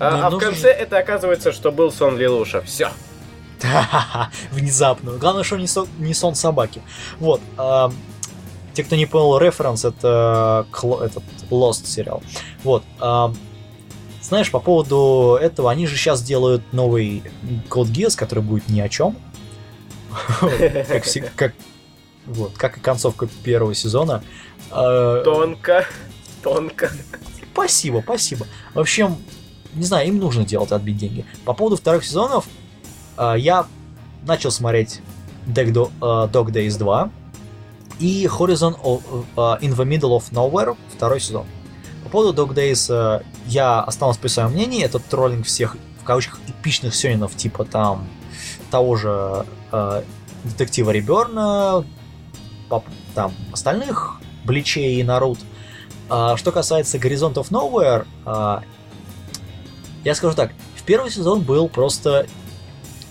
А, 0.00 0.26
а 0.26 0.30
в 0.30 0.38
конце 0.38 0.70
это 0.70 0.98
оказывается, 0.98 1.52
что 1.52 1.70
был 1.70 1.92
сон 1.92 2.18
Лилуша. 2.18 2.62
Все. 2.62 2.88
Внезапно. 4.50 5.12
Главное, 5.12 5.44
что 5.44 5.56
не 5.56 5.68
сон, 5.68 5.86
не 5.98 6.14
сон 6.14 6.34
собаки. 6.34 6.82
Вот. 7.20 7.40
Те, 8.74 8.82
кто 8.82 8.96
не 8.96 9.06
понял 9.06 9.38
референс, 9.38 9.84
это 9.84 10.66
этот 10.72 11.22
Lost 11.50 11.86
сериал. 11.86 12.22
Вот. 12.64 12.82
А, 12.98 13.32
знаешь, 14.20 14.50
по 14.50 14.58
поводу 14.58 15.38
этого, 15.40 15.70
они 15.70 15.86
же 15.86 15.96
сейчас 15.96 16.22
делают 16.22 16.72
новый 16.72 17.22
Code 17.70 17.92
Geass, 17.92 18.16
который 18.16 18.42
будет 18.42 18.68
ни 18.68 18.80
о 18.80 18.88
чем. 18.88 19.16
Как, 21.36 21.54
вот, 22.26 22.52
как 22.56 22.78
и 22.78 22.80
концовка 22.80 23.28
первого 23.44 23.74
сезона. 23.74 24.22
А, 24.70 25.22
тонко, 25.22 25.86
тонко. 26.42 26.90
Спасибо, 27.52 28.00
спасибо. 28.02 28.46
В 28.74 28.80
общем, 28.80 29.16
не 29.74 29.84
знаю, 29.84 30.08
им 30.08 30.18
нужно 30.18 30.44
делать, 30.44 30.72
отбить 30.72 30.96
деньги. 30.96 31.24
По 31.44 31.52
поводу 31.52 31.76
вторых 31.76 32.04
сезонов, 32.04 32.46
а, 33.16 33.34
я 33.34 33.66
начал 34.26 34.50
смотреть 34.50 35.00
Dog, 35.46 35.92
Dog 36.00 36.46
Days 36.46 36.78
2 36.78 37.10
и 37.98 38.26
Horizon 38.26 38.76
in 39.60 39.74
the 39.74 39.84
Middle 39.84 40.18
of 40.18 40.30
Nowhere 40.32 40.76
второй 40.94 41.20
сезон. 41.20 41.46
По 42.04 42.10
поводу 42.10 42.44
Dog 42.44 42.54
Days 42.54 43.24
я 43.46 43.80
останусь 43.80 44.16
при 44.16 44.28
своем 44.28 44.50
мнении. 44.50 44.84
Это 44.84 44.98
троллинг 44.98 45.46
всех, 45.46 45.76
в 46.00 46.04
кавычках, 46.04 46.40
эпичных 46.46 46.94
сёнинов, 46.94 47.34
типа 47.36 47.64
там 47.64 48.06
того 48.70 48.96
же 48.96 49.46
э, 49.72 50.02
детектива 50.44 50.90
Реберна, 50.90 51.84
там 53.14 53.32
остальных 53.52 54.20
Бличей 54.44 55.00
и 55.00 55.02
Нарут. 55.02 55.38
А, 56.08 56.36
что 56.36 56.52
касается 56.52 56.98
Горизонт 56.98 57.36
of 57.36 57.50
Nowhere, 57.50 58.06
а, 58.24 58.62
я 60.04 60.14
скажу 60.14 60.34
так, 60.34 60.52
в 60.76 60.82
первый 60.82 61.10
сезон 61.10 61.42
был 61.42 61.68
просто... 61.68 62.26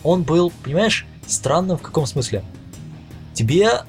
Он 0.04 0.24
был, 0.24 0.52
понимаешь, 0.64 1.08
странным 1.26 1.78
в 1.78 1.82
каком 1.82 2.06
смысле? 2.06 2.44
Тебе... 3.34 3.82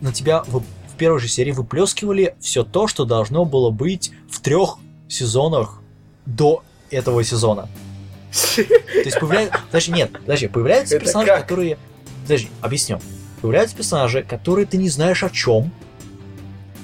На 0.00 0.12
тебя 0.12 0.42
в, 0.46 0.60
в 0.60 0.96
первой 0.96 1.20
же 1.20 1.28
серии 1.28 1.52
выплескивали 1.52 2.34
все 2.40 2.64
то, 2.64 2.86
что 2.86 3.04
должно 3.04 3.44
было 3.44 3.70
быть 3.70 4.12
в 4.30 4.40
трех 4.40 4.78
сезонах 5.08 5.80
до 6.26 6.62
этого 6.90 7.22
сезона. 7.24 7.68
То 8.56 8.62
есть 8.92 9.18
появляются... 9.18 9.60
Даже 9.72 9.90
нет, 9.90 10.12
подожди, 10.12 10.48
появляются 10.48 10.98
персонажи, 10.98 11.32
которые... 11.32 11.78
Подожди, 12.22 12.48
объясню 12.60 13.00
появляются 13.40 13.76
персонажи, 13.76 14.22
которые 14.22 14.66
ты 14.66 14.76
не 14.76 14.88
знаешь 14.88 15.22
о 15.22 15.30
чем, 15.30 15.72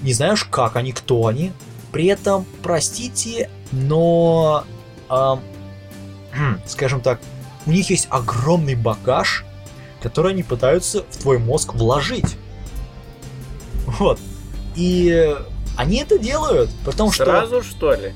не 0.03 0.13
знаешь, 0.13 0.45
как 0.45 0.77
они, 0.77 0.93
кто 0.93 1.27
они. 1.27 1.53
При 1.93 2.07
этом, 2.07 2.45
простите, 2.63 3.49
но, 3.73 4.65
эм, 5.09 5.41
скажем 6.67 7.01
так, 7.01 7.21
у 7.65 7.71
них 7.71 7.91
есть 7.91 8.07
огромный 8.11 8.75
багаж, 8.75 9.45
который 10.03 10.33
они 10.33 10.43
пытаются 10.43 11.05
в 11.11 11.17
твой 11.17 11.39
мозг 11.39 11.75
вложить. 11.75 12.37
Вот. 13.99 14.19
И 14.75 15.37
они 15.77 15.99
это 15.99 16.19
делают, 16.19 16.71
потому 16.85 17.13
что... 17.13 17.25
Сразу, 17.25 17.63
что 17.63 17.95
ли? 17.95 18.15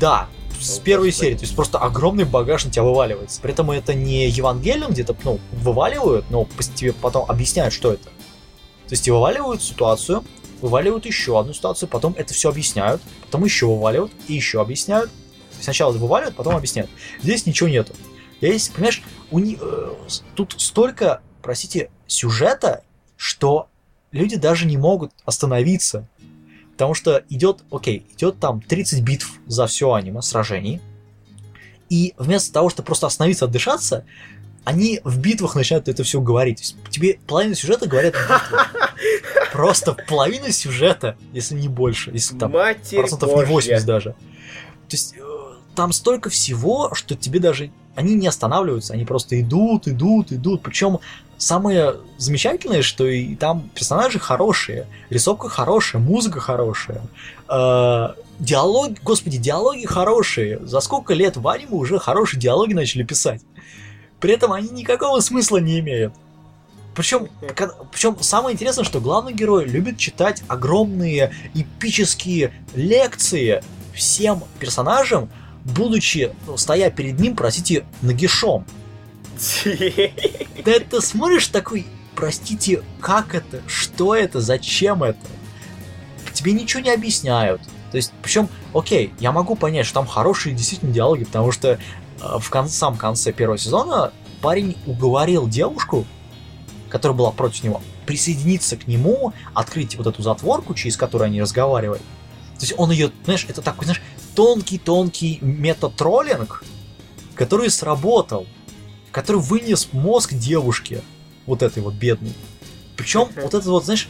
Да, 0.00 0.28
с 0.60 0.78
первой 0.78 1.12
серии. 1.12 1.34
То 1.34 1.42
есть 1.42 1.54
просто 1.54 1.78
огромный 1.78 2.24
багаж 2.24 2.64
на 2.64 2.70
тебя 2.70 2.82
вываливается. 2.82 3.40
При 3.40 3.52
этом 3.52 3.70
это 3.70 3.94
не 3.94 4.28
Евангелион 4.28 4.92
где-то, 4.92 5.16
ну, 5.24 5.40
вываливают, 5.52 6.26
но 6.30 6.48
тебе 6.74 6.92
потом 6.92 7.30
объясняют, 7.30 7.72
что 7.74 7.92
это. 7.92 8.04
То 8.04 8.92
есть 8.92 9.04
тебе 9.04 9.14
вываливают 9.14 9.62
ситуацию, 9.62 10.24
вываливают 10.60 11.06
еще 11.06 11.38
одну 11.38 11.52
ситуацию, 11.52 11.88
потом 11.88 12.14
это 12.16 12.34
все 12.34 12.50
объясняют, 12.50 13.00
потом 13.22 13.44
еще 13.44 13.66
вываливают 13.66 14.12
и 14.28 14.34
еще 14.34 14.60
объясняют. 14.60 15.10
Сначала 15.60 15.92
вываливают, 15.92 16.36
потом 16.36 16.56
объясняют. 16.56 16.90
Здесь 17.22 17.46
ничего 17.46 17.68
нету. 17.68 17.94
Здесь, 18.40 18.68
понимаешь, 18.68 19.02
у 19.30 19.38
них, 19.38 19.58
э, 19.62 19.90
тут 20.34 20.54
столько, 20.58 21.22
простите, 21.42 21.90
сюжета, 22.06 22.82
что 23.16 23.68
люди 24.14 24.36
даже 24.36 24.66
не 24.66 24.78
могут 24.78 25.12
остановиться 25.24 26.08
Потому 26.74 26.94
что 26.94 27.22
идет, 27.30 27.62
окей, 27.70 28.04
идет 28.16 28.40
там 28.40 28.60
30 28.60 29.00
битв 29.02 29.38
за 29.46 29.68
все 29.68 29.92
аниме, 29.92 30.22
сражений. 30.22 30.80
И 31.88 32.14
вместо 32.18 32.52
того, 32.52 32.68
чтобы 32.68 32.86
просто 32.86 33.06
остановиться, 33.06 33.44
отдышаться, 33.44 34.04
они 34.64 35.00
в 35.04 35.18
битвах 35.20 35.54
начинают 35.54 35.88
это 35.88 36.02
все 36.02 36.20
говорить. 36.20 36.56
То 36.56 36.62
есть 36.62 36.76
тебе 36.90 37.20
половину 37.28 37.54
сюжета 37.54 37.86
говорят 37.86 38.14
Просто 39.52 39.94
половину 40.08 40.50
сюжета, 40.50 41.16
если 41.32 41.54
не 41.54 41.68
больше. 41.68 42.10
Если 42.10 42.36
там 42.36 42.50
Матерь 42.50 42.98
процентов 42.98 43.28
Божья. 43.28 43.46
не 43.46 43.52
80 43.52 43.86
даже. 43.86 44.10
То 44.10 44.16
есть 44.90 45.14
э, 45.16 45.22
там 45.76 45.92
столько 45.92 46.28
всего, 46.28 46.92
что 46.94 47.14
тебе 47.14 47.38
даже... 47.38 47.70
Они 47.94 48.16
не 48.16 48.26
останавливаются, 48.26 48.94
они 48.94 49.04
просто 49.04 49.40
идут, 49.40 49.86
идут, 49.86 50.32
идут. 50.32 50.62
Причем 50.62 50.98
самое 51.38 51.96
замечательное, 52.18 52.82
что 52.82 53.06
и 53.06 53.34
там 53.34 53.70
персонажи 53.74 54.18
хорошие, 54.18 54.86
рисовка 55.10 55.48
хорошая, 55.48 56.00
музыка 56.00 56.40
хорошая, 56.40 57.02
э, 57.48 58.08
диалоги, 58.38 58.98
господи, 59.02 59.38
диалоги 59.38 59.86
хорошие. 59.86 60.58
За 60.66 60.80
сколько 60.80 61.14
лет 61.14 61.36
в 61.36 61.46
аниме 61.48 61.72
уже 61.72 61.98
хорошие 61.98 62.40
диалоги 62.40 62.74
начали 62.74 63.02
писать. 63.02 63.42
При 64.20 64.32
этом 64.32 64.52
они 64.52 64.70
никакого 64.70 65.20
смысла 65.20 65.58
не 65.58 65.80
имеют. 65.80 66.14
Причем, 66.94 67.28
причем 67.92 68.16
самое 68.20 68.54
интересное, 68.54 68.84
что 68.84 69.00
главный 69.00 69.32
герой 69.32 69.64
любит 69.64 69.98
читать 69.98 70.42
огромные 70.46 71.32
эпические 71.52 72.52
лекции 72.74 73.62
всем 73.92 74.44
персонажам, 74.60 75.28
будучи, 75.64 76.32
стоя 76.56 76.90
перед 76.90 77.18
ним, 77.18 77.34
простите, 77.36 77.84
нагишом. 78.00 78.64
Да 80.64 80.70
это 80.72 81.00
смотришь 81.00 81.48
такой, 81.48 81.86
простите, 82.14 82.82
как 83.00 83.34
это, 83.34 83.62
что 83.66 84.14
это, 84.14 84.40
зачем 84.40 85.02
это? 85.02 85.18
Тебе 86.32 86.52
ничего 86.52 86.82
не 86.82 86.90
объясняют. 86.90 87.62
То 87.90 87.96
есть, 87.96 88.12
причем, 88.22 88.48
окей, 88.72 89.12
я 89.20 89.30
могу 89.30 89.54
понять, 89.54 89.86
что 89.86 89.94
там 89.94 90.06
хорошие 90.06 90.54
действительно 90.54 90.92
диалоги, 90.92 91.24
потому 91.24 91.52
что 91.52 91.68
э, 91.68 91.78
в 92.40 92.50
кон- 92.50 92.68
самом 92.68 92.98
конце 92.98 93.32
первого 93.32 93.56
сезона 93.56 94.12
парень 94.40 94.76
уговорил 94.86 95.48
девушку, 95.48 96.04
которая 96.88 97.16
была 97.16 97.30
против 97.30 97.62
него, 97.62 97.80
присоединиться 98.04 98.76
к 98.76 98.88
нему, 98.88 99.32
открыть 99.54 99.96
вот 99.96 100.06
эту 100.08 100.22
затворку, 100.22 100.74
через 100.74 100.96
которую 100.96 101.26
они 101.26 101.40
разговаривали. 101.40 102.00
То 102.58 102.62
есть 102.62 102.74
он 102.76 102.90
ее, 102.90 103.12
знаешь, 103.24 103.46
это 103.48 103.62
такой, 103.62 103.84
знаешь, 103.84 104.02
тонкий-тонкий 104.34 105.38
метатроллинг, 105.40 106.64
который 107.34 107.70
сработал 107.70 108.46
который 109.14 109.40
вынес 109.40 109.90
мозг 109.92 110.34
девушки, 110.34 111.00
вот 111.46 111.62
этой 111.62 111.82
вот 111.84 111.94
бедной. 111.94 112.32
Причем 112.96 113.28
вот 113.36 113.54
это 113.54 113.70
вот, 113.70 113.84
знаешь, 113.84 114.08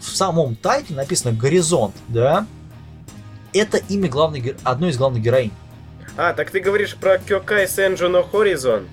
в 0.00 0.16
самом 0.16 0.54
тайтле 0.54 0.94
написано 0.94 1.32
«Горизонт», 1.36 1.94
да? 2.06 2.46
Это 3.52 3.78
имя 3.78 4.08
главной, 4.08 4.54
одной 4.62 4.90
из 4.90 4.96
главных 4.96 5.22
героинь. 5.22 5.50
А, 6.16 6.32
так 6.34 6.52
ты 6.52 6.60
говоришь 6.60 6.94
про 6.94 7.18
Кёкай 7.18 7.66
Сенджуно 7.66 8.22
Хоризон? 8.22 8.86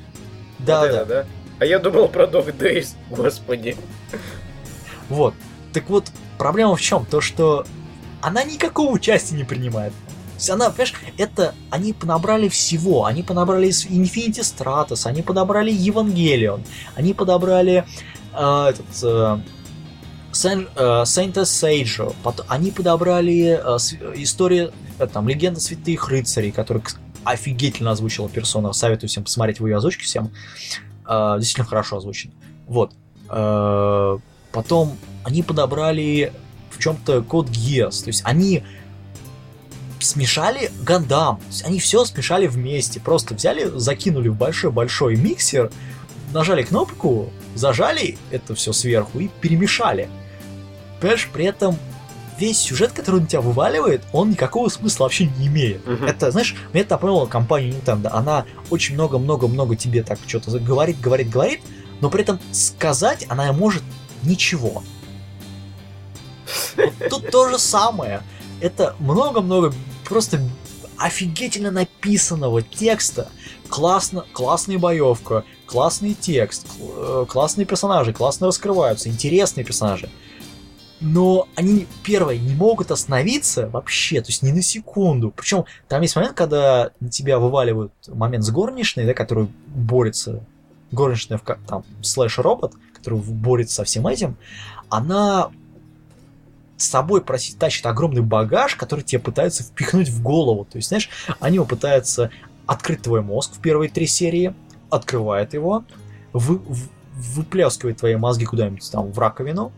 Да, 0.57 0.81
Вот 0.81 0.89
да. 0.89 0.95
это, 0.97 1.05
да? 1.05 1.25
А 1.59 1.65
я 1.65 1.77
думал 1.77 2.07
про 2.07 2.25
Dog 2.25 2.57
Days, 2.57 2.95
господи. 3.11 3.77
Вот. 5.09 5.35
Так 5.73 5.89
вот, 5.89 6.09
проблема 6.39 6.75
в 6.75 6.81
чем? 6.81 7.05
То, 7.05 7.21
что 7.21 7.67
она 8.21 8.43
никакого 8.43 8.89
участия 8.91 9.35
не 9.35 9.43
принимает. 9.43 9.93
Есть 10.41 10.49
она, 10.49 10.71
понимаешь, 10.71 10.95
это 11.17 11.53
они 11.69 11.93
понабрали 11.93 12.49
всего. 12.49 13.05
Они 13.05 13.21
подобрали 13.21 13.67
из 13.67 13.85
Infinity 13.85 14.39
Stratus, 14.41 15.05
они 15.05 15.21
подобрали 15.21 15.71
Евангелион, 15.71 16.63
они 16.95 17.13
подобрали 17.13 17.85
э, 18.33 18.65
этот 18.69 19.03
э, 19.03 19.37
Saint, 20.33 21.37
э, 21.37 22.11
потом 22.23 22.45
они 22.49 22.71
подобрали 22.71 23.61
э, 23.63 23.77
историю, 24.15 24.73
э, 24.97 25.05
там, 25.05 25.29
Легенда 25.29 25.59
Святых 25.59 26.09
Рыцарей, 26.09 26.51
который 26.51 26.81
офигительно 27.23 27.91
озвучила 27.91 28.27
персона. 28.27 28.73
Советую 28.73 29.11
всем 29.11 29.23
посмотреть 29.23 29.59
в 29.59 29.67
ее 29.67 29.77
озвучке 29.77 30.05
всем. 30.05 30.31
Э, 31.07 31.35
действительно 31.37 31.67
хорошо 31.67 31.97
озвучен. 31.97 32.31
Вот. 32.65 32.93
Э, 33.29 34.17
потом 34.51 34.97
они 35.23 35.43
подобрали 35.43 36.33
в 36.71 36.79
чем-то 36.79 37.21
код 37.21 37.47
Geass. 37.49 38.01
То 38.03 38.07
есть 38.07 38.23
они 38.25 38.63
смешали 40.03 40.71
Гандам. 40.83 41.39
Они 41.63 41.79
все 41.79 42.05
смешали 42.05 42.47
вместе. 42.47 42.99
Просто 42.99 43.33
взяли, 43.33 43.65
закинули 43.75 44.29
в 44.29 44.35
большой-большой 44.35 45.15
миксер, 45.15 45.71
нажали 46.33 46.63
кнопку, 46.63 47.31
зажали 47.55 48.17
это 48.31 48.55
все 48.55 48.73
сверху 48.73 49.19
и 49.19 49.29
перемешали. 49.41 50.09
Понимаешь, 50.99 51.29
при 51.31 51.45
этом 51.45 51.77
весь 52.37 52.59
сюжет, 52.59 52.91
который 52.91 53.21
он 53.21 53.27
тебя 53.27 53.41
вываливает, 53.41 54.01
он 54.13 54.31
никакого 54.31 54.69
смысла 54.69 55.05
вообще 55.05 55.25
не 55.25 55.47
имеет. 55.47 55.85
Мгм. 55.85 56.05
Это, 56.05 56.31
знаешь, 56.31 56.55
мне 56.73 56.81
это 56.81 56.95
напомнило 56.95 57.25
компанию 57.25 57.73
Nintendo. 57.73 58.09
Она 58.11 58.45
очень 58.69 58.95
много-много-много 58.95 59.75
тебе 59.75 60.03
так 60.03 60.19
что-то 60.25 60.57
говорит, 60.59 60.99
говорит, 60.99 61.29
говорит, 61.29 61.61
но 62.01 62.09
при 62.09 62.21
этом 62.21 62.39
сказать 62.51 63.25
она 63.29 63.51
может 63.53 63.83
ничего. 64.23 64.83
Вот 66.75 67.09
тут 67.09 67.31
то 67.31 67.49
же 67.49 67.59
самое. 67.59 68.23
Это 68.59 68.95
много-много 68.99 69.73
просто 70.11 70.41
офигительно 70.97 71.71
написанного 71.71 72.61
текста. 72.61 73.29
Классно, 73.69 74.25
классная 74.33 74.77
боевка, 74.77 75.45
классный 75.65 76.13
текст, 76.13 76.67
э, 76.81 77.25
классные 77.29 77.65
персонажи, 77.65 78.11
классно 78.11 78.47
раскрываются, 78.47 79.07
интересные 79.07 79.63
персонажи. 79.63 80.09
Но 80.99 81.47
они, 81.55 81.87
первое, 82.03 82.37
не 82.37 82.53
могут 82.53 82.91
остановиться 82.91 83.69
вообще, 83.69 84.19
то 84.19 84.27
есть 84.27 84.43
ни 84.43 84.51
на 84.51 84.61
секунду. 84.61 85.31
Причем 85.31 85.63
там 85.87 86.01
есть 86.01 86.17
момент, 86.17 86.35
когда 86.35 86.91
на 86.99 87.09
тебя 87.09 87.39
вываливают 87.39 87.93
момент 88.09 88.43
с 88.43 88.49
горничной, 88.49 89.05
да, 89.05 89.13
который 89.13 89.47
борется, 89.67 90.43
горничная, 90.91 91.37
в 91.37 91.57
там, 91.67 91.85
слэш-робот, 92.01 92.73
который 92.93 93.17
борется 93.19 93.75
со 93.75 93.83
всем 93.85 94.07
этим, 94.07 94.35
она 94.89 95.51
с 96.81 96.89
собой 96.89 97.21
просить, 97.21 97.57
тащит 97.59 97.85
огромный 97.85 98.21
багаж, 98.21 98.75
который 98.75 99.03
тебе 99.03 99.19
пытаются 99.19 99.63
впихнуть 99.63 100.09
в 100.09 100.21
голову. 100.21 100.65
То 100.65 100.77
есть, 100.77 100.89
знаешь, 100.89 101.09
они 101.39 101.55
его 101.55 101.65
пытаются 101.65 102.31
открыть 102.65 103.01
твой 103.01 103.21
мозг 103.21 103.53
в 103.53 103.59
первые 103.61 103.89
три 103.89 104.07
серии, 104.07 104.53
открывает 104.89 105.53
его, 105.53 105.83
вы, 106.33 106.57
в- 106.57 106.89
выплескивает 107.13 107.97
твои 107.97 108.15
мозги 108.15 108.45
куда-нибудь 108.45 108.89
там 108.91 109.11
в 109.11 109.19
раковину, 109.19 109.71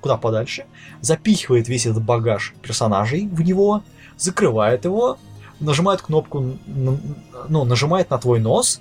куда 0.00 0.16
подальше, 0.16 0.66
запихивает 1.00 1.68
весь 1.68 1.86
этот 1.86 2.02
багаж 2.02 2.54
персонажей 2.60 3.28
в 3.28 3.40
него, 3.40 3.82
закрывает 4.16 4.84
его, 4.84 5.18
нажимает 5.60 6.02
кнопку, 6.02 6.58
ну, 6.66 7.64
нажимает 7.64 8.10
на 8.10 8.18
твой 8.18 8.40
нос, 8.40 8.80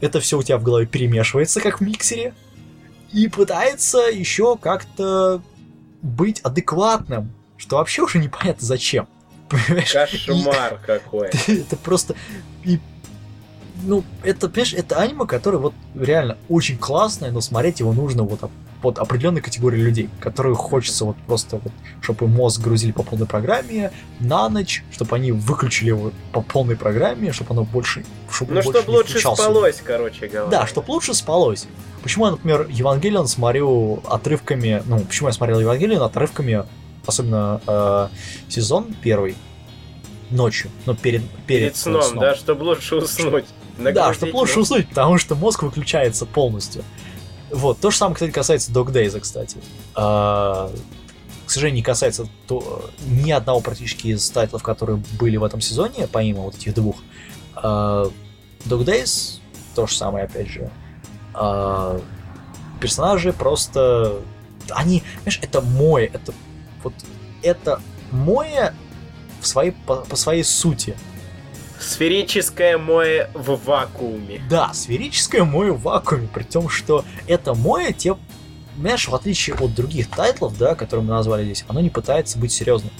это 0.00 0.20
все 0.20 0.38
у 0.38 0.42
тебя 0.42 0.58
в 0.58 0.62
голове 0.62 0.86
перемешивается, 0.86 1.60
как 1.60 1.80
в 1.80 1.80
миксере, 1.82 2.34
и 3.12 3.28
пытается 3.28 3.98
еще 3.98 4.56
как-то 4.56 5.42
быть 6.02 6.40
адекватным, 6.40 7.32
что 7.56 7.76
вообще 7.76 8.02
уже 8.02 8.18
непонятно 8.18 8.66
зачем. 8.66 9.08
Понимаешь? 9.48 9.92
Кошмар 9.92 10.80
какой. 10.84 11.28
это 11.46 11.76
просто... 11.76 12.14
И, 12.64 12.80
ну, 13.82 14.04
это, 14.22 14.48
понимаешь, 14.48 14.74
это 14.74 14.96
аниме, 14.96 15.26
которое 15.26 15.58
вот 15.58 15.74
реально 15.94 16.38
очень 16.48 16.78
классное, 16.78 17.30
но 17.30 17.40
смотреть 17.40 17.80
его 17.80 17.92
нужно 17.92 18.22
вот 18.22 18.50
под 18.82 18.98
определенной 18.98 19.40
категории 19.40 19.80
людей, 19.80 20.10
которые 20.20 20.54
хочется 20.54 21.04
вот 21.04 21.16
просто 21.26 21.56
вот, 21.62 21.72
чтобы 22.00 22.28
мозг 22.28 22.60
грузили 22.60 22.92
по 22.92 23.02
полной 23.02 23.26
программе 23.26 23.92
на 24.20 24.48
ночь, 24.48 24.84
чтобы 24.92 25.16
они 25.16 25.32
выключили 25.32 25.88
его 25.88 26.12
по 26.32 26.40
полной 26.40 26.76
программе, 26.76 27.32
чтобы 27.32 27.52
оно 27.52 27.64
больше, 27.64 28.04
чтобы 28.30 28.54
Ну, 28.54 28.62
больше 28.62 28.80
чтоб 28.80 28.88
не 28.88 28.96
лучше 28.96 29.18
спалось, 29.20 29.82
короче 29.84 30.28
говоря. 30.28 30.50
Да, 30.50 30.66
чтобы 30.66 30.90
лучше 30.90 31.14
спалось. 31.14 31.66
Почему 32.02 32.26
я, 32.26 32.30
например, 32.32 32.66
Евангелион 32.68 33.26
смотрю 33.26 34.02
отрывками, 34.08 34.82
ну, 34.86 35.00
почему 35.00 35.28
я 35.28 35.32
смотрел 35.32 35.60
Евангелион 35.60 36.02
отрывками, 36.02 36.64
особенно 37.04 37.60
э, 37.66 38.08
сезон 38.48 38.94
первый, 39.02 39.36
ночью, 40.30 40.70
ну, 40.86 40.94
перед, 40.94 41.22
перед, 41.46 41.74
Перед 41.74 41.76
сном, 41.76 42.18
да, 42.18 42.34
чтобы 42.34 42.64
лучше 42.64 42.96
уснуть. 42.96 43.46
Да, 43.78 43.84
Нагрузить 43.84 44.16
чтобы 44.16 44.36
лучше 44.36 44.60
уснуть, 44.60 44.88
потому 44.88 45.18
что 45.18 45.34
мозг 45.34 45.62
выключается 45.62 46.26
полностью. 46.26 46.82
Вот, 47.50 47.78
то 47.80 47.90
же 47.90 47.96
самое, 47.96 48.14
кстати, 48.14 48.30
касается 48.30 48.72
Dog 48.72 48.92
Days, 48.92 49.18
кстати. 49.20 49.58
А, 49.94 50.70
к 51.46 51.50
сожалению, 51.50 51.76
не 51.76 51.82
касается 51.82 52.28
то, 52.46 52.90
ни 53.06 53.30
одного 53.30 53.60
практически 53.60 54.08
из 54.08 54.28
тайтлов, 54.30 54.62
которые 54.62 55.02
были 55.18 55.36
в 55.36 55.44
этом 55.44 55.60
сезоне, 55.60 56.08
помимо 56.10 56.42
вот 56.42 56.56
этих 56.56 56.74
двух. 56.74 56.96
А, 57.54 58.10
Dog 58.64 58.84
Days 58.84 59.40
то 59.74 59.86
же 59.86 59.94
самое, 59.94 60.24
опять 60.24 60.48
же. 60.48 60.70
А, 61.34 62.00
персонажи 62.80 63.32
просто... 63.32 64.20
Они, 64.70 65.04
знаешь, 65.22 65.38
это 65.42 65.60
мой, 65.60 66.06
это 66.06 66.32
вот 66.82 66.94
это 67.42 67.80
мое 68.10 68.74
в 69.40 69.46
своей, 69.46 69.70
по, 69.70 69.96
по 69.96 70.16
своей 70.16 70.42
сути. 70.42 70.96
Сферическое 71.80 72.78
море 72.78 73.30
в 73.34 73.58
вакууме. 73.64 74.40
Да, 74.48 74.72
сферическое 74.72 75.44
море 75.44 75.72
в 75.72 75.82
вакууме, 75.82 76.28
при 76.32 76.42
том, 76.42 76.68
что 76.68 77.04
это 77.26 77.54
море, 77.54 77.92
те, 77.92 78.16
знаешь, 78.78 79.08
в 79.08 79.14
отличие 79.14 79.56
от 79.56 79.74
других 79.74 80.10
тайтлов, 80.10 80.56
да, 80.58 80.74
которые 80.74 81.04
мы 81.04 81.12
назвали 81.12 81.44
здесь, 81.44 81.64
оно 81.68 81.80
не 81.80 81.90
пытается 81.90 82.38
быть 82.38 82.52
серьезным. 82.52 82.92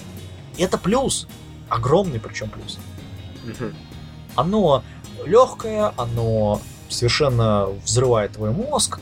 И 0.57 0.62
это 0.62 0.78
плюс, 0.78 1.27
огромный 1.69 2.20
причем 2.20 2.51
плюс. 2.51 2.78
Мгм. 3.44 3.74
Оно 4.35 4.82
легкое, 5.24 5.93
оно 5.97 6.61
совершенно 6.89 7.66
взрывает 7.85 8.32
твой 8.32 8.51
мозг, 8.51 9.01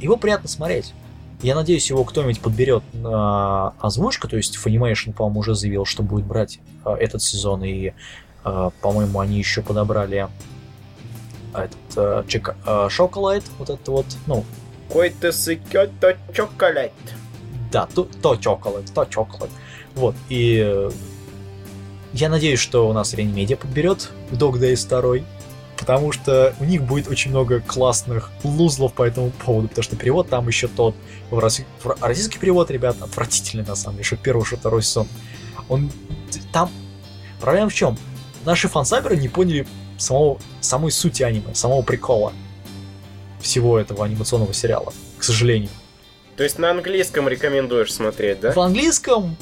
его 0.00 0.16
приятно 0.16 0.48
смотреть. 0.48 0.94
Я 1.42 1.56
надеюсь, 1.56 1.90
его 1.90 2.04
кто-нибудь 2.04 2.40
подберет 2.40 2.84
на 2.92 3.70
озвучку, 3.80 4.28
то 4.28 4.36
есть 4.36 4.56
Funimation, 4.56 5.12
по-моему, 5.12 5.40
уже 5.40 5.54
заявил, 5.54 5.84
что 5.84 6.02
будет 6.02 6.24
брать 6.24 6.60
э, 6.84 6.94
этот 6.94 7.20
сезон, 7.20 7.64
и, 7.64 7.92
по-моему, 8.80 9.20
они 9.20 9.38
еще 9.38 9.62
подобрали 9.62 10.28
этот 11.54 11.76
э, 11.96 12.24
чека- 12.28 12.56
э, 12.66 12.88
Шоколад, 12.90 13.42
вот 13.58 13.70
это 13.70 13.90
вот, 13.90 14.06
ну, 14.26 14.44
Какой-то 14.88 15.32
сыкёто 15.32 16.16
чоколад. 16.34 16.92
да, 17.70 17.86
то, 17.94 18.08
то 18.22 18.36
чоколад, 18.36 18.84
то 18.94 19.04
чоколад. 19.04 19.50
Вот, 19.94 20.14
и 20.28 20.62
э, 20.64 20.90
я 22.14 22.28
надеюсь, 22.30 22.58
что 22.60 22.88
у 22.88 22.92
нас 22.92 23.12
Реанимедиа 23.14 23.56
подберет 23.56 24.10
Dog 24.30 24.54
Days 24.54 24.88
2, 24.88 25.24
потому 25.78 26.12
что 26.12 26.54
у 26.60 26.64
них 26.64 26.82
будет 26.82 27.08
очень 27.08 27.30
много 27.30 27.60
классных 27.60 28.30
лузлов 28.44 28.92
по 28.94 29.02
этому 29.02 29.30
поводу, 29.30 29.68
потому 29.68 29.82
что 29.82 29.96
перевод 29.96 30.28
там 30.28 30.48
еще 30.48 30.68
тот. 30.68 30.94
В 31.30 31.36
в 31.38 31.96
Российский 32.00 32.38
перевод, 32.38 32.70
ребята, 32.70 33.04
отвратительный 33.04 33.64
на 33.64 33.74
самом 33.74 33.96
деле, 33.96 34.04
что 34.04 34.16
первый, 34.16 34.44
что 34.44 34.56
второй 34.56 34.82
сезон. 34.82 35.06
Он 35.68 35.90
там... 36.52 36.70
Проблема 37.40 37.68
в 37.68 37.74
чем? 37.74 37.98
Наши 38.44 38.68
фансаберы 38.68 39.16
не 39.16 39.28
поняли 39.28 39.66
самого, 39.98 40.40
самой 40.60 40.90
сути 40.90 41.22
аниме, 41.22 41.54
самого 41.54 41.82
прикола 41.82 42.32
всего 43.40 43.78
этого 43.78 44.04
анимационного 44.04 44.52
сериала, 44.54 44.92
к 45.18 45.24
сожалению. 45.24 45.70
То 46.36 46.44
есть 46.44 46.58
на 46.58 46.70
английском 46.70 47.28
рекомендуешь 47.28 47.92
смотреть, 47.92 48.40
да? 48.40 48.52
В 48.52 48.58
английском 48.58 49.36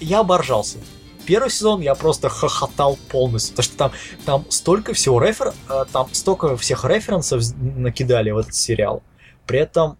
я 0.00 0.20
оборжался. 0.20 0.78
Первый 1.26 1.50
сезон 1.50 1.80
я 1.80 1.94
просто 1.94 2.28
хохотал 2.28 2.98
полностью, 3.08 3.56
потому 3.56 3.64
что 3.64 3.76
там, 3.76 3.92
там 4.24 4.50
столько 4.50 4.94
всего 4.94 5.20
рефер, 5.20 5.52
э, 5.68 5.84
там 5.92 6.08
столько 6.12 6.56
всех 6.56 6.84
референсов 6.84 7.42
накидали 7.56 8.30
в 8.30 8.38
этот 8.38 8.54
сериал. 8.54 9.02
При 9.46 9.58
этом, 9.58 9.98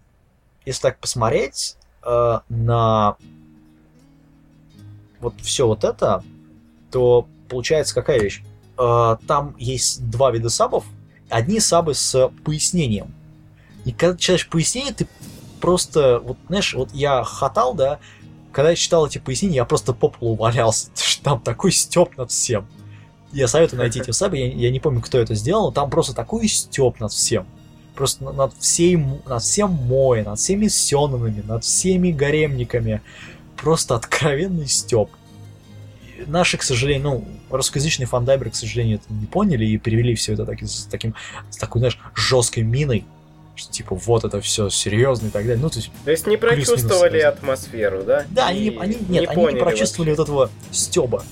если 0.65 0.81
так 0.83 0.99
посмотреть 0.99 1.75
э, 2.05 2.39
на 2.47 3.17
вот 5.19 5.33
все 5.41 5.67
вот 5.67 5.83
это, 5.83 6.23
то 6.91 7.27
получается 7.47 7.95
какая 7.95 8.19
вещь? 8.19 8.43
Э, 8.77 9.17
там 9.27 9.55
есть 9.57 10.09
два 10.09 10.31
вида 10.31 10.49
сабов. 10.49 10.85
Одни 11.29 11.59
сабы 11.59 11.93
с 11.93 12.29
пояснением. 12.43 13.13
И 13.85 13.91
когда 13.91 14.13
ты 14.13 14.19
читаешь 14.19 14.47
пояснение, 14.47 14.93
ты 14.93 15.07
просто, 15.59 16.19
вот 16.19 16.37
знаешь, 16.47 16.73
вот 16.73 16.93
я 16.93 17.23
хатал, 17.23 17.73
да, 17.73 17.99
когда 18.51 18.71
я 18.71 18.75
читал 18.75 19.05
эти 19.05 19.17
пояснения, 19.17 19.57
я 19.57 19.65
просто 19.65 19.93
по 19.93 20.09
полу 20.09 20.35
валялся, 20.35 20.89
там 21.23 21.39
такой 21.39 21.71
степ 21.71 22.17
над 22.17 22.31
всем. 22.31 22.67
Я 23.31 23.47
советую 23.47 23.79
найти 23.79 23.99
эти 23.99 24.11
сабы, 24.11 24.37
я, 24.37 24.47
я 24.47 24.71
не 24.71 24.79
помню, 24.79 25.01
кто 25.01 25.17
это 25.19 25.35
сделал, 25.35 25.65
но 25.65 25.71
там 25.71 25.89
просто 25.89 26.13
такой 26.13 26.47
степ 26.47 26.99
над 26.99 27.11
всем. 27.11 27.45
просто 27.93 28.23
над, 28.23 28.53
всей, 28.57 28.95
над 28.95 29.43
всем 29.43 29.71
моем, 29.71 30.25
над 30.25 30.39
всеми 30.39 30.67
сёнанами, 30.67 31.43
над 31.45 31.63
всеми 31.63 32.11
гаремниками. 32.11 33.01
Просто 33.57 33.95
откровенный 33.95 34.67
стёб. 34.67 35.09
Наши, 36.25 36.57
к 36.57 36.63
сожалению, 36.63 37.03
ну, 37.03 37.25
русскоязычные 37.49 38.07
фандайберы, 38.07 38.49
к 38.49 38.55
сожалению, 38.55 38.97
это 38.97 39.13
не 39.13 39.25
поняли 39.25 39.65
и 39.65 39.77
перевели 39.77 40.15
все 40.15 40.33
это 40.33 40.45
так, 40.45 40.61
с, 40.61 40.85
таким, 40.85 41.15
с 41.49 41.57
такой, 41.57 41.79
знаешь, 41.79 41.99
жесткой 42.15 42.63
миной, 42.63 43.05
что 43.55 43.71
типа 43.71 43.95
вот 43.95 44.23
это 44.23 44.39
все 44.41 44.69
серьезно 44.69 45.27
и 45.27 45.29
так 45.29 45.43
далее. 45.43 45.61
Ну, 45.61 45.69
то 45.69 45.77
есть, 45.77 45.91
То 46.05 46.11
есть 46.11 46.27
не 46.27 46.37
прочувствовали 46.37 47.19
атмосферу, 47.19 48.03
да? 48.03 48.25
Да, 48.29 48.51
И 48.51 48.69
они, 48.69 48.77
они, 48.77 48.97
нет, 49.09 49.29
они 49.29 49.53
не 49.53 49.59
прочувствовали 49.59 50.11
вот 50.11 50.19
этого 50.19 50.49
стеба. 50.71 51.23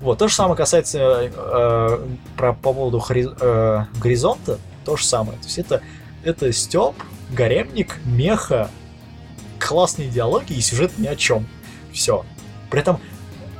Вот, 0.00 0.18
то 0.18 0.28
же 0.28 0.34
самое 0.34 0.56
касается 0.56 1.30
э, 1.34 1.98
про, 2.36 2.52
по 2.52 2.72
поводу 2.72 2.98
хори- 2.98 3.34
э, 3.40 3.86
горизонта, 3.98 4.58
то 4.84 4.96
же 4.96 5.04
самое. 5.04 5.38
То 5.38 5.44
есть 5.46 5.58
это, 5.58 5.82
это 6.22 6.52
степ, 6.52 6.94
гаремник, 7.32 7.96
меха, 8.04 8.70
классные 9.58 10.08
диалоги 10.08 10.52
и 10.52 10.60
сюжет 10.60 10.92
ни 10.98 11.06
о 11.06 11.16
чем. 11.16 11.46
Все. 11.92 12.24
При 12.70 12.80
этом 12.80 13.00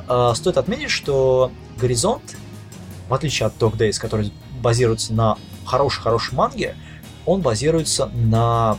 стоит 0.06 0.56
отметить, 0.56 0.90
что 0.90 1.50
горизонт, 1.78 2.36
в 3.08 3.14
отличие 3.14 3.46
от 3.46 3.54
Dog 3.56 3.76
Days, 3.76 4.00
который 4.00 4.32
базируется 4.60 5.12
на 5.12 5.36
хорошей-хорошей 5.64 6.34
манге, 6.34 6.76
он 7.24 7.40
базируется 7.40 8.06
на 8.14 8.78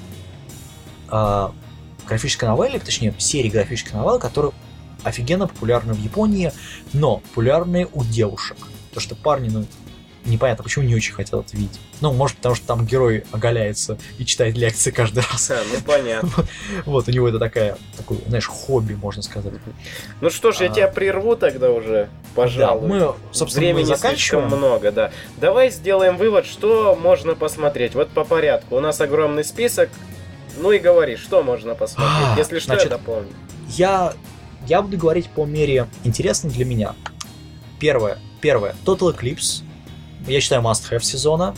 э, 1.11 1.49
графической 2.07 2.47
новелле, 2.49 2.79
точнее, 2.79 3.13
серии 3.17 3.49
графических 3.49 3.93
новелл, 3.93 4.19
которые 4.19 4.53
офигенно 5.03 5.47
популярны 5.47 5.93
в 5.93 5.99
Японии, 5.99 6.51
но 6.93 7.17
популярны 7.17 7.87
у 7.93 8.03
девушек. 8.03 8.57
То, 8.93 8.99
что 8.99 9.15
парни, 9.15 9.49
ну, 9.49 9.65
непонятно, 10.27 10.63
почему 10.63 10.85
не 10.85 10.95
очень 10.95 11.13
хотят 11.13 11.45
это 11.47 11.57
видеть. 11.57 11.79
Ну, 12.01 12.13
может, 12.13 12.37
потому 12.37 12.55
что 12.55 12.67
там 12.67 12.85
герой 12.85 13.23
оголяется 13.31 13.97
и 14.17 14.25
читает 14.25 14.55
лекции 14.57 14.91
каждый 14.91 15.23
раз. 15.31 15.49
А, 15.51 15.59
ну 15.73 15.79
понятно. 15.85 16.29
Вот, 16.85 17.07
у 17.07 17.11
него 17.11 17.27
это 17.27 17.39
такая, 17.39 17.77
такой, 17.95 18.19
знаешь, 18.27 18.45
хобби, 18.47 18.93
можно 18.93 19.21
сказать. 19.21 19.53
Ну 20.21 20.29
что 20.29 20.51
ж, 20.51 20.57
я 20.61 20.67
А. 20.67 20.73
тебя 20.73 20.87
прерву 20.87 21.35
тогда 21.35 21.71
уже, 21.71 22.09
пожалуй. 22.35 22.87
Мы, 22.87 23.13
собственно, 23.31 23.65
Времени 23.67 23.85
заканчиваем. 23.85 24.47
много, 24.47 24.91
да. 24.91 25.11
Давай 25.37 25.69
сделаем 25.71 26.17
вывод, 26.17 26.45
что 26.45 26.97
можно 27.01 27.35
посмотреть. 27.35 27.95
Вот 27.95 28.09
по 28.09 28.23
порядку. 28.23 28.75
У 28.77 28.79
нас 28.79 29.01
огромный 29.01 29.43
список. 29.43 29.89
Ну 30.59 30.71
и 30.71 30.79
говори, 30.79 31.15
что 31.17 31.43
можно 31.43 31.75
посмотреть. 31.75 32.27
А, 32.33 32.35
Если 32.37 32.59
что, 32.59 32.73
я 32.75 32.85
дополню. 32.85 33.29
Я, 33.69 34.13
я 34.67 34.81
буду 34.81 34.97
говорить 34.97 35.29
по 35.29 35.45
мере 35.45 35.87
интересным 36.03 36.51
для 36.51 36.65
меня. 36.65 36.95
Первое. 37.79 38.17
Первое. 38.41 38.75
Total 38.85 39.15
Eclipse. 39.15 39.63
Я 40.27 40.41
считаю 40.41 40.61
must-have 40.61 41.01
сезона. 41.01 41.55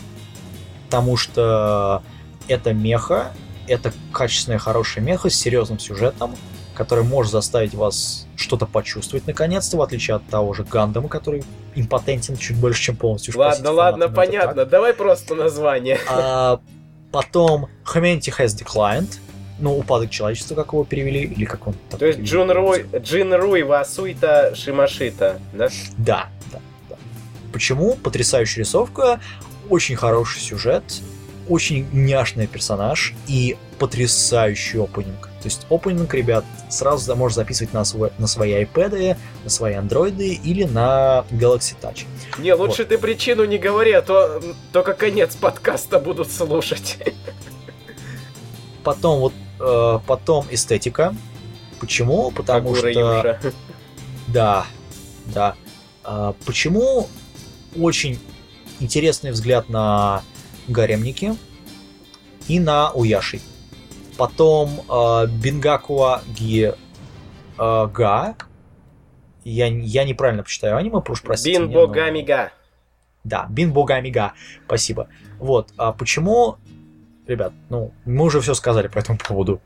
Потому 0.85 1.17
что 1.17 2.01
это 2.47 2.73
меха. 2.73 3.31
Это 3.67 3.93
качественная, 4.11 4.57
хорошая 4.57 5.03
меха 5.03 5.29
с 5.29 5.35
серьезным 5.35 5.77
сюжетом, 5.77 6.35
который 6.73 7.03
может 7.03 7.31
заставить 7.31 7.75
вас 7.75 8.27
что-то 8.35 8.65
почувствовать 8.65 9.27
наконец-то, 9.27 9.77
в 9.77 9.81
отличие 9.83 10.15
от 10.15 10.25
того 10.25 10.55
же 10.55 10.63
Гандама, 10.63 11.07
который 11.07 11.43
импотентен 11.75 12.35
чуть 12.37 12.57
больше, 12.57 12.81
чем 12.81 12.95
полностью. 12.95 13.37
Ладно, 13.37 13.71
ладно, 13.71 14.05
так. 14.07 14.15
понятно. 14.15 14.65
Давай 14.65 14.93
просто 14.93 15.35
название. 15.35 15.99
А, 16.09 16.59
потом 17.11 17.67
Humanity 17.85 18.33
has 18.35 18.57
declined. 18.57 19.19
Ну, 19.59 19.77
упадок 19.77 20.09
человечества, 20.09 20.55
как 20.55 20.67
его 20.71 20.85
перевели, 20.85 21.25
или 21.25 21.43
как 21.43 21.67
он 21.67 21.75
То 21.97 22.05
есть. 22.05 22.21
Джун 22.21 22.49
Руй, 22.49 22.85
Джин 22.97 23.33
Руй 23.33 23.63
Васуита 23.63 24.55
Шимашита, 24.55 25.39
да, 25.53 25.67
да. 25.97 26.29
Почему? 27.51 27.95
Потрясающая 27.95 28.63
рисовка, 28.63 29.19
очень 29.69 29.95
хороший 29.95 30.39
сюжет, 30.39 30.83
очень 31.47 31.87
няшный 31.91 32.47
персонаж 32.47 33.13
и 33.27 33.57
потрясающий 33.79 34.77
опенинг. 34.79 35.29
То 35.41 35.45
есть 35.45 35.65
опенинг, 35.69 36.13
ребят, 36.13 36.43
сразу 36.69 37.15
можно 37.15 37.35
записывать 37.35 37.73
на, 37.73 37.85
свой, 37.85 38.11
на 38.17 38.27
свои 38.27 38.63
iPad, 38.63 39.17
на 39.43 39.49
свои 39.49 39.73
андроиды 39.73 40.33
или 40.33 40.63
на 40.63 41.25
Galaxy 41.31 41.75
Touch. 41.81 42.05
Не, 42.37 42.53
лучше 42.53 42.85
ты 42.85 42.97
причину 42.97 43.45
не 43.45 43.57
говори, 43.57 43.91
а 43.93 44.01
то 44.01 44.41
только 44.73 44.93
конец 44.93 45.35
подкаста 45.35 45.99
будут 45.99 46.31
слушать. 46.31 46.97
Потом 48.83 49.19
вот, 49.19 49.33
э, 49.59 49.99
потом 50.07 50.45
эстетика. 50.49 51.13
Почему? 51.79 52.31
Потому 52.31 52.69
Агура 52.69 52.77
что... 52.77 52.89
Юша. 52.89 53.39
Да, 54.27 54.65
да. 55.25 55.55
А, 56.03 56.33
почему 56.45 57.09
очень 57.77 58.19
интересный 58.79 59.31
взгляд 59.31 59.69
на 59.69 60.23
гаремники 60.67 61.35
и 62.47 62.59
на 62.59 62.91
Уяши. 62.91 63.41
Потом 64.17 64.81
а, 64.89 65.25
Бингакуа 65.27 66.21
Ги 66.35 66.73
а, 67.57 67.87
Га. 67.87 68.35
Я, 69.43 69.67
я 69.67 70.03
неправильно 70.03 70.43
почитаю 70.43 70.77
аниме, 70.77 71.01
прошу 71.01 71.23
простите. 71.23 71.59
Бин 71.59 71.69
меня, 71.69 71.87
но-. 71.87 72.49
Да, 73.23 73.47
Бин 73.49 73.71
Богамига. 73.73 74.33
Спасибо. 74.65 75.07
Вот. 75.39 75.69
А 75.77 75.91
почему, 75.91 76.57
ребят, 77.27 77.53
ну, 77.69 77.93
мы 78.05 78.25
уже 78.25 78.41
все 78.41 78.53
сказали 78.53 78.87
по 78.87 78.99
этому 78.99 79.17
поводу. 79.17 79.61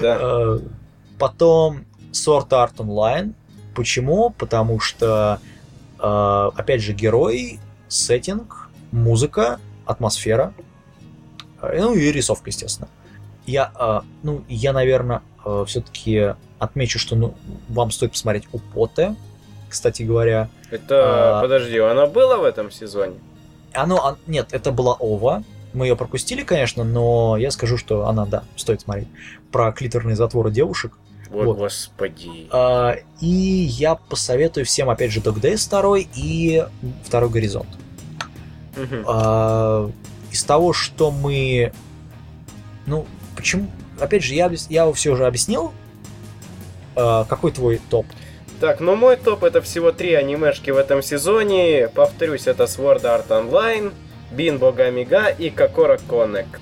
Да. 0.00 0.18
Э, 0.20 0.58
Потом 1.18 1.84
Sword 2.12 2.48
Art 2.48 2.76
Online. 2.76 3.34
Почему? 3.74 4.30
Потому 4.30 4.80
что, 4.80 5.40
э, 5.40 5.46
опять 6.06 6.82
же, 6.82 6.92
герой, 6.92 7.60
сеттинг, 7.88 8.70
музыка, 8.90 9.60
атмосфера, 9.86 10.52
э, 11.60 11.80
ну 11.80 11.94
и 11.94 12.10
рисовка, 12.10 12.50
естественно. 12.50 12.88
Я, 13.46 13.72
э, 13.78 14.00
ну, 14.22 14.44
я, 14.48 14.72
наверное, 14.72 15.22
все-таки 15.66 16.34
отмечу, 16.60 17.00
что 17.00 17.16
ну, 17.16 17.34
вам 17.68 17.90
стоит 17.90 18.12
посмотреть 18.12 18.44
Употе, 18.52 19.16
кстати 19.68 20.04
говоря. 20.04 20.48
Это, 20.70 21.38
а- 21.38 21.42
подожди, 21.42 21.78
она 21.78 22.06
была 22.06 22.36
в 22.36 22.44
этом 22.44 22.70
сезоне? 22.70 23.14
Оно, 23.72 24.06
а, 24.06 24.16
нет, 24.26 24.48
это 24.52 24.70
была 24.70 24.96
Ова. 25.00 25.42
Мы 25.72 25.86
ее 25.86 25.96
пропустили, 25.96 26.42
конечно, 26.42 26.84
но 26.84 27.36
я 27.36 27.50
скажу, 27.50 27.78
что 27.78 28.06
она, 28.06 28.26
да, 28.26 28.44
стоит 28.56 28.82
смотреть. 28.82 29.08
Про 29.50 29.72
клиторные 29.72 30.14
затворы 30.14 30.50
девушек. 30.50 30.92
Вот, 31.32 31.46
Вот. 31.46 31.56
господи. 31.56 32.46
А, 32.50 32.96
и 33.20 33.26
я 33.26 33.94
посоветую 33.94 34.66
всем, 34.66 34.90
опять 34.90 35.10
же, 35.10 35.20
Dog 35.20 35.40
Days 35.40 35.68
2 35.68 36.10
и 36.14 36.66
второй 37.04 37.30
горизонт. 37.30 37.68
А, 39.06 39.90
из 40.30 40.44
того, 40.44 40.72
что 40.72 41.10
мы... 41.10 41.72
Ну, 42.86 43.06
почему... 43.34 43.68
Опять 43.98 44.24
же, 44.24 44.34
я, 44.34 44.52
я 44.68 44.92
все 44.92 45.10
уже 45.10 45.26
объяснил. 45.26 45.72
А, 46.96 47.24
какой 47.24 47.50
твой 47.50 47.80
топ? 47.88 48.06
Так, 48.60 48.80
ну 48.80 48.94
мой 48.94 49.16
топ 49.16 49.42
это 49.42 49.60
всего 49.62 49.90
три 49.90 50.14
анимешки 50.14 50.70
в 50.70 50.76
этом 50.76 51.02
сезоне. 51.02 51.88
Повторюсь, 51.88 52.46
это 52.46 52.64
Sword 52.64 53.02
Art 53.02 53.28
Online, 53.28 53.92
Бин 54.30 54.58
Богамига 54.58 55.28
и 55.28 55.48
Какора 55.50 55.98
Connect. 56.08 56.60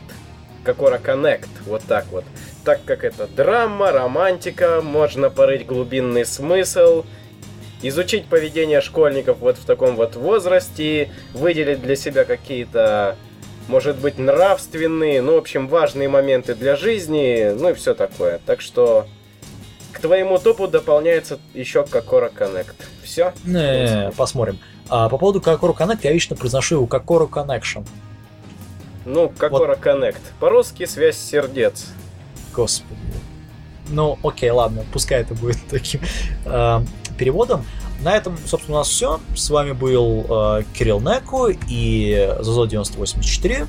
Какора 0.64 0.98
Connect, 0.98 1.48
вот 1.66 1.82
так 1.82 2.06
вот. 2.12 2.24
Так 2.64 2.80
как 2.84 3.04
это 3.04 3.26
драма, 3.26 3.90
романтика, 3.90 4.80
можно 4.82 5.30
порыть 5.30 5.66
глубинный 5.66 6.26
смысл, 6.26 7.04
изучить 7.82 8.26
поведение 8.26 8.80
школьников 8.80 9.38
вот 9.38 9.56
в 9.56 9.64
таком 9.64 9.96
вот 9.96 10.16
возрасте, 10.16 11.10
выделить 11.32 11.80
для 11.80 11.96
себя 11.96 12.24
какие-то, 12.24 13.16
может 13.68 13.96
быть, 13.96 14.18
нравственные, 14.18 15.22
ну, 15.22 15.34
в 15.34 15.38
общем, 15.38 15.68
важные 15.68 16.08
моменты 16.08 16.54
для 16.54 16.76
жизни, 16.76 17.52
ну 17.58 17.70
и 17.70 17.74
все 17.74 17.94
такое. 17.94 18.40
Так 18.44 18.60
что 18.60 19.06
к 19.92 20.00
твоему 20.00 20.38
топу 20.38 20.68
дополняется 20.68 21.38
еще 21.54 21.84
Какора 21.84 22.30
Connect. 22.30 22.74
Все? 23.02 23.32
Не, 23.44 24.12
посмотрим. 24.16 24.58
А, 24.88 25.08
по 25.08 25.18
поводу 25.18 25.40
Kakoro 25.40 25.76
Connect 25.76 26.00
я 26.02 26.12
вечно 26.12 26.36
произношу 26.36 26.76
его 26.76 26.86
Kakoro 26.86 27.28
Connection. 27.28 27.86
Ну, 29.04 29.28
Какора 29.30 29.76
Connect. 29.76 30.20
По-русски 30.40 30.84
связь 30.84 31.16
сердец. 31.16 31.86
Господи. 32.54 33.00
Ну, 33.88 34.18
окей, 34.22 34.50
ладно, 34.50 34.84
пускай 34.92 35.20
это 35.20 35.34
будет 35.34 35.58
таким 35.70 36.00
э, 36.44 36.84
переводом. 37.18 37.64
На 38.02 38.16
этом, 38.16 38.38
собственно, 38.46 38.78
у 38.78 38.80
нас 38.80 38.88
все. 38.88 39.20
С 39.34 39.50
вами 39.50 39.72
был 39.72 40.26
э, 40.28 40.62
Кирилл 40.72 41.00
Неку 41.00 41.48
и 41.68 42.34
Зозо 42.40 42.66
9084. 42.66 43.66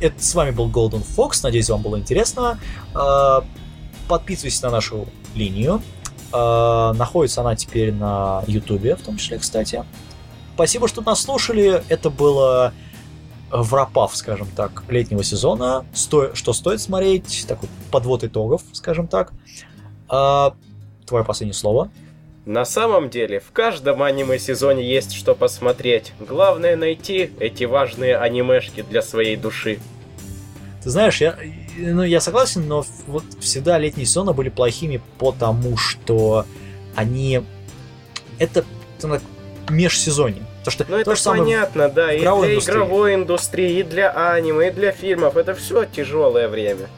Это 0.00 0.22
с 0.22 0.34
вами 0.34 0.50
был 0.50 0.68
Golden 0.70 1.04
Fox. 1.04 1.40
Надеюсь, 1.42 1.68
вам 1.68 1.82
было 1.82 1.98
интересно. 1.98 2.60
Э, 2.94 3.40
подписывайтесь 4.08 4.62
на 4.62 4.70
нашу 4.70 5.08
линию. 5.34 5.82
Э, 6.32 6.92
находится 6.94 7.40
она 7.40 7.56
теперь 7.56 7.92
на 7.92 8.44
Ютубе, 8.46 8.94
в 8.94 9.02
том 9.02 9.16
числе, 9.16 9.38
кстати. 9.38 9.84
Спасибо, 10.54 10.86
что 10.86 11.02
нас 11.02 11.22
слушали. 11.22 11.82
Это 11.88 12.10
было 12.10 12.72
в 13.52 13.74
рапав, 13.74 14.16
скажем 14.16 14.48
так, 14.56 14.82
летнего 14.88 15.22
сезона. 15.22 15.84
Сто... 15.92 16.34
Что 16.34 16.52
стоит 16.52 16.80
смотреть? 16.80 17.44
Такой 17.46 17.68
подвод 17.90 18.24
итогов, 18.24 18.62
скажем 18.72 19.06
так. 19.06 19.32
А, 20.08 20.54
Твое 21.06 21.24
последнее 21.24 21.54
слово. 21.54 21.90
На 22.46 22.64
самом 22.64 23.08
деле, 23.08 23.38
в 23.38 23.52
каждом 23.52 24.02
аниме-сезоне 24.02 24.82
есть 24.82 25.12
что 25.12 25.34
посмотреть. 25.34 26.12
Главное 26.18 26.74
найти 26.74 27.30
эти 27.38 27.64
важные 27.64 28.16
анимешки 28.16 28.82
для 28.82 29.02
своей 29.02 29.36
души. 29.36 29.78
Ты 30.82 30.90
знаешь, 30.90 31.20
я, 31.20 31.38
ну, 31.76 32.02
я 32.02 32.20
согласен, 32.20 32.66
но 32.66 32.84
вот 33.06 33.24
всегда 33.38 33.78
летние 33.78 34.06
сезоны 34.06 34.32
были 34.32 34.48
плохими, 34.48 35.00
потому 35.18 35.76
что 35.76 36.44
они... 36.96 37.42
Это, 38.38 38.64
это 38.98 39.20
межсезонье. 39.68 40.42
То, 40.64 40.70
что, 40.70 40.84
ну, 40.88 40.96
это 40.96 41.16
самое 41.16 41.42
понятно, 41.42 41.88
да, 41.88 42.12
и 42.12 42.20
для 42.20 42.30
индустрии. 42.30 42.58
игровой 42.58 43.14
индустрии, 43.14 43.80
и 43.80 43.82
для 43.82 44.10
аниме, 44.10 44.68
и 44.68 44.70
для 44.70 44.92
фильмов. 44.92 45.36
Это 45.36 45.54
все 45.54 45.84
тяжелое 45.84 46.48
время. 46.48 46.88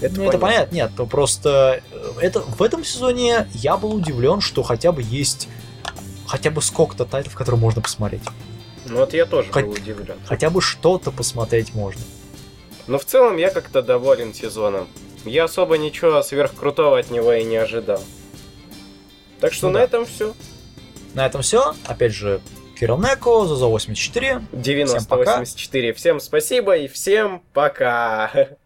Это, 0.00 0.14
ну, 0.14 0.16
понятно. 0.16 0.28
это 0.28 0.38
понятно, 0.38 0.74
нет, 0.74 0.90
то 0.96 1.06
просто 1.06 1.82
э, 1.92 2.12
это, 2.22 2.40
в 2.40 2.62
этом 2.62 2.84
сезоне 2.84 3.46
я 3.52 3.76
был 3.76 3.94
удивлен, 3.94 4.40
что 4.40 4.62
хотя 4.62 4.92
бы 4.92 5.02
есть 5.02 5.48
хотя 6.26 6.50
бы 6.50 6.62
сколько-то 6.62 7.04
тайтлов, 7.04 7.34
которые 7.34 7.60
можно 7.60 7.82
посмотреть. 7.82 8.22
Ну 8.86 8.98
вот 8.98 9.12
я 9.12 9.26
тоже 9.26 9.50
Хоть, 9.52 9.64
был 9.64 9.72
удивлен. 9.72 10.16
Хотя 10.24 10.48
бы 10.48 10.62
что-то 10.62 11.10
посмотреть 11.10 11.74
можно. 11.74 12.00
Но 12.86 12.98
в 12.98 13.04
целом 13.04 13.36
я 13.36 13.50
как-то 13.50 13.82
доволен 13.82 14.32
сезоном. 14.32 14.88
Я 15.24 15.44
особо 15.44 15.76
ничего 15.76 16.22
сверхкрутого 16.22 16.98
от 16.98 17.10
него 17.10 17.32
и 17.32 17.44
не 17.44 17.56
ожидал. 17.56 18.02
Так 19.40 19.52
что 19.52 19.66
ну, 19.66 19.74
на 19.74 19.78
да. 19.80 19.84
этом 19.84 20.06
все. 20.06 20.34
На 21.14 21.26
этом 21.26 21.42
все. 21.42 21.74
Опять 21.86 22.12
же, 22.12 22.40
Кирилл 22.78 22.98
Неко, 22.98 23.44
Зазо 23.46 23.66
84. 23.66 24.42
9084. 24.52 25.92
Всем, 25.92 25.98
всем 25.98 26.20
спасибо 26.20 26.76
и 26.76 26.88
всем 26.88 27.42
пока. 27.52 28.30